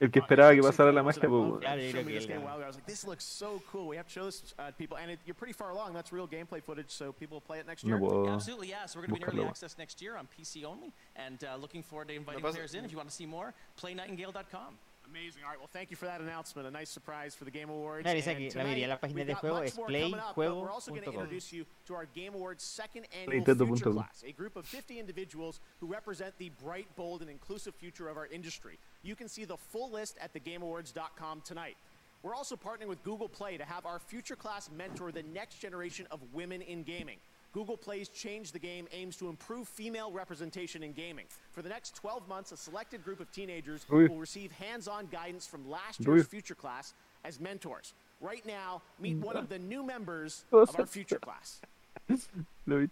[0.00, 1.60] El que esperaba que pasara la magia, pues.
[1.60, 2.46] Claro, yo Show creo me que this él game a ganó.
[2.46, 2.64] while ago.
[2.64, 3.86] I was like, this looks so cool.
[3.86, 5.92] We have to show this to people, and it, you're pretty far along.
[5.92, 8.00] That's real gameplay footage, so people will play it next No year.
[8.00, 8.24] puedo.
[8.24, 8.86] Yeah, absolutely, yeah.
[8.86, 9.50] So we're going to be in early buscarlo.
[15.12, 15.42] Next year on PC only, and uh, looking forward to inviting pasa- players in.
[15.42, 15.42] If you want to see more, playnightingale.com.
[15.42, 15.42] Amazing.
[15.44, 15.58] All right.
[15.58, 16.68] Well, thank you for that announcement.
[16.68, 18.02] A nice surprise for the Game Awards.
[18.04, 19.66] Claro, dice And que la mayoría de las tonight, páginas we've de got juego much
[19.66, 21.20] es more coming up, but we're also going to playjuego.com.
[21.22, 23.94] introduce you to our Game Awards second annual Nintendo Future punto com.
[23.94, 28.16] Class, a group of 50 individuals who represent the bright, bold, and inclusive future of
[28.16, 28.78] our industry.
[29.02, 31.76] You can see the full list at thegameawards.com tonight.
[32.22, 36.06] We're also partnering with Google Play to have our future class mentor the next generation
[36.10, 37.16] of women in gaming.
[37.52, 41.26] Google Play's Change the Game aims to improve female representation in gaming.
[41.50, 44.08] For the next 12 months, a selected group of teenagers Uy.
[44.08, 46.06] will receive hands-on guidance from last Uy.
[46.14, 46.94] year's future class
[47.24, 47.94] as mentors.
[48.20, 51.60] Right now, meet one of the new members of our future class.
[52.66, 52.88] Lo vi.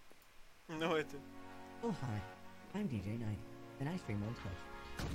[0.79, 1.17] No, este.
[1.85, 2.21] Oh, hi.
[2.75, 3.39] I'm DJ Knight,
[3.81, 5.09] and I stream on Twitch.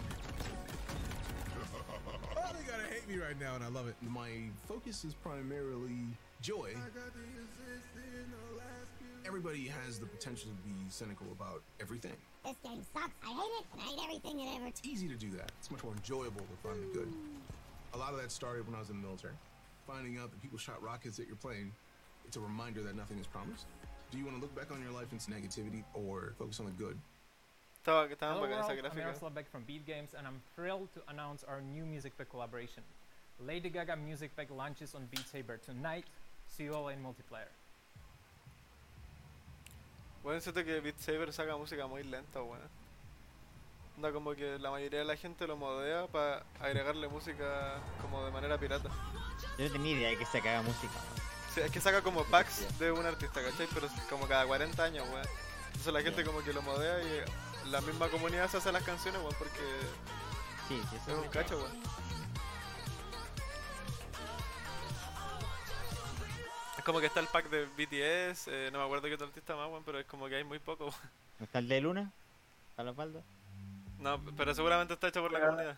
[2.36, 3.96] Oh, they gotta hate me right now, and I love it.
[4.02, 4.30] My
[4.68, 6.08] focus is primarily
[6.42, 6.74] joy.
[9.26, 12.16] Everybody has the potential to be cynical about everything.
[12.46, 13.14] This game sucks.
[13.24, 13.66] I hate it.
[13.74, 14.68] and I hate everything it ever.
[14.68, 15.52] It's easy to do that.
[15.60, 17.12] It's much more enjoyable to find the good.
[17.94, 19.34] A lot of that started when I was in the military.
[19.88, 21.72] Finding out that people shot rockets at your plane,
[22.26, 23.66] it's a reminder that nothing is promised.
[24.12, 26.72] Do you want to look back on your life into negativity or focus on the
[26.72, 26.98] good?
[27.84, 28.98] Estaba, estaba Hello bacana world, I'm gráfica.
[29.00, 32.84] Yaroslav Beck from Beat Games, and I'm thrilled to announce our new Music Pack collaboration.
[33.40, 36.06] Lady Gaga Music Pack launches on Beat Saber tonight.
[36.48, 37.52] See you all in multiplayer.
[40.24, 42.62] Bueno, siento que Beat Saber saca música muy lenta, weón.
[43.98, 48.32] Onda como que la mayoría de la gente lo modea para agregarle música como de
[48.32, 48.90] manera pirata.
[49.58, 50.94] Yo no tenía idea de que se acaba música.
[51.54, 53.68] Sí, es que saca como packs de un artista, ¿cachai?
[53.74, 55.28] Pero como cada 40 años, weón.
[55.68, 59.22] Entonces la gente como que lo modea y la misma comunidad se hace las canciones,
[59.22, 59.60] weón, porque
[60.68, 61.72] Sí, sí, eso es un cacho, weón.
[66.86, 69.70] como que está el pack de BTS, eh, no me acuerdo qué otro artista más,
[69.70, 70.96] weón, pero es como que hay muy poco, weón.
[71.40, 72.12] ¿No ¿Está el de Luna?
[72.78, 73.24] ¿A los baldos?
[74.00, 75.78] No, pero seguramente está hecho por la comunidad.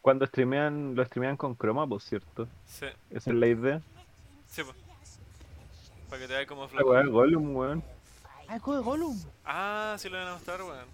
[0.00, 2.46] Cuando streamean, lo streamean con Chroma, pues cierto.
[2.66, 2.86] Sí.
[3.10, 3.80] Esa es la idea.
[4.48, 4.76] Sí, pues.
[6.08, 7.82] Para que te vea como La weá de Gollum, weón.
[8.46, 9.20] Ah, el juego de Gollum.
[9.44, 10.86] Ah, sí lo van a mostrar, weón.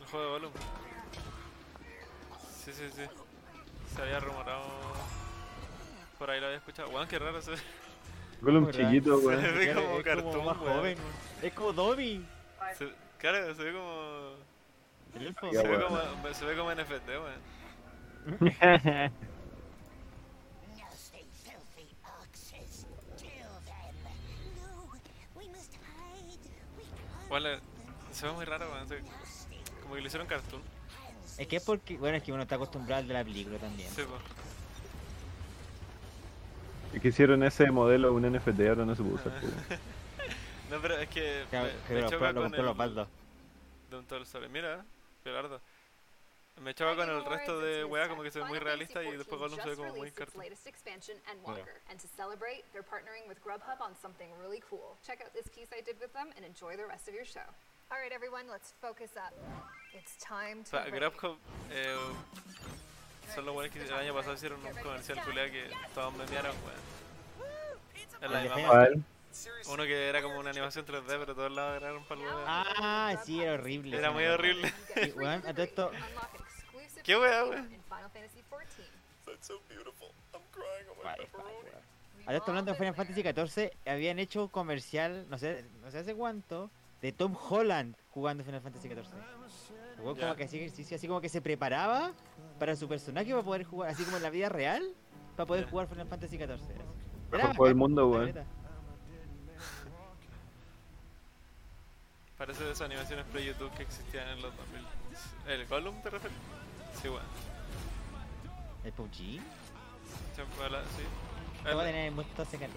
[0.00, 0.52] El juego de Gollum.
[2.64, 3.02] Sí, sí, sí.
[3.94, 4.64] Se había rumorado.
[6.18, 6.90] Por ahí lo había escuchado.
[6.90, 7.56] Weón, qué raro se ve.
[8.42, 9.40] Gollum chiquito, weón.
[9.40, 10.76] Se ve Es como como cartoon, más weón.
[10.76, 10.98] joven.
[11.42, 12.26] Es como Dobby.
[12.76, 14.32] Se- Claro, se ve como.
[15.14, 15.50] El elfo.
[15.52, 17.40] Se ve como, se ve como NFT, weón.
[18.50, 19.10] No.
[27.30, 27.60] No, le-
[28.12, 28.88] se ve muy raro, weón.
[28.88, 29.00] se-
[29.82, 30.62] Como que lo hicieron cartoon.
[31.38, 33.88] Es que es porque, bueno, es que uno está acostumbrado al de la película también.
[33.90, 34.20] Sí, pues.
[36.92, 39.32] Y que hicieron ese modelo un NFT, ahora no se puede usar.
[39.40, 39.80] pues.
[40.70, 41.44] No, pero es que.
[41.52, 43.06] Me, que me lo- choca lo con el-.
[43.90, 44.48] De un Toy Story.
[44.48, 44.82] Mira,
[45.22, 45.60] Gerardo.
[46.62, 49.38] Me choca con el resto de weá, como que se ve muy realista y después
[49.40, 51.16] Gollum se ve como muy released its cartoon.
[51.90, 54.96] and to celebrate, they're partnering with Grubhub on something really cool.
[55.04, 57.44] Check out this piece I did with them and enjoy the rest of your show.
[57.90, 59.32] All right, everyone, let's focus up.
[59.92, 61.00] It's time O to sea, rate.
[61.00, 61.36] Grubhub
[61.70, 61.96] eh,
[63.34, 67.92] son los buenos que el año pasado hicieron un comercial culiao que todos memearon, weón.
[68.20, 68.92] Es la ¿El de misma Final marca.
[68.92, 69.04] ¿Cuál?
[69.72, 72.44] Uno que era como una animación 3D, pero todos lados agarraron para el weón.
[72.46, 73.96] Ah, sí, era horrible.
[73.96, 74.72] Era muy horrible.
[75.16, 75.90] Weón, a todo esto.
[77.02, 77.68] ¿Qué weón?
[79.24, 80.10] That's so beautiful.
[80.34, 81.82] I'm crying on weón.
[82.24, 85.98] Ahora estoy hablando de Final Fantasy XIV, habían hecho un comercial, no sé, no sé
[85.98, 89.02] hace cuánto, de Tom Holland jugando Final Fantasy XIV.
[90.02, 92.10] Jugó como que hacía ejercicio, así como que se preparaba
[92.58, 94.82] para su personaje para poder jugar, así como en la vida real,
[95.36, 96.48] para poder jugar Final Fantasy XIV.
[96.48, 96.58] Era
[97.30, 98.34] Mejor juego del mundo, weón.
[102.36, 104.86] Parece de esas animaciones pre-YouTube que existían en los 2000.
[105.46, 106.38] ¿El Gollum te refieres?
[107.00, 107.22] Sí, weón.
[108.84, 109.14] ¿El PUBG?
[109.14, 111.68] Siempre sí.
[111.68, 112.74] A tener mucho secreto.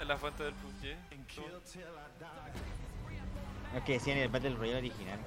[0.00, 0.96] Es la fuente del PUBG.
[3.74, 5.20] Lo que decían en el Battle Royale original.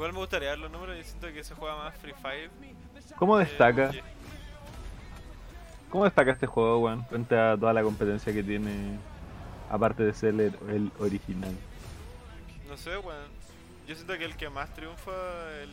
[0.00, 2.50] Igual me gustaría ver los números y siento que se juega más Free Fire.
[3.18, 3.92] ¿Cómo que destaca?
[5.90, 7.04] ¿Cómo destaca este juego, weón?
[7.04, 8.98] Frente a toda la competencia que tiene,
[9.68, 11.54] aparte de ser el, el original.
[12.66, 13.28] No sé, weón.
[13.86, 15.12] Yo siento que el que más triunfa
[15.60, 15.68] el.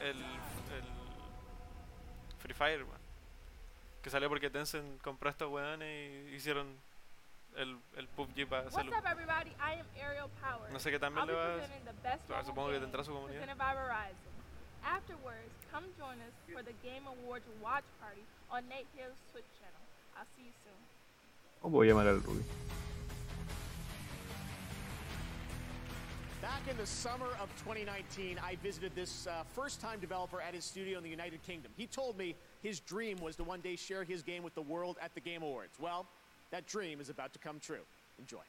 [0.00, 0.16] El.
[0.16, 0.24] el
[2.38, 3.00] Free Fire, weón.
[4.00, 6.74] Que salió porque Tencent compró a estos weones y hicieron
[7.56, 9.50] el, el PUBG para What's up, everybody?
[9.60, 10.68] I am Ariel Power.
[10.72, 12.78] No sé qué también I'll le be va a- presenting the best Ah, supongo que
[12.80, 13.40] game tendrá su comunidad.
[13.40, 14.32] presented by Verizon.
[14.84, 19.80] Afterwards, come join us for the Game Awards watch party on Nate Hill's Twitch channel.
[20.16, 20.78] I'll see you soon.
[21.62, 22.44] ¿Cómo voy a llamar al Ruby?
[26.42, 30.64] Back in the summer of 2019, I visited this uh, first time developer at his
[30.66, 31.72] studio in the United Kingdom.
[31.74, 34.98] He told me his dream was to one day share his game with the world
[35.00, 35.78] at the Game Awards.
[35.80, 36.06] Well,
[36.54, 37.82] that dream is about to come true.
[38.18, 38.44] Enjoy.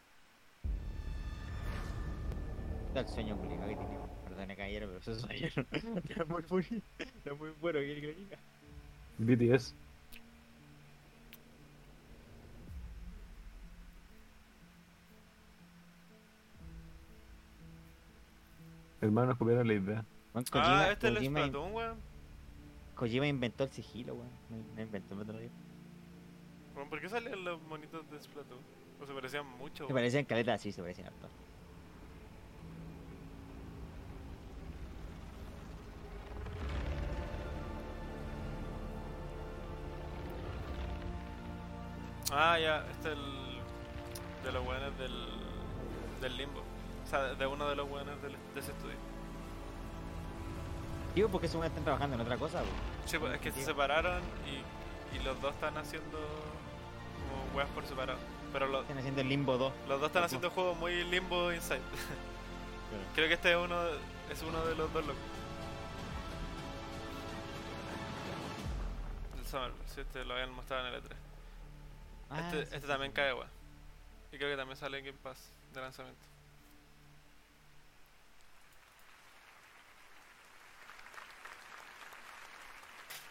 [2.93, 3.97] El sueño culiado que tiene.
[4.29, 5.49] Perdón, caballero, pero eso es sueño.
[6.09, 6.85] Era muy bonito.
[7.25, 8.37] Era muy bueno, ¿quiere que lo diga?
[9.17, 9.73] BTS.
[19.01, 20.05] Hermanos copiaron la idea.
[20.33, 21.97] Weón, Ah, Kojima- este es el Splatoon, weón.
[22.95, 24.29] Kojima inventó el sigilo, weón.
[24.75, 25.51] No, inventó el Battle Royale.
[26.75, 28.59] Weón, ¿Por qué salían los monitos de Splatoon?
[29.01, 31.29] O se parecían mucho, Se parecían caletas, sí, se parecían harto.
[42.31, 44.43] Ah, ya, este es el.
[44.43, 45.13] de los buenos del.
[46.21, 46.61] del limbo.
[47.05, 48.95] O sea, de uno de los buenos del, de ese estudio.
[51.13, 52.65] Digo, porque según están trabajando en otra cosa, po.
[53.05, 56.17] Sí, pues es que se separaron y, y los dos están haciendo.
[57.27, 58.19] Como weas por separado.
[58.53, 59.73] Pero los, Están haciendo el Limbo 2.
[59.87, 61.81] los dos están haciendo juegos muy limbo inside.
[63.15, 63.75] Creo que este es uno,
[64.31, 65.21] es uno de los dos locos.
[69.39, 71.07] El Summer, sí, este lo habían mostrado en el E3.
[72.29, 73.47] Ah, este sí, este sí, también cae wea.
[74.31, 76.34] Y creo que también sale en Game Pass de lanzamiento.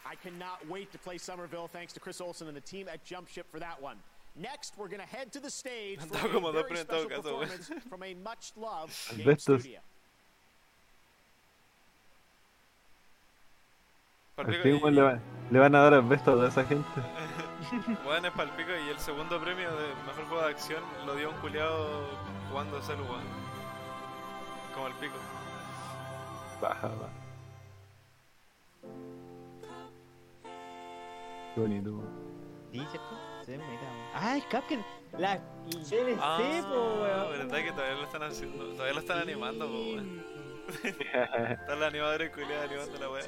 [0.06, 3.28] I cannot wait to play Somerville thanks to Chris Olsen and the team at Jump
[3.28, 3.96] Ship for that one.
[4.36, 8.14] Next, we're going to head to the stage for a very special performance from a
[8.14, 8.92] much-loved
[9.24, 9.78] game studio.
[14.36, 15.20] Palpico y- le, va-
[15.50, 16.88] le van a dar asbesto a toda esa gente.
[18.06, 21.36] Weón es palpico y el segundo premio de mejor juego de acción lo dio un
[21.36, 22.08] culiado
[22.50, 23.22] jugando celu, weón.
[24.74, 25.14] Como el pico.
[26.60, 27.10] Baja, baja.
[31.54, 31.90] Qué bonito.
[31.90, 32.24] weón.
[32.72, 33.18] Sí, ¿cierto?
[33.44, 33.64] Se ve.
[34.14, 34.82] Ah, es Capcom.
[35.18, 37.30] La el DLC, Ah, po, weón.
[37.38, 40.24] verdad que todavía lo están haciendo, todavía lo están animando, po, weón.
[40.82, 43.24] Están los animadores culiados animando la weá.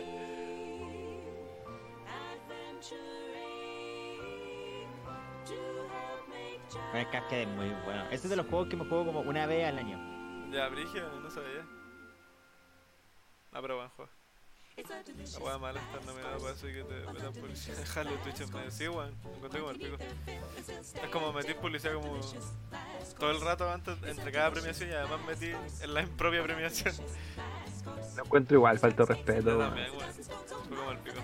[6.94, 8.03] El Cascade es muy bueno.
[8.05, 10.51] Este es de los juegos que me juego como una vez al año.
[10.51, 11.66] Ya, Brigio, no sabía.
[13.53, 14.11] Ah, pero buen juego.
[14.77, 17.78] La weá mala estar nominado para eso que te metan publicidad.
[17.78, 18.70] Dejarle Twitch en medio.
[18.70, 19.97] Sí, weón, me encontré como el pico.
[21.03, 22.20] Es como meter publicidad como
[23.19, 26.94] todo el rato antes entre cada premiación y además metí en la propia premiación.
[28.16, 29.53] Lo encuentro igual, falta respeto.
[29.53, 30.12] Yo también, weón.
[30.12, 31.20] Fue como el pico.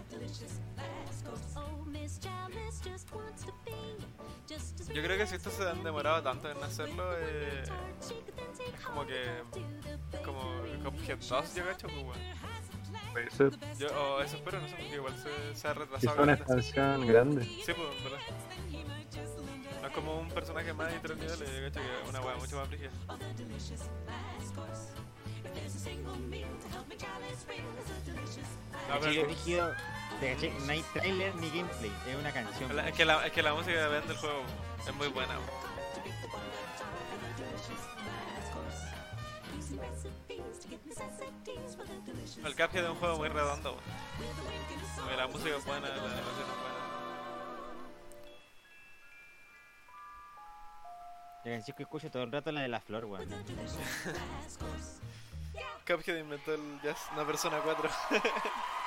[4.95, 7.65] Yo creo que si estos se han demorado tanto en hacerlo, eh,
[8.01, 9.43] es como que.
[10.25, 10.41] como
[10.85, 12.72] Cuphead 2, yo cacho, pues, weón.
[13.13, 13.51] Puede ser.
[13.79, 16.15] Yo, o eso espero, no sé, porque igual se, se ha retrasado.
[16.15, 17.45] es una expansión grande.
[17.45, 18.19] Sí, pues, verdad.
[19.83, 22.37] No es como un personaje más y tres niveles, yo cacho que es una weá
[22.37, 22.91] mucho más frígida.
[28.89, 29.13] No, pero-
[30.67, 32.77] no hay trailer ni gameplay, es una canción.
[32.77, 34.43] La- Es que, la, es que la música ven del juego
[34.87, 35.35] es muy buena.
[35.39, 35.51] weón.
[42.45, 43.73] El Cuphead es un juego muy redondo.
[43.73, 43.83] weón.
[44.97, 46.73] Porque La música es buena, la animación es buena.
[51.45, 53.29] La canción que escucho todo el rato es la de la flor, weón.
[55.87, 57.91] Cuphead inventó el jazz, una persona 4.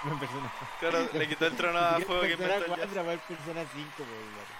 [0.05, 0.51] Una persona.
[0.79, 2.89] Claro, le quitó el trono a juego que Persona inventó el jazz.
[2.93, 4.55] 4, va Persona 5, weón.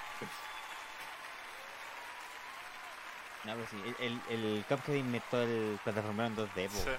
[3.46, 6.92] No, pero sí, el, el, el Cuphead inventó el plataformero en 2D, po.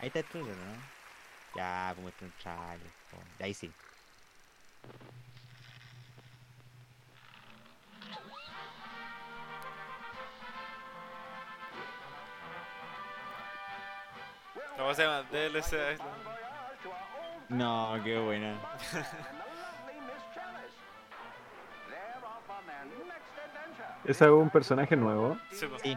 [0.00, 0.74] Ahí está el trailer, ¿no?
[1.54, 2.90] Ya, como está el trailer.
[3.40, 3.72] ahí sí.
[14.76, 15.22] ¿Cómo se llama?
[15.30, 16.00] DLC Island.
[17.48, 18.56] No, qué buena.
[24.04, 25.38] ¿Ese es un personaje nuevo?
[25.52, 25.96] Sí.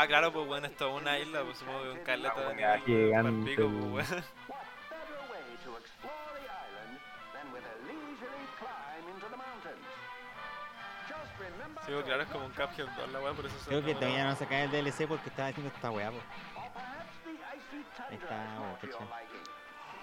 [0.00, 2.76] Ah, claro, pues bueno, esto es una isla, pues supongo que un caleta de weá
[2.76, 2.82] nivel.
[2.84, 4.24] gigante, palpico, pues, weón.
[11.86, 13.94] Sí, pues, claro, es como un Cuphead 2 la weá, por eso se Creo que
[13.94, 16.12] todavía no sacan el DLC porque estaba haciendo esta weá,
[18.10, 19.04] está, weón, caché.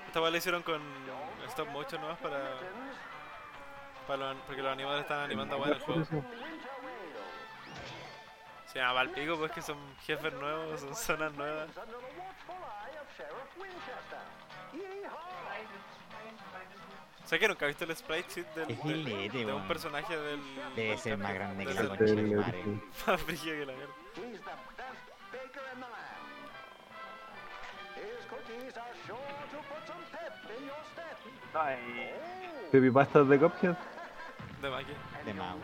[0.08, 0.82] Esta weá la hicieron con
[1.48, 2.40] stop motion nomás para.
[4.08, 6.06] para los- porque los animadores están animando weá en el juego.
[8.76, 11.70] Se llama Valpico, pues que son jefes nuevos, son zonas nuevas.
[17.24, 20.42] ¿Sabes que nunca he visto el sprite sheet del, Es del- de un personaje del.
[20.76, 21.36] Debe del ser más Cuphead?
[21.36, 22.64] grande que la concha de su madre.
[23.08, 23.94] Más brígido que la mierda.
[32.72, 33.76] Creepypastas de Cuphead.
[34.62, 34.94] De Maki.
[35.26, 35.56] De más,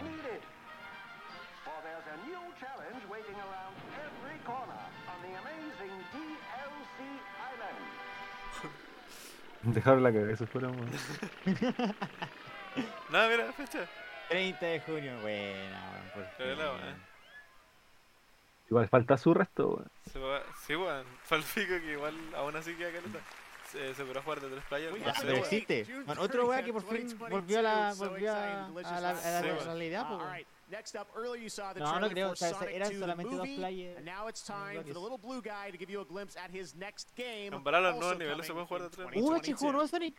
[9.74, 10.90] Dejaron la cabeza fuera, weón.
[13.10, 13.86] No, mira la fecha.
[14.30, 16.28] 30 de junio, buena, weón.
[16.58, 17.12] weón.
[18.70, 19.92] Igual falta su resto, weón.
[20.12, 21.06] Se va- Sí, weón.
[21.24, 23.20] Falfico que igual aún así queda caleta.
[23.74, 24.64] eh, se curó jugar de tres
[25.06, 25.44] no sé, pero weón.
[25.44, 25.86] existe.
[26.18, 29.42] Otro weá que por fin volvió a la, volvió a, a la, a la, a
[29.42, 30.46] la realidad, po, weón.
[30.72, 32.92] Next up, earlier you saw the No, no trailer creo, for o sea, Sonic eran
[32.92, 33.98] 2, the movie, players.
[33.98, 36.50] and now it's time for the little blue guy to give you a glimpse at
[36.50, 37.52] his next game.
[37.52, 39.04] Comparar los nuevos niveles se jugar de.
[39.20, 39.74] Uh, 2022.
[39.74, 40.16] nuevo Sonic.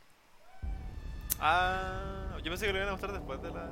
[1.41, 3.70] Ah, yo pensé que lo iban a mostrar después de la.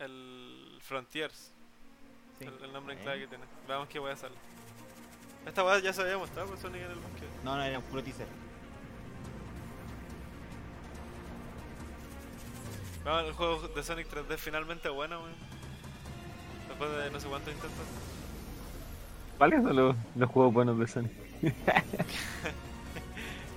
[0.00, 1.50] El Frontiers.
[2.38, 2.44] Sí.
[2.44, 3.44] El, el nombre en clave que tiene.
[3.66, 4.30] Veamos qué voy a hacer.
[5.46, 7.26] Esta weá ya se había mostrado por Sonic en el bosque.
[7.42, 8.26] No, no, era un puro teaser.
[13.04, 15.34] Vamos, el juego de Sonic 3D finalmente bueno, weón.
[16.68, 17.86] Después de no sé cuántos intentos.
[19.36, 21.12] ¿Cuáles son los, los juegos buenos de Sonic?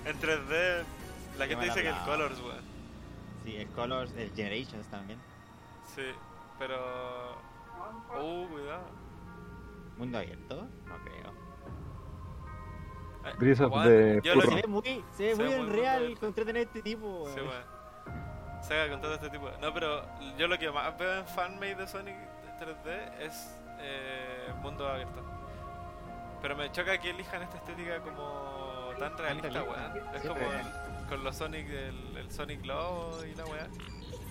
[0.06, 0.84] En 3D,
[1.38, 1.95] la gente dice que el.
[2.06, 2.64] Colors, weón.
[3.44, 5.19] Sí, el Colors, el Generations también.
[5.94, 6.03] Sí,
[6.57, 7.36] pero.
[8.18, 8.86] Uh, cuidado.
[9.98, 10.68] ¿Mundo abierto?
[10.86, 11.34] No creo.
[13.38, 14.22] Breath of weón, the.
[14.24, 17.77] Se ve muy, se ve Se muy muy en real con este tipo, Sí, weón.
[18.68, 19.49] Sega con todo este tipo.
[19.61, 20.03] No, pero
[20.38, 22.15] yo lo que más veo en fanmade de Sonic
[22.60, 25.23] 3D es eh, mundo abierto.
[26.41, 30.15] Pero me choca que elijan esta estética como tan realista, weón.
[30.15, 33.68] Es como el- con los Sonic, el, el Sonic Low y la weá.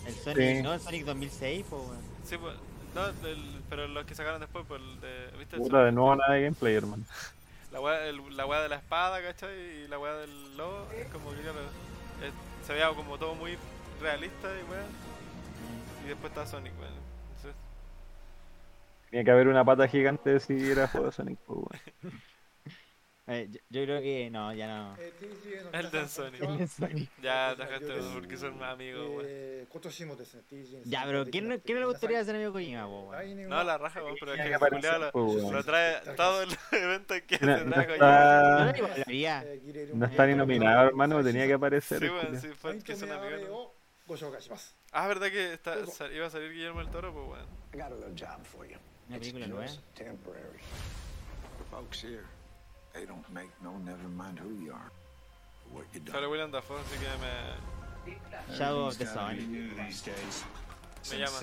[0.06, 0.62] El Sonic, Sí.
[0.62, 2.00] no, el Sonic 2006, pues, weón.
[2.24, 2.54] Sí, pues,
[2.94, 5.30] no, el- pero los que sacaron después, pues el de.
[5.38, 5.56] ¿Viste?
[5.56, 7.02] El Puta, de nuevo nada de gameplay, hermano.
[7.72, 9.54] La weá, el- la weá de la espada, ¿cachai?
[9.84, 11.58] Y la weá del lobo, es como que claro,
[12.22, 13.58] es- se veía como todo muy
[14.00, 14.90] realista y weón.
[16.04, 17.06] Y después está Sonic, weón.
[19.10, 21.80] Tenía que haber una pata gigante si era juego de Sonic, pues,
[23.28, 24.96] eh, yo, creo que no, ya no.
[25.72, 26.42] El de Sonic.
[26.42, 27.10] El de Sonic.
[27.22, 27.56] Ya,
[28.12, 29.66] porque son más amigos, weón.
[30.84, 33.48] Ya, pero ¿quién, ¿quién le gustaría ser amigo Kojima, weón?
[33.48, 37.64] No, la raja, pero es que el lo, trae todo el evento que no, se
[37.64, 38.72] trae No,
[39.94, 42.00] no, está ni nominado, hermano, tenía que aparecer.
[42.00, 43.75] Sí, weón, sí, fue que son amigos.
[44.07, 44.75] をご紹介します。
[44.93, 47.45] Ah, verdad que está, sa- iba a salir Guillermo del Toro, pues weón.
[47.73, 48.77] I got a little job for you.
[49.09, 49.63] Una It's película nueva.
[49.67, 50.59] just temporary.
[51.57, 52.25] The folks here,
[52.93, 54.91] they don't make no never mind who you are.
[55.73, 56.29] or What you Sale done.
[56.31, 57.07] William Dafoe, así que
[58.11, 58.17] me,
[58.57, 59.37] Shadow of the Sun.
[59.37, 61.39] me llama.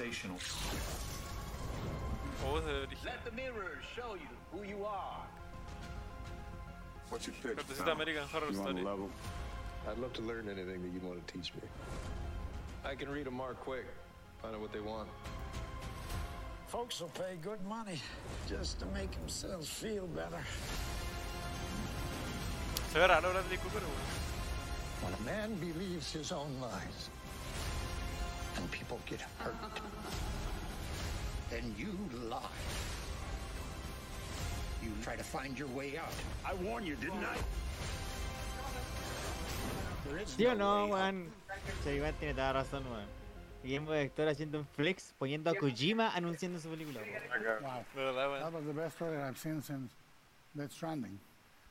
[2.45, 3.13] Oh, es de origen.
[3.25, 5.27] the mirror show you who you are.
[7.11, 7.57] What's your pitch?
[7.57, 7.93] Cortesita pal?
[7.95, 8.75] American Horror You on Story.
[8.83, 9.11] the level?
[9.89, 11.63] I'd love to learn anything that you want to teach me.
[12.86, 13.86] I can read them mark quick,
[14.42, 15.08] find out what they want.
[16.68, 18.02] Folks will pay good money
[18.48, 20.44] just to make themselves feel better.
[22.92, 24.24] Se ve raro Bradley Cooper, weón.
[25.04, 27.10] When a man believes his own lies
[28.58, 29.56] and people get hurt,
[31.50, 31.98] then you
[32.30, 32.40] lie.
[34.84, 36.14] You try to find your way out.
[36.46, 37.38] I warned you, didn't I?
[40.04, 41.14] There is ¿Sí o no no, way out.
[41.14, 41.30] weón?
[41.84, 43.06] Sí, igual tiene toda razón, weón.
[43.64, 47.00] Guillermo del Toro haciendo un flex, poniendo a Kojima anunciando su película.
[47.62, 47.86] Wow.
[47.96, 48.40] Verdad, weón.
[48.40, 49.94] That was the best trailer I've seen since
[50.56, 51.20] Death Stranding.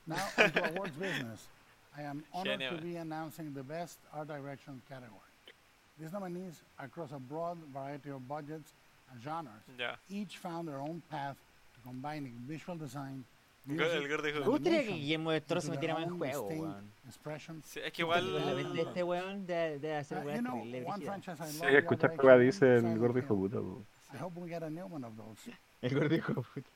[0.06, 1.48] Now, onto awards business.
[1.96, 3.00] I am honored Genio, to be eh.
[3.00, 5.20] announcing the Best Art Direction category.
[6.00, 8.72] These nominees across a broad variety of budgets
[9.12, 9.62] and genres.
[9.78, 9.96] Ya.
[10.08, 11.36] Each found their own path
[11.74, 13.24] to combining visual design,
[13.68, 16.92] El gordo dijo- Me gustaría que Guillermo del Toro se metiera más en juego, weón.
[17.64, 18.76] Sí, es que igual.
[18.78, 23.40] este weón debe, hacer Uh, weón I Sí, escuchar weá Direction, dice el hijo Hill.
[23.40, 23.82] puta, po.
[24.14, 25.50] I hope we get a new one of those.
[25.82, 26.70] El gordo hijo de puta.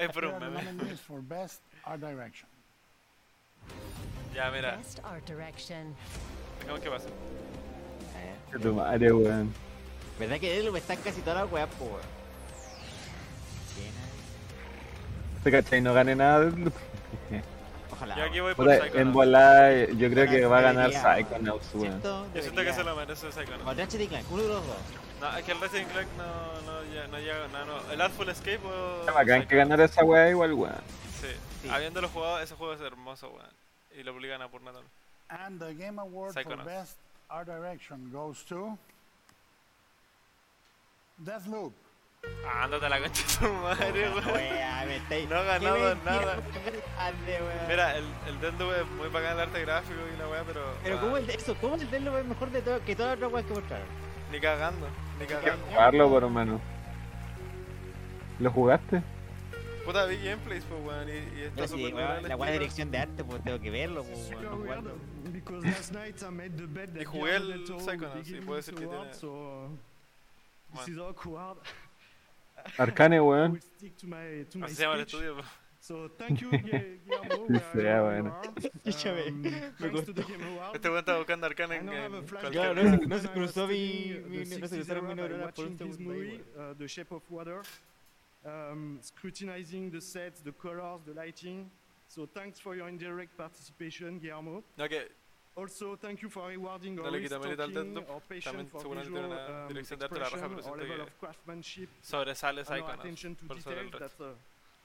[0.00, 0.62] Es por un meme.
[0.62, 2.48] nominees for Best Art Direction.
[4.34, 4.78] Ya, mira,
[6.60, 7.08] dejamos que pase.
[8.52, 9.52] Que tu madre, weón.
[10.18, 12.17] ¿Verdad que él está en casi todas las weas, po, weón?
[15.38, 16.50] Este cachai no gane nada.
[17.92, 18.16] Ojalá.
[18.16, 19.98] Yo aquí voy por Puta, en Psychonauts.
[19.98, 21.86] yo creo que va a ganar debería, Psychonauts, weón.
[21.90, 22.26] ¿Cierto?
[22.26, 22.74] Yo siento que Debería.
[22.74, 23.66] se lo merece Psychonauts.
[23.66, 24.76] O Ratchet y Clank, uno de los dos.
[25.20, 27.90] No, es que el Resident Clank no, no, ya- no llega no, no.
[27.92, 29.00] El Artful Escape o.
[29.00, 29.68] Es bacán que Psychonauts.
[29.70, 30.74] ganar esa weá igual, weón.
[31.20, 31.26] Sí.
[31.62, 31.68] Sí.
[31.70, 33.50] Habiéndolo jugado, ese juego es hermoso, weón.
[33.98, 34.92] Y lo publican a Purna también.
[35.28, 36.64] And the Game Award for Psychonauts.
[36.66, 36.96] Best
[37.28, 38.78] Art Direction goes to
[41.18, 41.72] Deathloop.
[42.60, 45.28] Ándate a la concha de tu madre, weón.
[45.28, 46.36] No ha ganado nada.
[47.68, 50.74] Mira, el, el Deathloop es muy bacán el arte gráfico y la weá, pero.
[50.82, 51.54] Pero ah, ¿cómo el, eso?
[51.60, 53.86] ¿Cómo el Deathloop es mejor de todo, que todas las otras weas que mostraron?
[54.32, 54.88] Ni cagando,
[55.20, 55.66] ni cagando.
[55.66, 56.60] jugarlo, por hermano.
[58.38, 59.02] ¿Lo jugaste?
[59.84, 62.58] Puta, vi gameplays, pues, weón, y, y está sí, súper weón, bien la wea de
[62.58, 64.90] dirección de arte, pues tengo que verlo, pues, weón, no jugarlo.
[65.32, 68.74] Because last night I made the bet that Y jugué el Psychonauts, y us decir
[68.74, 68.96] que tiene-
[70.70, 71.56] Bueno.
[72.78, 73.52] Arcane, I weón.
[73.52, 75.46] will stick to my to my Así se llama el estudio, pues.
[75.80, 77.60] So thank you, Gu- Guillermo.
[77.72, 78.40] Sea, bueno.
[78.88, 79.48] Um, me
[80.44, 80.74] Awards.
[80.74, 84.58] Este weón está buscando arcana en, en cualquier no no se cruzó mi, mi- the
[84.60, 86.42] no se 60s cruzaron by neuronas por un segundo weón.
[86.56, 87.60] uh, The Shape of Water,
[88.44, 91.70] um, scrutinizing the sets, the colors, the lighting.
[92.08, 94.64] So thanks for your indirect participation, Guillermo.
[94.88, 95.08] Que
[95.58, 98.68] Also, thank you for rewarding our le risk quita mérito al talking Deathloop, or también
[98.68, 101.00] for seguramente visual tiene um, dirección de arte de la raja, expression pero or level
[101.00, 104.24] of craftsmanship sobresale and our Psychonauts attention to por sobre el detail resto.
[104.24, 104.34] that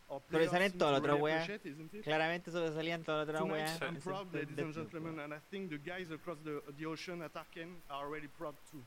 [0.09, 2.03] uh, our players Sobresalen seem todas las to otras really appreciate, isn't it?
[2.03, 3.81] Claramente sobresalían todas las otras Tonight, weas.
[3.83, 7.21] I'm proud, de- ladies and gentlemen, and I think the guys across the, the ocean
[7.21, 8.81] at Arkane are really proud too.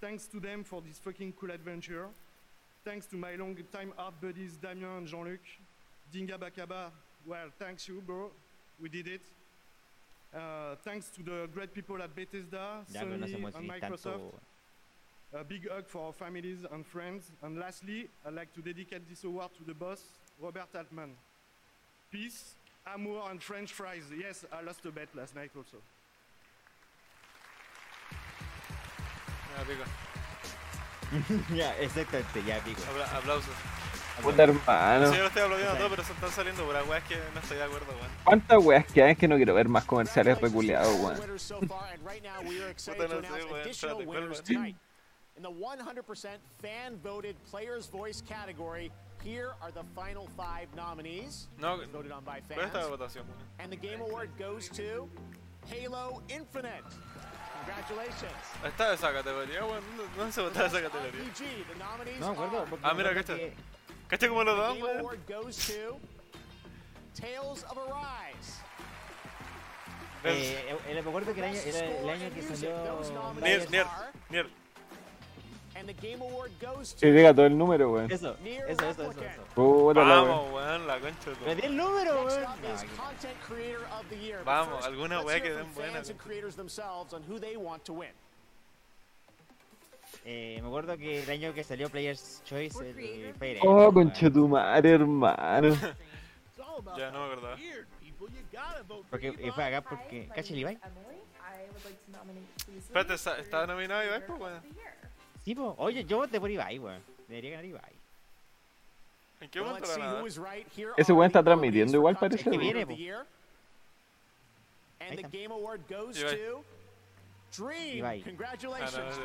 [0.00, 2.06] Thanks to them for this fucking cool adventure.
[2.84, 5.40] Thanks to my long-time art buddies Damien and Jean-Luc.
[6.12, 6.90] Dinga Bakaba,
[7.26, 8.30] well, thanks you, bro.
[8.80, 9.20] We did it.
[10.34, 14.00] Uh, thanks to the great people at Bethesda, Ya, pero no Sony, and Microsoft.
[14.02, 14.34] tanto.
[15.34, 17.30] A big hug for our families and friends.
[17.42, 20.00] And lastly, I'd like to dedicate this award to the boss,
[20.40, 21.16] Robert Altman.
[22.10, 22.54] Peace,
[22.94, 24.04] amour, and French fries.
[24.14, 25.78] Yes, I lost a bet last night also.
[29.56, 29.84] Ya, pico.
[31.54, 32.80] ya, exactamente, ya pico.
[32.82, 33.56] Apla- aplausos.
[34.20, 35.06] Puta hermano.
[35.10, 37.56] Sí, yo lo estoy aplaudiendo todo, pero se están saliendo puras weas que no estoy
[37.56, 38.10] de acuerdo, weón.
[38.24, 41.16] ¿Cuántas weas que hay que no quiero ver más comerciales reculeados, weón?
[45.34, 48.92] In the 100% fan-voted Player's Voice category,
[49.24, 51.48] here are the final five nominees.
[51.58, 52.74] No, voted on by ¿cuál fans.
[52.74, 53.24] está la votación?
[53.58, 55.08] And the Game Award goes to
[55.70, 56.84] Halo Infinite.
[57.64, 58.34] Congratulations.
[58.62, 59.82] Está esa categoría, weón.
[59.96, 61.22] ¿Dónde- ¿Dónde se votaba esa categoría?
[61.22, 62.66] RPG, the nominees No acuerdo.
[62.82, 63.34] Ah, mira, acuerdo cacha.
[64.12, 64.98] ¿Cacha cómo lo The dan, Game weón?
[64.98, 65.96] Award goes to
[67.14, 68.60] Tales of Arise.
[70.22, 73.00] Eh, eh, me acuerdo que el año, era el año que salió.
[73.40, 73.86] Nier, Nier,
[74.28, 74.46] Nier.
[75.74, 78.12] And the Game Award goes to Que llega todo el número, weón.
[78.12, 79.12] Eso, eso, eso, eso.
[79.12, 79.62] eso.
[79.62, 80.04] Wea.
[80.04, 82.46] Vamos, weón, la concha Me di el número, weón.
[84.44, 87.94] Vamos, alguna hear que den buena, fans and creators themselves on who they want to
[87.94, 88.12] win.
[90.24, 95.76] Eh, me acuerdo que el año que salió Player's Choice, el Fire Oh, conchetumare, hermano.
[96.96, 97.56] Ya, no me acordaba.
[99.10, 100.28] Porque y fue acá porque.
[100.34, 100.78] ¿Cacha el Ibai?
[102.78, 104.60] Espérate, ¿está- ¿estaba nominado Ibai, pues, weón?
[105.44, 105.74] Sí, po.
[105.78, 107.00] Oye, yo voté por Ibai, weón.
[107.28, 107.92] Debería ganar Ibai.
[109.40, 110.24] ¿En qué momento la
[110.96, 112.76] Ese weón está transmitiendo igual, parece, weón.
[112.82, 113.26] of the Year.
[115.00, 116.16] And the Game Award goes
[117.52, 117.52] Ibai.
[117.52, 117.98] to Dream.
[117.98, 118.24] Ibai.
[118.24, 119.18] Congratulations,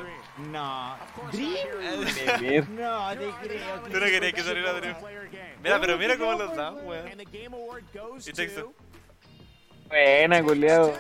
[0.52, 0.96] no,
[1.32, 2.76] Dream.
[2.76, 3.16] No.
[3.42, 3.82] Creo.
[3.92, 4.96] Tú no querías que saliera Dream.
[5.64, 7.08] Mira, pero mira cómo los dan, weón.
[8.26, 8.62] Y texto.
[8.62, 8.74] to
[9.90, 10.94] Buena, culiado.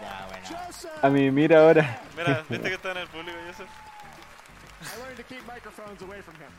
[0.00, 0.60] Ya, bueno.
[1.02, 2.00] A mí, mira ahora.
[2.16, 3.68] Mira, viste que está en el público, Joseph.
[4.82, 6.52] I learned to keep microphones away from him.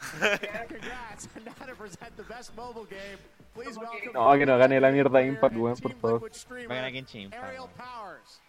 [0.68, 1.28] Congrats.
[1.44, 3.18] Now to present the best mobile game.
[3.54, 6.30] Please welcome No, que no gane la mierda Impact, weón, por favor.
[6.30, 7.72] Va a ganar Genshin Impact, Ariel weón.
[7.76, 8.40] Powers.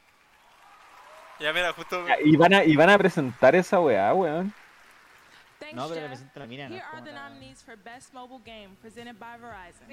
[1.41, 2.07] Ya, mira, justo.
[2.07, 4.53] Ya, Y van a, y van a presentar esa weá, weón.
[5.73, 9.17] No, pero presenta la mina, no Here are the nominees for Best Mobile Game presented
[9.17, 9.87] by Verizon.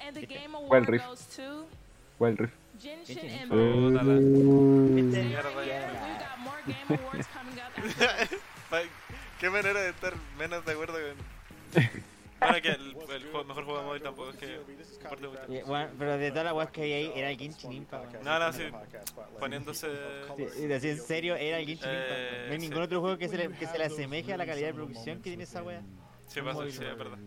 [0.00, 1.06] And the Game Award Riff.
[1.06, 1.64] goes to
[2.18, 2.54] Wild Rift.
[2.80, 3.50] Genshin Impact.
[9.40, 10.98] Qué manera de estar menos de acuerdo
[11.74, 11.82] con.
[12.42, 15.40] Bueno, que el, el juego- mejor juego de móvil tampoco es que importe mucho.
[15.52, 18.24] Y, bueno, pero de todas las weas que hay ahí, era el Genshin Impact, weón.
[18.24, 18.62] No, no, sí.
[19.38, 19.88] Poniéndose.
[20.36, 22.10] Sí, y así en serio, era el Genshin Impact.
[22.10, 24.46] No hay Eh, ningún otro juego que se, le, que se le asemeje a la
[24.46, 25.82] calidad de producción que tiene esa wea.
[26.26, 27.18] Sí, pasa, sí, es verdad.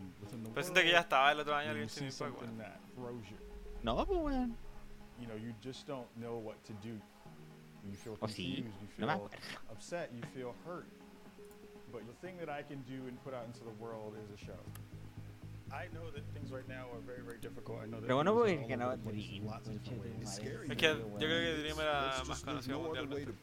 [0.53, 2.41] Pero siento que ya estaba el otro año el Genshin Impact,
[2.97, 3.25] weón.
[3.83, 4.57] No, pues weón.
[5.19, 6.95] You know, you just don't know what to do.
[7.87, 8.63] You feel Oh, sí.
[8.63, 9.37] confused, you No me feel acuerdo.
[9.71, 10.87] upset, you feel hurt.
[11.91, 14.37] But the thing that I can do and put out into the world is a
[14.45, 14.59] show.
[18.01, 19.43] Pero bueno, things pues are all ganaba over the place in
[19.83, 20.21] Dream.
[20.71, 23.33] Es que yo creo que Dream era más conocido mundialmente.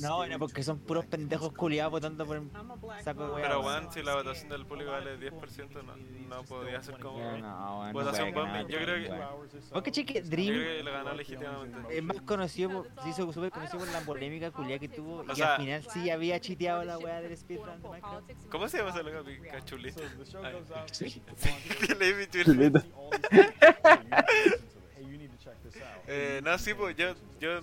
[0.00, 2.50] No, no, porque son puros pendejos culiados votando por el
[3.02, 3.42] saco de.
[3.42, 3.80] Pero, weón.
[3.82, 5.96] weón, si la votación del público vale 10%, no,
[6.36, 7.18] no podía ser como.
[7.18, 8.68] No, no votación bombing.
[8.68, 9.10] Yo creo que.
[9.10, 9.48] weón.
[9.72, 11.98] ¿Vos caché que Yo creo Dream que le ganó legítimamente.
[11.98, 15.34] es más conocido, por- se hizo súper conocido por la polémica culiada que tuvo y
[15.34, 17.80] sea- al final sí había chiteado la wea del speedrun?
[18.50, 19.24] ¿Cómo se llama ese loco?
[19.24, 20.00] Picachulita.
[26.10, 27.60] Eh, no, sí, pues yo, yo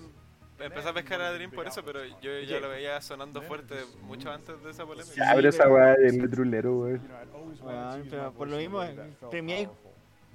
[0.59, 4.31] empecé a pescar a Dream por eso, pero yo ya lo veía sonando fuerte mucho
[4.31, 5.15] antes de esa polémica.
[5.15, 7.01] Ya, pero esa weá del trulero, weón.
[8.07, 8.83] Pero por lo mismo,
[9.31, 9.67] premiáis,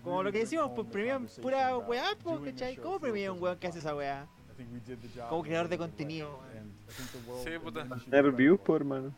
[0.02, 2.76] como lo que decimos, pues premian pura weá, pues, ¿cachai?
[2.76, 4.26] ¿Cómo premia un weón que hace esa weá?
[5.28, 6.40] Como creador de contenido.
[7.44, 7.86] Sí, puta.
[8.08, 9.14] Dar views, por hermano.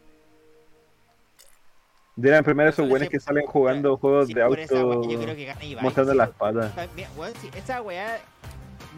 [2.14, 5.34] Deberían primero esos sí, que salen jugando juegos sí, de esa auto weá yo creo
[5.34, 6.18] que gana Ibai, mostrando sí.
[6.18, 6.72] las patas.
[6.72, 8.20] Pa- mira, weón, sí, esa weá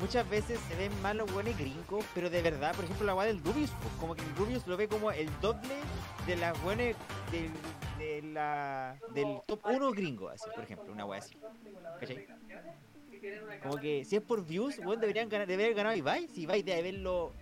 [0.01, 3.27] muchas veces se ven mal los buenos gringos, pero de verdad, por ejemplo, la weá
[3.27, 5.77] del Rubius, pues, como que el Rubius lo ve como el doble
[6.27, 6.97] de las buenas
[7.31, 7.51] del,
[7.99, 11.37] de la, del top 1 gringo, así, por ejemplo, una weá así.
[12.01, 12.27] ¿Cachai?
[13.63, 16.63] Como que si es por views, weón, deberían ganar, debería haber ganado Ibai, si Ibai
[16.63, 17.33] debe verlo.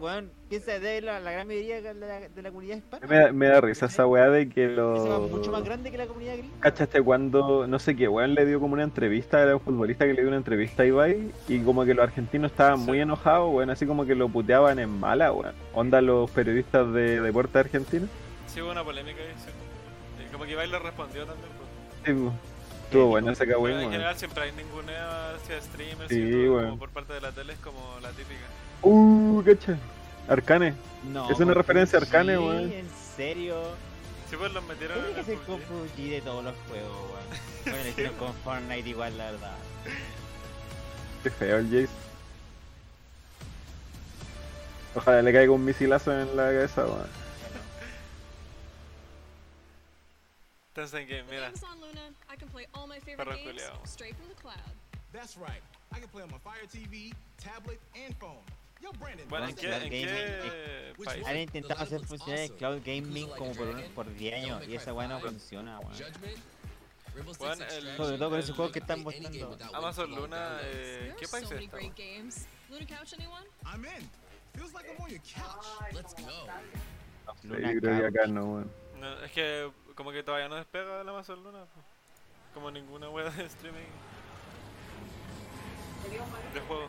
[0.00, 3.06] Weón, piensa de la, la gran mayoría de la, de la comunidad hispana.
[3.06, 5.26] Me da, me da risa esa weá de que lo.
[5.26, 6.54] es mucho más grande que la comunidad gringa.
[6.60, 10.14] ¿Cachaste cuando, no sé qué, weón le dio como una entrevista, era un futbolista que
[10.14, 13.68] le dio una entrevista a Ibai y como que los argentinos estaban muy enojados, weón,
[13.68, 15.54] así como que lo puteaban en mala, weón.
[15.74, 18.08] Onda los periodistas de deporte argentinos.
[18.46, 19.50] Sí, hubo una polémica ahí, sí.
[20.26, 21.68] Y como que Ibai le respondió también, pues.
[22.06, 22.32] Sí, po.
[22.84, 26.54] estuvo bueno ese cagüín, Bueno, en general siempre hay ninguneo hacia streamers Sí, y todo,
[26.54, 26.64] weón.
[26.70, 28.46] como por parte de la tele es como la típica.
[28.82, 29.78] Uh, cacha.
[30.28, 30.74] Arcane.
[31.04, 32.72] No, es una referencia a Arcane, weón.
[32.72, 33.74] ¿En serio?
[34.28, 35.46] Sí, pues los metieron ¿Cómo en que el hacer PUBG.
[35.46, 37.40] con PUBG de todos los juegos, weón?
[37.64, 39.56] Bueno, lo hicieron con Fortnite igual, la verdad.
[41.22, 41.88] Qué feo el Jace.
[44.94, 47.20] Ojalá le caiga un misilazo en la cabeza, weón.
[50.74, 51.48] Tencent Game, mira.
[51.48, 53.86] Amazon Luna, I can play all my favorite Perro games culiao.
[53.86, 54.56] straight from the cloud.
[55.12, 55.60] That's right.
[55.92, 58.42] I can play on my Fire TV, tablet, and phone.
[59.28, 61.26] Bueno, ¿en qué, en qué país?
[61.26, 64.92] Han intentado hacer funcionar el cloud gaming como por, un- por 10 años y esa
[64.92, 65.94] weá no funciona, weón.
[67.38, 69.58] Bueno, el, Sobre todo con esos juegos que están mostrando.
[69.74, 71.68] Amazon Luna, eh, ¿qué país es
[77.42, 78.72] yo creo que acá no, weón.
[78.98, 81.64] No, es que como que todavía no despega el Amazon Luna.
[82.54, 83.86] Como ninguna web de streaming
[86.54, 86.88] de juego.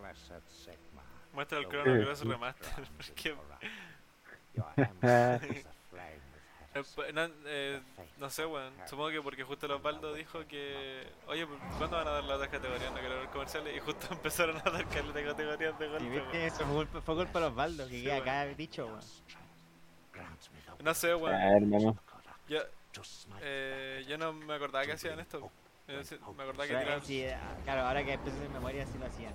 [0.00, 1.02] Blessed Sigma.
[1.32, 2.74] Muestra el the Chrono way Cross to remaster.
[2.74, 3.28] drive Porque...
[3.28, 3.64] is corrupt.
[4.54, 6.42] Your hamster is aflame with
[6.74, 7.80] Eh, pues, no, eh,
[8.18, 8.72] no sé, weón.
[8.88, 11.06] Supongo que porque justo el Osvaldo dijo que.
[11.26, 12.90] Oye, pues, ¿cuándo van a dar las otras categorías?
[12.92, 13.76] No quiero ver comerciales.
[13.76, 16.64] Y justo empezaron a dar de categorías de golpe, eso
[17.04, 19.00] fue culpa, de Osvaldo, que Sí, queda acá dicho, weón.
[20.82, 21.34] No sé, weón.
[21.34, 21.98] Hermano.
[22.48, 22.60] Yo,
[23.42, 25.50] eh, yo no me acordaba que hacían esto.
[26.02, 27.02] Sí, Me acordaba que tiraban.
[27.04, 29.32] sí, ah, claro, ahora que empiezo en memoria sí lo hacían.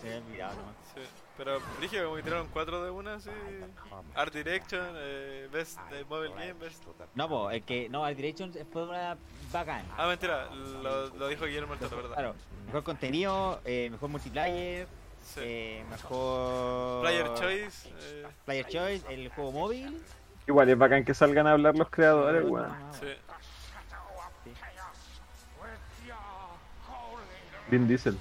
[0.00, 0.74] Se había olvidado nomás.
[0.94, 1.00] Sí,
[1.36, 3.30] pero dije como que tiraron cuatro de una, sí.
[4.14, 6.84] Art Direction, eh, Best eh, Mobile Game, Best.
[7.14, 7.88] No, pues, el que.
[7.88, 9.16] No, Art Direction fue una
[9.52, 9.84] bacán.
[9.96, 12.14] Ah, mentira, lo, lo dijo Guillermo el Toro, ¿verdad?
[12.14, 12.34] Claro,
[12.66, 14.86] mejor contenido, eh, mejor multiplayer,
[15.38, 17.00] eh, mejor.
[17.02, 18.26] Player Choice, eh.
[18.44, 20.00] Player Choice, el juego móvil.
[20.46, 22.72] Igual es bacán que salgan a hablar los creadores, weón.
[22.92, 23.06] Sí.
[27.70, 28.18] Vin Diesel.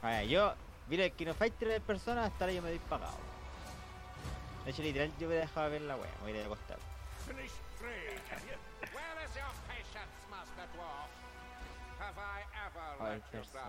[0.00, 0.54] Vaya, yo,
[0.88, 3.18] mira, el Kino Fighter de personas, hasta ahora yo me doy pagado.
[4.64, 6.46] De hecho, literal, yo me he dejado ver la wea, me voy a ir a
[6.46, 6.78] acostar.
[13.30, 13.64] Persona.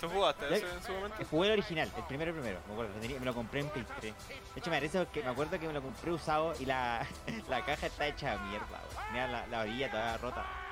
[0.00, 1.16] ¿Tú jugaste ese en su momento?
[1.28, 4.14] Jugué el original, el primero primero, me acuerdo, me lo compré en Play 3.
[4.54, 7.04] De hecho me parece porque me acuerdo que me lo compré usado y la,
[7.48, 9.06] la caja está hecha de mierda, weón.
[9.08, 10.67] Tenía la, la orilla toda rota.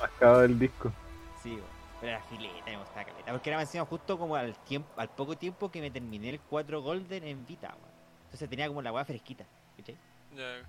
[0.00, 0.92] Mascado del disco.
[1.42, 1.58] Sí.
[2.00, 3.32] Pero era fileta, me gustaba caleta.
[3.32, 6.80] Porque era encima justo como al tiempo, al poco tiempo que me terminé el 4
[6.80, 7.88] Golden en Vita, weón.
[8.26, 9.44] Entonces tenía como la weá fresquita,
[9.76, 9.96] ¿cachai?
[10.36, 10.62] Ya.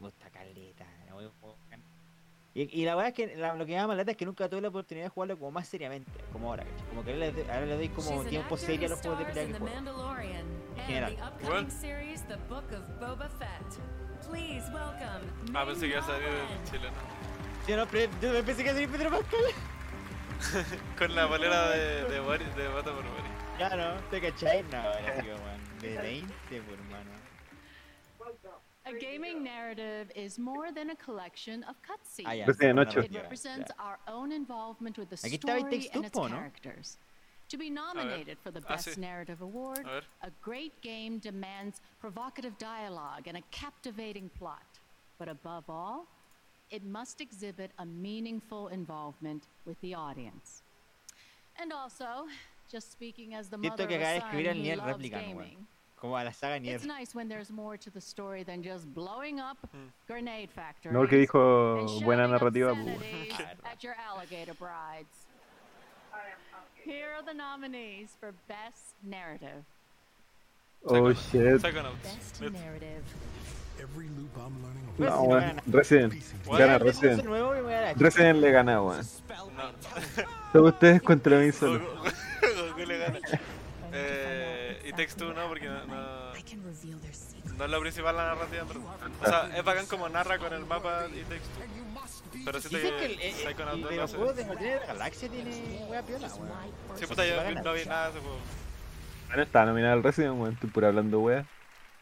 [0.00, 1.82] Me gusta caleta, era muy bacán.
[2.54, 4.24] Y, y la verdad es que la- lo que me da más lata es que
[4.24, 6.88] nunca tuve la oportunidad de jugarlo como más seriamente, como ahora, ¿cachai?
[6.88, 9.24] Como que ahora le, doy- ahora le doy como tiempo serio a los juegos de
[9.26, 9.66] pelea que juego.
[10.76, 11.16] En general.
[11.70, 12.28] series
[15.54, 16.96] Ah, pensé que iba a salir el chileno.
[17.68, 19.44] Yo no, pre- yo pensé que iba a Pedro Pascal.
[20.98, 23.32] Con la bolera de, de, Boris, de Bata por Boris.
[23.58, 24.62] Claro, ¿te cachai?
[24.64, 25.80] No, era así, weón.
[25.80, 27.10] De 20, por hermano.
[28.86, 32.26] A gaming narrative is more than a collection of cutscenes.
[32.26, 33.00] Ah, ya, Resident una ocho.
[33.00, 33.84] It ya, represents ya.
[33.84, 36.36] our own involvement with the Aquí story and its po, ¿no?
[36.36, 36.96] characters.
[37.50, 38.96] To be nominated for the Ah, Best sí.
[38.98, 44.66] Narrative Award, A a great game demands provocative dialogue and a captivating plot.
[45.18, 46.06] But above all,
[46.70, 50.62] it must exhibit a meaningful involvement with the audience.
[51.60, 52.26] And also,
[52.70, 54.76] just speaking as the Siento mother of que acaba de a son escribir el Nier
[54.76, 55.38] loves Replicant, weón.
[55.38, 55.66] gaming,
[55.96, 56.76] Como a la saga Nier.
[56.76, 59.90] it's nice when there's more to the story than just blowing up mm.
[60.06, 60.92] grenade factories.
[60.92, 63.40] No, porque dijo and buena shouting narrativa, pues.
[63.64, 65.26] at your alligator brides.
[66.84, 69.64] Here are the nominees for Best Narrative.
[70.86, 71.60] Oh shit.
[71.60, 73.02] Best Narrative.
[73.78, 75.62] Every loop I'm learning on No, si weón.
[75.66, 76.14] Resident.
[76.46, 77.24] Gana Resident
[77.96, 78.40] Resident.
[78.40, 79.06] le gana, weón.
[80.52, 81.80] Todos ustedes contra mí solo.
[81.80, 83.18] Goku, le gana.
[83.92, 86.32] Eh, y Takes Two no, porque no, no,
[87.58, 88.82] no es lo principal la narrativa, verdad.
[89.20, 92.44] O sea, es bacán como narra con el mapa y Takes Two.
[92.44, 94.86] Pero siento Dicen que el, el, Psychonauts el 2 de lo los juegos de la
[94.86, 96.98] Galaxia tiene wea piola, weón.
[96.98, 98.38] Sí, puta, yo no vi nada de ese juego.
[99.28, 100.54] Bueno, estaba nominado al Resident, weón.
[100.54, 101.46] Estoy pura hablando wea.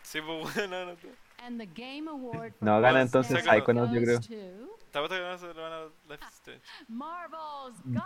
[0.03, 1.26] Sí, pues bueno, no, no.
[1.47, 4.19] And the Game Award for No, gana entonces Psychonauts, yo creo.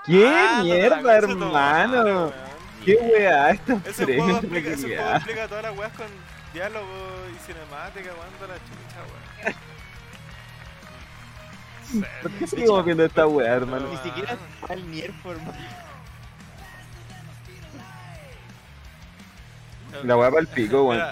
[0.04, 2.32] ¿Qué Ah, mierda, hermano?
[2.84, 3.50] ¿Qué wea?
[3.50, 6.06] Estos Ese premios juego, ese explica todas las weas con
[6.52, 6.86] diálogo
[7.34, 9.00] y cinemática, cuando la chucha.
[12.22, 13.88] ¿Por qué seguimos viendo esta wea, hermano?
[13.88, 15.54] Ni siquiera está el Nier formal.
[20.04, 21.02] La wea para el pico, weón.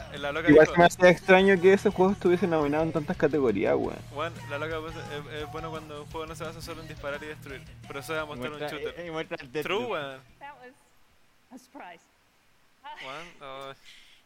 [0.48, 3.98] Igual se me hace extraño que ese juego estuviese nominado en tantas categorías, weón.
[4.14, 6.88] Weón, la loca pues, es, es bueno cuando un juego no se basa solo en
[6.88, 7.62] disparar y destruir.
[7.86, 9.04] Pero eso va a mostrar un muestra- shooter.
[9.04, 10.20] y- y muestra el True, weón.
[11.50, 12.04] A surprise.
[13.04, 13.72] Weón, oh,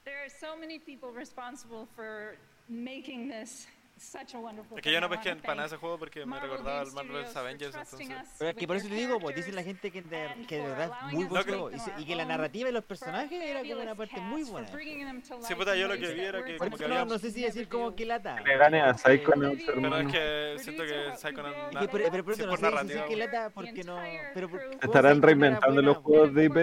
[0.04, 2.34] There are so many people responsible for
[2.68, 3.68] making this
[4.02, 6.92] Es que yo no pesqué wanna para nada thank ese juego porque me recordaba al
[6.92, 8.08] Marvel's Avengers, entonces.
[8.38, 10.68] Pero es que por eso te digo, pues dice la gente que, de, que de
[10.68, 11.70] verdad muy buen juego.
[11.98, 14.68] Y, que la narrativa y los personajes era como una parte muy buena.
[14.68, 17.04] Sí, puta, yo lo que vi era que como eso que no, había...
[17.04, 18.36] no sé si decir como que lata.
[18.36, 21.74] Que le gane a Psychonauts, Pero es que siento que Psychonauts...
[21.74, 23.84] Es que por, pero por sí, eso no por sé si decir que lata porque
[23.84, 23.98] no.
[24.34, 24.50] Pero
[24.80, 26.58] estarán reinventando los juegos de IP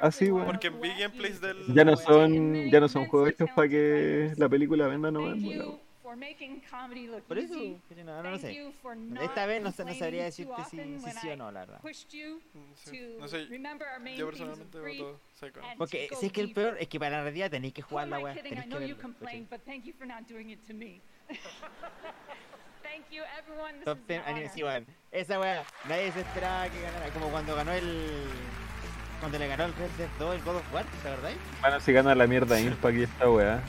[0.00, 0.46] así, weón.
[0.46, 1.72] Porque vi gameplays del...
[1.72, 5.91] Ya no son, ya no son juegos hechos para que la película venda nomás, Thank
[7.28, 7.54] Por eso,
[7.88, 8.54] que no, no lo sé.
[8.54, 11.28] you for not Esta vez no, no sabría too decirte si, often si when sí
[11.28, 11.80] o I no, la verdad.
[11.80, 12.40] pushed you
[12.84, 16.40] Sí, to No sé, remember our main yo personalmente voto and Porque si es que
[16.40, 18.34] el peor es que para la narrativa tenéis que jugar la I weá.
[18.34, 19.00] Tenéis que know you verlo.
[19.02, 21.00] complained, but thank you for not doing it to me.
[22.82, 23.74] thank you, everyone.
[23.76, 24.54] This Top is 10 an anime, honor.
[24.54, 24.86] sí, weón.
[25.10, 27.10] Esa weá, nadie se esperaba que ganara.
[27.10, 28.28] Como cuando ganó el.
[29.20, 31.38] Cuando le ganó el Red Dead 2 el God of War, ¿te acordáis?
[31.60, 33.62] Bueno, si gana la mierda Impact y esta weá.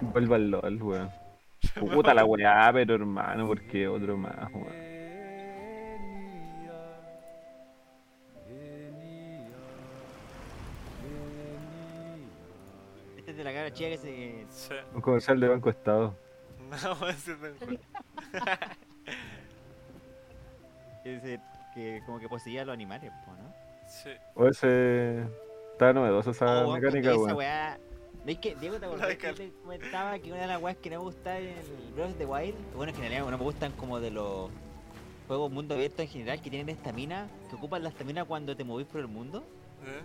[0.00, 1.10] Vuelva al LOL, weón.
[1.92, 4.88] Puta la weá, pero hermano, porque otro más, weón.
[13.16, 14.46] Este es de la cara chica que se.
[14.50, 14.74] Sí.
[14.94, 16.14] Un comercial de Banco Estado.
[16.68, 17.80] No, a decir del juego.
[21.74, 23.54] que, como que poseía a los animales, po, ¿no?
[23.86, 24.10] Sí.
[24.34, 25.22] O ese.
[25.72, 27.87] Está novedosa esa Oh, weón, mecánica, esa weón.
[28.28, 30.98] ¿Veis que Diego te acordás que te comentaba que una de las weas que no
[30.98, 32.74] me gusta en el Breath of the Wild?
[32.74, 34.50] Bueno, en realidad no me gustan como de los
[35.26, 38.86] juegos mundo abierto en general que tienen estamina, que ocupan la estamina cuando te movís
[38.86, 39.42] por el mundo.
[39.82, 40.02] ¿Eh?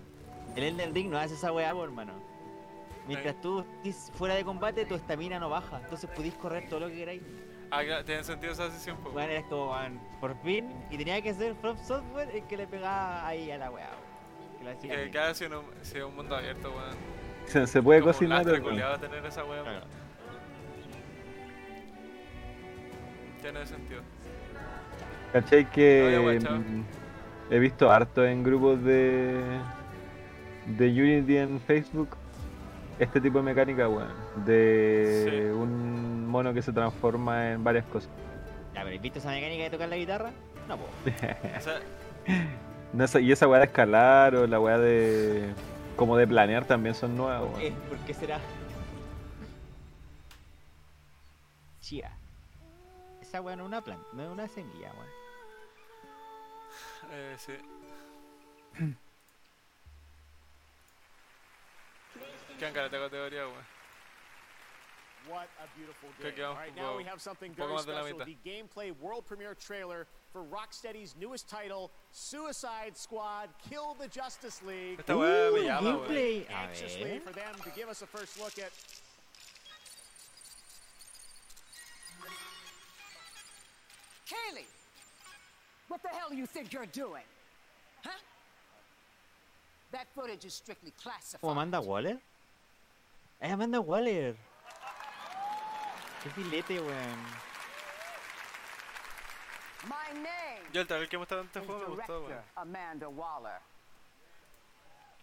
[0.55, 2.13] El Elden Ring no hace esa weá, hermano.
[3.09, 5.81] Mientras tú estés fuera de combate, tu estamina no baja.
[5.81, 7.21] Entonces podéis correr todo lo que queráis.
[7.71, 9.13] Ah, tiene sentido esa decisión, pues.
[9.13, 10.73] Bueno, eres como, weón, por fin.
[10.89, 14.57] Y tenía que ser From Software el que le pegaba ahí a la weá, weón.
[14.59, 17.22] Que lo hacía Que cada si un, si un mundo abierto, weón.
[17.53, 19.65] Se, se puede Como cocinar, culiao tener esa weón.
[23.41, 24.01] Tiene sentido.
[25.33, 29.41] ¿Cachai que mm, he visto harto en grupos de
[30.77, 32.09] de Unity en Facebook
[32.99, 34.07] este tipo de mecánica, weón,
[34.45, 38.09] de un mono que se transforma en varias cosas.
[38.73, 40.31] Ya, pero ¿has visto esa mecánica de tocar la guitarra?
[40.67, 40.85] No, po.
[41.05, 41.79] O sea,
[42.93, 45.49] No, esa- y esa weá de escalar o la weá de
[45.95, 47.69] como de planear también son nuevas, ¿Por qué?
[47.69, 47.81] weón.
[47.89, 48.39] ¿Por qué será?
[51.81, 52.11] Chía.
[53.21, 55.07] Esa weá no es una planta, no es una semilla, weón.
[57.11, 57.53] eh, sí.
[62.59, 63.73] Caleta de categoría, weón.
[65.29, 66.35] What a beautiful Creo game.
[66.35, 68.03] que vamos All right, un now poco- we have something un poco más de la
[68.03, 68.25] mitad.
[70.33, 74.99] The gameplay world for Rocksteady's newest title, Suicide Squad Kill the Justice League.
[74.99, 76.07] Esta weá me llama, weón.
[76.07, 76.45] gameplay.
[76.51, 78.71] Anxiously for them to give us a first look at
[84.27, 84.65] Kaylee!
[85.87, 87.23] What the hell you think you're doing?
[88.03, 88.11] Huh?
[89.91, 91.41] That footage is strictly classified.
[91.41, 92.17] ¿Como Amanda Waller?
[93.39, 94.35] Es Amanda Waller.
[96.23, 97.42] Qué filete, weón.
[99.87, 102.27] My name Yo el trailer que mostraron este juego me gustó, weón.
[102.27, 103.59] Director Amanda Waller.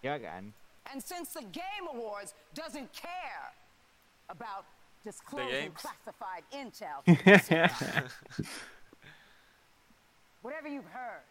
[0.02, 0.52] Qué bacán.
[0.92, 3.52] And since the Game Awards doesn't care
[4.28, 4.64] about
[5.04, 8.12] disclosing classified intel, to the citizens,
[10.42, 11.24] whatever you've heard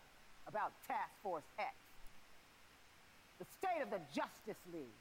[0.47, 1.73] about Task Force X,
[3.39, 4.97] the state of the Justice League,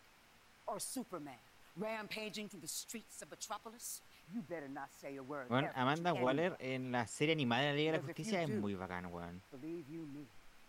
[0.66, 1.34] or Superman
[1.76, 4.00] rampaging through the streets of Metropolis,
[4.32, 5.48] You better not say a word.
[5.50, 6.12] Weón, ever to Amanda.
[6.14, 9.06] Waller en la serie animada de la Liga de la Justicia you es muy bacán,
[9.06, 9.42] weón.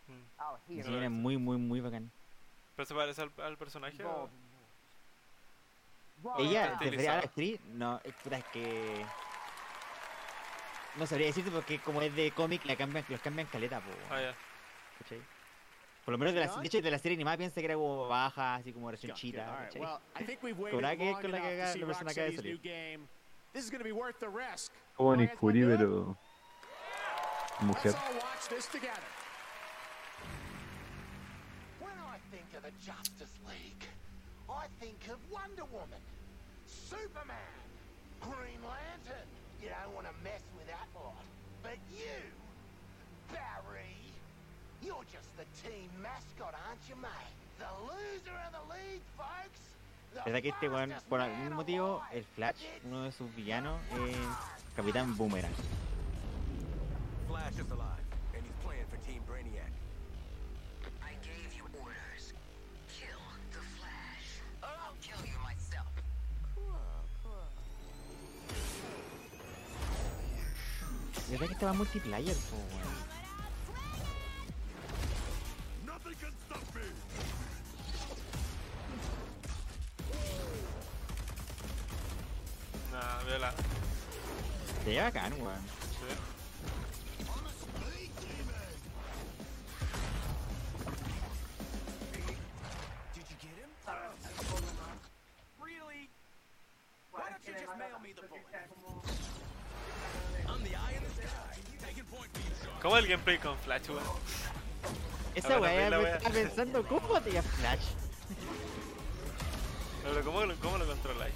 [0.07, 0.23] Mm.
[0.67, 2.09] Sí, es muy, muy, muy bacán.
[2.75, 4.03] ¿Pero se parece al, al personaje?
[4.03, 4.29] o-
[6.39, 7.61] Ella, ¿te referías a la actriz?
[7.65, 9.05] No, es puta, es que.
[10.95, 13.91] No sabría decirte porque como es de cómic, la cambian, los cambian caleta, po.
[14.09, 14.35] Ah, ya.
[14.99, 15.21] ¿cachai?
[16.03, 18.07] Por lo menos de, la, de hecho de la serie animada piensa que era como
[18.07, 19.81] baja, así como recién chita, ¿cachai?
[20.71, 22.61] Con la que long con la que la persona acaba de salir.
[23.53, 23.57] Game.
[23.59, 24.71] This is going to be worth the risk.
[24.97, 25.77] Como You Nick Fury, wanna do it?
[25.77, 26.17] pero.
[27.61, 27.89] Mujer.
[27.91, 29.09] Let's all watch this together.
[31.79, 33.83] When I think of the Justice League,
[34.49, 35.99] I think of Wonder Woman,
[36.67, 37.55] Superman,
[38.21, 39.27] Green Lantern.
[39.61, 41.19] You don't want to mess with that lot.
[41.61, 42.15] But you,
[43.27, 43.99] Barry,
[44.81, 47.35] you're just the team mascot, aren't you, mate?
[47.59, 49.59] The loser of the league, folks.
[50.13, 54.17] The ¿Verdad que este weón, por algún motivo, el Flash, uno de sus villanos, es
[54.75, 55.51] Capitán Boomerang?
[57.27, 59.71] Flash is alive, and he's playing for Team Brainiac.
[61.01, 62.33] I gave you orders.
[62.87, 63.21] Kill
[63.51, 64.41] the Flash.
[64.63, 65.87] Or I'll kill you myself.
[71.29, 72.98] ¿Verdad que estaba multiplayer, po, weón?
[102.09, 102.81] Point being sharp.
[102.81, 104.03] ¿Cómo el gameplay con Flash, weón?
[105.35, 107.85] Esa weá estaba pensando, ¿cómo batea Flash?
[110.03, 111.33] Pero ¿cómo, lo- cómo lo controláis?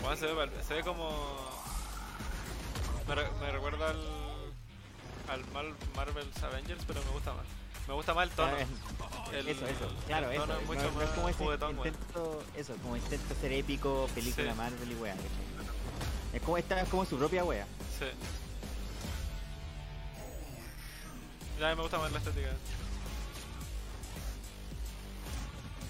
[0.00, 1.10] Bueno, se ve, se ve como...
[3.08, 4.00] Me, re- me recuerda al...
[5.28, 7.44] Al mal Marvel's Avengers, pero me gusta más.
[7.88, 8.52] Me gusta más el tono.
[9.00, 10.46] Ah, El- eso, eso, claro, el eso.
[10.46, 14.08] tono es no- mucho no, es como ese juguetón, intento, eso, como intento ser épico,
[14.14, 14.56] película Sí.
[14.58, 15.30] Marvel y ¿cachai?
[16.32, 17.66] Es como esta, es como su propia wea.
[17.98, 18.06] Sí.
[21.60, 22.50] Ya me gusta más la estética.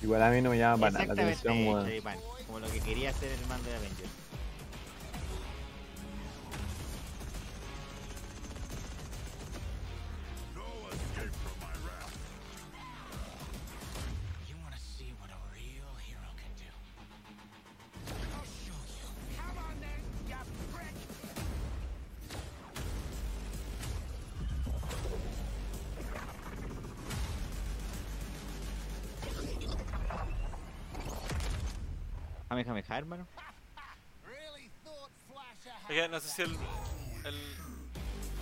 [0.03, 1.85] Igual a mí no me llama para nada la atención.
[1.85, 4.11] Choripan, como lo que quería hacer el mando de Avengers.
[32.99, 33.27] Hermano.
[36.11, 36.57] No sé si el,
[37.25, 37.57] el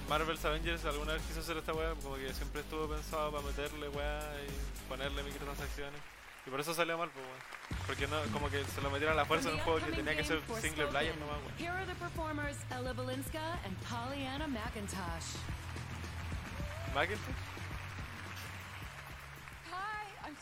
[0.08, 3.88] Marvel's Avengers alguna vez quiso hacer esta weá, como que siempre estuvo pensado para meterle
[3.88, 6.00] weá y ponerle microtransacciones.
[6.46, 7.84] Y por eso salió mal, pues weón.
[7.86, 10.16] Porque no, como que se lo metieron a la fuerza en un juego que tenía
[10.16, 11.58] que ser single player nomás, weón.
[11.58, 15.36] Here are the performers Ella Balinska and Pollyanna McIntosh.
[16.94, 17.53] Macintosh.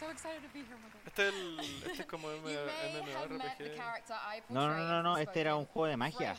[0.02, 2.36] Hi, I'm so excited to be here with Este es el, este es como M-
[2.38, 3.76] You may have met the MMORPG.
[3.76, 4.14] character
[4.50, 6.36] No, no, no, no, este era un juego de magia.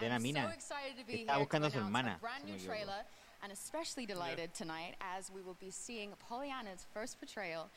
[0.00, 0.44] De la mina.
[0.48, 3.04] so excited to be Estaba buscando a su hermana, brand si new trailer
[3.42, 7.68] and especially delighted tonight as we will be seeing Pollyanna's first portrayal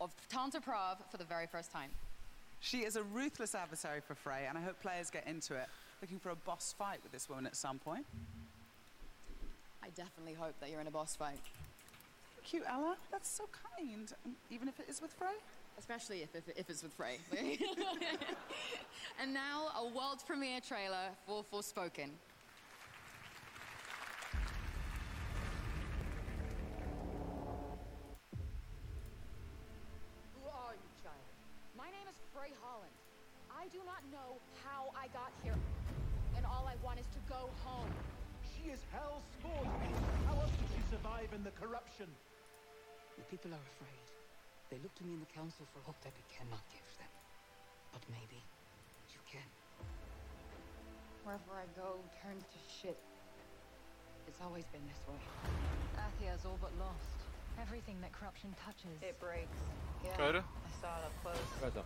[0.00, 1.90] of Tanta Prav for the very first time.
[2.60, 5.66] She is a ruthless adversary for Frey, and I hope players get into it,
[6.00, 8.06] looking for a boss fight with this woman at some point.
[9.82, 11.40] I definitely hope that you're in a boss fight.
[12.44, 12.96] Cute, Ella.
[13.10, 13.44] That's so
[13.78, 14.12] kind.
[14.50, 15.36] Even if it is with Frey?
[15.78, 17.18] Especially if, if, if it's with Frey.
[19.20, 22.10] and now a world premiere trailer for Forspoken.
[30.34, 31.24] Who are you, child?
[31.76, 32.92] My name is Frey Holland.
[33.50, 35.56] I do not know how I got here,
[36.36, 37.90] and all I want is to go home.
[38.42, 39.66] She is hell's spawn.
[40.26, 42.06] How else did she survive in the corruption?
[43.20, 44.06] The people are afraid.
[44.72, 47.12] They look to me in the council for hope that we cannot give them.
[47.92, 48.40] But maybe
[49.12, 49.44] you can.
[51.28, 52.96] Wherever I go turns to shit.
[54.24, 55.20] It's always been this way.
[56.00, 57.20] Athia's all but lost.
[57.60, 58.96] Everything that corruption touches.
[59.04, 59.60] It breaks.
[60.00, 60.16] Yeah.
[60.16, 60.40] Claro.
[60.40, 61.44] I saw it up close.
[61.60, 61.84] ¿Qué pasó?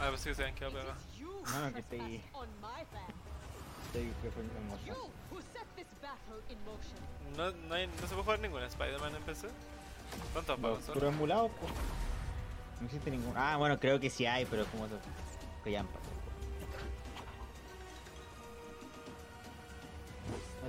[0.00, 0.96] Ah, pensé que se habían quedado pegados.
[1.20, 3.12] No, no, que estoy, On my land.
[3.84, 4.96] estoy que fue en motion.
[4.96, 6.96] You who set this battle in motion.
[7.36, 9.52] No, no, hay, no se puede jugar ningún Spider-Man en PC.
[10.32, 10.94] ¿Cuántos pagos son?
[10.94, 11.66] Pero emulado, po.
[12.80, 13.32] No existe ningún.
[13.36, 14.98] Ah, bueno, creo que sí hay, pero como eso.
[15.64, 15.82] Que ya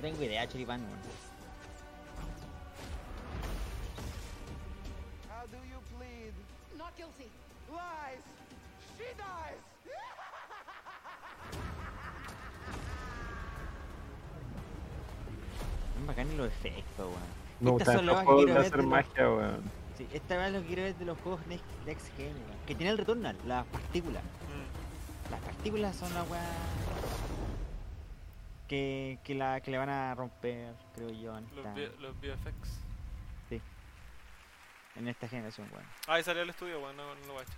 [0.00, 0.98] tengo idea, Choripán, weón.
[5.28, 6.32] How do you plead?
[6.78, 7.30] Not guilty.
[7.70, 8.22] Lies!
[8.96, 9.60] She dies!
[16.00, 17.49] Es bacán los efectos, weón.
[17.60, 19.62] Me Estas son las juegos de hacer los- magia, weón.
[19.98, 22.58] Sí, esta vez lo quiero ver de los juegos Next, Next Gen, weón.
[22.66, 24.22] Que tiene el Returnal, las partículas.
[25.30, 26.44] Las partículas son las weas
[28.66, 32.80] que, que, la, que le van a romper, creo yo, en Los, los VFX.
[33.48, 33.60] sí.
[34.96, 35.84] en esta generación, weón.
[36.08, 37.56] Ah, ahí salió el estudio, weón, no, no lo voy a echar.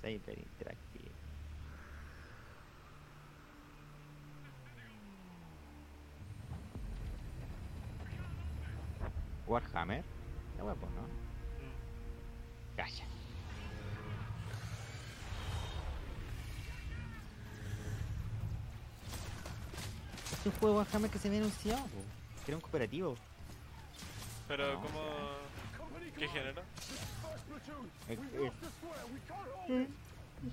[0.00, 0.81] Cyber Interactive.
[9.46, 10.04] Warhammer.
[10.60, 11.02] Wea, pues, ¿no?
[12.76, 13.04] Calla.
[20.24, 21.84] Este es un juego de Warhammer que se había anunciado,
[22.44, 23.16] que era un cooperativo.
[24.48, 25.00] Pero, No, ¿cómo.
[26.18, 26.62] ¿Qué género?
[28.08, 28.18] Eh,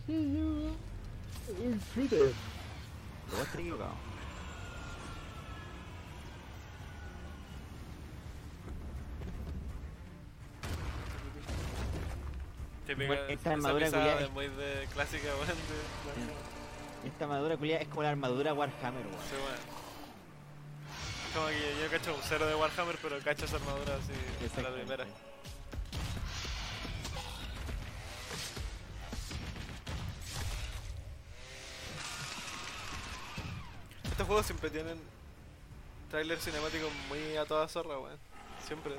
[0.08, 0.44] eh.
[1.96, 2.34] Shooter.
[3.30, 4.09] Lo voy a
[12.90, 15.48] Típica, Bueno, esta armadura de es- muy de clásica, weón.
[15.48, 19.20] de- Esta armadura culia es como la armadura Warhammer, weón.
[19.30, 19.80] Sí, weón.
[21.36, 24.64] Como que yo, yo cacho un cero de Warhammer, pero cacho esa armadura así de
[24.64, 25.06] la primera.
[34.12, 34.98] Estos juegos siempre tienen
[36.10, 38.18] trailers cinemáticos muy a toda zorra, weón.
[38.66, 38.94] Siempre.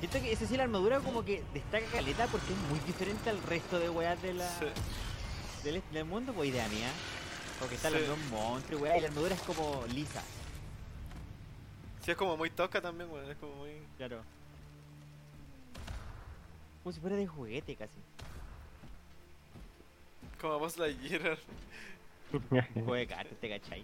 [0.00, 3.42] Siento que esa sí la armadura como que destaca caleta porque es muy diferente al
[3.42, 4.66] resto de weas de la, Sí.
[5.64, 6.90] del, del mundo, pues idea mía.
[7.58, 7.98] Porque están Sí.
[8.00, 10.22] los dos monstruos, weá, y la armadura es como lisa.
[12.04, 13.30] Sí, es como muy tosca también, weón.
[13.30, 13.70] Es como muy.
[13.96, 14.22] Claro.
[16.82, 17.98] Como si fuera de juguete casi.
[20.40, 21.38] Como Lightyear.
[22.32, 23.82] Un juego de cartas, ¿te cachai?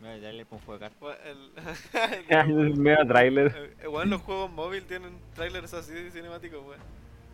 [0.00, 1.02] Me voy a darle por un juego de cartas.
[1.02, 6.80] Weón, El medio eh, weón, los juegos móvil tienen trailers así de cinemáticos, weón.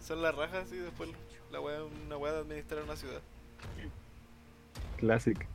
[0.01, 1.11] Son las rajas y después
[1.53, 3.21] la weá, una weá de administrar una ciudad.
[4.97, 5.47] Classic.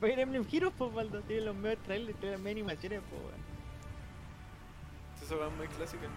[0.00, 3.44] Fire Emblem Heroes, pues, Baldo, tiene los medios trailers, tiene las medias animaciones, pues, weón.
[5.22, 6.08] Esa weá es muy clásica.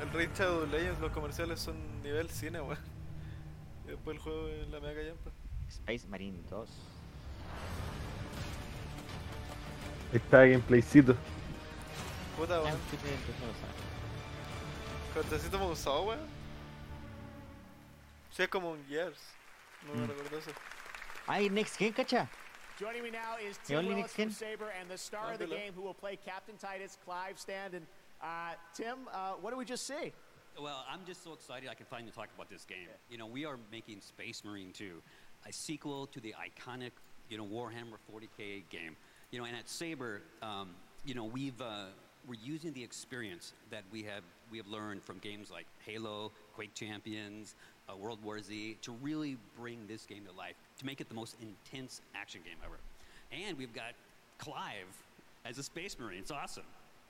[0.00, 2.78] El Raid Shadow Legends, los comerciales son nivel cine, weón.
[3.84, 5.30] Y después el juego es la mega callampa.
[5.68, 6.91] Space Marine 2.
[10.12, 11.16] Ahí está gameplaycito.
[12.36, 12.78] Puta, weón.
[15.14, 16.20] ¿Cortecito me usado, weón?
[18.30, 19.18] Sí, es como un Years.
[19.86, 20.50] No me recuerdo eso.
[21.26, 22.28] Ay, Next Gen, cacha.
[22.78, 25.72] Joining me now is The Tim Willis from Saber and the star of the game
[25.74, 27.82] who will play Captain Titus, Clive Standen.
[28.20, 30.12] Uh, Tim, uh, what did we just see?
[30.60, 32.88] Well, I'm just so excited I can finally talk about this game.
[33.10, 35.02] You know, we are making Space Marine 2,
[35.48, 36.92] a sequel to the iconic,
[37.28, 38.96] you know, Warhammer 40k game.
[39.30, 40.70] You know, and at Saber, um,
[41.04, 41.86] you know, we've uh,
[42.26, 46.74] we're using the experience that we have we have learned from games like Halo, Quake
[46.74, 47.54] Champions,
[47.88, 51.14] uh, World War Z to really bring this game to life, to make it the
[51.14, 52.78] most intense action game ever.
[53.32, 53.94] And we've got
[54.38, 54.86] Clive
[55.44, 56.18] as a Space Marine.
[56.18, 56.64] It's awesome.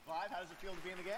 [0.05, 1.13] Clive, how does it feel to be in the game?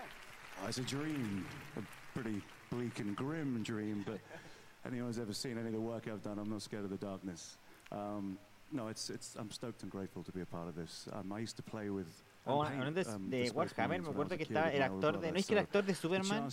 [0.64, 1.46] Oh, it's a dream,
[1.78, 1.82] a
[2.14, 4.20] pretty bleak and grim dream, but
[4.86, 6.98] anyone who's ever seen any of the work I've done, I'm not scared of the
[6.98, 7.58] darkness.
[7.92, 8.38] Um,
[8.72, 11.08] no, it's, it's, I'm stoked and grateful to be a part of this.
[11.14, 12.08] Um, I used to play with.
[12.48, 14.84] Oh, and paint, hablando de, um, de the Space Warhammer, me acuerdo que estaba el
[14.84, 15.32] actor de.
[15.32, 16.48] ¿No es que el actor de Superman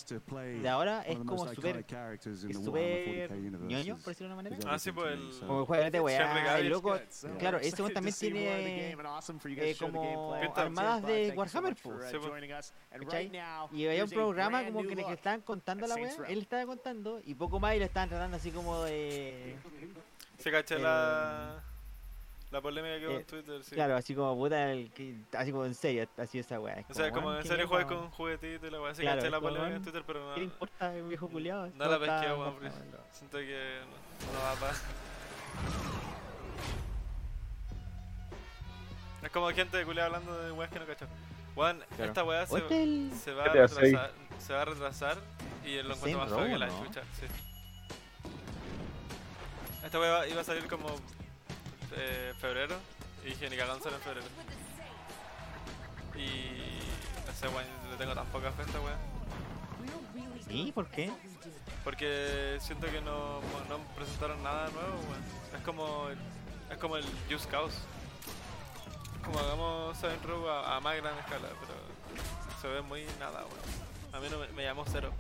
[0.63, 1.85] de ahora one es como in Es the Warhammer
[2.65, 4.57] súper 40k universe ñoño, por decirlo de una manera?
[4.67, 6.99] Ah, sí, pues el- Como juega de Henry weá, el loco.
[7.39, 11.91] Claro, ese to también tiene eh, como armadas de Warhammer, po.
[11.91, 16.39] uh, now, Y había un programa como que el que estaban contando la weá, él
[16.39, 19.57] estaba contando y poco más y lo estaban tratando así como de.
[20.39, 21.63] Se caché El- la.
[22.53, 23.75] La polémica que hubo eh, en Twitter, sí.
[23.75, 26.75] Claro, así como puta, el que- así como en serio, así esa weá.
[26.81, 28.95] es O sea, como en ¿qué serio juegas con juguetitos y la weá.
[28.95, 30.35] Sí, Claro, caché la polémica en Twitter, pero no.
[30.35, 31.69] ¿Qué le importa el viejo culiado?
[31.75, 32.57] No la pesqué, weón.
[33.11, 33.79] Siento que
[34.27, 34.73] no, no va pa.
[39.23, 41.07] Es como gente culiada hablando de weas que no cachó.
[41.55, 41.79] Claro.
[41.99, 44.11] esta weá se, O el- se va a retrasar.
[44.39, 45.19] Se va a retrasar
[45.65, 47.27] y lo encuentro más feo que la chucha, sí.
[49.85, 50.89] Esta weá iba a salir como
[51.97, 52.77] eh, febrero
[53.25, 54.27] y cagando sale en febrero.
[56.17, 58.97] Y no sé, weón, le tengo tan poca fe a esta weá.
[60.49, 60.73] ¿Sí?
[60.73, 61.11] ¿Por qué?
[61.85, 65.23] Porque siento que no, no presentaron nada nuevo, weón.
[65.55, 66.09] Es como
[66.71, 67.79] es como el Just Cause.
[69.25, 74.15] Como hagamos Saints Row a, a más gran escala, pero se ve muy nada, weón.
[74.15, 75.13] A mí no me, me llamó cero.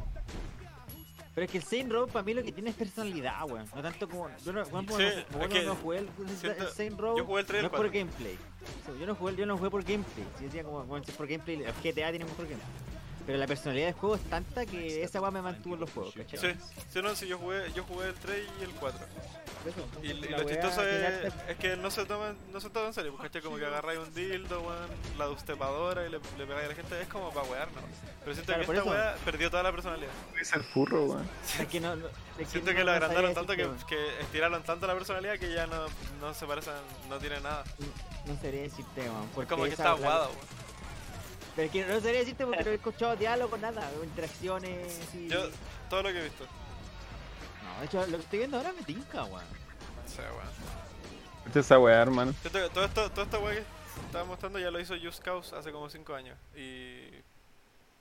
[1.34, 3.66] Pero es que el Saint Row para mí lo que tiene es personalidad, weón.
[3.74, 4.28] No tanto como.
[4.44, 7.16] Yo no, weón, Sí, no, bueno, no jugué el, el Saint Row.
[7.16, 7.98] yo jugué el 3 y no es por 4.
[7.98, 8.34] gameplay.
[8.34, 10.26] Sí, yo no jugué, yo no jugué por gameplay.
[10.38, 12.68] Si decía como, bueno, si por gameplay, el GTA tiene mejor gameplay.
[13.24, 16.12] Pero la personalidad del juego es tanta que esa weá me mantuvo en los juegos,
[16.14, 16.38] ¿cachai?
[16.38, 19.06] Sí, sí, no, sí, yo jugué, yo jugué el 3 y el 4.
[20.02, 23.40] Y, y lo chistoso es, que no se toman, no se toman en serio, porque
[23.40, 27.00] como que agarráis un dildo, weón, la destepadora y le, le pegáis a la gente,
[27.00, 27.80] es como para wear, ¿no?
[28.20, 30.10] Pero siento Claro, que esta weá perdió toda la personalidad.
[30.40, 31.28] Es el furro, weón.
[31.60, 32.06] Es que no, no-
[32.38, 35.66] es Siento no- que lo no agrandaron tanto que, estiraron tanto la personalidad que ya
[35.66, 35.86] no,
[36.20, 36.74] no se parecen,
[37.08, 37.64] no tiene nada.
[37.78, 37.92] weón.
[38.26, 39.24] No sabría decirte, weón.
[39.24, 40.62] Es porque como que está aguado, weón.
[41.54, 44.98] Pero es que no sabría decirte porque no he escuchado diálogo, nada, o interacciones.
[45.14, 45.28] Y...
[45.28, 45.48] Yo,
[45.90, 46.46] todo lo que he visto.
[47.80, 49.44] De hecho, lo que estoy viendo ahora me tinca, weón.
[50.06, 50.48] Sea, weón.
[51.38, 52.32] Escucha esa weá, hermano.
[52.72, 53.64] Todo esto, toda esta weá que
[54.06, 56.38] estaba mostrando ya lo hizo Just Cause hace como 5 años.
[56.54, 57.22] Y, y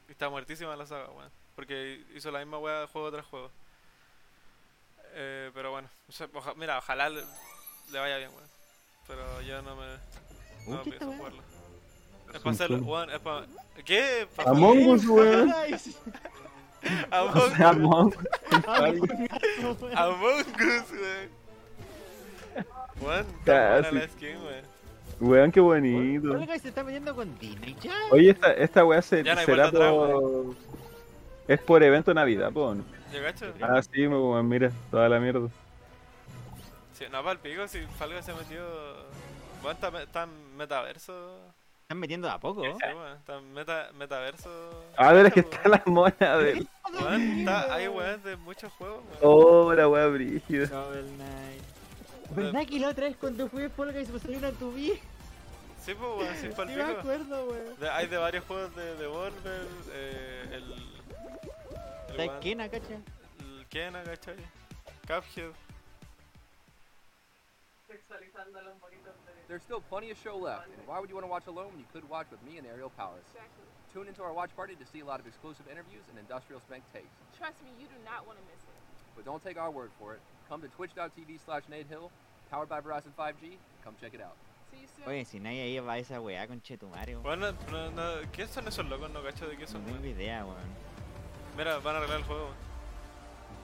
[0.10, 1.32] está muertísima la saga, weón.
[1.56, 3.50] Porque hizo la misma weá juego tras juego.
[5.14, 7.24] Eh, pero bueno, o sea, oja- mira, ojalá le,
[7.92, 8.50] le vaya bien, weón.
[9.08, 9.86] Pero yo no me.
[10.68, 11.42] No ¿qué pienso esta jugarlo.
[12.34, 12.88] Es para zoom.
[12.88, 13.46] weón, es para.
[13.84, 14.28] ¿Qué?
[14.36, 15.54] Pa- Among Us, weón.
[17.12, 17.76] Among O sea, Us.
[17.78, 18.14] Among
[19.96, 21.30] Among Us, weón.
[23.02, 23.82] Weón, está Casi.
[23.90, 24.66] buena la skin, weón.
[25.20, 26.32] Weón, qué bonito.
[26.34, 27.94] Oiga, se está metiendo con Disney ya.
[28.12, 30.56] Oye, esta, esta weá se, no será vuelta atrás, por...
[31.48, 32.84] Es por evento Navidad, po, ¿no?
[33.62, 35.48] Ah, sí, me- weón, mira, toda la mierda.
[36.94, 38.64] Sí, no, para el pico, si Falga se metió.
[39.62, 41.40] Bueno, está, está en metaverso.
[41.92, 42.64] Están metiendo de a poco.
[42.64, 44.86] Sí, bueno, está en meta, metaverso.
[44.96, 46.66] A ver, es que está la mona del...
[46.94, 49.20] Weón, está, hay weón de muchos juegos, weón.
[49.22, 50.68] Oh, la weá brígida.
[50.68, 51.62] Shovel Knight.
[52.34, 54.94] ¿Verdad que la otra vez cuando fui a Fall Guys me salió una tubí?
[55.84, 57.00] Sí, pues, weón, sí, para Sí el me pico.
[57.02, 57.78] acuerdo, weón.
[57.82, 60.64] De- hay de varios juegos de Devolver, eh, el.
[60.64, 60.80] el
[62.08, 62.96] ¿Sabes weón- quién, cacha?
[63.42, 64.36] El Kena, ¿cachai?
[65.06, 65.52] Cuphead.
[69.52, 71.80] There's still plenty of show left, and why would you want to watch alone when
[71.84, 73.28] you could watch with me and Ariel Powers?
[73.92, 76.84] Tune into our watch party to see a lot of exclusive interviews and industrial spank
[76.96, 77.12] takes.
[77.38, 78.80] Trust me, you do not want to miss it.
[79.14, 80.22] But don't take our word for it.
[80.48, 82.10] Come to twitch.tv slash Nate Hill,
[82.50, 83.60] powered by Verizon 5G.
[83.84, 84.40] Come check it out.
[84.72, 85.10] See you soon.
[85.12, 87.20] Oye, si nadie ahí va a esa weá con Chetumario.
[87.20, 89.12] Bueno, no, no, ¿qué son esos locos?
[89.12, 89.84] No cacho de qué No son.
[89.84, 90.64] tengo idea, weón.
[91.58, 92.52] Mira, van a arreglar el juego.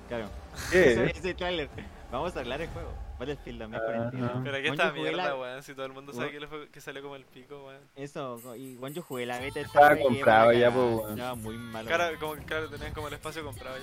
[0.07, 0.29] Claro.
[0.71, 0.91] ¿Qué?
[0.91, 1.69] Ese, ese trailer.
[2.11, 2.93] Vamos a arreglar el juego.
[3.19, 4.31] Battlefield 2042.
[4.43, 5.63] Pero aquí está mierda, la- weón.
[5.63, 7.81] Si todo el mundo sabe que, le fue- que salió como el pico, weón.
[7.95, 11.11] Eso, y cuando yo jugué la beta Estaba esta, comprado ya, pues, weón.
[11.11, 11.87] Estaba muy malo.
[11.87, 13.81] Claro, como, que- claro, tenían como el espacio comprado ahí.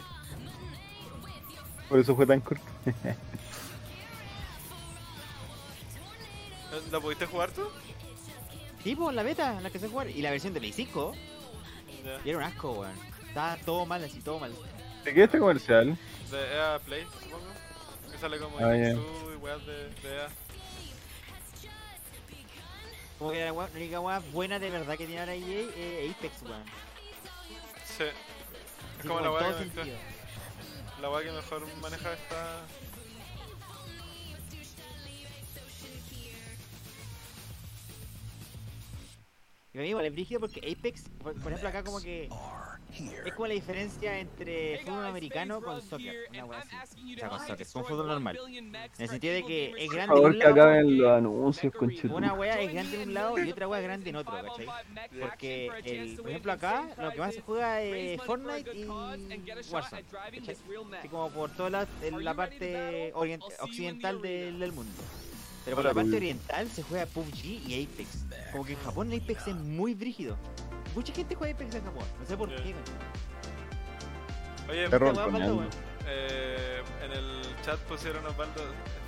[1.89, 2.65] Por eso fue tan corto.
[6.91, 7.63] ¿Lo pudiste jugar tú?
[8.83, 10.09] Sí, pues la beta, la que se jugar.
[10.11, 11.13] Y la versión de Play 5.
[12.05, 12.21] Ya.
[12.25, 12.93] Y era un asco, weón.
[13.29, 14.53] Estaba todo mal, así, todo mal.
[15.05, 15.97] ¿De qué este comercial?
[16.31, 17.45] De EA Play, supongo.
[18.11, 18.75] Que sale como Ah.
[18.77, 20.29] YouTube y weas de, de EA.
[23.19, 26.65] Como que la, única weá buena de verdad que tiene ahora EA es Apex, weón.
[27.85, 28.05] Sí.
[28.05, 29.87] Es Sí, como la wea que mejor,
[31.01, 32.63] la wea que mejor maneja esta.
[39.73, 42.29] Y a mí igual es brígido porque Apex, por, por ejemplo, acá como que
[43.27, 46.15] es como la diferencia entre fútbol americano con soccer.
[46.31, 47.15] Una wea así.
[47.15, 48.39] O sea, con soccer, con fútbol normal.
[48.47, 51.11] En el sentido de que es Por grande en favor, un que lado, acaben los
[51.11, 51.75] anuncios,
[52.11, 54.67] una wea es grande en un lado y otra wea es grande en otro, ¿cachai?
[55.21, 60.05] Porque, el, por ejemplo, acá lo que más se juega es Fortnite y Warzone.
[60.05, 60.57] ¿cachai?
[60.99, 64.93] Así como por toda la, parte orient- occidental del, del mundo.
[65.65, 68.27] Pero por la parte oriental se juega PUBG y Apex.
[68.53, 70.37] Como que en Japón Apex es muy brígido.
[70.95, 72.75] Mucha gente juega Apex en Japón, no sé por qué.
[74.71, 75.59] Oye, Perro coñando.
[75.61, 78.63] falta, eh, en el chat pusieron los baldos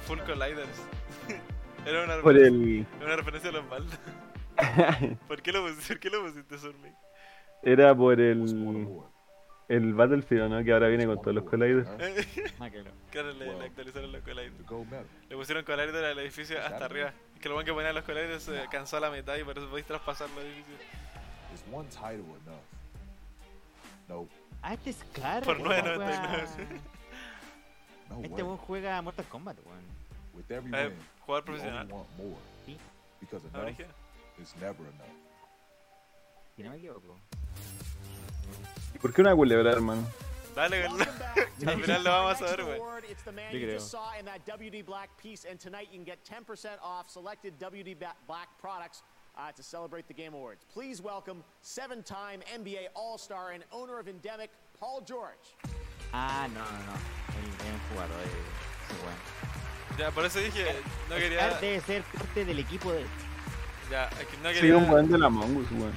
[0.07, 0.83] Full Colliders.
[1.87, 2.87] Era una, Por referencia- el...
[2.97, 3.99] era una referencia a los baldos.
[5.29, 6.57] ¿Por qué lo pusiste, ¿Por qué lo pusiste?
[7.63, 8.99] Era por el...
[9.69, 10.65] El Battlefield, ¿no?
[10.65, 11.89] Que ahora viene con todos los colliders.
[13.11, 13.33] Claro.
[13.39, 14.55] Le, le actualizaron los colliders.
[15.31, 17.13] Le pusieron colliders al edificio hasta arriba.
[17.35, 19.57] Es que lo bueno que ponía los colliders se cansó a la mitad y por
[19.57, 20.81] eso podéis traspasar los edificios.
[21.57, 22.61] Is one title enough?
[24.11, 24.29] No.
[24.63, 25.47] Ah, este es claro.
[25.47, 26.81] Por este 9.99.
[28.11, 28.43] No Este way.
[28.43, 29.83] weón juega Mortal Kombat, weón.
[30.35, 31.87] With every Eh, win, jugador you profesional.
[31.89, 32.37] want more.
[33.21, 33.81] Because Ah, enough
[34.39, 35.17] is never enough.
[36.57, 37.17] Si no me equivoco.
[38.95, 40.07] ¿Y por qué una culebra, hermano?
[40.55, 41.09] Dale, Carlos.
[41.67, 42.77] Al final lo vamos a ver, güey.
[42.79, 43.79] Award, It's the man Yo you creo.
[43.79, 47.59] just saw in that WD Black piece, and tonight you can get 10% off selected
[47.59, 47.95] WD
[48.27, 49.03] Black products
[49.37, 50.65] uh, to celebrate the Game Awards.
[50.73, 55.55] Please welcome seven-time NBA All-Star and owner of Endemic, Paul George.
[56.13, 56.93] Ah, no, no, no.
[57.39, 59.99] Él es un jugador de ese weón.
[59.99, 60.65] Ya, por eso dije,
[61.09, 61.59] no Oscar quería.
[61.61, 63.05] debe ser parte del equipo de.
[63.91, 64.77] Ya, es que no Sí, quería.
[64.77, 65.93] un weón de la Mongus, weón.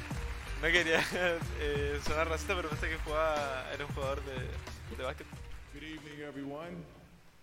[0.62, 1.02] No quería
[1.60, 5.28] eh, sonar racista, pero pensé que jugaba, era un jugador de, de básquet.
[5.74, 6.84] Good evening, everyone.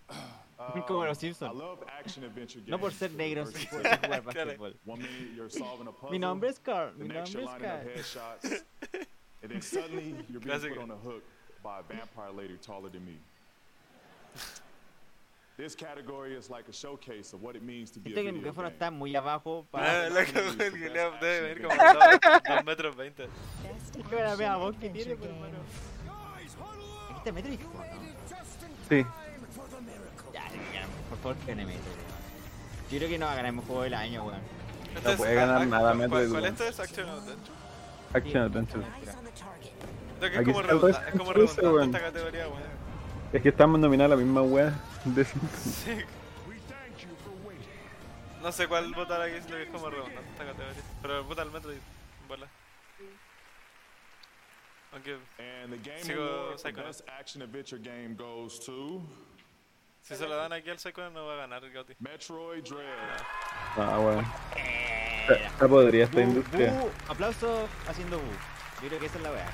[0.87, 1.51] Como Um, los Simpsons.
[1.53, 4.23] I love action adventure No por ser negros jugar.
[6.11, 6.93] Mi nombre es Carl.
[6.97, 7.43] Mi nombre
[7.95, 8.61] es Carl.
[9.43, 10.73] and then suddenly you're being Clásico.
[10.75, 11.23] put on a hook
[11.63, 13.17] by a vampire lady taller than me.
[15.57, 18.31] This category is like a showcase of what it means to be a que el
[18.31, 18.73] video micrófono game.
[18.73, 20.09] está muy abajo para.
[20.09, 23.27] la cagó el Guillermo, debe venir como Best dos, dos metros veinte.
[24.09, 25.57] Pero vea vos que tiene, por hermano.
[27.09, 27.63] Aquí está Metro y ¿no?
[28.89, 29.05] Sí.
[31.21, 31.65] Por favor, gane.
[32.89, 34.39] Yo creo que no va a ganar el juego del año, weón.
[34.95, 37.51] Este es- puede ganar nada, ¿cuál- Metroid, ¿Cuál esto es Action Adventure?
[38.13, 38.83] Action Adventure.
[40.19, 42.63] Creo que es como, redunda- es redundante esta categoría, weón.
[43.33, 44.73] Es que estamos nominados a la misma weá
[45.05, 45.83] de Simpsons.
[45.85, 45.97] Sí.
[48.41, 50.81] No sé cuál votar aquí, sino que es como redundante esta categoría.
[51.01, 51.77] Pero vota al metro y
[52.29, 52.47] bola.
[54.93, 56.97] Aunque And the Game sigo Award for Psychonauts.
[56.99, 59.01] Best Action Adventure Game goes to
[60.07, 61.93] Si se lo dan aquí al Psycho no va a ganar el Gotti.
[61.99, 63.19] Metroid Dread.
[63.75, 64.25] Ah, weón.
[65.27, 66.71] Ya- Ya podría esta industria.
[66.71, 68.31] bu, aplauso haciendo bu.
[68.81, 69.45] Yo creo que esa es la weá.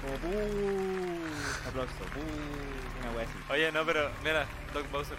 [0.00, 1.26] Como bu.
[1.68, 3.00] Aplauso, bu.
[3.02, 3.52] Una weá así.
[3.52, 5.18] Oye, no, pero mira, Doc Bowser.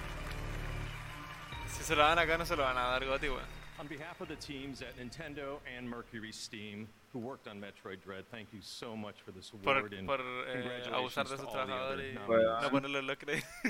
[1.72, 3.61] Si se lo dan acá, no se lo van a dar Gotti, weón.
[3.82, 8.26] On behalf of the teams at Nintendo and Mercury Steam who worked on Metroid Dread,
[8.30, 11.38] thank you so much for this Por, award and por eh, congratulations abusar de to
[11.38, 13.18] sus all the other trabajadores y no ponerle en los.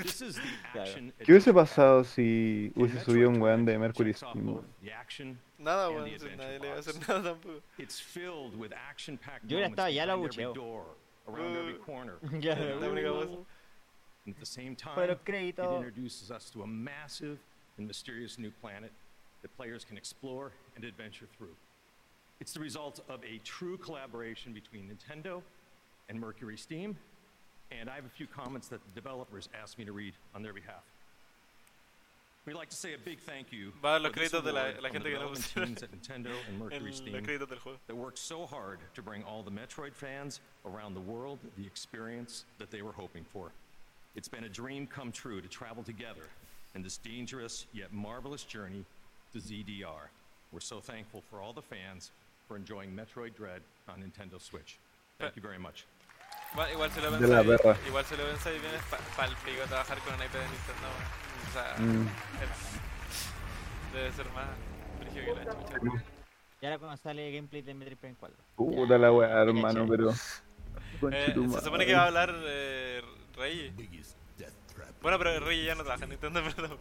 [0.03, 4.47] This is the action ¿Qué hubiese pasado si hubiese subido un weón de Mercury Steam?
[4.49, 4.65] weón?
[4.83, 7.61] the action Nada, weón, the si adventure nadie le va a hacer nada tampoco.
[7.77, 10.83] It's filled with action-packed Yo hubiera moments ya la bucheo.
[11.29, 12.17] around every Uh, corner.
[12.41, 13.29] Ya, la única voz.
[14.25, 17.39] And at the same time, it introduces us to a massive
[17.77, 18.91] and mysterious new planet
[19.41, 21.55] that players can explore and adventure through.
[22.39, 25.41] It's the result of a true collaboration between Nintendo
[26.09, 26.97] and Mercury Steam,
[27.71, 30.53] and I have a few comments that the developers asked me to read on their
[30.53, 30.83] behalf.
[32.45, 34.89] We'd like to say a big thank you Va a los créditos de la- la
[34.89, 37.77] gente the que no development pusieron teams at Nintendo and Mercury Steam del juego.
[37.85, 42.45] that worked so hard to bring all the Metroid fans around the world the experience
[42.57, 43.51] that they were hoping for.
[44.15, 46.23] It's been a dream come true to travel together
[46.73, 48.85] in this dangerous yet marvelous journey
[49.33, 50.09] to ZDR.
[50.51, 52.11] We're so thankful for all the fans
[52.47, 54.77] for enjoying Metroid Dread on Nintendo Switch.
[55.19, 55.85] Thank you very much.
[56.57, 58.83] Va, igual se lo De la pensáis, igual se lo pensáis bien es
[59.15, 60.87] para el pico trabajar con un iPad de Nintendo.
[61.47, 62.07] O sea, Mm.
[62.43, 64.49] es- debe ser más
[64.99, 66.03] brígido que la chucha.
[66.61, 68.37] Y ahora cuando sale gameplay de Metroid Prime 4.
[68.57, 70.11] Puta la weá, hermano, pero.
[70.11, 73.01] Eh, se supone que va a hablar eh,
[73.37, 73.73] Rey.
[75.01, 76.77] Bueno, pero Rey ya no trabaja en Nintendo, pero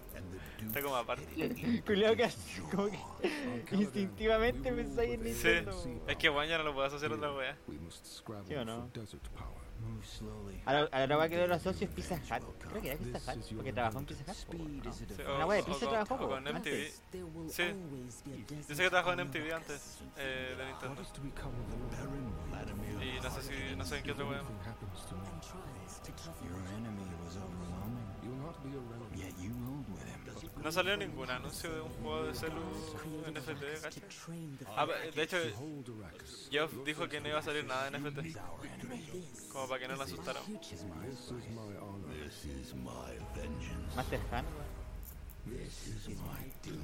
[0.66, 1.82] está como aparte.
[1.86, 2.98] Culeado que así, como que
[3.76, 5.84] instintivamente pensáis en Sí, Nintendo.
[6.06, 7.56] es que bueno, ya no lo puedo asociar a otra wea.
[8.46, 8.90] ¿Sí o no?
[10.66, 12.44] Ahora, ahora va a quedar los asocios Pizza Hut.
[12.68, 14.54] Creo que era Pizza Hut, porque trabajó en Pizza Hut.
[14.84, 14.92] ¿no?
[14.92, 16.90] Sí, Una wea de pizza trabajó o con MTV.
[17.48, 17.64] Sí,
[18.68, 21.02] yo sé que trabajó en MTV antes eh, de Nintendo.
[23.02, 24.42] Y no sé si, no sé en qué otro wea.
[26.42, 28.09] Your enemy was overwhelming.
[28.30, 29.16] You'll not be irrelevant.
[29.16, 30.20] Yet you rode with him.
[30.62, 32.60] No salió ningún anuncio de un juego de celu
[33.26, 34.02] NFT, ¿cachai?
[34.76, 35.36] Ah, de hecho,
[36.50, 38.36] Geoff dijo que no iba a salir nada de NFT.
[39.52, 40.42] Como para que no lo asustaran.
[43.96, 44.44] Master Han,
[45.46, 46.78] This is my doom.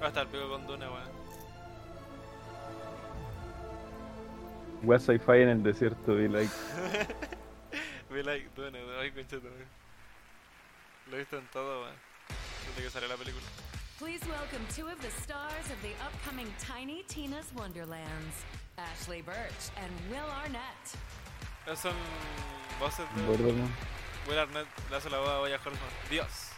[0.00, 1.24] Va a estar pico con Dune, weón.
[4.82, 6.50] Weá sci-fi en el desierto y like.
[8.22, 8.48] Like
[9.00, 9.48] ay, conchito.
[11.10, 11.86] Lo he visto en todo.
[12.68, 13.44] Desde que salió la película.
[13.98, 18.44] Please welcome two of the stars of the upcoming Tiny Tina's Wonderlands,
[18.78, 20.94] Ashley Birch and Will Arnett.
[21.66, 21.94] Esos son
[22.78, 23.52] voces de.
[23.52, 23.68] ¿no?
[24.28, 25.90] Will Arnett le hace la voz a Boya Horseman.
[26.08, 26.50] Dios.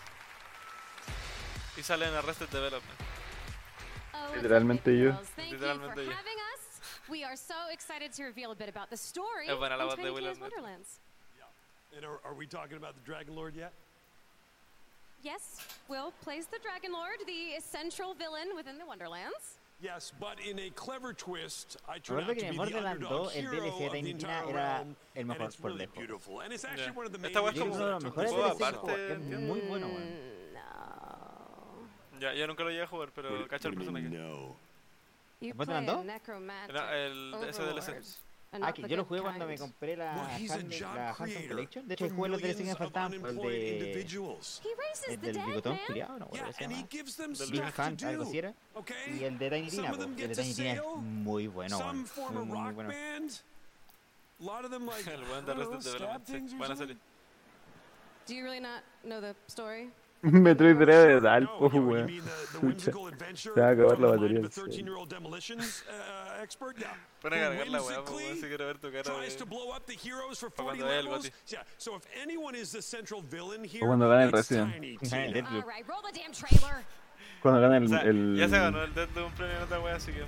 [1.78, 3.01] Y sale en Arrested Development.
[4.35, 5.12] Literalmente yo.
[5.36, 6.10] Thank you Literalmente for yo.
[6.10, 6.81] having us.
[7.09, 9.89] We are so excited to reveal a bit about the story Es buena la in
[9.89, 10.52] voz de Tiny Will Tina's Arnett.
[10.52, 11.01] Wonderlands.
[11.97, 13.73] And are, are we talking about the Dragon Lord yet?
[15.23, 19.58] Yes, Will plays the Dragon Lord, the central villain within the Wonderlands.
[19.81, 23.66] Yes, but in a clever twist, I Me turned out to be the underdog hero
[23.66, 26.41] of the entire realm, and mejor it's por really beautiful.
[26.41, 26.91] And it's actually Yeah.
[26.92, 28.62] one of the main Esta wea es Yo creo como- de los mejores Juego DLC
[28.62, 29.89] aparte, es muy bueno.
[29.89, 34.08] Mm, ya, yo nunca lo llegué a jugar, pero cacho el personaje.
[35.41, 36.05] You ¿Borderlands play a 2?
[36.07, 38.02] necromantic Era el ese DLC.
[38.52, 41.86] Ah, not que yo lo jugué cuando me compré la, a creator Collection.
[41.86, 43.12] De hecho, jugué los DLC que me faltaban.
[43.12, 44.07] El de.
[45.08, 46.66] El del bigotón culiado, no recuerdo se
[47.50, 48.55] Big Hunt, algo así era.
[49.15, 52.73] Y el de Tiny Tina, el de Tiny Tina es muy bueno, Muy, a muy,
[52.75, 52.91] bueno.
[52.91, 52.92] A
[54.39, 56.50] El weón de Arrested Development.
[56.58, 56.76] Buena something.
[56.76, 56.97] serie.
[58.26, 59.91] Do you really not know the story?
[60.33, 62.11] Metroid Dread de Dalpo, you weón.
[63.07, 64.65] adventure Se va a acabar la batería of a del cel.
[64.65, 66.77] 13-year-old demolitions uh, expert?
[66.79, 66.97] Yeah.
[67.23, 69.39] Pon a who cargar la weá, weón, si quiero ver tu cara tries de...
[69.39, 71.25] to blow up the heroes for Pa' 40 cuando vaya el levels.
[71.25, 71.57] Goti.
[73.83, 74.73] O cuando gane el Resident.
[74.75, 75.45] Tiny Gane el.
[77.41, 79.81] Cuando el, O sea, el- ya se ganó el Death de un premio en otra
[79.81, 80.25] wea, así que...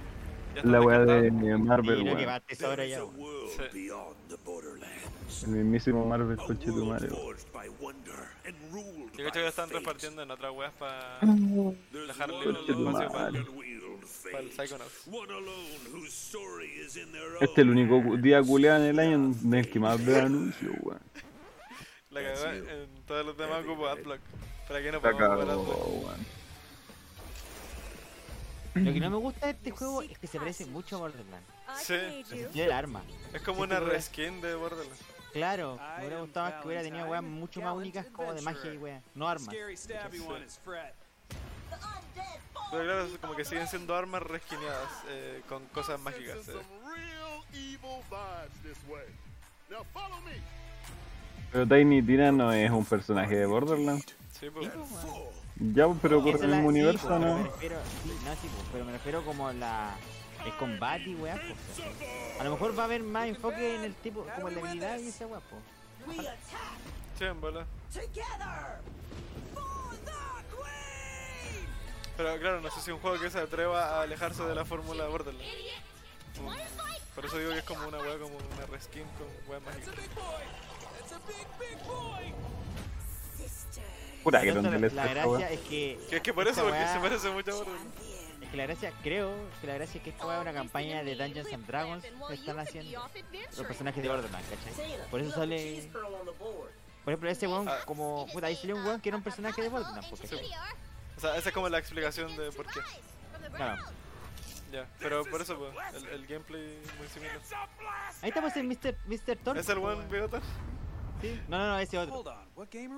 [0.62, 1.30] La weá de.
[1.30, 2.18] Marvel, weón.
[5.42, 7.36] El mismísimo Marvel, conchetumare, weón.
[8.04, 8.37] Yo
[9.14, 11.18] creo que ya están repartiendo en otras weas para
[11.90, 13.28] dejar libre el espacio para
[14.40, 15.08] el Psychonauts.
[17.40, 20.74] Este es el único día culeado en el año en el que más veo anuncios,
[20.80, 21.00] weón.
[22.10, 24.20] La cagó en todos los demás ocupo Adblock.
[24.66, 26.18] ¿Para qué no podemos jugar Adblock?
[28.74, 31.48] Lo que no me gusta de este juego es que se parece mucho a Borderlands.
[31.82, 31.94] Sí.
[31.94, 33.02] El sentido del arma.
[33.32, 35.17] Es como una reskin de Borderlands.
[35.38, 38.74] Claro, me hubiera gustado más que hubiera tenido weas mucho más únicas como de magia
[38.74, 39.48] y weas, no armas.
[42.70, 46.48] Pero claro, es como que siguen siendo armas reskineadas eh, con cosas mágicas.
[46.48, 46.52] eh.
[51.52, 54.04] Pero Tiny Tina no es un personaje de Borderlands.
[54.38, 54.68] Sí, pues.
[55.74, 57.38] Ya, pero por el mismo universo, pues, ¿no?
[57.38, 59.96] Me refiero, sí, no, sí, pues, pero me refiero como la
[60.44, 62.40] el combate y pues, ¿cachai?
[62.40, 64.98] A lo mejor va a haber más enfoque en el tipo, como en la habilidad
[64.98, 65.62] y pues.
[67.18, 67.66] Sí, en bola.
[72.16, 75.04] Pero claro, no sé si un juego que se atreva a alejarse de la fórmula
[75.04, 75.46] de Borderlands.
[77.14, 79.94] Por eso digo que es como una wea, como una reskin con weas mágicas.
[84.22, 85.98] Puta que la, gracia es que.
[86.10, 88.07] Que es que por esta eso, porque wea- se parece mucho a Borderlands.
[88.50, 91.52] Que la gracia, creo que la gracia es que esta es una campaña de Dungeons
[91.52, 93.08] and Dragons que están haciendo
[93.56, 94.96] los personajes de Borderlands, ¿cachai?
[95.10, 95.90] Por eso sale.
[97.04, 98.26] Por ejemplo, ese weón, como.
[98.32, 100.46] Puta, ahí salió un weón que era un personaje de Borderlands, pues, ¿cachai?
[101.16, 102.80] O sea, esa es como la explicación de por qué.
[103.54, 103.82] Claro.
[104.72, 107.38] Ya, pero por eso, pues, el, el gameplay muy similar.
[108.20, 108.94] Ahí está pues el Mr.
[109.06, 109.36] Mr.
[109.42, 109.60] Thorpe.
[109.60, 110.10] ¿Es el po, buen weón.
[110.10, 110.42] bigotón?
[111.20, 111.40] Sí.
[111.48, 112.14] No, no, no, ese otro.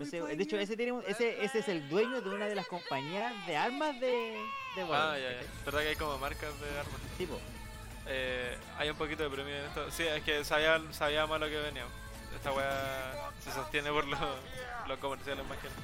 [0.02, 2.66] Ese- de hecho, ese, tiene un- ese, ese es el dueño de una de las
[2.66, 4.06] compañías de armas de,
[4.76, 5.38] de Ah, ya, ya.
[5.38, 5.48] ¿cachai?
[5.64, 7.00] ¿Verdad que hay como marcas de armas?
[7.16, 7.38] Sí, po.
[8.06, 9.90] Eh, hay un poquito de premio en esto.
[9.90, 11.84] Sí, es que sabía, sabía más lo que venía.
[12.34, 14.20] Esta weá se sostiene por los,
[14.88, 15.80] los comerciales más que nada.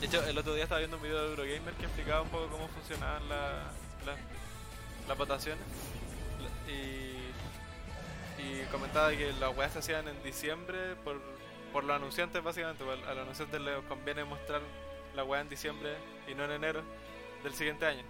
[0.00, 2.46] De hecho, el otro día estaba viendo un video de Eurogamer que explicaba un poco
[2.48, 3.70] cómo funcionaban la-
[4.06, 4.16] la-
[5.08, 5.62] las votaciones.
[6.68, 7.17] Y,
[8.38, 11.20] y comentaba que las weas se hacían en diciembre por,
[11.72, 12.84] por los anunciantes, básicamente.
[12.84, 14.62] pues, A los anunciantes les conviene mostrar
[15.14, 15.96] la wea en diciembre
[16.28, 16.82] y no en enero
[17.42, 18.04] del siguiente año.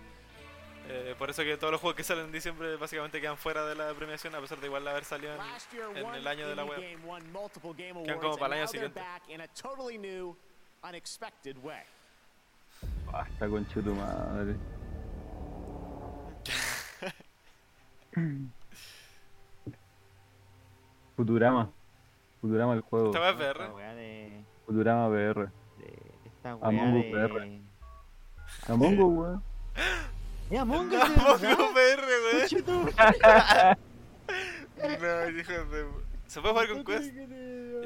[0.90, 3.74] Eh, por eso que todos los juegos que salen en diciembre básicamente quedan fuera de
[3.74, 5.34] la premiación, a pesar de igual haber salido
[5.94, 6.80] en, el año de la web.
[6.80, 9.00] Quedan como para el año siguiente.
[9.00, 10.34] back in a totally new,
[10.82, 11.82] unexpected way.
[13.10, 14.56] Basta con tu madre.
[21.18, 21.68] Futurama.
[22.40, 23.06] Futurama el juego.
[23.12, 23.64] ¿Esta es VR?
[23.64, 24.44] Esta de.
[24.66, 25.48] Futurama VR.
[26.24, 27.12] Esta weá Among Us de.
[27.12, 27.60] VR.
[28.68, 29.42] Among Us, weón.
[30.50, 31.02] ¡Es Among Us!
[31.02, 32.02] Among VR,
[32.40, 32.94] Conchetum-
[34.78, 35.86] No, hijos de...
[36.28, 37.12] ¿Se puede jugar con Quest?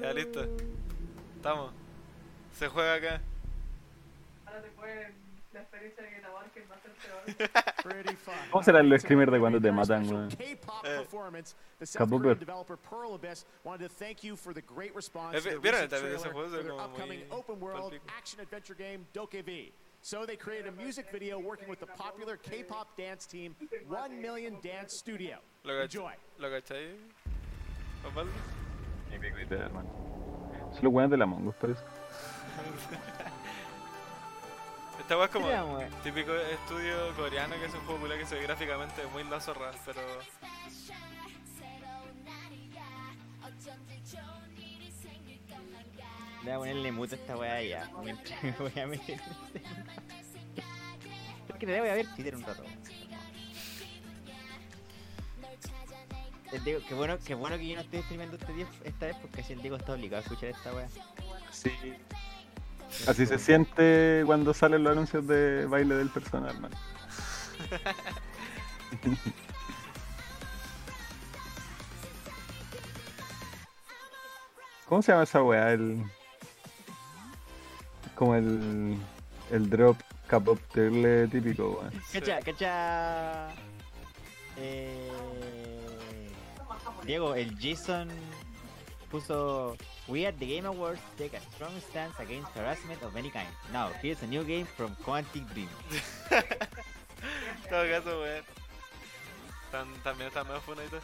[0.03, 0.45] Ya, listo.
[1.37, 1.73] Estamos.
[2.53, 3.21] Se juega acá.
[4.45, 5.15] Ahora te pueden
[5.53, 6.93] la experiencia de que la marquen va a ser
[7.83, 8.35] Pretty fun.
[8.51, 10.29] ¿Cómo será el screamer de cuando te matan, weón?
[10.33, 11.07] Eh.
[15.61, 16.51] ¿vieron de ese juego?
[16.51, 18.05] Their como upcoming muy open world palpico.
[18.17, 19.07] action adventure game.
[20.05, 23.55] So they created a music video working with the popular K-pop dance team
[23.89, 25.39] One Million Dance Studio.
[25.65, 26.15] ¿Lo cach- Enjoy.
[26.39, 26.97] ¿Lo cachai?
[28.05, 28.33] Osvaldo?
[29.11, 29.89] Ni pico hermano.
[30.73, 31.83] Son los weones de la Among Us, parece.
[35.03, 38.43] Esta weá es como Mira, típico estudio coreano que es un juego que se ve
[38.43, 40.01] gráficamente muy la zorra, pero
[46.45, 47.91] Le voy a ponerle mute a esta weá ya.
[48.03, 49.21] Mientras me voy a meter.
[51.49, 52.65] Porque le voy a ver Twitter un rato.
[56.53, 59.17] El Diego, qué bueno, qué bueno que yo no estoy streamando este día, esta vez
[59.21, 60.89] porque así el Diego está obligado a escuchar esta weá.
[61.51, 61.73] Sí.
[63.07, 66.71] Así se siente cuando salen los anuncios de baile del personal, man.
[74.89, 75.73] ¿Cómo se llama esa weá?
[75.73, 76.05] El.
[78.15, 78.97] Como el.
[79.51, 79.97] El drop
[80.29, 81.93] K-pop terrible típico, weón.
[82.13, 83.49] Cacha, cacha.
[84.57, 85.11] Eh...
[87.05, 88.09] Diego, el Jason
[89.13, 89.77] puso
[90.09, 93.47] We at the Game Awards take a strong stance against harassment of any kind.
[93.73, 95.69] Now, here's a new game from Quantic Dream.
[96.31, 96.43] En
[97.71, 98.45] todo caso, weón.
[99.71, 100.99] Tan- también está medio funadito.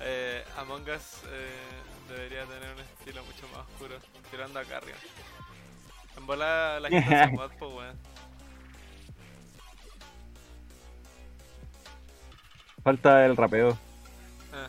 [0.00, 1.50] Eh, Among Us eh,
[2.08, 3.96] debería tener un estilo mucho más oscuro,
[4.30, 4.98] tirando a Carrion.
[6.16, 7.98] En bola la gente hace mod, po, weón.
[12.82, 13.76] Falta el rapeo.
[14.52, 14.68] Ah.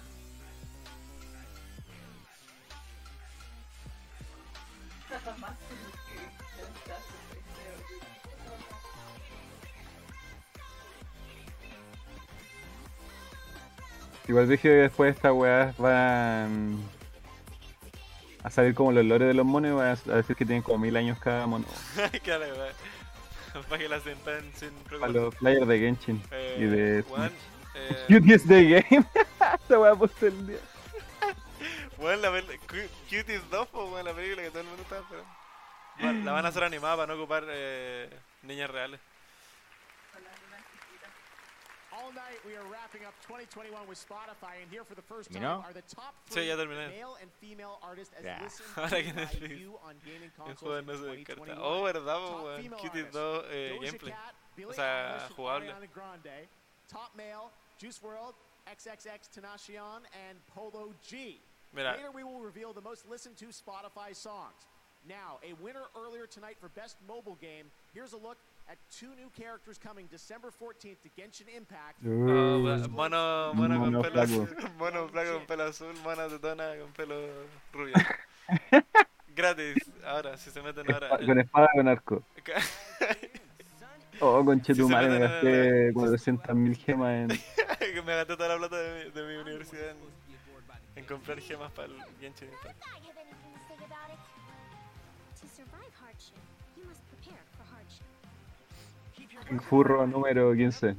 [14.27, 16.79] Igual dije que después estas weas van
[18.43, 20.79] a salir como los lores de los monos y van a decir que tienen como
[20.79, 21.65] mil años cada mono.
[22.23, 22.45] claro.
[23.69, 27.41] Para que la sientan sin Para los players de Genshin Eh, y de weón, Switch.
[27.75, 29.05] eh, Cuties de game.
[29.61, 30.57] Esta wea puesta el día.
[31.97, 32.31] Weón, la
[33.09, 35.31] Cuties 2, po, weón, la película que todo el mundo estaba esperando.
[35.99, 38.09] Bueno, la van a hacer animada para no ocupar eh,
[38.43, 38.99] niñas reales.
[41.95, 45.41] All night we are wrapping up 2021 with Spotify, and here for the first time
[45.41, 45.63] ¿Terminó?
[45.63, 48.37] are the top three ya male and female artists as Ya.
[48.43, 51.57] listened to by you on gaming consoles juego in no se 2021.
[51.61, 52.61] Oh, verdad, po, Top weón.
[52.61, 54.11] female Cuties artists, 2 eh, Doja gameplay.
[54.11, 54.35] Cat,
[54.67, 55.49] O sea, Eilish, jugable.
[55.49, 56.37] Ariana Grande.
[56.89, 57.49] Top male,
[57.79, 58.35] Juice WRLD,
[58.67, 61.39] XXX Tenacion, and Polo G.
[61.73, 61.91] Mira.
[61.95, 64.67] Later we will reveal the most listened to Spotify songs.
[65.07, 67.65] Now, a winner earlier tonight for Best Mobile Game.
[67.93, 68.37] Here's a look
[68.67, 71.97] at two new characters coming December 14th to Genshin Impact.
[72.03, 76.91] Oh, weón, mono, mono con pelo azul, mono flaco con pelo azul, mono tetona con
[76.93, 77.15] pelo
[77.73, 77.93] rubio.
[79.35, 81.09] Gratis, ahora, si se meten ahora.
[81.09, 82.23] Espa- Con espada con arco.
[84.21, 87.27] Oh, conchetumare, me meten en gasté 400.000 gemas en.
[87.93, 89.97] que me gasté toda la plata de mi, de mi universidad en,
[90.95, 92.81] en comprar gemas para el Genshin Impact.
[99.69, 100.95] Furro número 15.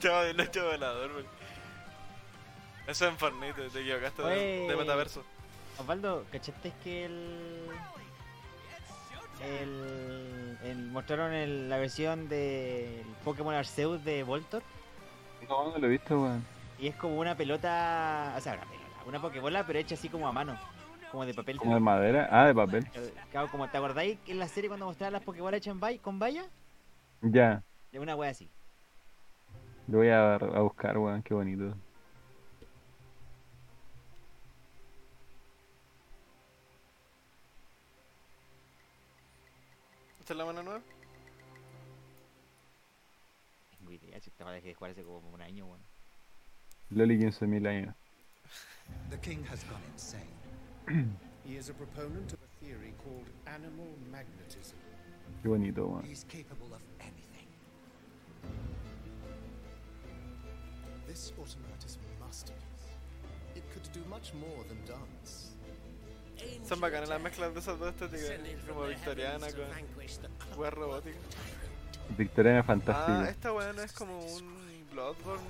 [0.00, 1.26] Chavo del 8 volador, weón.
[2.86, 5.22] Eso es en Fortnite, te equivocaste de, de metaverso.
[5.78, 7.68] Osvaldo, ¿cachaste que el.
[9.42, 14.62] El, el- mostraron el- la versión del Pokémon Arceus de Voltor?
[15.48, 16.44] No, no lo he visto, weón.
[16.78, 18.34] Y es como una pelota.
[18.36, 18.86] O sea, una pelota.
[19.06, 20.58] Una Pokébola, pero hecha así como a mano.
[21.10, 21.56] Como de papel.
[21.56, 22.28] Como de madera.
[22.30, 22.86] Ah, de papel.
[22.94, 26.18] Eh, claro, como, ¿Te acordáis en la serie cuando mostraban las Pokébolas hechas en con
[26.18, 26.44] valla?
[27.22, 27.62] Ya.
[27.92, 28.48] De una wea así.
[29.90, 31.20] Lo voy a, a buscar, weón.
[31.24, 31.74] Qué bonito.
[40.20, 40.80] ¿Esta es la mano nueva?
[43.76, 45.80] Tengo idea, si esta wea dejé de jugar hace como un año, weón.
[46.90, 47.94] Loli 15.000 años.
[49.10, 50.30] The king has gone insane.
[51.44, 54.78] he is a proponent of a theory called animal magnetism.
[55.42, 56.04] Qué bonito, weón.
[56.04, 56.89] He's capable of
[61.10, 62.86] This automata is masterpiece.
[63.56, 65.50] It could do much more than dance.
[66.64, 71.20] Son bacanas las mezclas de esas dos estéticas, como victoriana con weas robóticas.
[72.16, 73.18] Victoriana fantástico.
[73.22, 75.42] Ah, esta weá no es como un Bloodborne.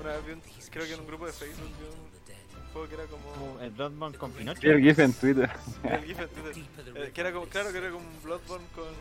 [0.00, 2.94] Una vez vi un, creo que en un grupo de Facebook vi un juego que
[2.94, 3.30] era como.
[3.34, 4.68] Como el Bloodborne con Pinocho.
[4.68, 5.50] El GIF en Twitter.
[5.84, 6.62] El GIF en Twitter.
[6.96, 8.92] Eh, que era como, claro que era como un Bloodborne con.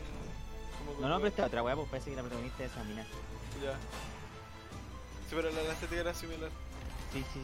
[0.77, 2.83] Como con No, no, pero esta otra wea, pues parece que la protagonista es esa
[2.83, 3.03] mina.
[3.63, 3.79] Ya.
[5.33, 6.51] Sí, pero la, la estética era similar.
[7.11, 7.39] Sí, sí.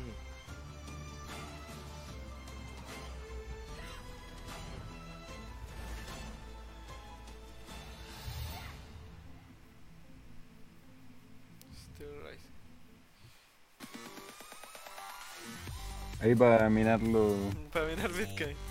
[16.22, 17.34] Ahí para minarlo.
[17.74, 18.69] Para minar Bitcoin.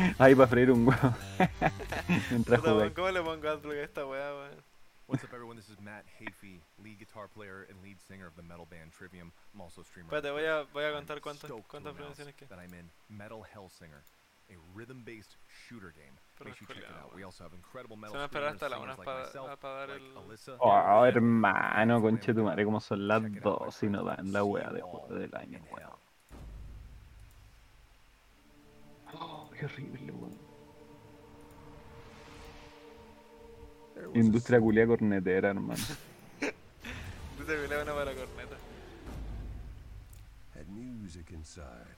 [0.18, 1.14] Ahí para freír un huevo.
[2.30, 2.92] Mientras jugáis.
[2.92, 4.70] ¿Cómo le pongo adblock a esta weá, weón?
[5.06, 5.56] What's up, everyone?
[5.56, 9.32] This is Matt Hafey, lead guitar player and lead singer of the metal band Trivium.
[9.52, 10.06] I'm also a streamer.
[10.08, 12.46] Espérate, voy a, voy a contar cuántas, cuántas pronunciaciones que.
[12.46, 14.04] That I'm in Metal Hellsinger,
[14.48, 16.14] a rhythm-based shooter game.
[16.38, 17.14] Pero Make sure you check it out.
[17.14, 19.60] We also have incredible Se metal me espera streamers, hasta la una like para myself,
[19.60, 20.30] dar like el.
[20.30, 20.56] Alyssa.
[20.60, 24.80] Oh, hermano, conche tu madre, como son las dos y no dan la wea de
[24.80, 26.09] juego del año, weón.
[29.14, 30.38] Oh, qué horrible, weón.
[34.14, 35.82] Industria culia cornetera, hermano.
[36.40, 38.56] Te peleas una para corneta.
[40.54, 41.96] Had music inside.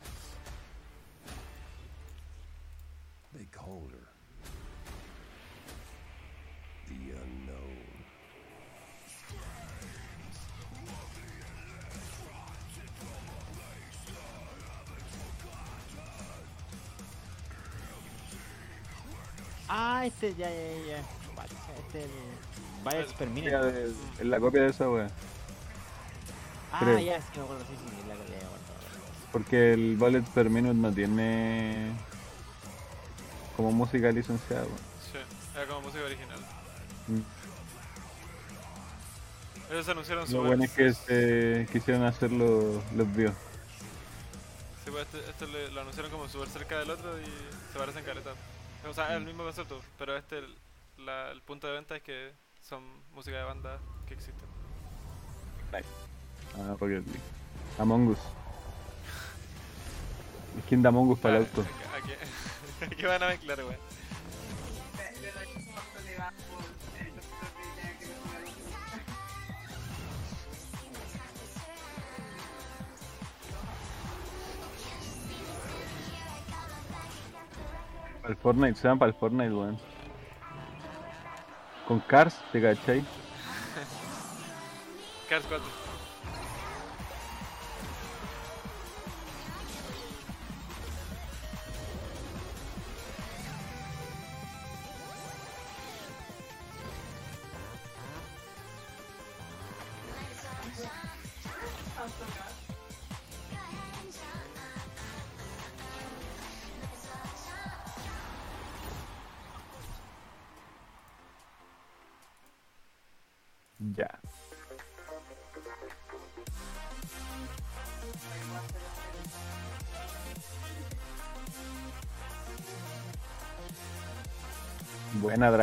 [3.34, 4.08] They called her
[6.88, 7.51] the unknown.
[19.74, 21.02] Ah, este ya, ya, ya.
[21.34, 21.48] Vale,
[21.86, 22.84] Este es el.
[22.84, 23.72] Vaya Exterminator.
[23.72, 23.86] de-
[24.18, 25.08] Es la copia de esa wea.
[26.72, 26.98] Ah, creo.
[26.98, 28.62] ya, sí, me acuerdo, sí, sí, la copia, ya, bueno.
[29.32, 31.90] Porque el Bullet per Minute no tiene
[33.56, 34.64] como música licenciada.
[34.64, 34.76] weón.
[35.10, 35.18] Sí,
[35.56, 36.38] era como música original.
[37.08, 37.20] Mm.
[39.72, 40.32] Ellos anunciaron su.
[40.34, 43.32] Lo bueno es que se quisieron hacer los, los bios.
[44.84, 47.24] Sí, pues este, este lo anunciaron como súper cerca del otro y
[47.72, 48.32] se parecen caleta.
[48.88, 50.54] O sea, es el mismo concepto, pero este, el,
[50.98, 52.82] la- el punto de venta es que son
[53.14, 54.44] música de banda que existen.
[56.54, 57.20] Ah, Rocket League.
[57.78, 58.18] Among Us.
[60.66, 61.62] Skin de Among Us para el auto.
[61.96, 62.12] Aquí,
[62.94, 63.76] aquí van a mezclar, weón.
[78.22, 79.78] Para el Fortnite, se van para el Fortnite, weón.
[81.88, 83.04] Con Cars, ¿te cachai?
[85.28, 85.81] Cars 4.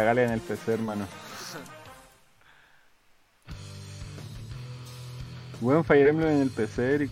[0.09, 1.07] Dragalia en el PC, hermano.
[5.61, 7.11] Buen Fire Emblem en el PC, Eric.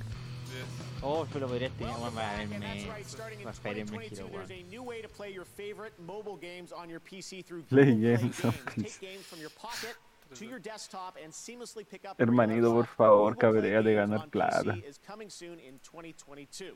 [1.04, 2.60] Oh, yo lo podría tener, bueno, para verme.
[3.44, 4.66] Para Fire Emblem 2022, Hero, there's weón.
[4.66, 8.00] a new way to play your favorite mobile games on your PC through Play Google
[8.02, 8.56] Play games, Games.
[8.66, 8.98] please.
[8.98, 9.96] Take games from your pocket
[10.34, 14.72] to your desktop and seamlessly pick up Hermanito, por favor, cabrea de ganar plata.
[14.74, 16.76] PC is coming soon in 2022.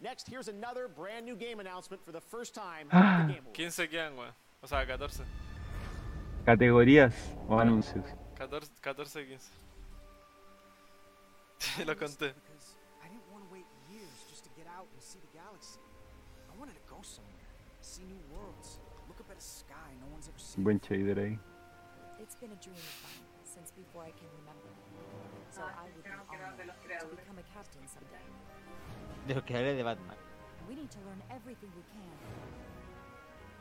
[0.00, 3.76] Next, here's another brand new game announcement for the first time at the Game Awards.
[3.76, 4.32] 15 quedan, weón.
[4.62, 5.24] O sea, 14.
[6.50, 7.14] Categorías
[7.46, 8.02] o anuncios.
[8.36, 9.52] 14, 14 15.
[11.86, 12.34] Lo conté.
[12.34, 15.78] Because I didn't want to wait years just to get out and see the galaxy.
[16.50, 20.26] I wanted to go somewhere, see new worlds, look up at a sky no one's
[20.26, 20.64] ever seen.
[20.64, 21.38] Buen shader ahí.
[22.18, 24.74] It's been a dream of mine since before I can remember.
[25.54, 28.26] So I would be honored to become a captain someday.
[29.28, 30.18] De los creadores de Batman.
[30.66, 32.10] We need to learn everything we can.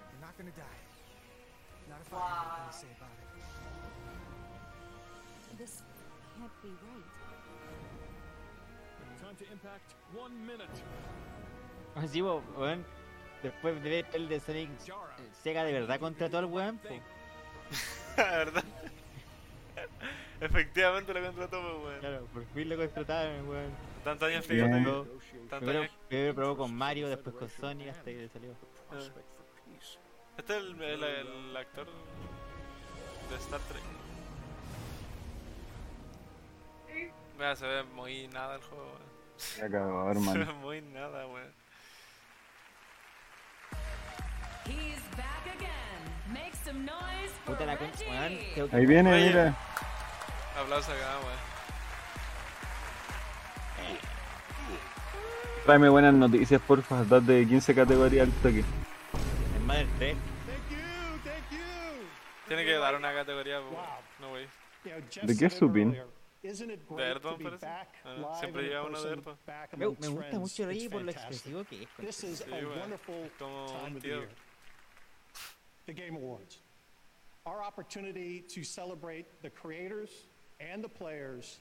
[0.09, 0.88] You're not gonna die.
[1.89, 1.97] It.
[5.57, 5.81] This
[6.37, 7.05] can't be right.
[9.21, 9.95] Time to impact.
[10.15, 10.69] One minute.
[11.95, 12.85] Así, weón.
[13.43, 14.93] Después de ver el de Sonic, eh,
[15.43, 16.79] Sega de verdad contrató al weón.
[18.17, 18.63] La verdad.
[20.41, 21.99] Efectivamente lo contrató, pues, weón.
[21.99, 23.71] Claro, por fin lo contrataron, weón.
[24.03, 25.03] Tantos años explicando.
[25.03, 25.91] Tantos Primero, años.
[26.07, 28.53] primero probó con Mario, después con Sonic, hasta que salió.
[30.39, 31.85] Este es el, el, el actor
[33.29, 33.83] de Star Trek.
[37.37, 39.09] Mira, se ve muy nada el juego, weón.
[39.37, 40.53] Se acabó, Se ve hermano.
[40.61, 41.51] muy nada, weón.
[47.45, 47.77] Puta la
[48.53, 49.27] creo que- Ahí viene, Oye.
[49.27, 49.55] mira.
[50.61, 51.39] Aplauso acá, weón.
[55.65, 57.03] Tráeme buenas noticias, porfa.
[57.03, 58.63] Date 15 categorías al toque.
[59.69, 60.17] El Mother 3.
[62.47, 63.77] Tiene que dar una categoría, po,
[64.19, 64.47] no wey.
[64.83, 65.87] You know, Jeff ¿De qué es said su it pin?
[65.89, 66.07] earlier.
[66.41, 67.61] Isn't it De great to Ayrton be parece.
[67.61, 69.37] back Ah, live siempre and in lleva uno de person, Ayrton.
[69.45, 70.39] back Me, amongst me gusta friends?
[70.39, 71.53] mucho It's Reggie por lo fantastic.
[71.53, 71.89] expresivo que es.
[71.99, 72.79] This is Sí, a weón.
[72.79, 74.17] wonderful Como time un of the tío.
[74.19, 74.29] year.
[75.85, 76.57] The Game Awards.
[77.45, 80.09] Our opportunity to celebrate the creators
[80.59, 81.59] and the players.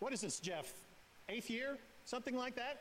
[0.00, 0.72] What is this, Jeff?
[1.28, 1.78] Eighth year?
[2.04, 2.78] Something like that?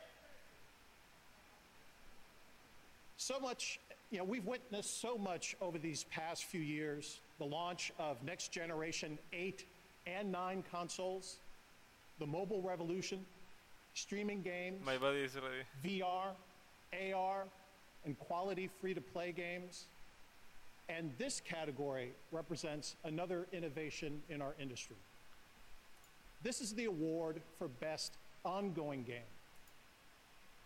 [3.17, 3.79] So much,
[4.13, 8.51] you know, we've witnessed so much over these past few years the launch of next
[8.51, 9.65] generation 8
[10.05, 11.37] and 9 consoles,
[12.19, 13.25] the mobile revolution,
[13.95, 14.85] streaming games.
[14.85, 15.65] My body is ready.
[15.83, 17.45] VR, AR,
[18.05, 19.85] and quality free to play games.
[20.89, 24.97] And this category represents another innovation in our industry.
[26.43, 28.13] This is the award for best
[28.45, 29.31] ongoing game.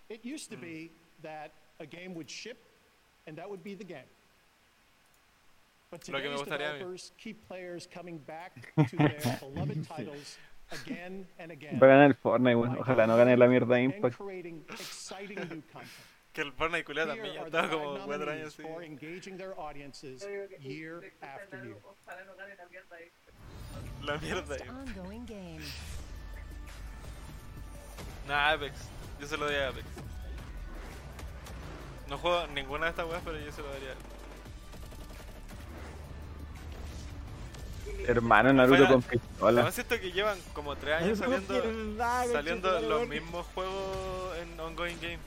[0.10, 0.64] It used to hmm.
[0.64, 0.92] be
[1.24, 2.58] that a game would ship
[3.28, 4.10] and that would be the game.
[5.92, 6.80] But Lo que me today's gustaría a mí.
[6.80, 10.38] developers keep players coming back to their beloved titles
[10.72, 11.80] again and again.
[11.80, 12.58] Va a ganar el Fortnite.
[12.80, 14.18] Ojalá no gane la mierda de Impact.
[16.34, 18.62] Que el Fortnite culia también ya estaba como cuatro nominees años así.
[18.64, 20.22] for engaging their audiences
[20.60, 21.78] year after year.
[21.84, 23.10] Ojalá no gane la mierda ahí.
[24.04, 24.58] La mierda.
[24.70, 25.62] Ongoing game.
[28.28, 28.74] Nah, Apex.
[29.22, 29.86] Yo se lo daría a Apex.
[32.10, 33.94] No juego ninguna de estas weas, pero yo se lo daría.
[38.08, 39.50] Hermano Naruto Final- con pistola.
[39.62, 44.98] Además siento que llevan como tres años Naruto saliendo, saliendo los mismos juegos en ongoing
[45.02, 45.20] game.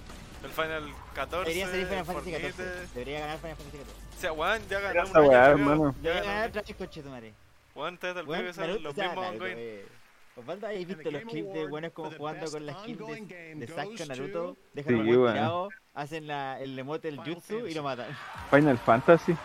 [0.42, 0.84] El Final
[1.14, 2.30] 14, Debería salir Final Fantasy.
[2.34, 2.94] XIV.
[2.94, 4.16] Debería ganar Final Fantasy XIV.
[4.16, 5.94] O sea, weón, ya ganó un año, hermano.
[6.02, 6.26] Ya ganó.
[6.26, 7.34] ganar otra vez conchetumare.
[7.74, 9.56] Weón, te el pibe, Naruto, los mismos ongoing.
[10.36, 14.06] Osvaldo, ¿habéis visto los clips de buenos como jugando con la skin ongoing de, Sasuke
[14.06, 14.32] Naruto?
[14.32, 15.68] to- Dejan Sí, tirado,
[16.00, 18.06] hacen la, el emote del Final jutsu y lo matan.
[18.50, 19.36] Final Fantasy.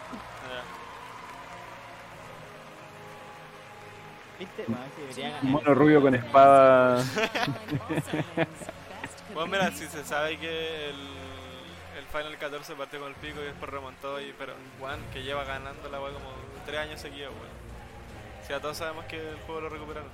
[4.40, 4.66] ¿Viste?
[4.66, 5.43] Sí, debería ganar.
[5.43, 7.03] mono rubio con espada.
[9.34, 10.95] Bueno, mira, si se sabe que el,
[11.98, 15.43] el Final 14 partió con el pico y después remontó, y, pero Juan que lleva
[15.43, 16.30] ganando la weá como
[16.66, 17.66] 3 años seguidos, weón.
[18.48, 20.09] Si a todos sabemos que el juego lo recuperaron.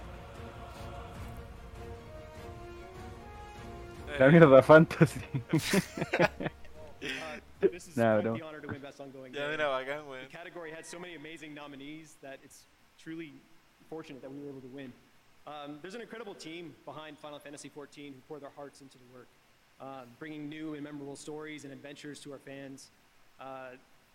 [4.19, 5.21] La Eh, mierda Fantasy.
[7.61, 8.33] This is Nah, quite bro.
[8.37, 9.31] the honor to win Best Ya Game.
[9.31, 10.21] mira, bacán, weón.
[10.27, 12.63] The category had so many amazing nominees that it's
[12.97, 13.33] truly
[13.89, 14.91] fortunate that we were able to win.
[15.45, 19.05] Um, there's an incredible team behind Final Fantasy XIV who pour their hearts into the
[19.13, 19.27] work,
[19.79, 22.89] uh, bringing new and memorable stories and adventures to our fans,
[23.39, 23.69] uh,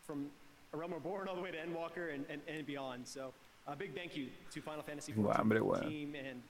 [0.06, 0.26] from
[0.72, 3.06] A Realm Reborn all the way to Endwalker and, and, and beyond.
[3.06, 3.32] So,
[3.68, 5.88] a big thank you to Final Fantasy XIV hambre, weón.
[5.88, 6.42] team, and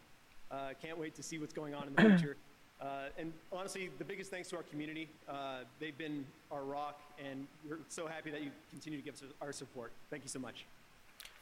[0.50, 2.36] uh, can't wait to see what's going on in the future.
[2.80, 5.08] Uh, and honestly, the biggest thanks to our community.
[5.28, 9.22] Uh, they've been our rock, and we're so happy that you continue to give us
[9.40, 9.92] our support.
[10.10, 10.66] Thank you so much.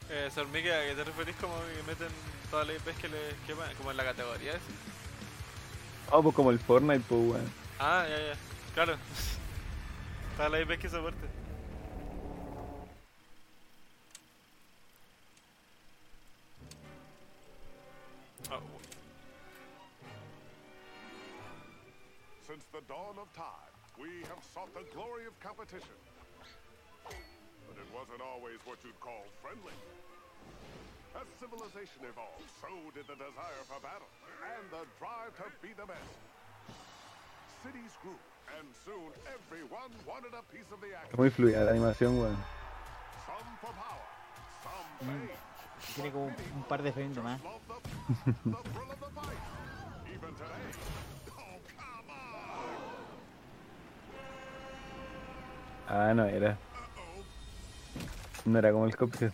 [0.09, 2.07] Eh, Sormique, ¿a qué te referís como que meten
[2.51, 3.69] todas las IPs que les queman?
[3.77, 4.61] Como en la categoría esa?
[6.11, 7.51] Oh, pues como el Fortnite, pues weón.
[7.79, 8.35] Ah, ya, ya.
[8.73, 8.97] Claro.
[10.37, 11.27] Todas las IPs que soporte.
[22.55, 23.67] Since the dawn of time,
[23.99, 25.91] we have sought the glory of competition.
[27.03, 29.75] But it wasn't always what you'd call friendly.
[31.19, 34.07] As civilization evolved, so did the desire for battle
[34.39, 36.15] and the drive to be the best.
[37.59, 38.15] Cities grew,
[38.55, 41.19] and soon everyone wanted a piece of the Está action.
[41.19, 42.39] muy fluida la animación, weón.
[43.27, 44.07] Some for power,
[44.63, 45.27] some Mm.
[45.27, 45.35] fame.
[45.99, 47.35] Tiene como un, un par de frames más.
[50.07, 51.14] Even today.
[55.87, 56.57] Ah, no era.
[58.45, 59.31] No era como el Cuphead.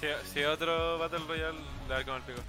[0.00, 2.40] Si, si otro Battle Royale, le da como el pico.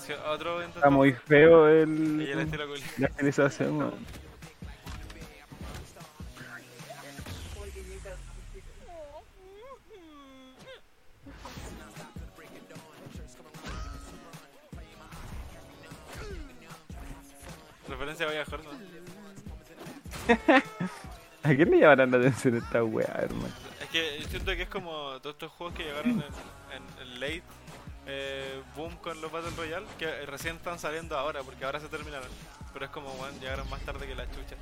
[0.00, 2.78] Si otro Está muy feo Y el, el estilo cool.
[2.98, 3.92] la estilización,
[18.24, 18.68] a Vaya Horse,
[21.42, 23.54] ¿A quién le llamarán la atención a esta weá, hermano?
[23.80, 27.20] Es que yo siento que es como todos estos juegos que llegaron en, en- en
[27.20, 27.42] late
[28.08, 32.28] eh, boom con los Battle Royale, que recién están saliendo ahora, porque ahora se terminaron.
[32.72, 34.56] Pero es como, weón, llegaron más tarde que la chucha.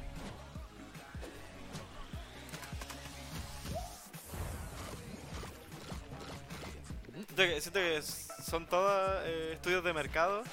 [7.12, 8.02] Siento que, siento que
[8.42, 10.42] son todos eh, estudios de mercado.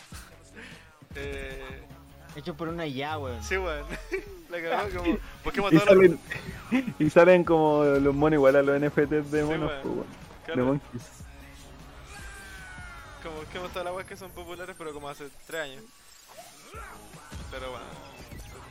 [1.13, 1.81] Eh,
[2.35, 3.43] Hecho por una IA, weón.
[3.43, 3.85] sí, weón.
[4.49, 5.17] La cagó como.
[5.43, 6.19] Busquemos Y todos los, salen,
[6.99, 9.81] y salen como los monos igual a los NFTs de Sí, monos, weón.
[9.81, 10.05] pues, weón.
[10.45, 10.61] Claro.
[10.61, 11.03] De monkeys.
[13.23, 15.83] Como que hemos todas las weas que son populares, pero como hace 3 años.
[17.51, 17.85] Pero bueno.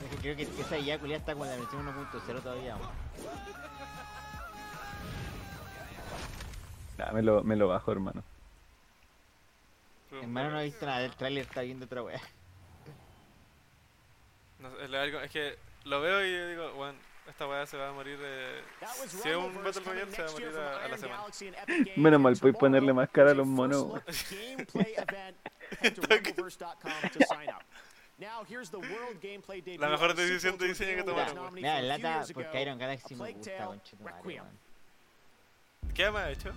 [0.05, 2.77] Es que creo que esa IA culiada está con la versión 1.0 todavía.
[2.77, 2.91] weón.
[6.99, 8.23] Nah, me lo, me lo bajo, hermano.
[10.13, 12.21] Hermano, no he visto nada del trailer, está viendo otra wea.
[14.61, 16.99] No sé, es, algo- es que lo veo y digo, bueno,
[17.29, 18.19] esta weá se va a morir.
[18.21, 18.61] Eh,
[19.09, 21.23] si es un Battle Royale, se va a morir a, a la semana.
[21.97, 23.87] Menos mal, podéis ponerle más cara a los monos.
[29.79, 31.45] La mejor decisión de diseño que Game tomaron, Awards weón.
[31.47, 34.43] nominee Mira, from a el few lata porque Iron Galaxy me gusta, conchetumare.
[35.95, 36.53] ¿Qué me ha hecho?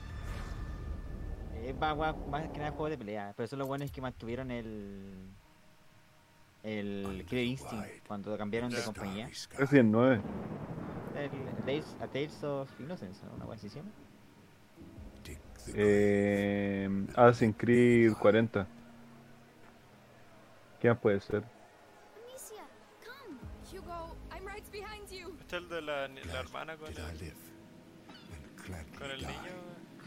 [1.64, 4.52] Es más, más, más que nada juego de pelea, pero son los buenos que mantuvieron
[4.52, 5.30] el.
[6.64, 9.28] El Killer Instinct cuando cambiaron de compañía.
[9.58, 10.22] Resident 9.
[11.16, 11.30] El
[11.66, 13.46] Tales, a Tales of Innocence, ¿no?
[13.46, 13.90] Una se llama.
[15.76, 18.68] Eh, Assassin's Creed 40.
[20.82, 21.44] ¿Qué más puede ser?
[22.28, 22.64] Amicia,
[23.06, 23.38] come.
[23.72, 25.36] Hugo, I'm right behind you.
[25.40, 26.96] Este es el de la, la hermana con el,
[28.98, 29.54] con el niño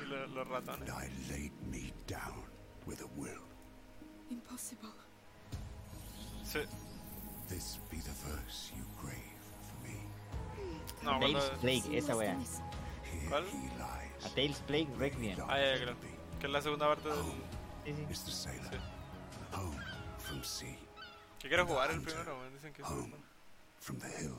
[0.02, 0.88] y lo- los ratones.
[0.90, 2.44] I laid me down
[2.86, 3.40] with a will.
[4.30, 4.90] Impossible.
[9.82, 9.96] Me.
[11.02, 12.36] No, Tales Plague, esa wea.
[13.28, 13.44] ¿Cuál?
[14.24, 15.38] A Tales Plague Requiem.
[15.48, 15.96] Ah, ya, creo.
[16.40, 17.18] Que es la segunda parte del.
[19.54, 19.76] Home
[20.18, 20.76] from sea,
[21.38, 22.52] Que quiero jugar el primero, weón.
[22.52, 23.16] Dicen que es bueno.
[23.80, 24.34] from the hill?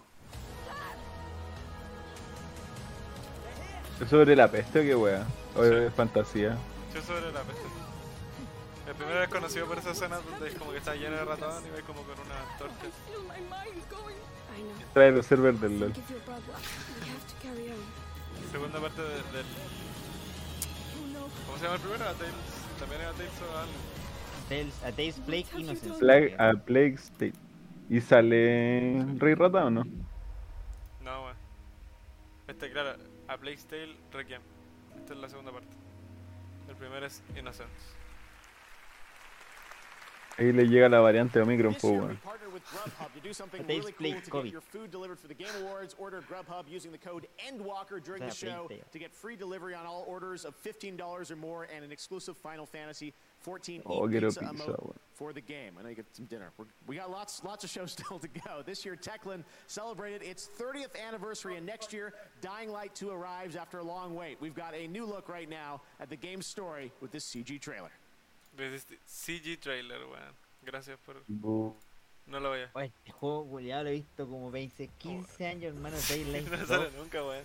[4.02, 5.26] ¿Es sobre la peste o qué wea?
[5.56, 6.58] ¿O es fantasía?
[6.94, 7.87] Yo sobre la peste.
[8.88, 11.64] El primero es conocido por esa escena donde es como que está lleno de ratón
[11.66, 12.70] y va como con una know.
[14.94, 15.94] Trae los servers del LOL.
[18.52, 19.46] Segunda parte de- del.
[21.46, 22.06] ¿Cómo se llama el primero?
[22.06, 22.34] A Tales.
[22.80, 23.74] También era Tales o algo.
[24.50, 26.00] Tales, a Tales Plague Innocence.
[26.00, 27.34] Plague, a Plague State.
[27.90, 29.84] ¿Y sale Rey Rata o no?
[31.04, 31.36] No, weón.
[32.48, 34.42] Este, claro, A Plague's Tale Requiem.
[34.98, 35.76] Esta es la segunda parte.
[36.70, 37.74] El primero es Innocence.
[40.38, 42.18] Ahí le llega la variante Omicron, pues weón.
[42.22, 44.52] partnered with Grubhub to do something Tales really cool Plague to COVID.
[44.52, 45.96] your food delivered for the Game Awards.
[45.98, 50.06] Order Grubhub using the code ENDWALKER during the show to get free delivery on all
[50.08, 54.42] orders of $15 or more and an exclusive Final Fantasy 14 Oh, eat quiero pizza
[54.52, 55.74] pizza, emote for the game.
[55.80, 56.52] I know you get some dinner.
[56.58, 58.62] We're, we got lots, lots of shows still to go.
[58.64, 63.80] This year, Techland celebrated its 30th anniversary, and next year, Dying Light 2 arrives after
[63.80, 64.38] a long wait.
[64.40, 67.90] We've got a new look right now at the game's story with this CG trailer.
[68.58, 70.34] Ves este CG trailer, weón.
[70.64, 71.24] Gracias por.
[71.28, 71.76] Bu.
[72.26, 72.70] No lo voy a.
[72.74, 75.96] Oye, este juego culiado lo he visto como 20, 15 años, hermano.
[76.10, 76.68] Daylight No 2.
[76.68, 77.44] sale nunca, weón.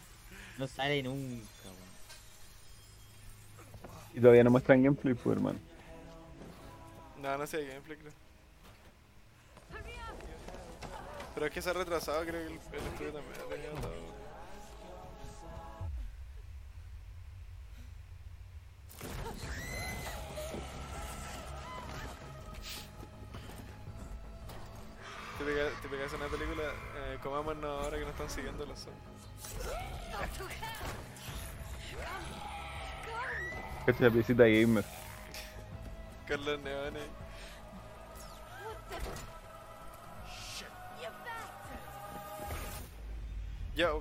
[0.59, 1.93] No sale nunca, weón.
[4.15, 5.59] Y todavía no muestran gameplay, pues hermano.
[7.21, 8.13] No, no sé de gameplay, creo.
[11.35, 14.02] Pero es que se ha retrasado, creo que el, el estudio también ha tenido todo.
[25.43, 29.03] Típica, típica escena de película, eh, comámonos ahora que nos están siguiendo los zombies.
[33.89, 34.85] Esta piecita gamer.
[36.29, 37.03] Carlos Neones.
[43.75, 44.01] Yo,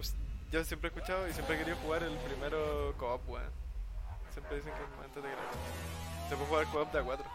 [0.52, 3.50] yo siempre he escuchado y siempre he querido jugar el primero co-op, weón.
[4.32, 5.40] Siempre dicen que es más entretenido.
[6.30, 7.26] Se puede jugar co-op de a 4.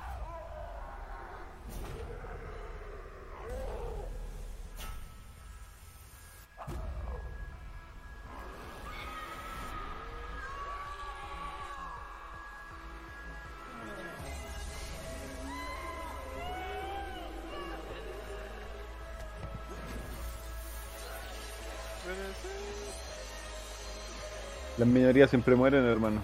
[24.86, 26.22] Las minorías siempre mueren, hermano.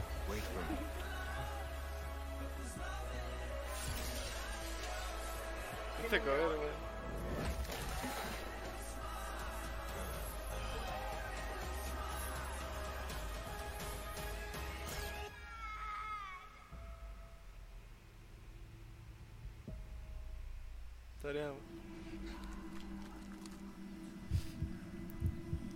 [6.05, 6.21] Este.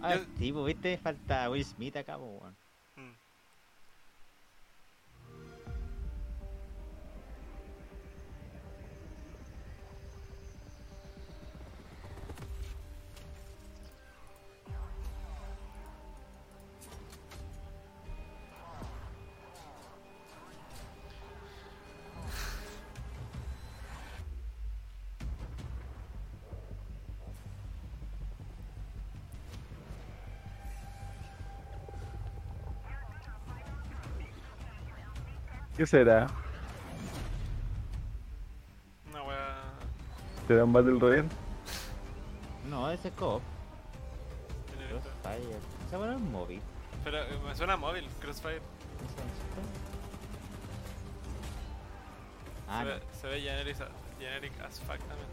[0.00, 2.65] Ah, sí, pues viste, falta Will Smith acá, pues, weón.
[35.76, 36.26] ¿Qué será?
[39.10, 39.56] Una wea.
[40.48, 41.28] ¿Te da un Battle Royale?
[42.70, 43.42] No, ese es co
[44.88, 45.56] Crossfire.
[45.86, 46.60] Esa bueno es móvil.
[47.04, 48.62] Pero eh, me suena móvil, Crossfire.
[52.68, 52.90] Ah, se, no.
[52.94, 53.76] ve, se ve generic,
[54.18, 55.28] generic as fuck también.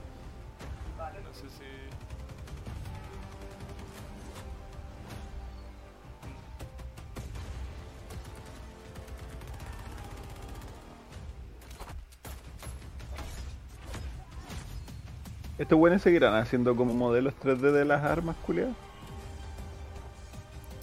[1.24, 2.13] No sé si.
[15.64, 18.76] ¿Estos buenos seguirán haciendo como modelos 3D de las armas, culiadas?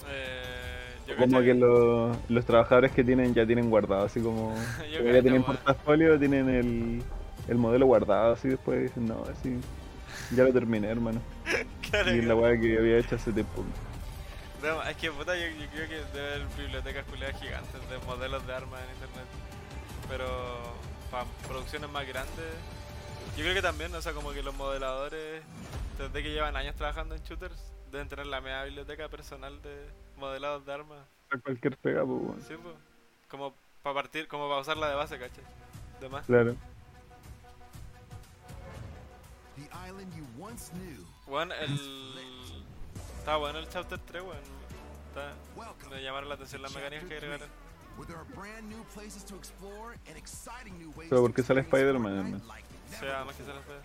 [0.09, 4.55] Eh, Como caché que los, los trabajadores que tienen ya tienen guardado, así como,
[4.91, 7.03] ya cacho, tienen portafolio, tienen el,
[7.49, 9.61] el modelo guardado, así después dicen, no, así,
[10.35, 11.21] ya lo terminé, hermano.
[11.91, 13.65] Claro y es que- la weá que había hecho hace tiempo.
[14.63, 18.47] No, es que puta, yo, yo creo que debe haber bibliotecas culiadas gigantes de modelos
[18.47, 19.27] de armas en internet.
[20.09, 20.27] Pero
[21.11, 22.47] para producciones más grandes,
[23.37, 25.43] yo creo que también, o sea, como que los modeladores,
[25.99, 30.65] desde que llevan años trabajando en shooters, deben tener la media biblioteca personal de modelados
[30.67, 31.07] de armas.
[31.31, 32.43] A cualquier pega, pues, weón.
[32.43, 32.75] Sí, pues.
[33.29, 35.45] Como para partir, como para usarla de base, ¿cachai?
[36.01, 36.27] De más.
[36.27, 36.57] Claro.
[41.27, 41.79] Bueno, el.
[43.19, 44.37] Estaba bueno el chapter 3, weón.
[45.09, 45.33] Está...
[45.91, 47.49] Me llamaron la atención las mecánicas que agregaron.
[47.97, 51.35] Where there are brand new places to explore and exciting new ways Pero to ¿por
[51.35, 52.41] qué sale Spider-Man,
[52.99, 53.81] Sí, además que se puede.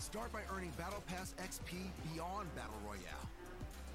[0.00, 3.26] Start by earning Battle Pass XP beyond Battle Royale.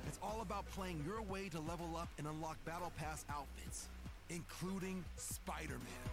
[0.08, 3.88] It's all about playing your way to level up and unlock Battle Pass outfits,
[4.30, 6.04] including Spider-Man.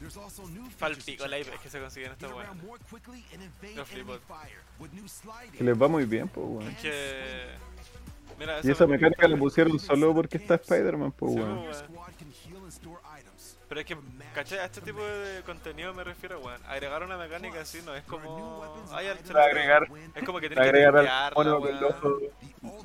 [0.00, 0.62] There's also new
[1.28, 2.64] la IP que se consiguen Get estos around weones.
[2.64, 4.20] more quickly and evade Los enemy flipos.
[4.28, 5.58] fire with new sliding.
[5.58, 6.68] Que les va muy bien, pues, weón.
[6.70, 7.48] Es que.
[8.38, 11.64] Mira, Y esa mecánica la pusieron solo porque está Spider-Man, pues, Sí, weón.
[13.68, 13.98] Pero es que,
[14.34, 14.60] ¿cachai?
[14.60, 16.60] A este tipo de contenido me refiero, weón.
[16.66, 18.64] Agregar una mecánica así no es como.
[18.92, 22.22] Ay, al agregar, Es como que tienes que agregar al mono con los ojos,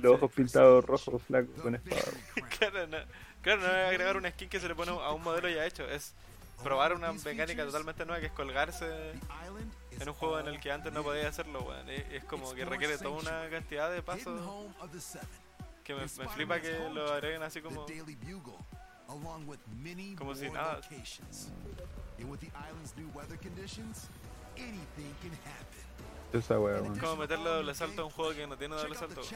[0.01, 1.21] los ojos pintados rojos,
[1.61, 2.01] con espada.
[2.59, 2.97] claro, no,
[3.41, 5.87] claro, no es agregar una skin que se le pone a un modelo ya hecho,
[5.89, 6.13] es
[6.61, 9.13] probar una mecánica totalmente nueva que es colgarse
[9.99, 11.89] en un juego en el que antes no podía hacerlo, weón.
[11.89, 14.37] Es como que requiere toda una cantidad de pasos
[15.85, 17.85] que me, me flipa que lo agreguen así como.
[19.13, 21.51] Along with many Como si more locations.
[22.19, 24.09] And with the island's new weather conditions,
[24.57, 25.83] anything can happen.
[26.33, 29.21] Esa como meterle doble salto a un juego que no tiene doble salto.
[29.21, 29.35] Sí,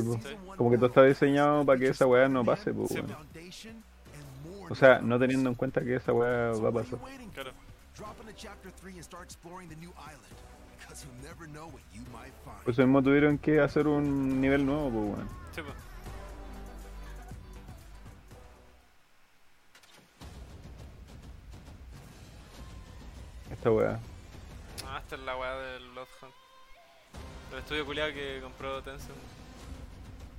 [0.00, 0.36] pues.
[0.56, 2.92] Como que todo está diseñado para que esa weá no pase, pues.
[4.70, 6.98] O sea, no teniendo en cuenta que esa weá va a pasar.
[7.34, 7.52] Claro.
[7.94, 10.32] Drop into chapter 3 and start exploring the new island.
[10.78, 12.64] Because you'll never know what you might find.
[12.64, 15.28] Por eso mismo tuvieron que hacer un nivel nuevo, pues, weón.
[15.54, 15.89] Sí, pues.
[23.60, 23.98] Esta weá.
[24.86, 26.34] Ah, esta es la weá del Bloodhunt.
[27.52, 29.10] El estudio culiado que compró Tencent.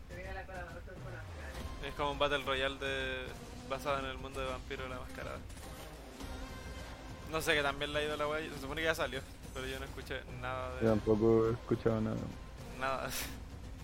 [0.09, 1.88] La.
[1.88, 3.25] Es como un Battle Royale de...
[3.69, 5.38] basado en el mundo de Vampiro la Mascarada.
[7.32, 8.40] No sé que también le ha ido la weá.
[8.41, 9.22] Se supone que ya salió,
[9.53, 10.90] pero yo no escuché nada Yo de.
[10.95, 12.17] tampoco he escuchado nada.
[12.80, 13.08] Nada.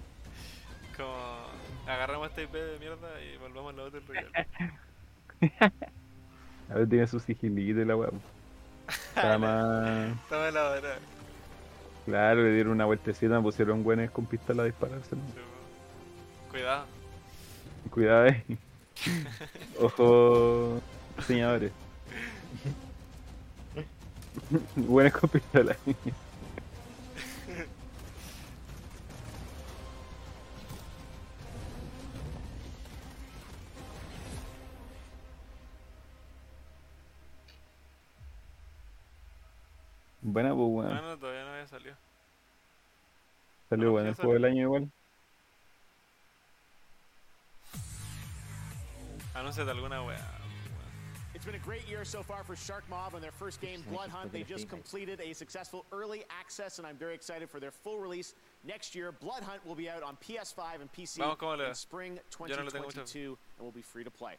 [0.97, 1.37] como.
[1.85, 4.47] Agarramos esta IP de mierda y volvamos al Battle Royale.
[6.71, 8.09] A ver, tiene su sigilito y la weá.
[8.87, 10.11] Está más.
[12.05, 15.17] Claro, le dieron una vueltecita, pusieron buenos con pistola a dispararse.
[16.49, 16.85] Cuidado.
[17.89, 18.57] Cuidado ahí.
[19.81, 20.79] Ojo,
[21.17, 21.73] diseñadores.
[24.77, 25.75] buenos con pistola.
[40.29, 40.93] Buena, pues, weón.
[40.93, 41.95] No, no, todavía no había salido.
[43.69, 44.91] Salió no, bueno el juego del año igual.
[49.33, 50.17] Anúnciate alguna weá.
[51.33, 54.09] It's been a great year so far for Shark Mob on their first game, Blood
[54.09, 54.33] Hunt.
[54.33, 58.33] They just completed a successful early access, and I'm very excited for their full release
[58.65, 59.13] next year.
[59.13, 62.85] Blood Hunt will be out on PS5 and PC in spring Yo no le tengo
[62.85, 64.33] mucha 2022 and will be free to play.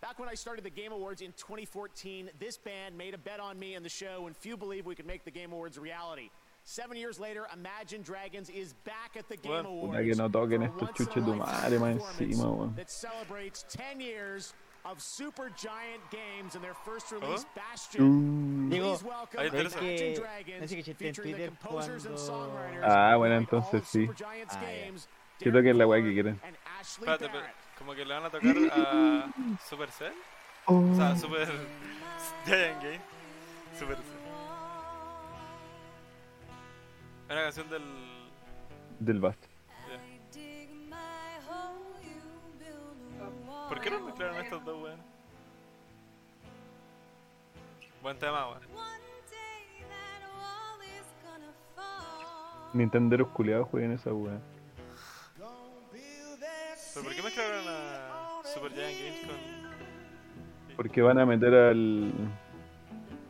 [0.00, 3.58] Back when I started the Game Awards in 2014, this band made a bet on
[3.58, 6.30] me and the show, and few believed we could make the Game Awards a reality.
[6.62, 10.04] Seven years later, Imagine Dragons is back at the Game Puta Awards.
[10.06, 12.76] que no toquen for a estos once-in-a-lifetime chuches de madre más performance encima, weón.
[12.76, 14.54] that celebrates 10 years
[14.84, 17.48] of Super Giant Games and their first release, Uh.
[17.56, 18.70] Bastion.
[18.70, 23.16] Digo, Please welcome es Imagine que, Dragons, que featuring the Twitter composers and songwriters Ah,
[23.16, 24.06] bueno, behind all entonces of sí.
[24.06, 24.84] Super Giant's Ah, ya.
[24.84, 25.08] games,
[25.40, 26.38] Que toquen la weá que quieren.
[26.46, 27.54] and Ashley Espérate, Barrett.
[27.78, 29.26] Como que le van a tocar a
[29.68, 30.12] Supercell.
[30.66, 31.48] O sea, Super
[32.44, 33.00] Giant Game.
[33.78, 34.02] Super C.
[37.26, 37.82] Es una canción del.
[38.98, 39.44] Del Bast.
[43.68, 45.00] ¿Por qué no mezclaron estos dos, weón?
[48.02, 48.62] Buen tema, weón.
[52.72, 54.38] Nintenderos culiados jueguen esa weá.
[56.98, 59.36] ¿Pero por qué mezclaron a Super Giant Games con.
[60.74, 62.10] Porque van a meter al.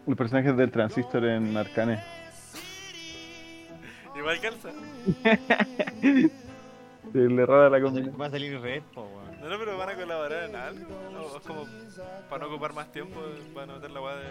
[0.06, 2.02] Los personajes del Transistor en Arcane.
[4.16, 4.70] Igual calza.
[7.12, 8.18] Se le rara la combinación.
[8.18, 9.38] Va a salir red, po, weón.
[9.38, 10.88] No, no, pero van a colaborar en algo.
[11.12, 11.36] ¿no?
[11.36, 11.66] Es como
[12.30, 13.20] para no ocupar más tiempo,
[13.54, 14.30] van a meter la weá de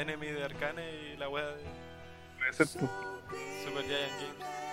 [0.00, 1.62] Enemy de Arcane y la weá de
[2.38, 2.66] Puede ser.
[2.66, 4.67] Super Giant Games.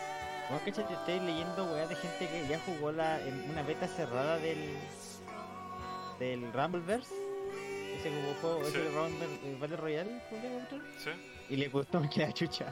[0.49, 4.37] Vos cachate, estoy leyendo weá de gente que ya jugó la, en una beta cerrada
[4.37, 4.77] del.
[6.19, 7.13] del Rumbleverse.
[7.97, 8.69] Ese juego, Sí.
[8.77, 10.21] ese Rumble, eh, Battle Royale.
[10.99, 11.09] Sí.
[11.49, 12.71] Y le gustó que la chucha.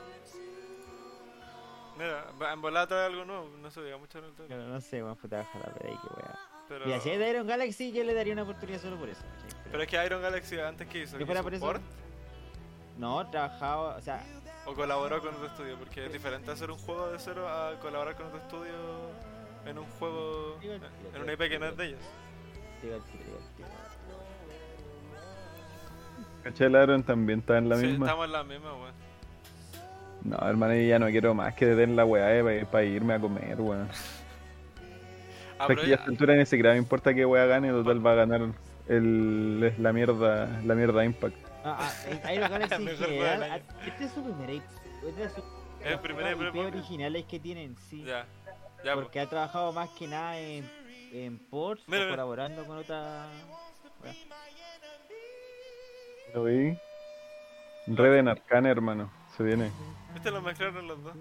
[1.97, 4.31] Mira, en volada trae algo nuevo, no se diga mucho en el.
[4.33, 6.39] Pero no sé, weón, puta baja la y qué weá.
[6.67, 9.21] Pero- Mira, si es de Iron Galaxy, yo le daría una oportunidad solo por eso.
[9.71, 11.73] Pero es que Iron Galaxy antes que hizo, ¿Que ¿Hizo fuera por eso?
[12.97, 14.23] No, trabajaba, o sea,
[14.65, 18.15] o colaboró con otro estudio, porque es diferente hacer un juego de cero a colaborar
[18.15, 18.73] con otro estudio
[19.65, 21.99] en un juego, en una IP que no es de ellos.
[26.43, 26.67] ¿Cachai?
[26.67, 28.05] El Aaron también está en la Sí, misma.
[28.07, 28.93] estamos en la misma, weón.
[30.23, 33.19] No, hermano, yo ya no quiero más que den la weá eh, para irme a
[33.19, 33.87] comer, weón.
[35.59, 38.41] Ah, que ya altura ni siquiera me importa que weá gane, total va a ganar
[38.87, 41.35] el, la mierda la mierda Impact.
[41.63, 43.63] Ah, ah, juego general, del año.
[43.69, 44.63] ah, este es su primer IP,
[45.07, 45.41] este es su,
[45.81, 46.67] Es el primer IP propio.
[46.67, 48.03] originales que tienen, sí.
[48.03, 48.25] Ya,
[48.83, 50.69] ya, Porque ha trabajado más que nada en,
[51.13, 53.27] en ports Mira, colaborando con otra...
[54.03, 54.13] weá.
[56.33, 56.77] ¿Lo vi?
[57.87, 59.11] Red en Arcane, hermano.
[59.37, 59.71] Se viene.
[60.15, 61.13] Este lo mezclaron los dos.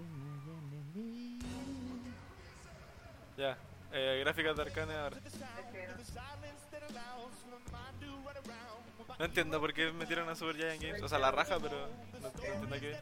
[3.37, 3.57] Ya,
[3.91, 5.17] eh, gráficas de Arcane ahora.
[9.19, 11.01] No entiendo por qué metieron a Super Giant Games.
[11.03, 11.75] O sea, la raja, pero
[12.21, 12.95] no, entiendo qué.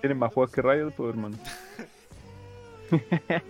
[0.00, 1.36] Tienen más juegos que Riot, pues, hermano.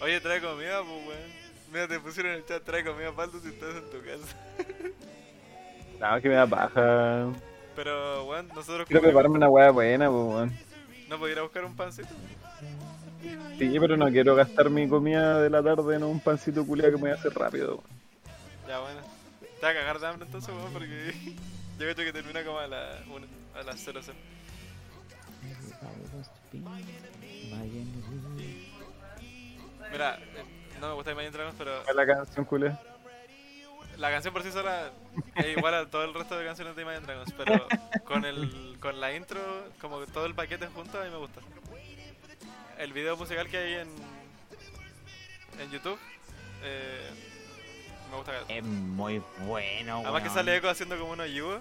[0.00, 1.46] Oye, trae comida, pues, weón.
[1.72, 4.36] Mira, te pusieron en el chat, trae comida, Paldo, si estás en tu casa.
[5.98, 7.32] No, que me da paja.
[7.74, 10.58] Pero, weón, nosotros Quiero prepararme una weá buena, pues, weón.
[11.08, 12.10] ¿No podía ir a buscar un pancito?
[13.58, 16.96] Sí, pero no quiero gastar mi comida de la tarde en un pancito culiado que
[16.96, 17.76] me voy a hacer rápido.
[17.76, 18.05] weón.
[18.66, 19.00] Ya, bueno.
[19.60, 21.14] Te va a cagar de hambre entonces, weón, porque
[21.78, 23.26] yo creo que termina como a, la una,
[23.58, 24.00] a las 00.
[29.90, 30.44] Mira, eh,
[30.80, 32.80] no me gusta Imagine Dragons, pero ¿Cuál es la canción culiada?
[33.98, 34.90] la canción por sí sola
[35.36, 37.66] es igual a todo el resto de canciones de Imagine Dragons, pero
[38.04, 39.40] con el con la intro,
[39.80, 41.40] como que todo el paquete junto, a mí me gusta.
[42.78, 43.88] El video musical que hay en
[45.58, 45.98] en YouTube
[46.62, 47.10] eh,
[48.10, 48.32] me gusta.
[48.48, 51.60] Es muy bueno, Además que sale Echo haciendo como unos yugo.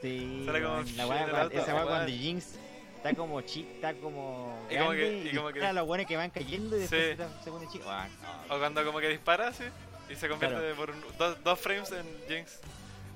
[0.00, 2.56] Sí, Sale como la weá esa weá cuando Jinx
[2.96, 6.30] está como chic, está como Y como que- y como que- los buenos que van
[6.30, 7.84] cayendo y después se, pone chico.
[7.88, 8.08] Ah.
[8.50, 9.64] O cuando como que dispara así
[10.10, 12.60] y se convierte por un- dos, dos frames en Jinx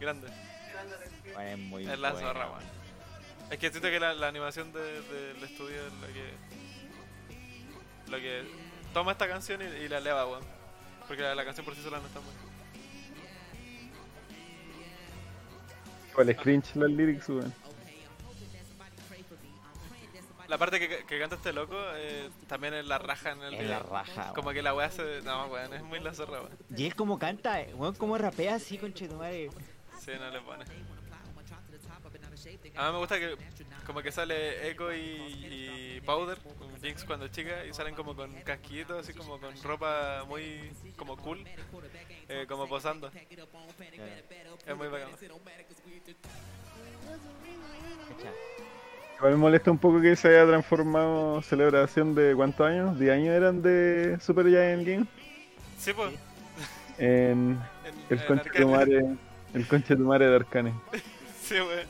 [0.01, 0.29] grande.
[1.51, 2.49] Es muy Es la bueno, zorra.
[3.51, 6.31] Es que siento que la, animación de- del estudio es lo que.
[8.11, 8.45] Lo que
[8.95, 10.45] toma esta canción y, la eleva, weón.
[11.09, 12.33] Porque la, la canción por sí sola no está muy.
[16.17, 17.53] ¿Cuál es cringe las lyrics, weón?
[20.49, 23.61] La parte que, que canta este loco eh, también es la raja en el Es
[23.61, 23.73] video.
[23.73, 25.21] la raja, Como que la weá se.
[25.23, 26.57] No, weón, es muy la zorra, weón.
[26.75, 29.51] Y él como canta, eh, weón, como rapea así, conchetumare.
[30.01, 30.65] Sí, no le pone.
[32.77, 33.37] A mí me gusta que
[33.87, 38.33] como que sale Echo y, y Powder, con Jinx cuando chica, y salen como con
[38.43, 41.45] casquitos, así como con ropa muy como cool,
[42.29, 43.11] eh, como posando.
[44.67, 45.11] Es muy bacán.
[49.17, 53.35] Igual me molesta un poco que se haya transformado celebración de cuántos años, 10 años
[53.35, 55.07] eran de Super Giant Game
[55.79, 56.13] Sí, pues.
[56.99, 57.59] en
[58.11, 59.07] el en conche tu madre,
[59.55, 60.75] el conche tu madre de Arcane.
[61.43, 61.85] Sí, wey.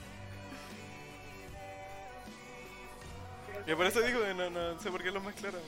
[3.67, 5.61] Y por eso digo que no, no sé por qué los mezclaron.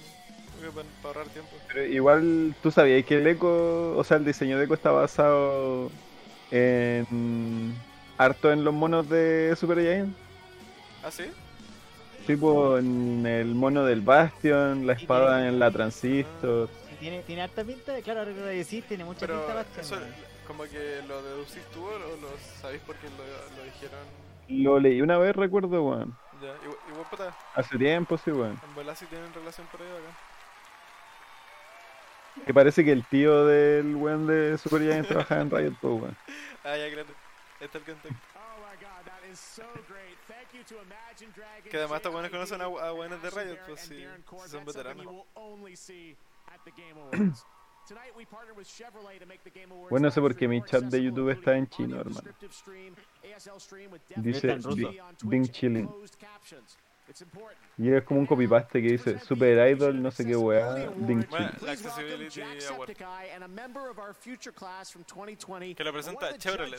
[0.75, 1.51] Para, ahorrar tiempo.
[1.69, 5.91] Pero igual tú sabías que el eco, o sea, el diseño de eco está basado
[6.51, 7.75] en
[8.17, 10.17] harto en los monos de Super Giant.
[11.05, 11.25] ¿Ah, sí?
[12.27, 16.69] Sí, pues en el mono del Bastion, la espada en la Transistor.
[16.99, 19.97] Tiene, tiene harta pinta, claro, ahora que lo decís, tiene mucha Pero pinta Bastion, eso,
[20.47, 22.29] como que lo deducís tú o lo, lo
[22.61, 24.01] sabéis porque lo, lo dijeron.
[24.49, 26.17] Lo leí una vez, recuerdo, weón.
[26.41, 28.61] Ya, igual, igual puta, Hace tiempo, sí, weón.
[28.63, 30.17] en verdad sí tienen relación por ahí acá.
[32.47, 36.17] Que parece que el tío del weón de Super Giant trabajaba en Riot, pues, weón.
[36.65, 37.09] Ah, ya, claro.
[37.61, 38.29] Este es el contexto.
[41.71, 44.07] Que además estos buenos conocen a, a buenos de Riot, pues sí
[44.47, 45.07] son veteranos.
[49.91, 52.31] Bueno, no sé por qué mi chat de YouTube está en chino, hermano.
[54.17, 54.59] Dice
[55.23, 55.89] Ding Chilling.
[57.79, 61.49] Y es como un copy-paste que dice Super Idol, no sé qué weá, Ding Bueno,
[61.53, 61.67] Chilling.
[61.67, 62.91] la Accessibility Award.
[63.35, 65.75] and a member of our future class from 2020.
[65.75, 66.79] Que lo presenta Chevrolet.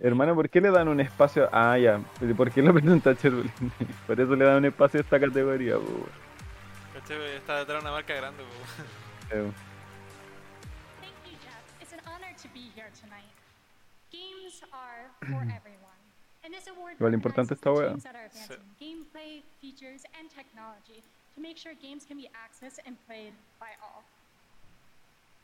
[0.00, 1.48] Hermano, ¿por qué le dan un espacio?
[1.52, 2.00] Ah, ya.
[2.18, 3.50] ¿Pero ¿Por qué lo presenta Chernobyl?
[4.06, 6.08] Por eso le dan un espacio a esta categoría, po,
[7.08, 7.36] ¿Cachai?
[7.36, 8.42] Está detrás de una marca grande,
[9.28, 9.42] Thank
[11.26, 11.64] you, Jeff.
[11.80, 13.28] It's an honor to be here tonight.
[14.10, 16.00] Games are for everyone.
[16.44, 17.88] And this award Igual importante esta wea.
[17.88, 21.02] teams that are advancing gameplay, features, and technology
[21.34, 24.04] to make sure games can be accessed and played by all.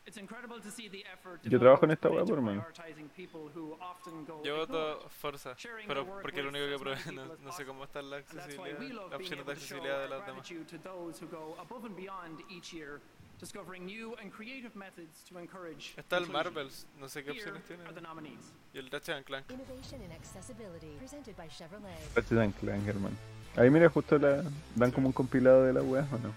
[1.43, 2.61] Yo trabajo en esta por hermano.
[2.61, 5.11] prioritizing people who often go Yo voto ignored.
[5.11, 8.17] Forza, Sharing pero porque es lo único que probé, no, no sé cómo está la
[8.17, 10.25] And that's why we accesibilidad, being opciones de able to show accesibilidad de our las
[10.27, 10.47] demás.
[10.49, 12.99] gratitude to those who go above and beyond each year,
[13.39, 16.27] discovering new and creative methods to encourage Está el.
[16.27, 17.83] Marvels, no sé qué Here opciones tiene.
[17.85, 18.53] are the nominees.
[18.73, 19.49] Y el Ratchet and Clank.
[19.49, 22.15] Innovation in accessibility, presented by Chevrolet.
[22.15, 23.15] Ratchet and Clank, hermano.
[23.55, 24.43] Ahí mira, justo la
[24.75, 26.33] dan como un compilado de la weá, ¿o no?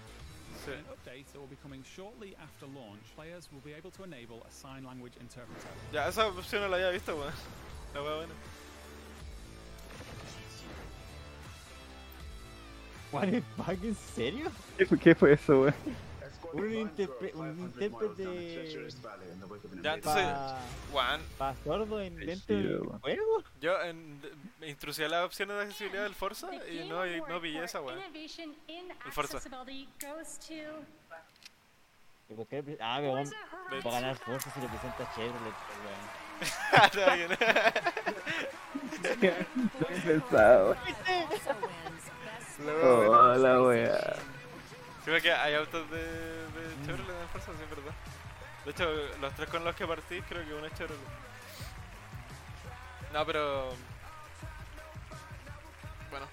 [0.65, 0.71] Sí.
[1.23, 3.01] That will be coming shortly after launch.
[3.15, 5.69] Players will be able to enable a sign language interpreter.
[5.93, 7.33] Ya, esa opción no la había visto, weón.
[7.93, 8.33] La wea buena.
[13.11, 14.51] What the fuck, ¿en serio?
[14.77, 15.75] ¿Qué fue, qué fue eso, weón?
[16.53, 18.87] Un, interpre- un intérprete
[19.81, 20.59] Ya, entonces, pa,
[20.91, 22.99] Juan, pa sordo en dentro Sí, del weón.
[23.01, 23.43] juego.
[23.59, 24.21] yo en,
[24.61, 27.81] me intrusé a las opciones de accesibilidad del Forza y no, y no pillé esa
[28.67, 29.39] in El Forza.
[32.29, 33.31] ¿Y por qué le pre- Ah, weón.
[33.85, 35.53] Va a ganar Forza si le presenta Chevrolet,
[35.85, 36.03] weón.
[39.89, 40.31] Wins best
[42.65, 44.15] La Oh, wea la weá.
[45.03, 47.93] Sí, porque hay autos de, de Chevrolet en el Forza, sí, es verdad.
[48.65, 48.89] De hecho,
[49.21, 51.01] los tres con los que partí, creo que uno es Chevrolet.
[53.13, 53.69] No, pero.
[56.09, 56.27] Bueno,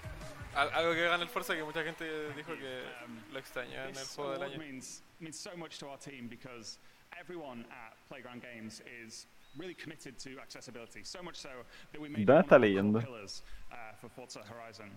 [0.55, 2.83] algo que gana el Forza que mucha gente dijo que
[3.31, 4.57] lo extrañaba en el juego del año.
[4.57, 6.77] means means so much to our team because
[7.19, 11.03] everyone at Playground Games is really committed to accessibility.
[11.03, 11.49] So much so
[11.91, 13.41] that we made it ¿Dónde one of our pillars
[13.71, 14.89] uh, for Forza Horizon.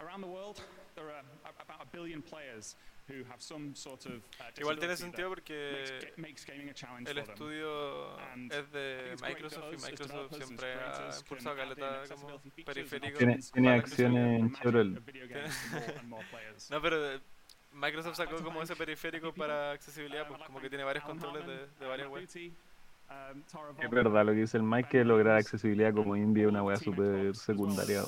[0.00, 0.60] Around the world,
[0.94, 2.76] there are about a billion players
[3.08, 6.74] who have some sort of uh, Igual tiene sentido porque makes, ga- makes gaming a
[6.74, 8.16] challenge el estudio
[8.50, 13.18] es de Microsoft y Microsoft siempre ha impulsado caleta como periférico.
[13.18, 15.02] Tiene, tiene acciones en Chevrolet.
[16.70, 17.20] No, pero
[17.72, 21.56] Microsoft sacó como ese periférico para accesibilidad, Um, pues como que tiene varios controles de,
[21.78, 22.36] de uh, varias webs.
[22.36, 23.42] Um,
[23.80, 26.76] Es verdad lo que dice el Mike, que lograr accesibilidad como indie es una well
[27.30, 28.02] as secundaria.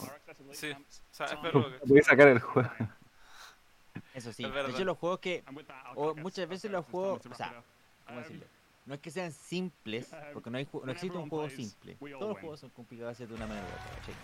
[0.52, 2.70] Sí, o sea, es uh, a sacar el juego.
[4.14, 4.44] Eso sí.
[4.44, 5.44] Es De hecho, los juegos que.
[5.46, 7.24] I'll O muchas veces los juegos.
[7.26, 7.62] O sea.
[8.06, 8.46] ¿cómo Um, decirlo?
[8.86, 11.94] No es que sean simples, porque no, hay, no existe un juego simple.
[11.94, 14.14] Todos los juegos son complicados de hacer de una manera u otra, ¿cachai?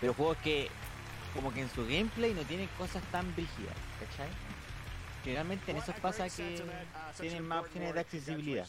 [0.00, 0.68] Pero juegos que,
[1.34, 4.28] como que en su gameplay no tienen cosas tan brígidas, ¿cachai?
[5.24, 6.62] Generalmente en esos pasa que
[7.20, 8.66] tienen más opciones de accesibilidad.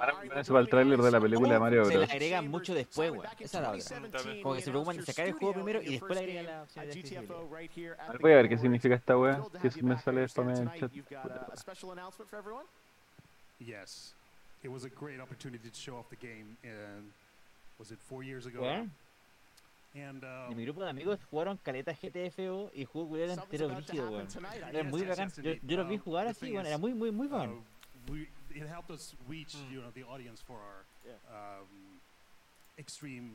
[0.00, 2.10] Ahora eso para el tráiler de la película de Mario Se le Bros.
[2.10, 3.26] agregan mucho después, weón.
[3.38, 4.42] Esa es la otra.
[4.42, 6.94] Como que se preocupan de sacar el juego primero y después le agregan las opciones
[6.94, 8.18] de accesibilidad.
[8.20, 10.90] Voy a ver qué significa esta weá, que si me sale spam en el chat.
[10.92, 12.60] Uh.
[13.58, 14.14] Yes,
[14.62, 16.56] it was a great opportunity to show off the game.
[16.64, 17.12] And
[17.78, 18.64] was it four years ago?
[19.92, 24.10] And uh, En mi grupo de amigos jugaron caleta GTFO y jugó culero entero brígido,
[24.10, 24.28] weón.
[24.72, 25.30] Era muy bacán.
[25.42, 26.64] Yo, yo los vi Um, jugar así, weón.
[26.64, 27.64] Era muy, muy, muy uh, bacán.
[28.52, 30.84] We, it helped us reach, you know, the audience for our
[31.30, 32.00] um,
[32.78, 33.32] extreme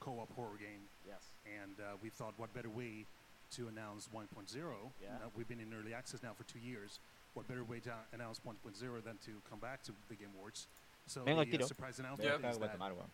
[0.00, 0.80] co-op horror game.
[1.06, 1.22] Yes.
[1.44, 3.06] And uh, we thought, what better way
[3.56, 4.26] to announce 1.0?
[5.02, 5.08] Yeah.
[5.08, 6.98] Uh, we've been in early access now for two years.
[7.34, 8.54] What better way to announce 1.0
[9.04, 10.66] than to come back to the Game Awards?
[11.06, 13.10] So Vengo al the uh, surprise announcement acá is a that Guatemala, weón.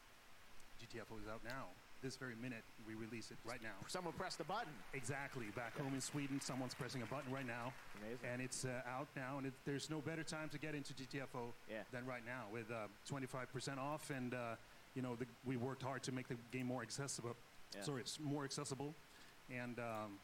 [0.79, 1.67] GTFO is out now.
[2.03, 3.75] This very minute, we release it right now.
[3.87, 4.73] Someone pressed the button.
[4.95, 5.45] Exactly.
[5.55, 7.75] Back home in Sweden, someone's pressing a button right now,
[8.33, 9.37] and it's uh, out now.
[9.37, 11.83] And it, there's no better time to get into GTFO Yeah.
[11.93, 14.55] than right now, with uh, 25% off and uh,
[14.95, 17.37] you know, the, we worked hard to make the game more accessible.
[17.77, 17.83] Yeah.
[17.83, 18.95] Sorry, it's more accessible,
[19.55, 20.19] and um,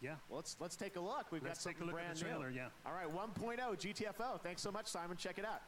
[0.00, 0.14] yeah.
[0.28, 1.26] Well, let's let's take a look.
[1.32, 2.56] We've Let's got take a something look at brand the trailer, new.
[2.56, 2.68] yeah.
[2.86, 4.40] All right, 1.0 GTFO.
[4.40, 5.16] Thanks so much, Simon.
[5.16, 5.60] Check it out.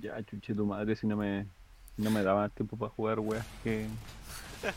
[0.00, 1.46] Ya, chuche tu madre, si no me,
[1.96, 3.86] no me daba tiempo para jugar, weas, que...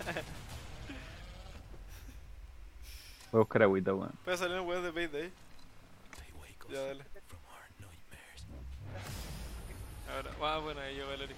[3.32, 4.14] Voy a buscar agüita, weón.
[4.24, 5.32] Voy a salir en web de Payday.
[6.70, 7.04] Ya, dale.
[10.16, 11.36] Ahora, ah, bueno, ahí el Eric.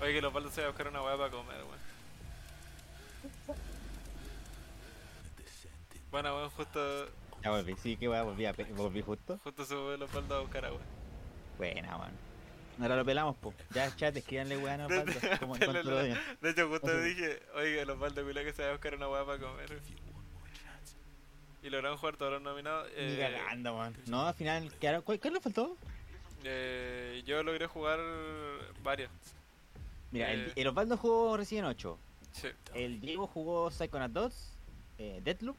[0.00, 1.78] Oye, que los baldos se va a buscar una weá para comer, weón.
[6.10, 7.08] Bueno, weón, justo,
[7.42, 9.38] Ya volví, sí, que weá, volví, a pe- volví justo.
[9.44, 10.80] justo se fue los baldos a buscar agua.
[11.56, 12.12] Buena, weón.
[12.80, 13.52] Ahora lo pelamos, po.
[13.74, 16.18] Ya, chat, escríbanle weón a Osvaldo, como en cuanto lo de- odian.
[16.40, 17.00] de hecho, justo Ojo.
[17.00, 19.80] dije, oiga, los baldos culia que se va a buscar una weá para comer.
[21.62, 22.88] Y lograron jugar todos los nominados.
[22.96, 23.96] Ni Eh, cagando, weón.
[24.06, 25.02] No, al final, quedaron...
[25.02, 25.76] ¿cuál, ¿Qué le faltó?
[26.44, 27.98] eh, yo logré jugar
[28.82, 29.10] varios.
[30.12, 30.34] Mira, Eh.
[30.34, 31.98] el, el Osvaldo jugó Resident 8.
[32.32, 32.48] Sí.
[32.74, 34.50] El Diego jugó Psychonauts 2,
[34.98, 35.56] eh, Deathloop.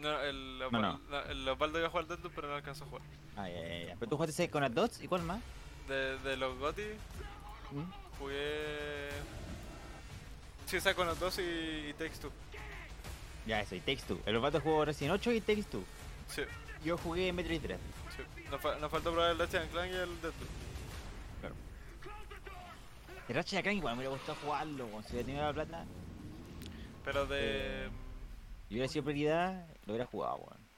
[0.00, 1.00] No, el, No, no.
[1.10, 3.02] no, el Osvaldo iba a jugar Deathloop, pero no alcanzó a jugar.
[3.36, 3.96] Ah, ya, ya, ya.
[3.98, 5.40] Pero tú jugaste Psychonauts 2 y cuál más?
[5.88, 6.82] De, de los GOTY,
[7.72, 8.18] ¿Mm?
[8.18, 9.08] jugué.
[10.66, 12.30] Sí, saco los dos y, y Takes Two.
[13.46, 14.20] Ya, eso, y Takes Two.
[14.24, 15.82] El Osvaldo jugó Resident 8 y Takes Two.
[16.28, 16.42] Sí,
[16.84, 17.78] Yo jugué Metroid 3.
[18.16, 18.22] sí.
[18.50, 20.48] Nos, fa- nos faltó probar el Ratchet Clank y el Deathloop.
[21.40, 21.54] Claro.
[23.28, 24.86] El Ratchet Clank igual me hubiera gustado jugarlo.
[25.06, 25.84] Si hubiera tenido la plata
[27.04, 27.88] Pero de.
[28.70, 30.70] Y hubiera sido prioridad, lo hubiera jugado, weón.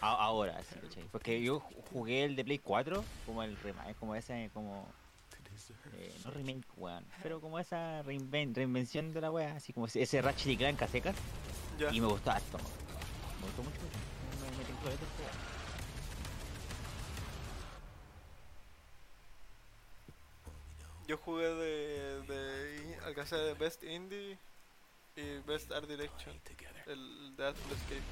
[0.00, 1.04] Ahora, sí, ¿cachai?
[1.12, 4.86] Porque yo ju- jugué el de Play 4, como el remake, como ese, como...
[5.94, 10.22] eh, no remake, weón, pero como esa reinven- reinvención de la wea, así como ese,
[10.22, 11.14] Ratchet y Clank a secas.
[11.78, 11.92] Ya.
[11.92, 12.70] Y me gustó harto, weón.
[13.40, 13.76] Me gustó mucho,
[14.40, 15.30] me, me de este juego.
[21.06, 22.22] Yo jugué de.
[22.22, 24.38] de alcancé de Best Indie
[25.20, 26.34] y Best Art Direction.
[26.86, 28.02] El de Artful Escape.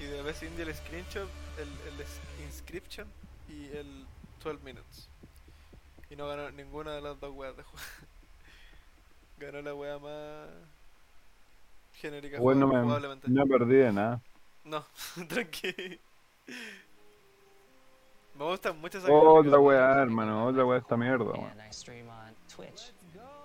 [0.00, 3.06] Y de Best Indie el Screenshot, el, el es- Inscription
[3.48, 4.06] y el
[4.42, 5.08] 12 Minutes.
[6.10, 7.86] Y no ganó ninguna de las dos weas de juego.
[9.38, 10.48] ganó la wea más
[11.94, 14.20] genérica Bueno, me, no perdí de nada.
[14.64, 14.84] No,
[15.28, 16.00] tranqui.
[18.34, 21.52] Me gustan mucho esas Otra weá, hermano, otra weá esta mierda, weón.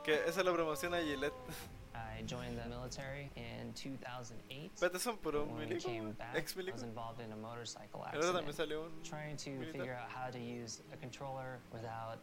[0.04, 1.34] Que esa lo promociona Gillette.
[2.18, 4.72] I joined the military in 2008.
[4.80, 6.84] Pero son puros When we milicos, came back, ex I was milicos.
[6.84, 9.72] involved in a motorcycle El otro también accident, salió un trying to militar.
[9.74, 12.20] figure out how to use a controller without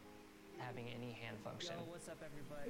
[0.58, 1.76] having any hand function.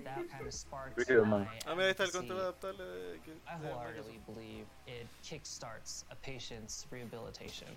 [0.05, 1.41] That kind of sparked Video, man.
[1.45, 2.19] my Ah, mira, ahí está el advocacy.
[2.29, 2.85] control adaptable.
[2.85, 7.69] de- que- I de wholeheartedly believe it kickstarts a patient's rehabilitation.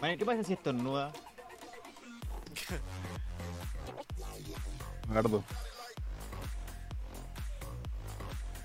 [0.00, 1.12] Vale, ¿qué pasa si estornuda?
[5.08, 5.42] Gardo.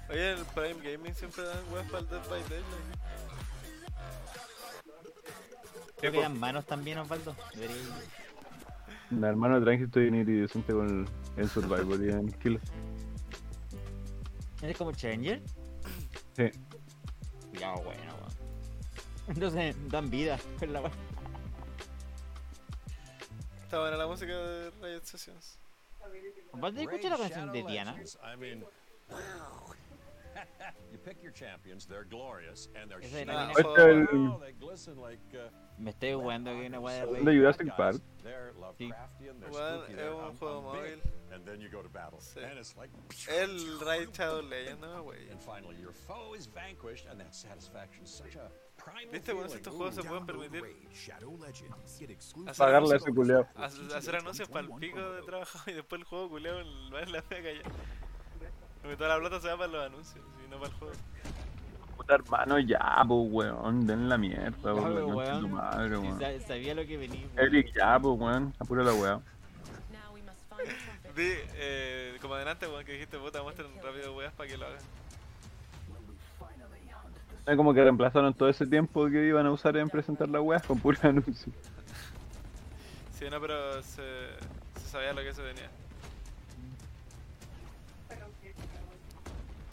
[0.09, 2.65] Oye, en el Prime Gaming siempre dan weas para el Dead by Daylight.
[5.99, 7.35] Creo que dan manos también, Osvaldo.
[7.53, 7.75] Debería-
[9.09, 12.59] Mi hermano tranqui estoy en iridescente con el, en Survivor y en Kill.
[14.61, 15.41] ¿Eres como Challenger?
[16.35, 16.49] Sí.
[17.53, 18.33] Ya, bueno, weón.
[19.27, 20.37] Entonces, dan vida.
[20.67, 20.91] la wea.
[23.73, 25.57] Está buena la música de Riot Sessions.
[26.51, 27.95] Osvaldo, ¿escucha la canción de Diana?
[28.21, 28.63] I mean,
[30.91, 36.13] you pick your champions, they're glorious, and they're Wow, they glisten like, uh, Me estoy
[36.13, 37.37] jugando que una wea de ¿De rey.
[37.37, 38.01] Jurassic Park?
[38.23, 41.01] Weón, spooky, es un juego móvil.
[41.33, 42.19] and then you go to battle.
[42.21, 42.39] Sí.
[42.39, 42.91] And it's like,
[43.27, 45.27] El Raid Shadow Legends, no, wey.
[45.31, 49.49] and finally your foe is vanquished, and that satisfaction is such a primal ¿Viste, weón?
[49.49, 50.61] Si estos juegos se pueden permitir
[52.57, 53.47] Pagarle a ese culiao.
[53.55, 57.51] hacer- anuncios para el pico de trabajo y después el juego culiao en la pega
[57.51, 57.69] ya.
[58.81, 60.93] Porque toda la plata se va para los anuncios y no para el juego.
[61.97, 65.51] Puta hermano, ya, pues weón, den la mierda, pero, concha de tu weón.
[65.51, 66.19] madre, Sí, weón.
[66.19, 67.27] sa- sabía lo que venía.
[67.35, 67.47] weón.
[67.47, 69.19] Eric, ya, pues weón, apura la weá.
[71.15, 74.79] Di, eh, como adelante, weón, que dijiste, puta, muestren rápido weas para que lo hagan.
[77.45, 80.59] Es como que reemplazaron todo ese tiempo que iban a usar en presentar la weá
[80.61, 81.51] con pura anuncio.
[83.19, 84.01] Sí, no, pero se,
[84.79, 85.69] se sabía lo que se venía.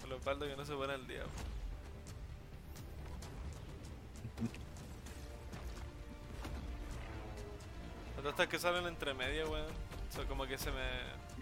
[0.01, 1.19] Con los baldos que no se ponen al día.
[1.21, 1.50] weón.
[8.23, 9.67] Tostas que salen entre medio, weón.
[10.15, 10.81] Son como que se me.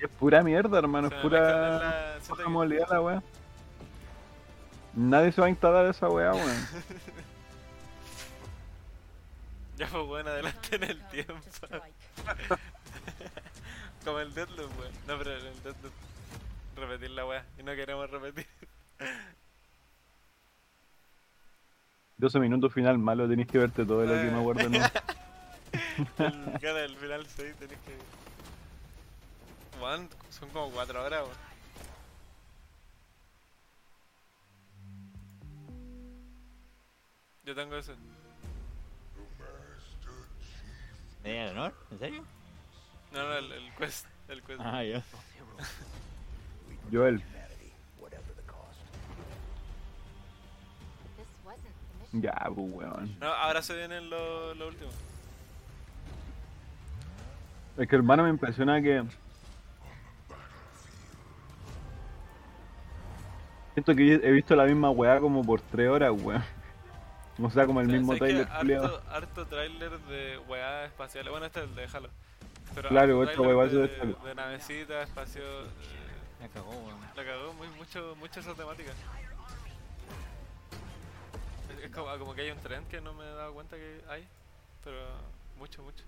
[0.01, 3.23] Y es pura mierda, hermano, Se es pura la- baja movilidad la weá.
[4.95, 6.69] Nadie se va a instalar esa weá, weón.
[9.79, 11.35] Ya fue bueno adelante en el tiempo.
[14.05, 14.93] Como el Deadloop, weón.
[15.07, 15.93] No, pero el Deadloop.
[16.77, 17.45] Repetir la weá.
[17.59, 18.47] Y no queremos repetir.
[22.17, 24.79] 12 minutos final malo, tenéis que verte todo lo que me acuerdo, ¿no?
[26.19, 27.97] el cara del final 6 tenés que.
[30.31, 31.37] Son como 4 horas, weón.
[37.45, 37.95] Yo tengo ese.
[41.23, 41.75] ¿Medalla de honor?
[41.91, 42.25] ¿En serio?
[43.13, 44.07] No, no, el, el quest.
[44.29, 44.61] El quest.
[44.63, 45.03] Ah, ya.
[46.93, 47.23] Joel.
[52.13, 53.19] Ya, pues weón.
[53.21, 54.91] No, ahora se vienen lo, lo último.
[57.79, 59.05] Es que hermano me impresiona que.
[63.75, 66.43] Siento que he visto la misma weá como por 3 horas, weón.
[67.41, 71.31] O sea, como el mismo trailer harto, harto trailer de weá espaciales.
[71.31, 72.09] Bueno, este es el de Halo.
[72.75, 75.43] Pero Claro, otro weá de, de de navecita, espacio.
[75.45, 75.67] eh,
[76.41, 76.99] La cagó, weón.
[77.15, 78.91] La cagó muy, mucho, mucho esa temática.
[81.79, 84.01] Es, es como, como que hay un trend que no me he dado cuenta que
[84.09, 84.27] hay.
[84.83, 84.99] Pero
[85.61, 86.03] mucho, mucho.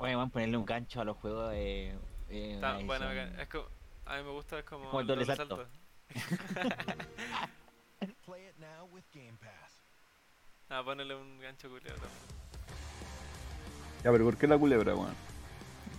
[0.00, 1.88] Oye, van a ponerle un gancho a los juegos de.
[2.30, 3.64] eh, Está bueno, es como,
[4.06, 5.66] a mí me gusta, es como, Como el doble salto.
[8.24, 9.82] Play it now with Game Pass.
[10.70, 11.94] Ah, ponele un gancho también.
[14.04, 15.14] Ya, pero ¿por qué la culebra, weón?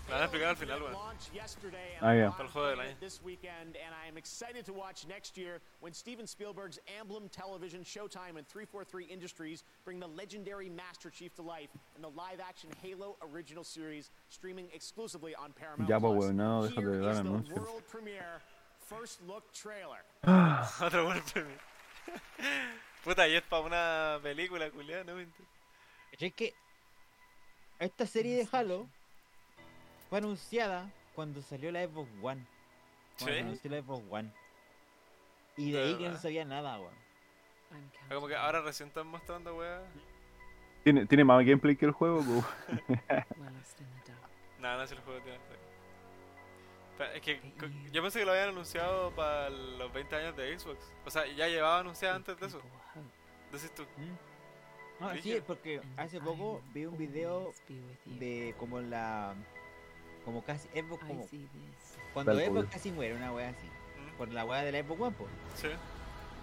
[0.09, 0.93] Me van a explicar al final, weón.
[0.93, 2.25] Launched yesterday and Ah.
[2.25, 2.99] I'm Para el juego del año.
[2.99, 7.83] this weekend, and I am excited to watch next year when Steven Spielberg's Emblem Television,
[7.83, 13.17] Showtime, and 343 Industries bring the legendary Master Chief to life in the live-action Halo
[13.21, 17.55] original series, streaming exclusively on Paramount Ya, pues weón, no, déjate de dar anuncios.
[17.55, 18.41] world premiere
[18.79, 20.03] first look trailer.
[20.81, 21.55] Otro buen premio.
[23.03, 25.23] Puta, y es para una película, culiada, no
[26.09, 26.55] ¿Cachai que
[27.79, 28.89] esta serie de Halo
[30.09, 32.45] fue anunciada cuando salió la Xbox One?
[33.17, 33.39] Cuando ¿Sí?
[33.41, 34.33] anunció la Xbox One.
[35.57, 36.93] Y de De ahí que no se sabía nada, weón.
[38.09, 39.81] Es Como que ahora recién están mostrando, weá.
[40.83, 42.97] Tiene, tiene más gameplay que el juego, pues.
[44.59, 45.39] Nada, no si el juego tiene.
[46.97, 47.39] Pero Es que
[47.91, 50.79] yo pensé que lo habían anunciado para los 20 años de Xbox.
[51.05, 52.61] O sea, ya llevaba anunciado antes de eso.
[53.51, 53.85] Decís tú.
[54.99, 57.53] No, sí, porque hace poco vi un video
[58.05, 59.33] de como la.
[60.29, 61.27] Como casi Xbox como.
[62.13, 63.67] Cuando Tal Xbox casi muere, una wea así.
[64.15, 65.27] Por la wea de la Xbox One, po.
[65.55, 65.69] Sí.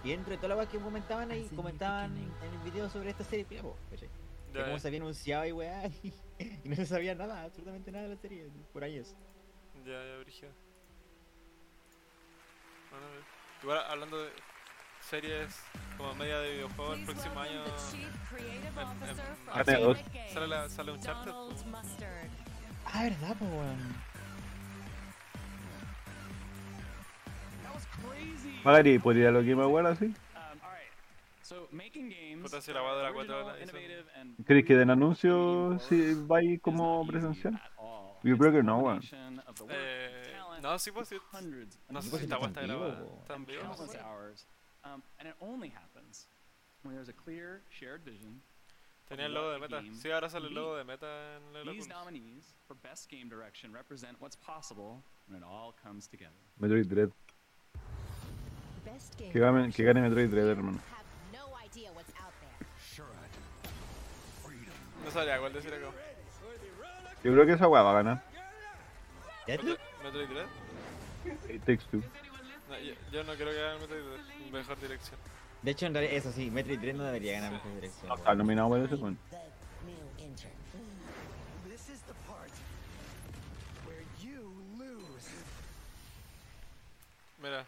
[0.03, 3.23] Y dentro de toda la wea que comentaban ahí, comentaban en el video sobre esta
[3.23, 4.09] serie, pues, po, ¿cachai?
[4.51, 4.79] Cómo ya.
[4.79, 6.13] se había anunciado y weá, y,
[6.65, 9.15] y no se sabía nada, absolutamente nada de la serie, por años.
[9.85, 10.51] Ya, ya, brígido.
[12.91, 13.05] Bueno.
[13.63, 14.31] Igual hablando de
[14.99, 15.61] series
[15.95, 17.63] como media de videojuegos el próximo año.
[17.63, 17.71] en-
[19.81, 19.97] dos.
[20.33, 21.33] Sale, la, sale un charter.
[22.93, 24.07] Ah, verdad, po, weón.
[28.63, 30.05] Pagaría por ir a lo que me acuerdo así.
[30.05, 31.71] Um,
[32.41, 32.81] Puta, si la
[33.13, 33.57] cuatro horas,
[34.15, 37.59] and ¿Crees que den anuncios si vais como presencial?
[38.23, 39.01] Yo creo que no, weón.
[39.69, 41.17] Eh, no, sí, pues sí.
[41.31, 42.61] hundreds No sé Pues si está esta weá está
[43.35, 44.05] en vivo, grabada.
[44.05, 44.45] hours.
[44.83, 46.27] Um, and it only happens
[46.83, 48.41] when there's a clear shared vision.
[49.07, 49.81] Tenía el logo de Meta.
[49.93, 53.71] Sí, ahora sale el logo de Meta en el These nominees for Best Game Direction
[53.73, 56.35] represent what's possible when it all comes together.
[56.59, 57.09] Metroid Dread.
[58.83, 60.79] Best game Que gane, que gane Metroid Dread, hermano.
[61.31, 62.67] no idea what's out there.
[62.79, 64.47] Sure I do.
[64.47, 64.75] Freedom.
[65.05, 65.89] No sabría cuál decir acá.
[67.23, 68.23] Yo creo que esa weá va a ganar.
[69.47, 70.47] Metro- ¿Metroid Dread?
[71.49, 72.03] It Takes Two.
[72.69, 74.51] No, yo, yo no creo que hagan Metroid Dread.
[74.51, 75.17] Mejor dirección.
[75.67, 78.07] De hecho, en realidad, eso sí, Metroid 3 no debería ganar mejor dirección.
[78.07, 79.17] No está nominado por ese, weón.
[81.67, 82.49] This is the part
[83.85, 85.27] where you lose.
[87.43, 87.65] Mira,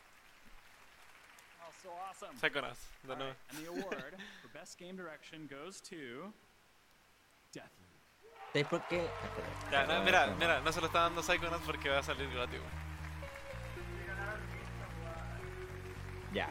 [1.59, 2.37] Oh, so awesome.
[2.39, 3.25] Psychonauts, de nuevo.
[3.25, 6.31] right, and the award for Best Game Direction goes to
[7.51, 8.53] Deathloop.
[8.53, 9.05] ¿Sabes por qué?
[9.73, 12.61] Ya, no, mira, mira, no se lo está dando Psychonauts porque va a salir gratis.
[16.33, 16.47] Ya.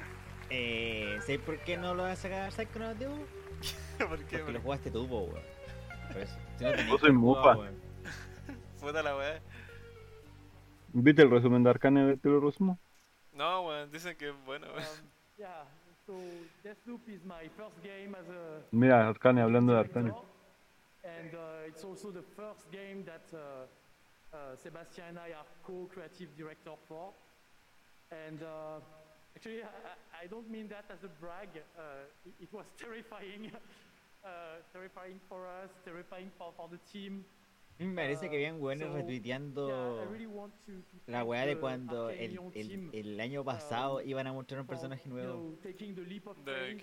[0.51, 3.15] Eh, ¿Sabes por qué no lo vas a sacar Psychonauts, Diego?
[3.99, 5.43] ¿Por qué, Porque lo jugaste tú, po, weón.
[6.59, 7.75] Si no weón.
[8.81, 9.41] Puta la weá.
[10.93, 12.17] ¿Viste el resumen de Arcane?
[12.17, 12.79] ¿Te lo resumo?
[13.35, 14.87] No, weón, dicen que es bueno, weón.
[15.37, 15.65] Yeah,
[16.07, 16.15] so
[16.65, 20.13] Deathloop is my first game as a Mira, Arcane, hablando de Arcane.
[21.05, 26.37] and uh, it's also the first game that uh, uh, Sebastian and I are co-creative
[26.37, 27.13] director for.
[28.11, 28.81] And uh,
[29.37, 31.49] Actually, I, I don't mean that as a brag.
[31.77, 33.53] Uh, it, it was terrifying.
[34.25, 37.25] Uh, terrifying for us, terrifying for, for the team.
[37.79, 41.47] Me parece que habían weones so, retuiteando yeah, I really want to, to la weá
[41.47, 45.55] de cuando el, el, el año pasado iban a mostrar un for, personaje you nuevo.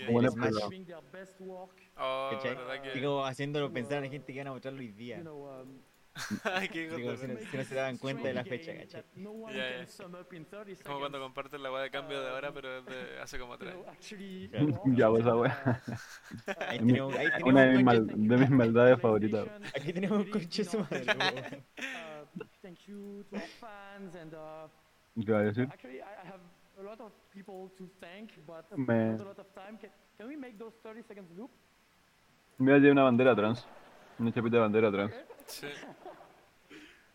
[0.05, 0.21] Como
[1.41, 1.81] work.
[1.97, 2.91] Oh, que.
[2.93, 5.21] Digo, haciéndolo pensar a la gente que iban a mostrarlo hoy día.
[6.71, 10.99] Digo, si no, si no se daban cuenta de la fecha, in 30 Es como
[10.99, 13.75] cuando comparten la weá de cambio de hora, pero de hace como tres.
[14.95, 15.81] Ya, pues, esa
[16.69, 17.13] tenemos
[17.43, 19.47] Una de mis, mal- de mis maldades favoritas.
[19.75, 21.05] Aquí tenemos un conche su madre.
[21.11, 24.69] uh, thank you to our fans and uh,
[25.23, 25.67] ¿Qué va a decir?
[25.71, 26.41] actually I I have
[26.79, 29.77] a lot of people to thank, but Me- not a lot of time.
[29.77, 31.49] Can, can we make those 30 seconds loop?
[32.57, 33.65] Mira, tiene una bandera trans.
[34.17, 35.13] Una chapita de bandera trans.
[35.45, 35.67] Sí.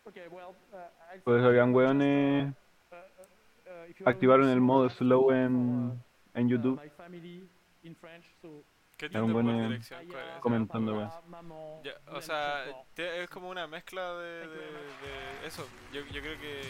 [0.07, 2.53] Okay, well, uh, eso habían weones.
[2.91, 6.01] uh, uh, if you Activaron el modo slow en,
[6.33, 6.81] en YouTube.
[6.81, 7.47] my family
[7.83, 8.63] in French, so
[8.97, 10.39] Qué Era un lindo por buen, dirección, coherencia.
[10.41, 11.83] comentando, weón.
[11.83, 15.67] Ya, o sea, te- es como una mezcla de, de, de eso.
[15.91, 16.61] Yo, yo creo que,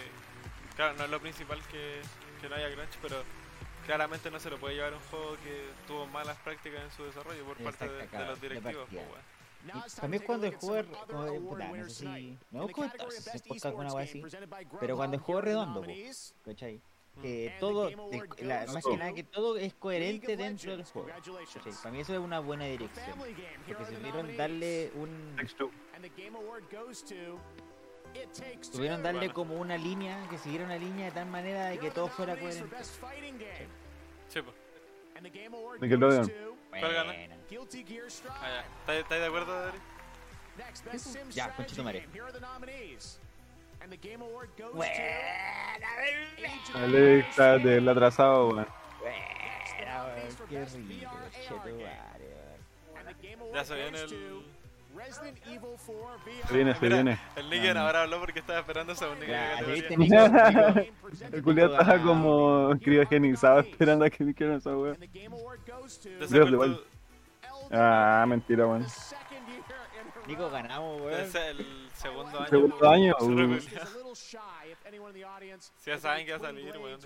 [0.76, 2.02] claro, no es lo principal que,
[2.42, 3.18] que no haya crunch, pero
[3.86, 7.04] claramente no se lo puede llevar a un juego que tuvo malas prácticas en su
[7.04, 8.88] desarrollo por parte de, de los directivos.
[8.90, 9.41] pues, weón.
[9.64, 10.76] Y También cuando el juego,
[11.32, 14.24] de- puta, no sé si, no es como si se podcast alguna wea así,
[14.80, 15.82] pero cuando el juego es redondo,
[16.44, 16.82] ¿cachai?
[17.22, 21.08] Que todo, el- la- más que nada que todo es coherente dentro del juego.
[21.60, 21.74] ¿cachai?
[21.84, 23.06] Para mí eso es una buena dirección,
[23.68, 25.36] porque si pudieron darle un,
[28.72, 32.08] tuvieron darle como una línea, que siguiera una línea de tal manera de que todo
[32.08, 32.76] fuera coherente.
[34.30, 34.56] Sí, pues.
[35.54, 37.41] Award Nickelodeon.
[38.30, 38.60] Ah, ya.
[38.80, 39.78] ¿Estáis estáis de acuerdo, Adri?
[41.34, 41.48] Ya,
[44.22, 44.94] Award goes Buena,
[46.76, 48.68] Alexa del atrasado, weón.
[49.00, 51.12] Buena, weón, qué rico,
[51.50, 52.22] Award
[53.54, 54.10] Ya se viene el.
[54.10, 54.16] to
[54.96, 57.20] Resident Evil 4 Se viene, se Mira, viene.
[57.36, 59.08] El Nigen ahora habló porque estaba esperando esa
[61.32, 64.98] El culiao estaba como criogenizado esperando a que dijeran esa weón.
[67.72, 68.86] Ah, mentira, weón.
[70.28, 71.32] Nico, ganamos, weón.
[71.32, 72.48] sa- el segundo año.
[72.50, 74.16] Segundo pues, año, uh.
[75.78, 77.00] Si ya saben que va a salir, weón.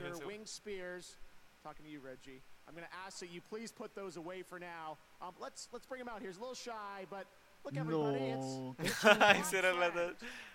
[1.64, 2.44] Talking to you, Reggie.
[2.68, 4.98] I'm going to ask that you please put those away for now.
[5.20, 6.30] Um, let's let's bring him out here.
[6.30, 7.26] He's a little shy, but
[7.64, 9.90] look everybody, No, it's Hicieron la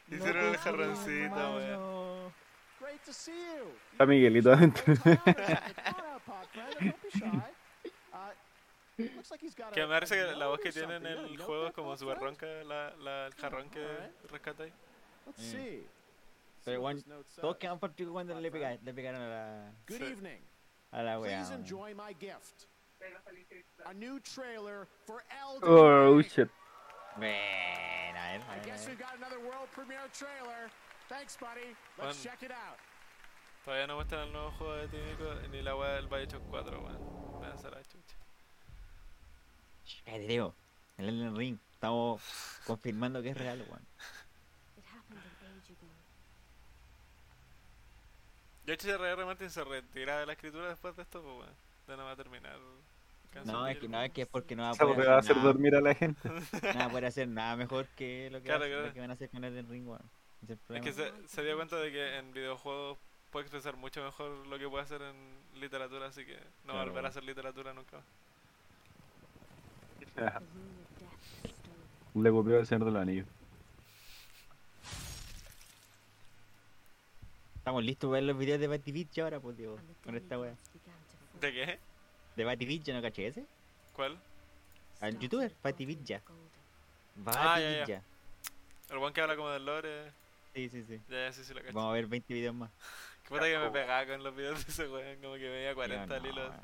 [0.09, 1.79] Hicieron el jarroncito, weón.
[1.81, 2.33] weón.
[2.79, 3.67] great to see you.
[3.93, 4.95] Está Miguelito adentro.
[9.73, 12.47] Que me parece que la voz que tiene en el juego es como súper ronca
[12.65, 13.81] la, la, el jarrón que.
[15.27, 15.43] Let's Mm.
[15.43, 15.87] see.
[16.65, 16.83] Pero
[17.41, 20.05] todos quedan partidos cuando le, pega, le pegaron a la, Good Sí.
[20.05, 20.41] evening.
[20.93, 21.37] a la weá.
[21.39, 21.61] Please weón.
[21.61, 22.67] enjoy my gift.
[23.87, 26.51] A new trailer for Elden Oh, shit.
[27.17, 27.31] Ver,
[28.17, 28.91] a I guess ver.
[28.95, 30.71] we've got another world premiere trailer.
[31.09, 31.75] Thanks, buddy.
[31.99, 32.77] Let's check it out.
[33.65, 37.41] Todavía no muestran el nuevo juego de Tímico ni la weá del Bioshock 4, weón.
[37.41, 38.10] Váyanse a la chucha.
[40.07, 40.55] Leo.
[40.99, 41.59] El Elden Ring.
[41.75, 42.23] Estamos
[42.67, 43.73] confirmando que es real, weón.
[43.73, 43.81] Ago.
[48.67, 51.55] Yo HRR Martin se retira de la escritura después de esto, pues weón.
[51.89, 52.59] Ya no va a terminar.
[53.45, 55.17] No, de es que, no, es que es porque no va a poder weá va
[55.17, 56.29] a hacer nada, dormir a la gente.
[56.29, 58.93] no va a poder hacer nada mejor que lo que, Claro, lo claro.
[58.93, 60.03] que van a hacer con Elden Ring, weón.
[60.43, 62.99] Es Es que se, se dio cuenta de que en videojuegos
[63.31, 65.15] puede expresar mucho mejor lo que puede hacer en
[65.61, 66.91] literatura, así que no va a Claro.
[66.91, 67.97] volver a hacer literatura nunca.
[67.99, 68.05] más.
[68.09, 68.47] The
[69.27, 70.00] rune of death bestowed.
[72.15, 73.27] Le copió el Señor de los Anillos.
[77.57, 79.79] Estamos listos para ver los videos de Batty Beach ahora, pues, Diego.
[80.05, 80.57] Con esta fall.
[81.41, 81.79] ¿De qué?
[82.37, 83.45] De Batty Beach, ¿yo no caché ese?
[83.95, 84.19] ¿Cuál?
[85.01, 86.21] Al youtuber, Batty Beach ya.
[86.21, 86.51] Golden.
[87.27, 88.03] Ah, ya.
[88.91, 90.11] El one que habla como del lore.
[90.55, 91.01] Sí, sí, sí.
[91.09, 91.75] Ya, ya, sí, sí, lo cacho.
[91.75, 92.71] Vamos a ver 20 videos más.
[93.23, 96.07] Qué puta que me pegaba con los videos de ese weón, como que veía 40
[96.17, 96.49] Yo no, hilos.
[96.51, 96.61] weón.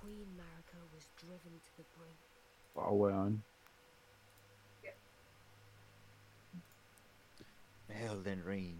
[0.00, 2.23] Queen Marika was driven to the brink.
[2.74, 3.42] Oh, weón.
[7.88, 8.74] Elden Ring.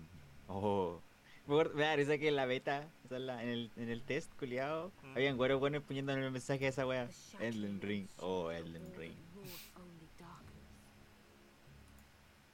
[0.49, 1.01] Oh.
[1.47, 3.71] Me acuerdo- Me da risa que en la beta, o sea, en, la- en el,
[3.77, 5.13] en el test, culiado, Mm.
[5.17, 7.09] habían güeros buenos poniendo el mensaje a esa wea.
[7.41, 8.07] Elden Ring.
[8.19, 9.13] Oh, Elden Ring.
[9.13, 10.69] that wrought only darkness.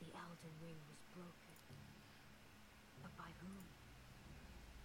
[0.01, 1.57] The Elden Ring was broken.
[3.03, 3.65] But by whom?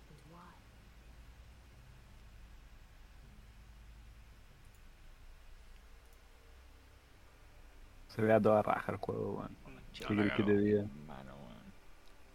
[0.10, 0.54] And why?
[8.16, 9.56] Se ve a toda raja el juego, weón.
[9.94, 10.84] ¿Qué quieres que te diga?
[11.06, 11.74] Mano, weón.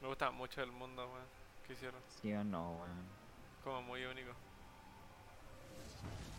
[0.03, 1.27] Me gusta mucho el mundo, weón,
[1.67, 2.01] que hicieron.
[2.21, 3.21] Sí o no, weón.
[3.65, 4.31] Como muy único.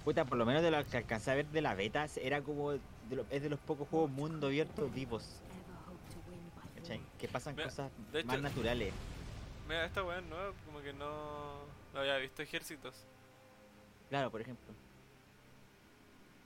[0.04, 2.72] Puta, por lo menos de lo que alcancé a ver de la beta, era como.
[2.72, 2.80] de
[3.16, 5.40] lo- es de los pocos juegos mundo abierto vivos.
[6.76, 7.02] ¿Cachai?
[7.20, 8.94] Que pasan Mira, cosas de más hecho- naturales.
[9.68, 11.60] Mira, esta weá es nueva, como que no,
[11.94, 12.96] no había visto ejércitos.
[14.10, 14.74] Claro, por ejemplo.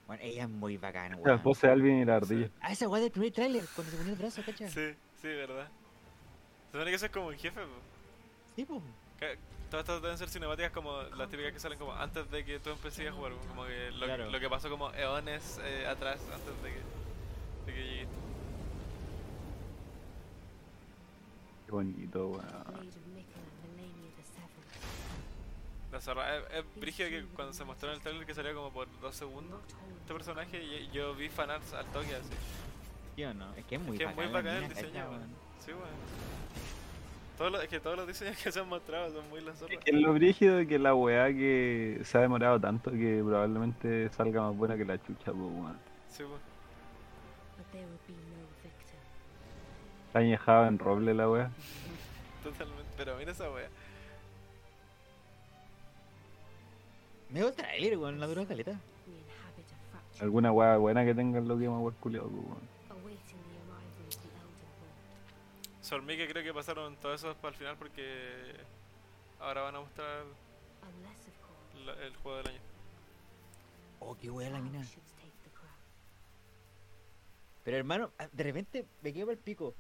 [0.08, 1.42] Bueno, ella es muy bacana, La weón.
[1.42, 2.50] pose de Alvin y la ardilla.
[2.62, 4.70] Ah, esa weá del primer tráiler, cuando se ponía el brazo, ¿cachai?
[4.70, 5.68] Sí, sí, verdad.
[6.68, 7.68] Se supone que eso es como un jefe, po.
[8.56, 8.82] Sí, pues.
[9.20, 9.38] Que-
[9.72, 12.70] Todas estas deben ser cinemáticas como las típicas que salen como antes de que tú
[12.70, 14.30] empieces a jugar, po, como que lo, Claro.
[14.30, 16.80] lo que pasó como eones eh, atrás, antes de que,
[17.66, 18.08] de que llegues.
[21.66, 22.46] Qué bonito, weón.
[25.96, 28.70] La zorra, es, es brígido que cuando se mostró en el trailer que salía como
[28.70, 29.62] por dos segundos
[30.02, 32.34] este personaje, y yo vi fanarts al toque así.
[33.16, 33.54] ¿Sí o no?
[33.56, 35.30] Es que es muy es que es muy bacán el diseño, weón.
[37.38, 39.74] Todos los- es que todos los diseños que se han mostrado son muy la zorra.
[39.74, 44.10] Es que lo brígido de que la weá que se ha demorado tanto que probablemente
[44.10, 45.80] salga más buena que la chucha, pues weón.
[46.10, 46.42] Sí, weón.
[47.58, 49.00] But there would be no victor.
[50.08, 51.50] Está añejado en roble la weá.
[52.44, 52.84] Totalmente.
[52.98, 53.70] Pero mira esa wea.
[57.30, 58.80] Me dio el trailer, weón, la duró caleta.
[60.22, 62.76] Alguna weá buena que tengan lo que hemos culiado, weón.
[65.82, 68.56] Solmí creo que pasaron todo eso para el final porque
[69.40, 70.24] ahora van a mostrar
[71.86, 72.60] la- el juego del año.
[74.00, 74.84] Oh, qué weá la mina.
[77.64, 79.76] Pero hermano, ah, de repente me quedo el pico.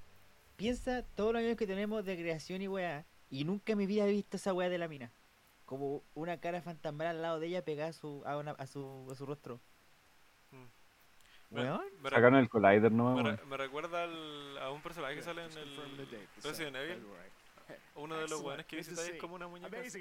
[0.57, 3.06] Piensa todos los años que tenemos de creación y weá.
[3.32, 5.11] Y nunca en mi vida he visto esa weá de la mina.
[5.65, 9.07] Como una cara fantasmal al lado de ella pegada a su, a, una- a su,
[9.11, 9.59] a su rostro.
[11.51, 11.81] Weón.
[12.01, 13.15] me Sacaron el Collider, ¿no?
[13.15, 13.37] Me, weón?
[13.37, 16.07] re- me recuerda al- a un personaje que sale en el
[16.43, 17.03] Resident Evil.
[17.95, 19.17] Uno de los buenos que visitáis see.
[19.17, 19.69] como una muñeca.
[19.69, 19.93] Pues.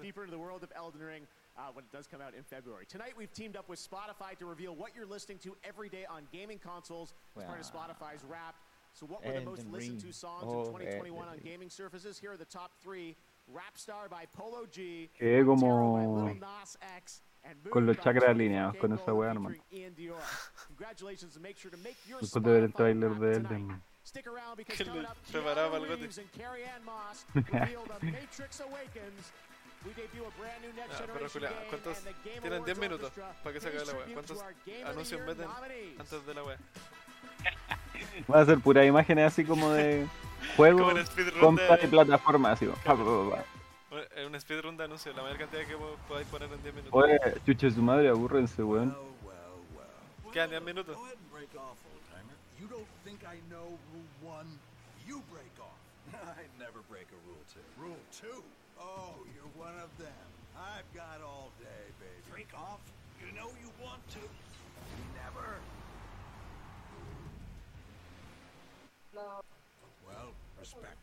[0.00, 2.86] deeper into the world of Elden Ring uh, when it does come out in February.
[2.86, 6.26] Tonight, we've teamed up with Spotify to reveal what you're listening to every day on
[6.32, 7.86] gaming consoles as part of Wow.
[7.86, 8.58] Spotify's Wrapped.
[8.94, 11.52] So, what were the most listened to songs Oh, in 2021 on Elden Ring.
[11.52, 12.18] gaming surfaces?
[12.18, 13.16] Here are the top three
[13.48, 16.30] Rap Star by Polo G, Quedé como
[17.70, 19.56] con los chakras 24K alineados con esa weá, hermano.
[22.20, 23.32] Después de ver el trailer de.
[23.32, 23.82] Elden.
[24.66, 26.08] Que le preparaba el gote.
[29.84, 33.12] Ah, pero Julia, ¿cuántos tienen 10 Awards minutos
[33.42, 34.06] para que se acabe la wea?
[34.12, 34.44] ¿Cuántos
[34.86, 35.48] anuncios meten
[35.98, 36.58] antes de la wea?
[38.32, 40.06] Va a ser puras imágenes así como de
[40.56, 41.06] juego, en
[41.40, 42.66] compra de- y plataforma, así.
[44.16, 46.92] Es un speedrun de anuncios, la mayor cantidad que po- podáis poner en 10 minutos.
[47.02, 48.96] Oye, chuche su madre, abúrrense, weón.
[50.32, 50.96] Quedan 10 minutos.
[69.12, 69.61] Go
[70.62, 70.98] respect.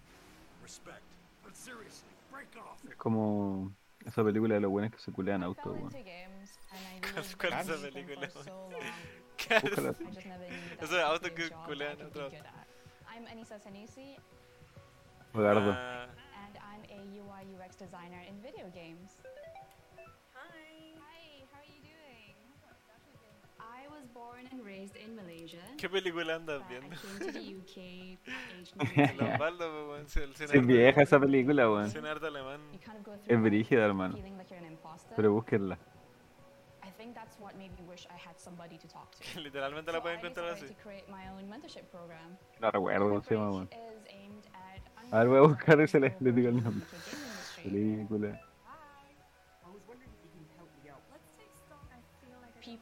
[0.63, 1.03] Respect.
[1.43, 2.79] But seriously, break off.
[2.89, 3.71] Es como
[4.05, 5.91] esa película de los buenos que se culean autos, weón.
[5.91, 8.27] ¿Cuál es esa película?
[9.37, 9.95] Búscala.
[10.81, 12.37] Eso de autos que culean otro auto.
[13.13, 14.15] I'm Anissa Sanusi,
[15.33, 15.73] Rodardo.
[15.75, 16.07] Ah,
[16.45, 19.11] and I'm a UI UX designer in video games.
[25.77, 26.95] ¿Qué película andas but viendo?
[26.95, 28.19] I came to the UK
[28.59, 29.17] aged 19.
[29.17, 30.05] Los Baldo, po, weón.
[30.05, 31.89] Es vieja esa película, weón.
[31.89, 32.59] Cine arte alemán.
[32.71, 34.17] You kind of go through Es brígida, hermano.
[35.15, 35.77] Pero búsquenla.
[36.83, 39.23] I think that's what made me wish I had somebody to talk to.
[39.33, 40.67] Que literalmente la pueden encontrar así.
[40.67, 42.37] to create my own mentorship program.
[42.59, 43.69] No recuerdo cómo se llama, weón.
[45.11, 46.85] A ver, voy a buscar ese le, le digo el nombre.
[47.63, 48.39] Película.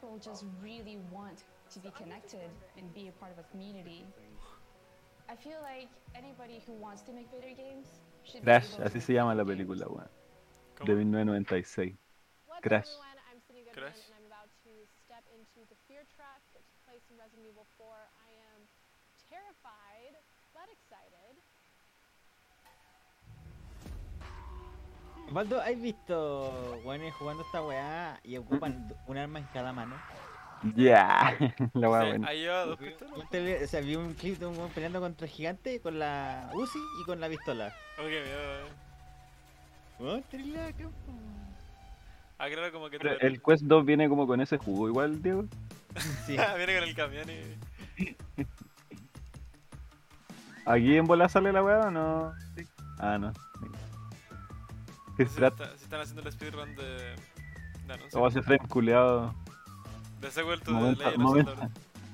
[0.08, 2.48] People just really want to be connected
[2.80, 4.08] and be a part of a community.
[5.28, 9.02] I feel like anybody who wants to make video games should be Crash, able así
[9.04, 10.08] se llama la película, weón.
[10.80, 11.92] De 1996.
[12.64, 12.88] Crash.
[13.76, 14.00] Crash.
[14.08, 14.72] and I'm about to
[15.04, 17.92] step into the fear track that took place in Resident Evil 4.
[17.92, 18.64] I am
[19.28, 20.16] terrified,
[20.56, 21.36] but excited.
[25.30, 29.94] Valdo, ¿has visto weones jugando esta weá y ocupan un arma en cada mano?
[30.74, 31.36] Ya,
[31.74, 32.30] la weá buena.
[33.62, 36.78] O sea, vi un clip de un weón peleando contra el gigante con la Uzi
[37.00, 37.74] y con la pistola.
[37.98, 38.64] Oh, qué miedo, eh.
[39.98, 41.12] Weón, po.
[42.38, 45.44] Ah, claro, como que Pero el Quest 2 viene como con ese jugo igual, Diego.
[46.24, 46.36] Sí.
[46.56, 48.16] Viene con el camión y.
[50.64, 52.32] ¿Aquí en bola sale la weá o no?
[52.98, 53.32] Ah, no.
[55.18, 55.64] ¿Qué Si trata?
[55.64, 57.14] está- si están haciendo el speedrun de,
[57.86, 58.20] de anuncio.
[58.20, 59.34] O ese frame culeado.
[60.20, 61.54] De sequel to The Momento, Legend of momento,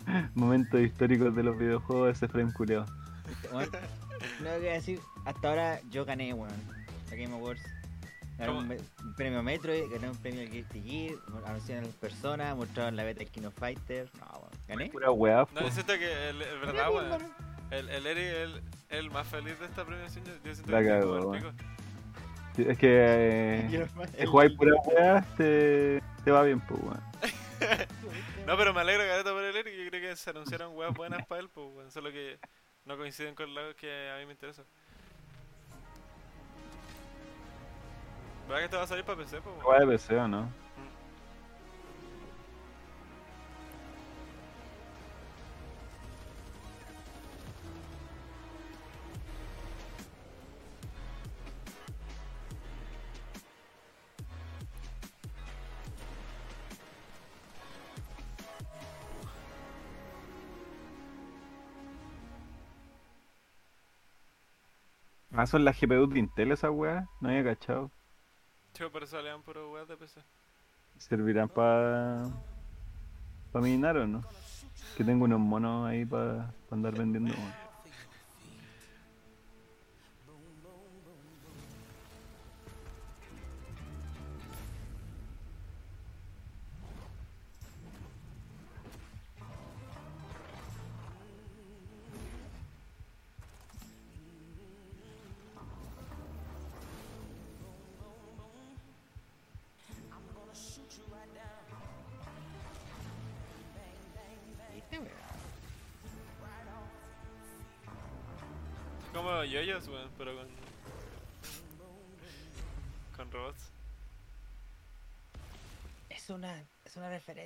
[0.34, 2.86] momentos históricos de los videojuegos, ese frame culeado.
[3.52, 6.50] Bueno, que voy a decir, hasta ahora yo gané, weón.
[7.10, 7.62] La Game Awards.
[8.38, 8.60] Gané ¿Cómo?
[8.60, 11.14] un, un premio Metro, gané un premio Guilty Gear,
[11.46, 14.10] anunciaron las personas, mostraron la beta de Kino Fighter.
[14.18, 14.50] No, weón.
[14.66, 14.90] ¿Gané?
[14.90, 17.22] Pura weá, No, yo siento que el, el verdad, weón.
[17.70, 20.24] El, el Eri es el, el más feliz de esta premiación.
[20.44, 21.32] Yo, siento La que cagó,
[22.56, 27.02] Es que eh, si jugáis pura weá, te, te va bien, pues weón.
[28.46, 29.84] No, pero me alegro careta por el Eri.
[29.84, 31.90] Yo creo que se anunciaron weas buenas para él, pues, weón.
[31.90, 32.38] Solo que
[32.84, 34.64] no coinciden con lo que a mí me interesa.
[38.46, 39.56] ¿Verdad que esto va a salir para PC, pues?
[39.64, 39.80] weón?
[39.80, 40.63] De PC, ¿o no?
[65.36, 67.90] Ah, son las GPU de Intel esas weas, no había cachado.
[68.72, 70.20] Chico, por eso salían puro weas de PC.
[70.98, 72.22] ¿Servirán para
[73.50, 74.22] pa minar o no?
[74.96, 77.34] Que tengo unos monos ahí para andar vendiendo.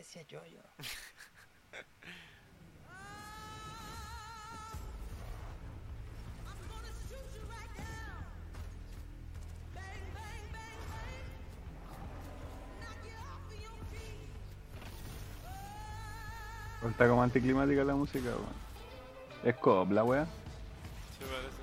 [0.09, 0.61] Referencia, yo, yo.
[16.89, 18.69] Está como anticlimática la música, weón.
[19.45, 20.25] Es coop la wea.
[20.25, 21.59] Sí, parece.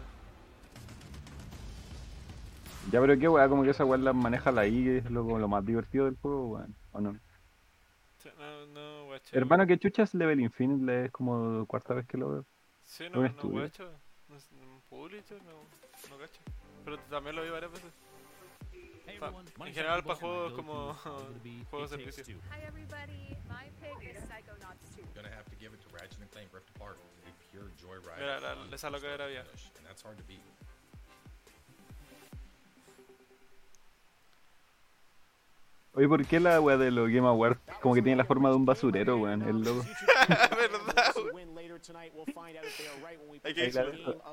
[2.92, 5.40] Ya, pero qué wea, como que esa wea la maneja la I, es lo, como
[5.40, 6.76] lo más divertido del juego, weón.
[6.92, 7.18] ¿O no?
[8.22, 9.25] Sí, no, no, guacho.
[9.36, 12.46] Hermano, que chuchas Level Infinite le es como cuarta vez que lo veo.
[12.84, 13.60] Sí, Un no, no, estudio.
[13.60, 13.92] guacho.
[14.30, 15.52] No, es- un publisher, no,
[16.10, 16.42] no cacho.
[16.86, 17.92] Pero también lo vi varias veces.
[19.20, 19.32] Pa-
[19.68, 20.94] en general para juegos como
[21.70, 22.24] juegos de servicio.
[22.36, 22.42] Two.
[22.52, 25.04] Hi everybody, my pick is Psychonauts 2.
[25.16, 26.98] Gonna have to give it to Ratchet and Clank Rift Apart.
[26.98, 28.18] A pure joyride.
[28.20, 29.44] Mira, la- esa loca era to vieja.
[29.46, 30.40] finish, And that's hard to beat.
[35.96, 38.56] Oye, ¿por qué la wea de los Game Awards como que tiene la forma de
[38.56, 39.42] un basurero, weón?
[39.44, 39.82] El logo.
[40.28, 41.32] ¿Verdad, the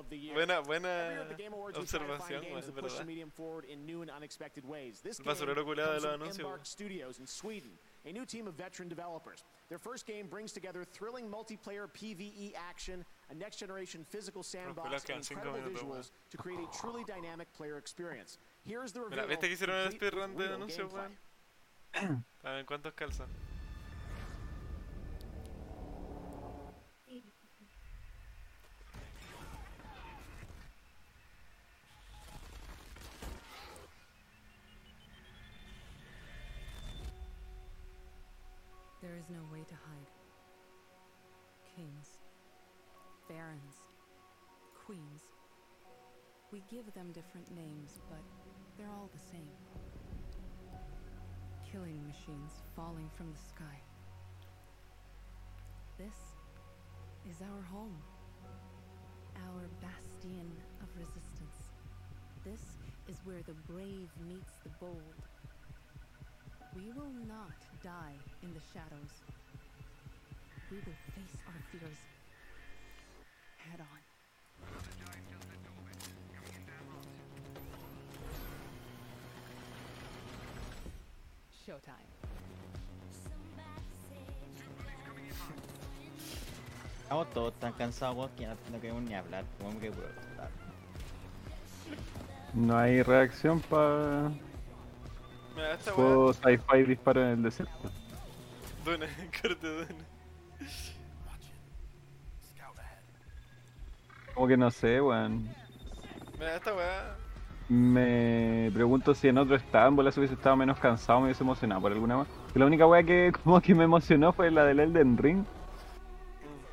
[0.09, 0.35] the year.
[0.35, 1.35] Buena, buena the
[1.79, 3.07] observación, the verdad.
[3.07, 5.01] medium forward in new and unexpected ways.
[5.03, 6.37] This El game basurero culiado de los anuncios,
[8.05, 9.45] a new team of veteran developers.
[9.69, 15.61] Their first game brings together thrilling multiplayer PvE action, a next-generation physical sandbox, and incredible
[15.61, 18.39] minutos, visuals to create a truly dynamic player experience.
[18.65, 19.29] Here's the Mira, reveal.
[19.29, 20.87] ¿viste que hicieron el speedrun de gameplay.
[20.93, 21.19] weón?
[22.67, 23.29] ¿Cuántos calzan?
[39.01, 40.11] There is no way to hide.
[41.75, 42.19] Kings,
[43.29, 43.75] barons,
[44.87, 45.23] queens.
[46.53, 48.23] We give them different names, but
[48.79, 49.72] they're all the same.
[51.73, 53.81] Killing machines falling from the sky.
[55.97, 56.37] This
[57.31, 57.97] is our home,
[59.49, 60.53] our bastion
[60.83, 61.73] of resistance.
[62.45, 62.61] This
[63.09, 65.17] is where the brave meets the bold.
[66.77, 69.23] We will not die in the shadows.
[70.71, 71.99] We will face our fears
[73.57, 74.13] head on.
[81.67, 81.95] Showtime.
[87.03, 89.45] Estamos todos tan cansados, que no, no queremos ni hablar.
[89.61, 89.93] Como que.
[92.55, 94.31] No hay reacción para
[95.95, 97.91] juego sci-fi disparo en el desierto.
[98.85, 99.07] Dune,
[99.43, 100.05] corte Dune.
[104.35, 105.49] Como que no sé, weón.
[106.39, 107.22] Mira, esta weá.
[107.73, 111.81] Me pregunto si en otro estado en bolas hubiese estado menos cansado, me hubiese emocionado
[111.81, 112.29] por alguna más.
[112.55, 115.45] La única wea que como que me emocionó fue la del Elden Ring.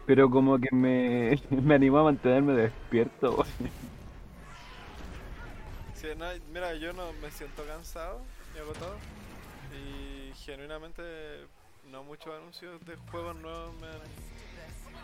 [0.05, 3.45] Pero como que me, me animó a mantenerme despierto.
[6.17, 8.19] no, mira, yo no me siento cansado
[8.53, 8.97] ni agotado.
[9.71, 11.01] Y genuinamente
[11.89, 13.93] no muchos anuncios de juegos nuevos me han,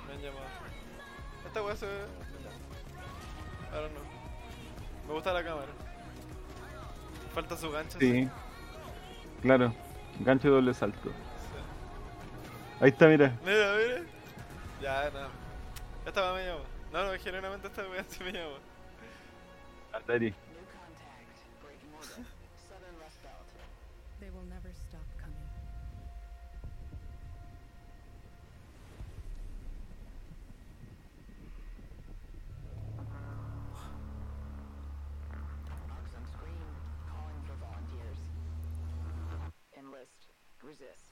[0.07, 0.47] me han llamado.
[1.45, 2.01] Esta weá se ve.
[3.71, 5.07] Ahora no.
[5.07, 5.84] Me gusta la cámara.
[7.35, 7.99] Falta su gancho.
[7.99, 8.29] Sí.
[9.41, 9.73] Claro.
[10.21, 11.11] Gancho y doble salto.
[12.79, 13.37] Ahí está, mira.
[13.43, 14.01] Mira, mira.
[14.81, 15.27] Ya, no.
[16.05, 16.61] Esta me llama.
[16.93, 18.55] No, no, genuinamente esta weá sí me llama.
[19.91, 20.33] Atari.
[40.65, 41.05] Resist.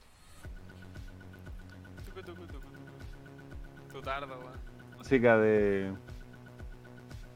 [3.92, 4.58] Tu tarda, weón.
[4.98, 5.94] Música de.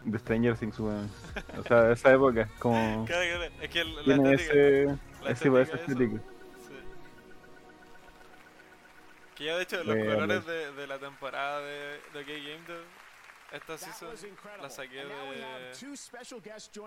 [0.04, 1.10] de Stranger Things, weón.
[1.56, 2.48] O sea, de esa época.
[2.58, 3.04] Como.
[3.06, 3.54] Claro, claro.
[3.60, 4.52] Es que el- la tiene estética.
[4.52, 4.98] ese.
[5.22, 5.30] la
[5.62, 5.78] ese.
[6.58, 6.74] Sí.
[9.36, 12.84] Que ya de hecho los colores de, de la temporada de, Game Dev,
[13.52, 14.10] esta season
[14.60, 15.04] la saqué de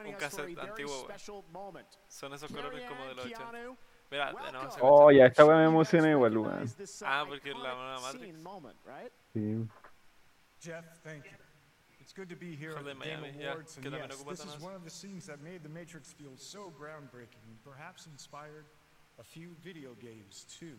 [0.05, 1.07] un cassette antiguo.
[2.09, 3.90] Son esos colores como de los Carrie 80.
[4.11, 4.33] Mira,
[4.69, 6.65] se me Oh, ya, esta weá me emociona igual, weón.
[7.05, 8.25] Ah, porque es la nueva Matrix.
[8.25, 9.11] Scene moment, right?
[9.33, 9.67] Sí.
[10.59, 11.37] Jeff, thank you.
[12.01, 14.45] It's good to be here at the Game Awards, que and también yes, ocupa this
[14.45, 18.65] is one of the scenes that made the Matrix feel so groundbreaking, and perhaps inspired
[19.17, 20.77] a few video games too.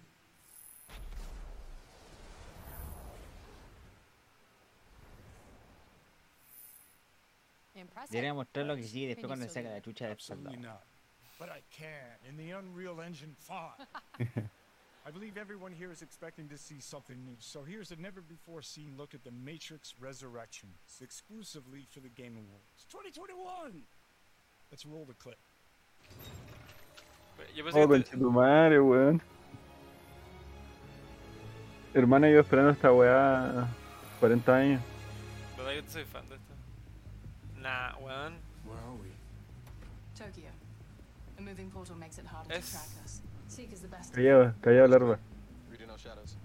[8.11, 10.75] Debería mostrar lo que sí después cuando se saca la chucha de Absolutely soldado.
[10.75, 10.92] not.
[11.43, 11.89] But I can
[12.29, 13.57] in the Unreal Engine 5.
[15.05, 17.35] I believe everyone here is expecting to see something new.
[17.41, 22.37] So here's a never before seen look at the Matrix Resurrections, exclusively for the Game
[22.37, 23.83] Awards 2021.
[24.71, 25.39] Let's roll the clip.
[27.57, 29.21] Yo pensé Oh, que te- conchetumare, weón.
[31.93, 33.67] Hermano, yo esperando esta weá
[34.21, 34.81] 40 años.
[35.57, 36.55] ¿Verdad que soy fan de esto?
[37.61, 38.35] Nah, weón.
[38.65, 39.11] Where are we?
[40.17, 40.52] Tokyo.
[42.51, 43.23] Es-
[43.91, 44.15] best.
[44.15, 45.19] Callado, callado larva.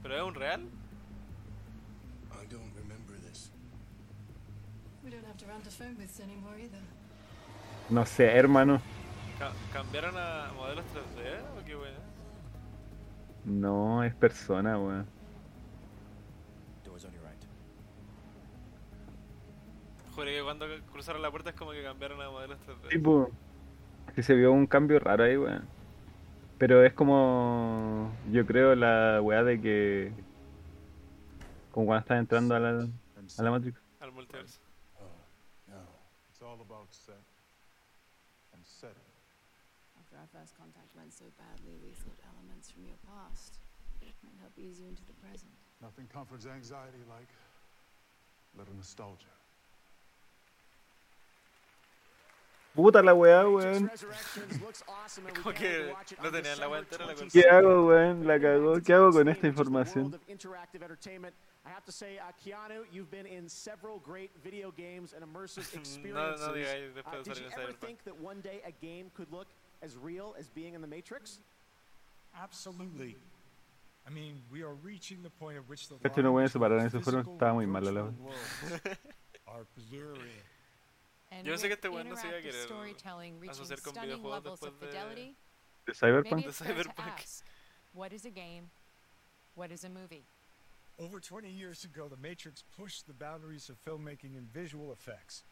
[0.01, 0.61] ¿Pero es un real?
[0.61, 3.51] I don't remember this.
[5.03, 6.81] We don't have to run to phone booths anymore either.
[7.89, 8.81] No sé, hermano.
[9.39, 11.93] Ca- ¿Cambiaron a modelos 3D o qué weón?
[13.45, 15.05] No, es persona, weón.
[20.15, 22.89] Juré que cuando cruzaron la puerta es como que cambiaron a modelos 3D.
[22.89, 23.29] Tipo,
[24.15, 25.67] que se vio un cambio raro ahí, weón.
[26.57, 30.11] Pero es como, yo creo, la weá de que,
[31.71, 33.79] como cuando estás entrando a la, a la Matrix.
[33.99, 34.59] Al multiverso.
[34.99, 35.77] Oh, no.
[36.29, 37.21] It's all about set
[38.53, 39.11] and setting.
[39.99, 43.59] After our first contact went so badly, we thought elements from your past
[44.23, 45.51] might help ease you into the present.
[45.81, 47.29] Nothing comforts anxiety like
[48.57, 49.36] little nostalgia.
[52.77, 53.89] Puta la weá, weón.
[55.41, 55.91] Como que
[56.21, 58.27] no tenían la weá entera la ¿Qué hago, weón?
[58.27, 58.79] La cagó.
[58.79, 60.13] ¿Qué hago con esta información?
[60.13, 61.33] of interactive entertainment.
[61.65, 65.65] I have to say, uh, Keanu, you've been in several great video games and immersive
[65.73, 66.45] No, experiences.
[66.47, 69.09] no digáis después Uh, de did salir you ever think that one day a game
[69.15, 69.47] could look
[69.81, 71.39] as real as being in the Matrix?
[72.39, 73.17] Absolutely.
[74.05, 76.53] I mean, we are reaching the point at which the Este no voy a lines
[76.53, 78.11] separar, between eso fueron, physical estaba muy la
[79.47, 80.43] are blurring.
[81.31, 83.61] And Yo pensé with que este weón no se iba a interactive querer storytelling reaching
[83.63, 85.35] asociar con stunning videojuegos levels of después de, fidelity,
[85.85, 86.31] ¿De Cyberpunk?
[86.31, 87.43] maybe de it's Cyberpunk.
[87.93, 88.69] what is a game?
[89.55, 90.23] What is a movie?
[90.99, 95.43] Over 20 years ago, The Matrix pushed the boundaries of filmmaking and visual effects.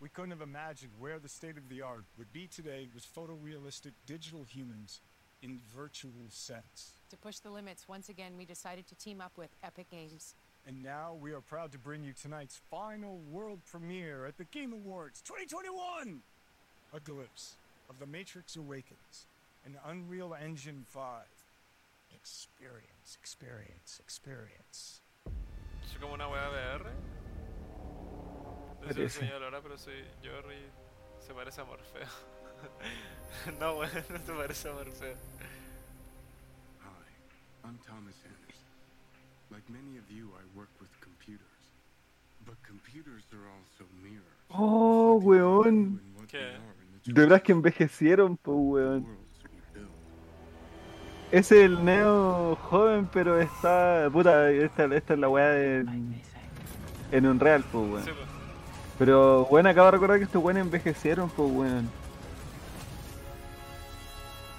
[0.00, 3.92] We couldn't have imagined where the state of the art would be today with photorealistic
[4.06, 5.00] digital humans
[5.42, 6.92] in virtual sets.
[7.10, 10.34] To push the limits, once again, we decided to team up with Epic Games.
[10.66, 14.72] And now we are proud to bring you tonight's final world premiere at the Game
[14.72, 16.20] Awards 2021!
[16.92, 17.54] A glimpse
[17.88, 19.26] of The Matrix Awakens,
[19.64, 21.22] an Unreal Engine 5.
[22.14, 25.00] Experience, experience, experience.
[25.84, 26.90] Soy como una weá VR.
[28.82, 29.20] No sé si Parece.
[29.20, 32.08] enseñó ahora, pero soy Jorri y se parece a Morfeo.
[33.60, 35.16] no, weón, no se parece a Morfeo.
[36.82, 37.08] Hi,
[37.64, 38.45] I'm Thomas Anderson.
[44.48, 46.00] Oh, weón.
[46.28, 46.56] ¿Qué?
[47.04, 49.06] De verdad es que envejecieron, pues, weón.
[51.30, 54.08] Es el Neo joven, pero está.
[54.12, 55.86] Puta, esta, esta es la weá de.
[57.12, 58.04] En un real, pues, weón.
[58.04, 58.28] Sí, pues.
[58.98, 61.90] Pero, bueno, acabo de recordar que estos weones envejecieron, pues, weón.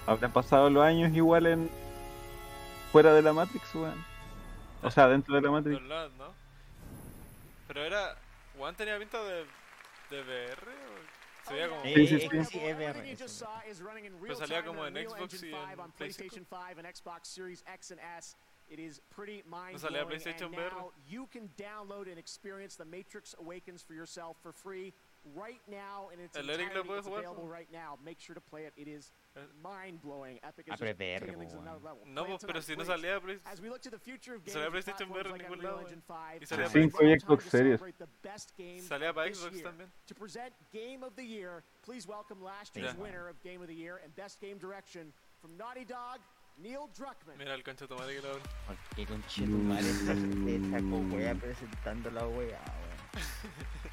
[0.05, 1.69] Habrán pasado los años igual en.
[2.91, 4.16] fuera de la Matrix, weón.
[4.83, 5.79] O sea, dentro de la Matrix.
[5.79, 6.33] Los lados, ¿no?
[7.67, 8.15] Pero era.
[8.57, 9.45] Juan tenía pinta de.
[10.09, 11.47] de VR o.
[11.47, 11.83] Se veía como.
[11.83, 12.29] Sí, sí, sí.
[12.45, 12.75] Sí, es
[13.81, 14.17] VR.
[14.21, 16.45] Pero salía como en Xbox y en 5 on PlayStation.
[16.45, 18.35] PlayStation 5 and Xbox Series X and S.
[18.69, 20.19] It is pretty mind salía blowing.
[20.19, 20.71] PlayStation And VR?
[20.71, 24.93] now you can download and experience The Matrix Awakens for yourself for free
[25.35, 26.87] right now, and it's ¿El Eric lo entirety.
[26.87, 27.97] puede It's available right now.
[28.03, 28.73] Make sure to play it.
[28.77, 29.11] It is
[29.61, 30.39] mind blowing.
[30.43, 31.61] Epic Ah, is pero just es VR, taking things to weón.
[31.67, 32.01] another level.
[32.05, 32.91] No, Play it pues, pero tonight, si no please.
[32.91, 35.37] salía Play- As we look to the future of salía games with PlayStation VR en
[35.41, 37.79] ningún lado, 5, Y salía it's Sí, now fue Xbox to Series.
[37.79, 39.91] celebrate the best game Salía of para this Xbox también.
[40.07, 42.81] To present Game of the Year, please welcome last Ya.
[42.83, 46.19] year's winner of Game of the Year and Best Game Direction from Naughty Dog,
[46.59, 47.37] Neil Druckmann.
[47.37, 48.41] Mira el concha de tu madre que lo abre.
[48.95, 52.97] Qué conchetumare esta te sacó wea presentando la wea, weón.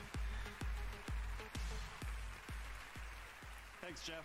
[3.85, 4.25] Thanks, Jeff.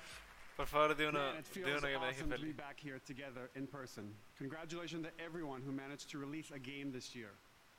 [0.55, 2.41] Por favor, di uno, Man, it di feels uno que me deje awesome to be
[2.43, 2.55] feliz.
[2.55, 4.13] back here together in person.
[4.37, 7.31] Congratulations to everyone who managed to release a game this year.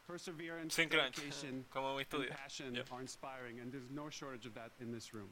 [0.07, 2.31] Perseverance, Sin dedication, como mi and estudio.
[2.31, 2.86] passion Yep.
[2.92, 5.28] are inspiring, and there's no shortage of that in this room.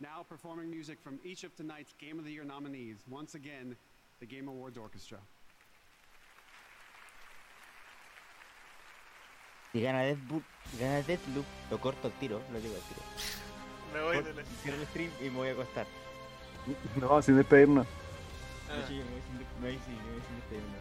[0.00, 3.76] Now, performing music from each of tonight's Game of the Year nominees, once again,
[4.20, 5.18] the Game Awards Orchestra.
[9.72, 10.42] Si gana Deathloop,
[10.78, 13.02] gana Deathloop, lo corto al tiro, lo digo al tiro.
[13.94, 15.86] Me voy de la- Cierro el stream y me voy a acostar.
[17.00, 17.86] No, sin despedirnos.
[18.70, 18.74] Ah.
[18.88, 20.78] Yo me voy sin, me voy sin, me voy sin despedirme.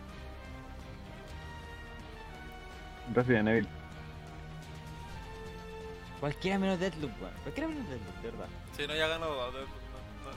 [3.13, 3.67] Resident Evil.
[6.19, 7.33] Cualquiera menos Deathloop, weón.
[7.43, 8.47] Cualquiera menos Deathloop, de verdad.
[8.75, 9.59] Sí, no, ya ganó No, no,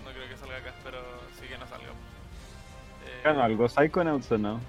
[0.05, 0.99] no creo que salga acá, pero
[1.41, 1.87] sí que no salga.
[1.89, 4.61] Eh, ¿Ganó algo Psychonauts o no?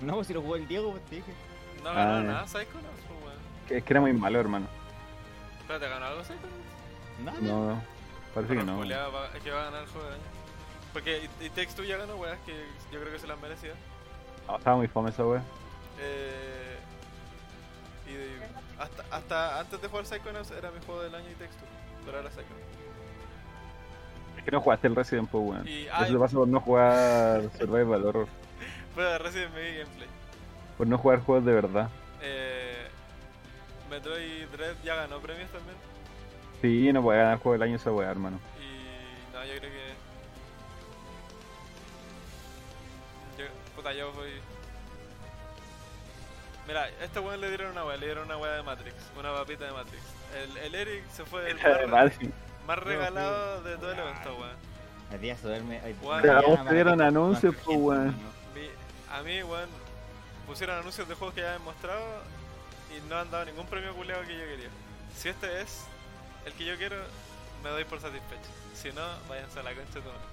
[0.00, 1.32] No, pues si lo jugó el Diego, pues te dije.
[1.84, 3.38] No ganó Ah, nada, Psychonauts, pues, weón.
[3.68, 4.66] Que- Es que era muy malo, hermano.
[5.60, 6.69] Espérate, ¿ganó algo Psychonauts?
[7.24, 7.38] Nada.
[7.40, 7.82] No,
[8.34, 8.78] parece que Pero no.
[9.12, 10.22] va- es que va a ganar el juego del año.
[10.92, 12.52] Porque y, y Takes Two ya ganó, weas, que
[12.92, 13.72] yo creo que se las merecía.
[14.48, 15.42] No, estaba muy fome esa wea.
[16.00, 16.76] Eh,
[18.08, 18.48] y de-
[18.82, 21.66] hasta, hasta antes de jugar Psychonauts era mi juego del año y Takes Two.
[22.04, 22.70] Pero ahora Psychonauts.
[24.38, 25.68] Es que no jugaste el Resident, pues, weón.
[25.68, 26.12] Y- Eso ay.
[26.12, 28.26] te pasa por no jugar Survival Horror.
[28.94, 30.08] Fue de Resident Evil Gameplay.
[30.78, 31.90] Por no jugar juegos de verdad.
[32.22, 32.88] Eh,
[33.90, 35.76] Metroid Dread ya ganó premios también.
[36.60, 38.38] Sí, no puede ganar juego del año esa wea, hermano.
[38.60, 39.90] Y no, yo creo que.
[43.38, 43.44] Yo,
[43.76, 44.30] puta, yo voy.
[46.66, 49.32] Mira, a este weón le dieron una wea, le dieron una wea de Matrix, una
[49.32, 50.02] papita de Matrix.
[50.36, 52.32] El, el Eric se fue el Esa de más, Matrix.
[52.66, 54.56] más regalado de todo el evento, weón.
[55.10, 55.80] Hay días duerme.
[55.80, 56.22] Hay Weón.
[56.22, 58.14] Pero a mañana vos te dieron anuncios, pues, weón.
[58.54, 58.70] Mi-
[59.12, 59.68] a mí, weón,
[60.46, 62.04] pusieron anuncios de juegos que ya habían mostrado
[62.96, 64.68] y no han dado ningún premio culeado que yo quería.
[65.16, 65.84] Si este es
[66.46, 66.96] el que yo quiero,
[67.62, 68.48] me doy por satisfecho.
[68.74, 70.30] Si no, váyanse a la tu madre.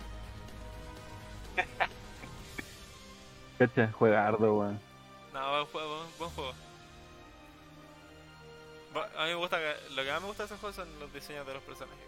[3.57, 4.79] Cacha, juega ardo, weón.
[5.33, 6.53] No, buen juego, buen, buen juego.
[9.17, 11.13] A mí me gusta que, lo que más me gusta de ese juego son los
[11.13, 11.99] diseños de los personajes.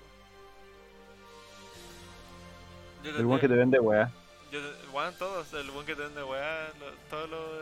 [3.03, 3.13] weón.
[3.13, 4.11] Yo El weón que te vende wea.
[4.51, 7.61] Yo te- weón, todos, el buen que te vende weá, lo- todos los...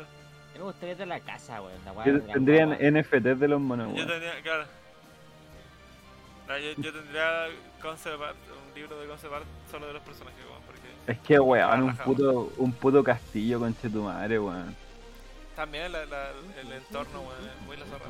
[0.54, 1.84] Mí me gustaría de la casa, weón.
[1.86, 2.72] La weá Tendrían.
[2.72, 4.66] NFTs de los monos, Yo tendría, claro.
[6.48, 7.48] Yo, yo, tendría
[7.82, 10.62] concept art, un libro de concept art solo de los personajes, weón.
[10.66, 11.12] Porque...
[11.12, 14.76] Es que, weón, un puto, un puto castillo, conche tu madre, weón.
[15.56, 16.30] También la, la,
[16.62, 18.06] el entorno, weón, es muy la zorra.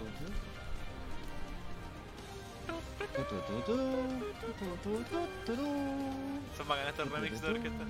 [6.55, 7.85] Son bacanas estos remix de orquesta.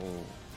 [0.00, 0.47] Oh.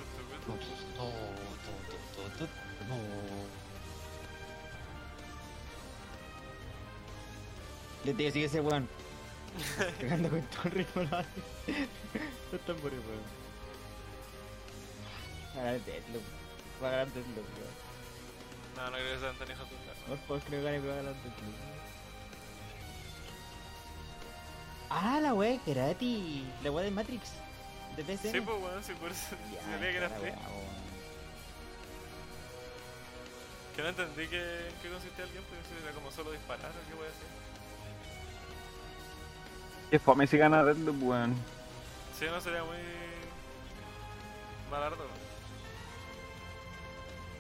[8.03, 8.87] Le digo, sigue ese weón.
[9.99, 11.25] Pegando con todo el ritmo la
[12.51, 13.41] Los tambores, weón.
[15.55, 16.23] Va a ganar Deathloop.
[16.81, 17.81] Va a ganar Deathloop, weón.
[18.75, 19.93] No, no creo que hijos de puta.
[20.07, 21.55] Por favor, que no gane, pero va a ganar Deathloop.
[24.89, 26.43] Ah, la wea es gratis.
[26.63, 27.31] La wea de Matrix.
[27.95, 28.31] De PC.
[28.31, 30.81] Sí, pues, weón, sí, por eso Ya, sabía que era wea, weón.
[33.75, 36.95] Que no entendí que, que consistía el gameplay, si era como solo disparar o qué
[36.95, 37.27] voy a hacer.
[39.89, 41.35] Que fome si gana Deadloop, weón.
[42.17, 42.77] Sí, no sería muy.
[44.69, 45.05] malardo.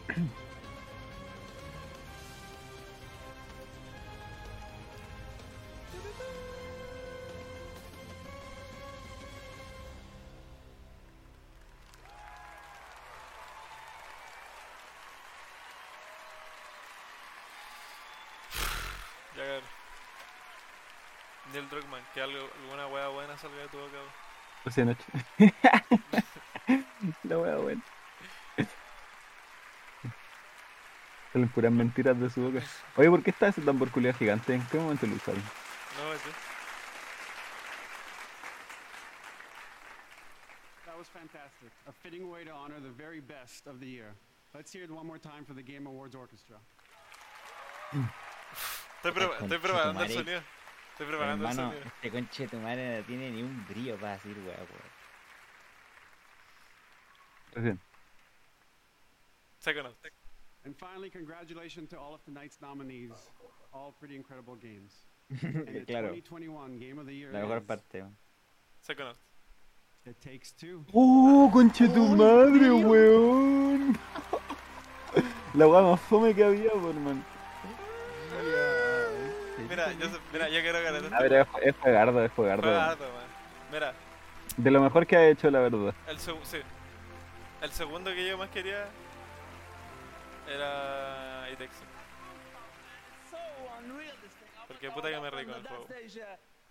[0.07, 0.31] weón.
[21.81, 23.97] Druckmann, que algo, alguna wea buena salga de tu boca.
[24.65, 25.03] Hace noche.
[27.23, 27.81] La wea buena.
[31.33, 32.63] Salen puras mentiras de su boca.
[32.97, 34.53] Oye, ¿por qué está ese tambor culiao gigante?
[34.53, 35.41] ¿En qué momento lo usaron?
[35.41, 36.29] No, ese.
[40.85, 41.71] That was fantastic.
[41.87, 44.13] A fitting way to honor the very best of the year.
[44.53, 46.57] Let's hear it one more time for the Game Awards Orchestra.
[48.97, 50.41] Estoy, proba- estoy preparando el sonido.
[51.01, 51.91] Estoy preparando el Hermano, sonido.
[51.95, 54.55] este conche de tu madre no tiene ni un brillo para decir weá,
[57.55, 57.79] weón.
[59.57, 59.95] Second out.
[60.63, 63.31] And finally, congratulations to all of tonight's nominees.
[63.73, 64.93] All pretty incredible games.
[65.41, 66.09] And the Claro.
[66.09, 68.03] 2021 Game of the Year La mejor is parte.
[68.81, 69.15] Second.
[70.05, 70.85] It Takes Two.
[70.93, 73.97] ¡Oh, conche tu madre, weón!
[75.55, 77.25] La wea más fome que había, por man.
[79.71, 82.77] Mira, yo, mira, yo quiero ganar A ver, es, es juegardo, es juegardo.
[82.79, 83.23] Harto, man.
[83.71, 83.93] Mira,
[84.57, 85.93] De lo mejor que ha hecho, la verdad.
[86.07, 86.57] el, seg- sí.
[87.61, 88.85] el segundo que yo más quería
[90.49, 91.85] era It Takes Two.
[93.31, 93.37] So
[93.79, 94.47] unreal this thing.
[94.61, 95.85] I Porque puta que me reí con el juego.
[95.85, 96.21] stage,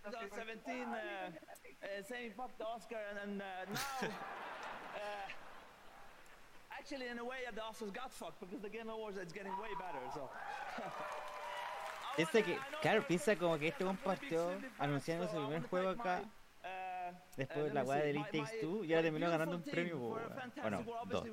[0.04, 3.44] 2017, saying fuck the Oscar, and, and now,
[6.70, 9.70] actually, in a way, the Oscars got fucked because the Game Awards is getting way
[9.78, 10.00] better.
[10.12, 10.28] So.
[12.20, 16.22] Piensa que, claro, piensa como que este compartió anunciando su primer juego acá.
[17.36, 19.98] Después de la weá de Elite Takes Two y ahora terminó ganando un premio.
[20.60, 21.24] Bueno, dos.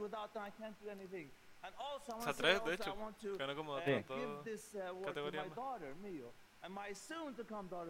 [2.16, 2.96] O sea, tres, de hecho.
[2.96, 5.56] I want to, Ganó como uh, todo- give todo this award to categoría my más.
[5.58, 6.74] daughter, Mio, and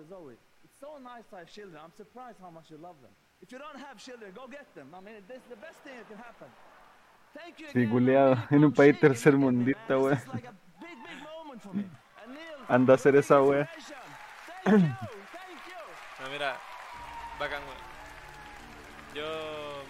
[0.09, 0.33] Zoe.
[0.63, 1.79] It's so nice to have children.
[1.83, 3.11] I'm surprised how much you love them.
[3.41, 4.95] If you don't have children, go get them.
[4.95, 6.47] I mean, this is the best thing that can happen.
[7.35, 7.91] Thank you Sí, again.
[7.91, 8.35] culeado.
[8.49, 10.17] En un país tercermundista, weón.
[12.67, 13.69] Anda a hacer esa wea.
[14.65, 16.57] No, mira,
[17.39, 17.77] bacán, weón.
[19.13, 19.83] Yo.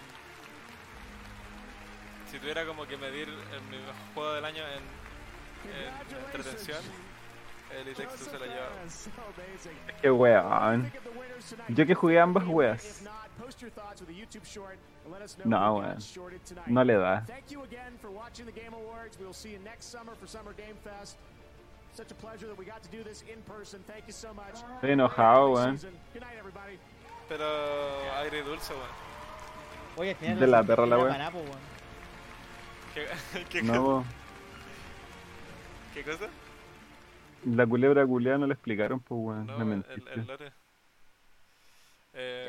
[2.30, 3.78] Si tuviera como que medir el mi
[4.14, 4.82] juego del año en,
[5.72, 6.78] en entretención,
[7.72, 8.68] el It Takes Two se lo lleva.
[10.00, 10.92] Qué weón.
[11.68, 13.02] Yo que jugué ambas weas.
[15.44, 15.98] No, weón.
[16.66, 17.24] No le da.
[24.74, 25.76] Estoy enojado, weón.
[25.76, 26.78] Good night, everybody.
[27.28, 27.44] Pero
[28.18, 29.08] aire dulce, weón.
[29.96, 31.16] Oye, De no la perra la weón.
[32.94, 33.06] ¿Qué,
[33.50, 34.04] qué, No, po.
[35.92, 36.28] ¿Qué cosa?
[37.44, 39.46] La culebra culeada no le explicaron, pues weón.
[39.46, 40.52] No, Me el, el lore.
[42.14, 42.48] Eh,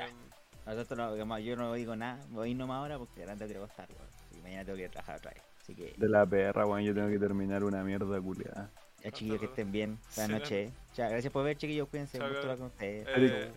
[0.65, 4.09] Nosotros no, yo no digo nada, voy nomás ahora porque ahora tengo que acostar, weón.
[4.37, 5.43] Y mañana tengo que trabajar otra vez.
[5.61, 6.83] Así que, De la perra, weón.
[6.83, 8.69] Yo tengo que terminar una mierda culeada.
[9.03, 9.97] Ya chiquillos que estén bien.
[10.15, 10.73] Buenas Sí, noches.
[10.93, 12.17] Chao, gracias por ver, chiquillos, cuídense.
[12.17, 13.07] Chao, Un gusto con ustedes.
[13.09, 13.51] Eh,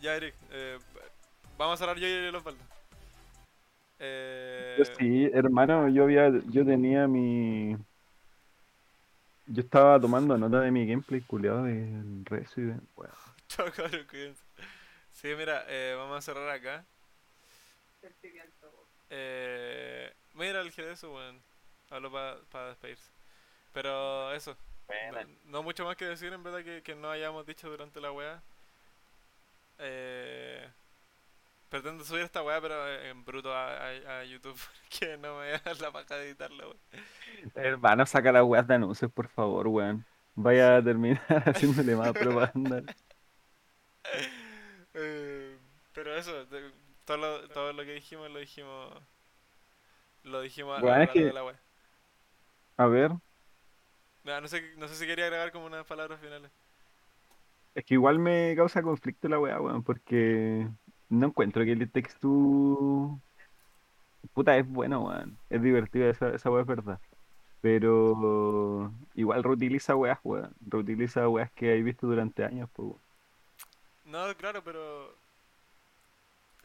[0.00, 0.78] ya, Eric, eh,
[1.56, 2.62] vamos a cerrar yo y el Osvaldo.
[4.00, 7.76] Eh, Yo sí, hermano, yo había, yo tenía mi...
[9.46, 13.12] Yo estaba tomando nota de mi gameplay culeado del Resident, weón.
[13.48, 14.42] Chao, cabrón, cuídense.
[15.12, 16.84] Sí, mira, eh, vamos a cerrar acá.
[19.10, 21.42] Eh, mira el Jerez, weón.
[21.90, 23.10] Hablo para despedirse.
[23.80, 24.56] Pero eso.
[25.12, 28.10] No, no mucho más que decir, en verdad, que, que no hayamos dicho durante la
[28.10, 28.42] weá.
[29.78, 30.68] Eh,
[31.68, 34.58] pretendo subir esta weá, pero en bruto a, a- a YouTube.
[34.98, 36.78] Que no me voy a dar la paja de editarla, weón.
[37.54, 40.04] Hermano, saca las weas de anuncios, por favor, weón.
[40.34, 42.82] Vaya a terminar haciéndole más propaganda.
[44.94, 45.56] Eh,
[45.92, 46.72] pero eso, de-
[47.04, 48.92] todo lo, todo lo que dijimos lo dijimos.
[50.24, 51.54] Lo dijimos a es que- de la weá.
[52.78, 53.12] A ver,
[54.24, 56.50] Mira, no sé, no sé si quería agregar como unas palabras finales.
[57.74, 60.68] es que igual me causa conflicto la wea, weón, porque
[61.08, 63.20] no encuentro que el Takes Two...
[64.34, 65.38] Puta, es bueno, weón.
[65.48, 67.00] Es divertido, esa, esa wea es verdad.
[67.60, 70.54] Pero igual reutiliza weas, weón.
[70.60, 73.00] Reutiliza weas que hay visto durante años, pues, weón.
[74.04, 75.14] No, claro, pero.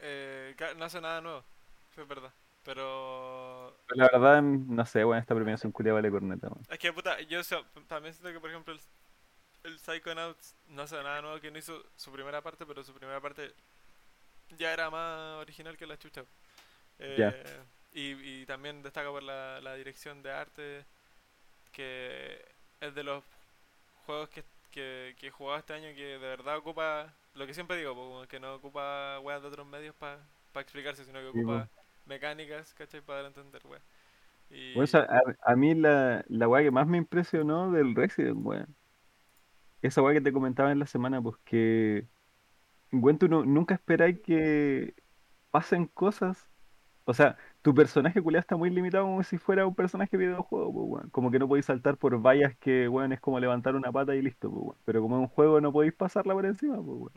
[0.00, 1.44] Eh, no hace nada nuevo,
[1.92, 2.32] eso es verdad.
[2.64, 3.76] Pero.
[3.88, 6.64] La verdad, no sé, weón, esta premiación culia vale corneta, weón.
[6.70, 8.80] Es que, puta, yo o sea, también siento que, por ejemplo, el,
[9.64, 13.20] el Psychonauts no hace nada nuevo que no hizo su primera parte, pero su primera
[13.20, 13.52] parte
[14.58, 16.24] ya era más original que la chucha.
[16.98, 17.34] Eh, Ya.
[17.92, 20.84] Y, y también destaca por la, la dirección de arte,
[21.72, 22.44] que
[22.80, 23.22] es de los
[24.06, 27.76] juegos que, que, que he jugado este año que de verdad ocupa, lo que siempre
[27.76, 30.18] digo, que no ocupa weas de otros medios para
[30.56, 31.68] explicarse, sino que ocupa.
[32.06, 33.00] Mecánicas, ¿cachai?
[33.02, 33.62] Para entender.
[34.50, 37.94] Y, Bueno, o sea, a, a mí la, la weá que más me impresionó del
[37.94, 38.76] Resident, weón.
[39.82, 42.08] Esa weá que te comentaba en la semana, pues que,
[42.92, 44.94] weón, tú no- nunca esperáis que
[45.50, 46.50] pasen cosas.
[47.06, 50.72] O sea, tu personaje culiado está muy limitado como si fuera un personaje de videojuego,
[50.72, 51.10] pues, weón.
[51.10, 54.22] Como que no podéis saltar por vallas que, weón, es como levantar una pata y
[54.22, 54.78] listo, pues, weón.
[54.84, 57.14] Pero como es un juego no podéis pasarla por encima, pues, weón.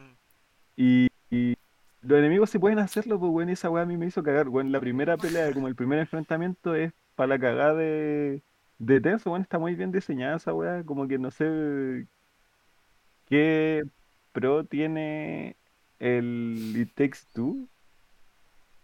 [0.77, 1.55] Y, y
[2.01, 4.71] los enemigos sí pueden hacerlo, pues, weón, esa weá a mí me hizo cagar, weón.
[4.71, 8.43] La primera pelea, como el primer enfrentamiento es para la cagada de,
[8.77, 9.41] de tenso, weón.
[9.43, 12.07] Está muy bien diseñada esa weá, como que no sé
[13.25, 13.83] qué
[14.31, 15.57] pro tiene
[15.99, 17.67] el It Takes Two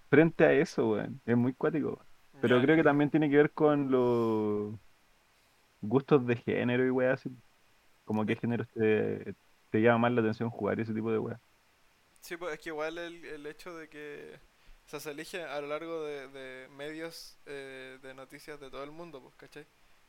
[0.10, 1.22] frente a eso, weón.
[1.26, 2.08] Es muy cuático, weón.
[2.42, 4.76] Pero creo que también tiene que ver con los
[5.82, 7.30] gustos de género y weá así.
[8.06, 9.36] Como qué género te,
[9.72, 11.40] te llama más la atención jugar ese tipo de weá.
[12.24, 14.40] Sí, pues es que igual el, el hecho de que
[14.88, 18.84] o sea, se elige a lo largo de, de medios eh, de noticias de todo
[18.84, 19.68] el mundo, pues, ¿cachai?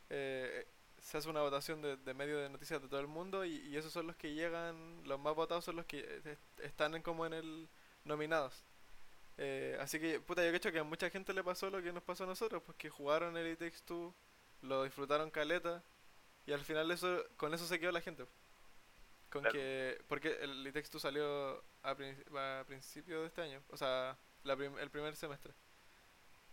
[0.09, 0.65] Eh,
[1.01, 3.77] se hace una votación de, de medios de noticias de todo el mundo y, y
[3.77, 7.25] esos son los que llegan, los más votados son los que est- están en, como
[7.25, 7.69] en el
[8.05, 8.63] nominados.
[9.37, 12.03] Eh, así que, puta, yo creo que a mucha gente le pasó lo que nos
[12.03, 14.13] pasó a nosotros, pues que jugaron el It Takes Two,
[14.63, 15.83] lo disfrutaron caleta
[16.47, 18.25] y al final eso con eso se quedó la gente.
[19.35, 19.53] Con Claro.
[19.59, 24.15] que, porque el Two salió a, prin- a principio de este año, o sea,
[24.45, 25.51] la prim- el primer semestre.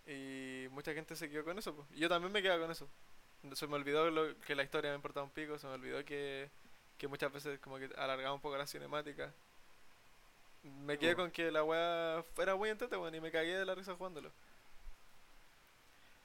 [0.04, 1.72] Y mucha gente se quedó con eso.
[1.76, 1.88] pues.
[1.90, 2.88] Yo también me quedé con eso.
[3.54, 6.50] Se me olvidó lo- que la historia me importaba un pico, se me olvidó que,
[6.98, 9.32] que muchas veces como que alargaba un poco la cinemática.
[10.64, 13.76] Me quedé con que la weá era muy entretenido weón, y me cagué de la
[13.76, 14.32] risa jugándolo.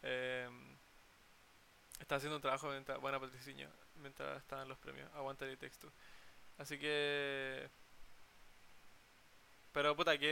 [0.01, 0.49] Eh,
[1.99, 3.69] estaba haciendo un trabajo mientras, buena Patriciño,
[4.01, 5.07] mientras estaban los premios.
[5.13, 5.91] Aguanta el texto.
[6.57, 7.69] Así que.
[9.71, 10.27] Pero puta, que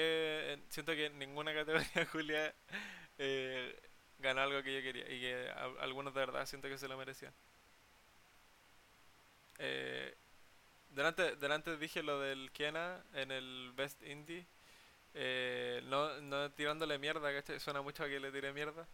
[0.53, 2.55] eh, siento que en ninguna categoría Julia
[3.17, 3.79] eh,
[4.19, 5.03] ganó algo que yo quería.
[5.11, 7.33] Y que a- algunos de verdad siento que se lo merecían.
[9.59, 10.13] Eh,
[10.91, 14.47] delante, delante dije lo del Kiena en el Best Indie.
[15.15, 17.59] Eh, no, no tirándole mierda, ¿cachai?
[17.59, 18.87] Suena mucho a que le tiré mierda.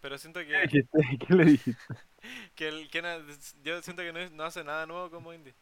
[0.00, 0.82] Pero siento ¿Qué que?
[1.26, 1.94] ¿Qué le dijiste?
[2.54, 3.18] que el Kena,
[3.62, 5.54] yo siento que no, no hace nada nuevo como indie.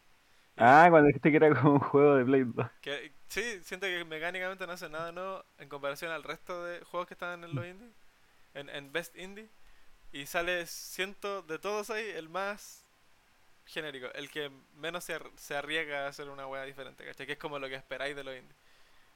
[0.58, 2.66] Ah, cuando dijiste que era como un juego de Play 2.
[2.80, 7.06] Que, sí, siento que mecánicamente no hace nada nuevo en comparación al resto de juegos
[7.06, 7.88] que están en los indie,
[8.54, 9.48] en, en Best Indie.
[10.12, 12.84] Y sale, siento, de todos ahí, el más
[13.66, 17.26] genérico, el que menos se, se arriesga a hacer una wea diferente, ¿cachai?
[17.26, 18.56] Que es como lo que esperáis de los indie.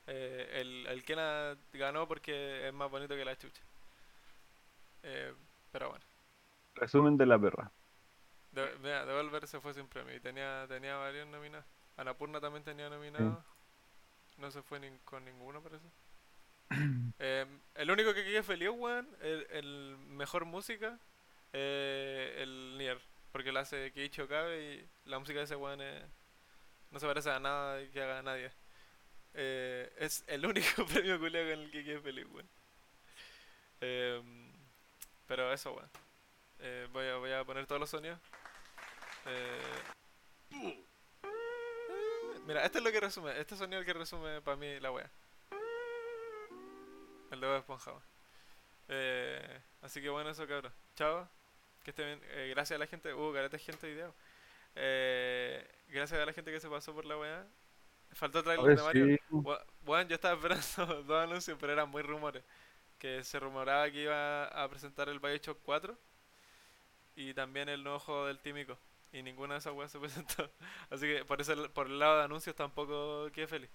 [0.06, 3.62] Eh, el, el Kena ganó porque es más bonito que la chucha.
[5.02, 5.32] Eh,
[5.70, 6.04] pero bueno.
[6.74, 7.70] Resumen de la perra.
[8.52, 11.64] De, mira, Devolver se fue sin premio y tenía, tenía varios nominados.
[11.96, 13.42] Anapurna también tenía nominados.
[14.38, 15.84] No se fue nin- con ninguno, parece.
[17.24, 20.98] Eh, el único que quedé feliz, weón, el, el mejor música,
[21.52, 22.98] eh, el Nier.
[23.30, 26.02] Porque la hace Keiichi Okabe y la música de ese weón es-
[26.90, 28.50] no se parece a nada que haga nadie.
[29.34, 32.48] Eh, es el único premio culiao con el que quedé feliz, weón.
[33.80, 34.52] Em,
[35.28, 35.90] pero eso, weón.
[36.60, 38.18] Eh, voy, a, voy a poner todos los sonidos.
[39.26, 40.84] Eh,
[42.46, 43.38] mira, este es lo que resume.
[43.38, 45.10] Este sonido es el que resume para mí la wea.
[47.30, 47.92] El de Esponja.
[48.88, 50.72] Eh, así que bueno, eso cabrón.
[50.96, 51.28] Chao.
[51.82, 52.30] Que estén bien.
[52.32, 53.14] Eh, gracias a la gente.
[53.14, 54.12] Uh, careta gente día.
[54.74, 57.46] Eh, gracias a la gente que se pasó por la wea.
[58.12, 59.06] Faltó trailer Oye, de Mario.
[59.06, 59.18] sí.
[59.86, 62.42] Weón, yo estaba esperando dos anuncios, pero eran muy rumores.
[62.98, 65.96] Que se rumoraba que iba a presentar el Bioshock 4
[67.16, 68.78] y también el nuevo juego del Tímico.
[69.12, 70.50] Y ninguna de esas weas se presentó.
[70.90, 73.70] Así que por ese, por el lado de anuncios tampoco quedé feliz.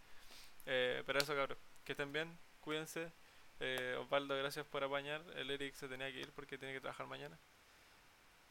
[0.65, 1.57] Eh, pero eso cabrón.
[1.85, 3.11] Que estén bien, cuídense.
[3.59, 5.21] Eh, Osvaldo, gracias por apañar.
[5.35, 7.37] El Eric se tenía que ir porque tiene que trabajar mañana.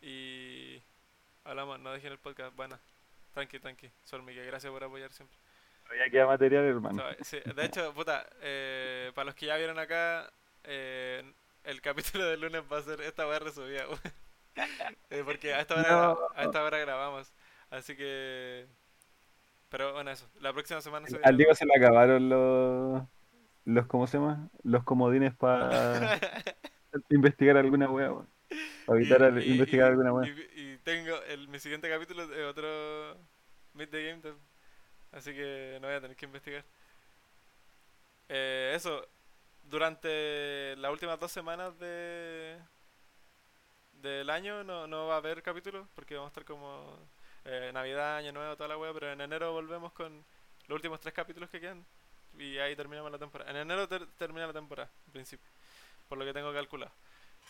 [0.00, 0.82] Y
[1.44, 2.54] hablamos, no dejen el podcast.
[2.56, 2.78] Bueno,
[3.34, 3.90] tranqui, tranqui.
[4.04, 5.36] Sol Miguel, gracias por apoyar siempre.
[5.84, 7.02] Todavía queda material, hermano.
[7.22, 10.30] Sí, de hecho, puta, eh, para los que ya vieron acá,
[10.64, 11.22] eh,
[11.64, 13.86] el capítulo del lunes va a ser esta weá resubida,
[15.24, 16.18] porque a esta, hora, No.
[16.34, 17.32] a esta hora grabamos.
[17.70, 18.66] Así que.
[19.68, 20.28] Pero bueno, eso.
[20.40, 23.02] La próxima semana se Al Diego se le acabaron los,
[23.64, 24.48] los ¿cómo se llama?
[24.62, 26.18] Los comodines para
[27.10, 28.12] investigar alguna wea,
[28.88, 30.28] evitar y- investigar y- alguna wea.
[30.28, 33.16] y- y tengo el, mi siguiente capítulo de otro
[33.74, 34.36] Meet the Game Time.
[35.12, 36.64] Así que no voy a tener que investigar.
[38.28, 39.06] Eh, eso.
[39.64, 42.56] durante las últimas dos semanas de
[44.06, 46.96] del año no, no va a haber capítulos porque vamos a estar como
[47.44, 50.24] eh, Navidad, Año Nuevo, toda la wea, pero en enero volvemos con
[50.68, 51.84] los últimos tres capítulos que quedan
[52.38, 53.50] y ahí terminamos la temporada.
[53.50, 55.48] En enero ter- termina la temporada, en principio,
[56.08, 56.92] por lo que tengo calculado.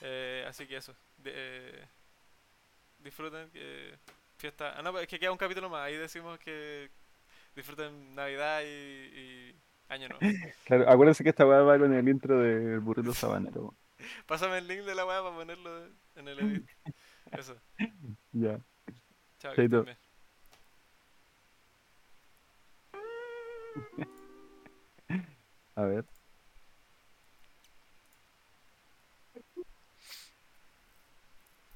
[0.02, 0.94] Eh, así que eso.
[1.18, 1.84] de- eh,
[2.98, 3.50] disfruten.
[4.38, 4.74] fiesta.
[4.76, 5.82] Ah, no, es que queda un capítulo más.
[5.82, 6.90] Ahí decimos que
[7.54, 9.54] disfruten Navidad y, y
[9.88, 10.20] Año Nuevo.
[10.66, 13.74] Claro, acuérdense que esta weá va con el intro del burrito sabanero.
[14.26, 15.88] Pásame el link de la weá para ponerlo
[16.20, 16.70] en el edit.
[17.32, 17.56] Eso.
[18.32, 18.60] Ya.
[19.38, 19.80] Chao, que Chaito.
[19.80, 19.98] estén bien.
[25.74, 26.04] A ver.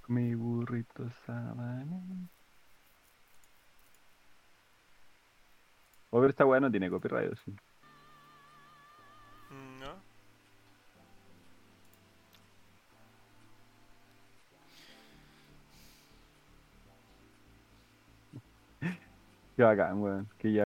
[0.08, 2.02] Mi burrito sabanero.
[6.10, 7.52] Oh, pero esta weá no tiene copyright, ¿o sí.
[9.50, 10.09] Mm, ¿No?
[19.60, 20.26] Qué bacán, weón.
[20.38, 20.64] Que ya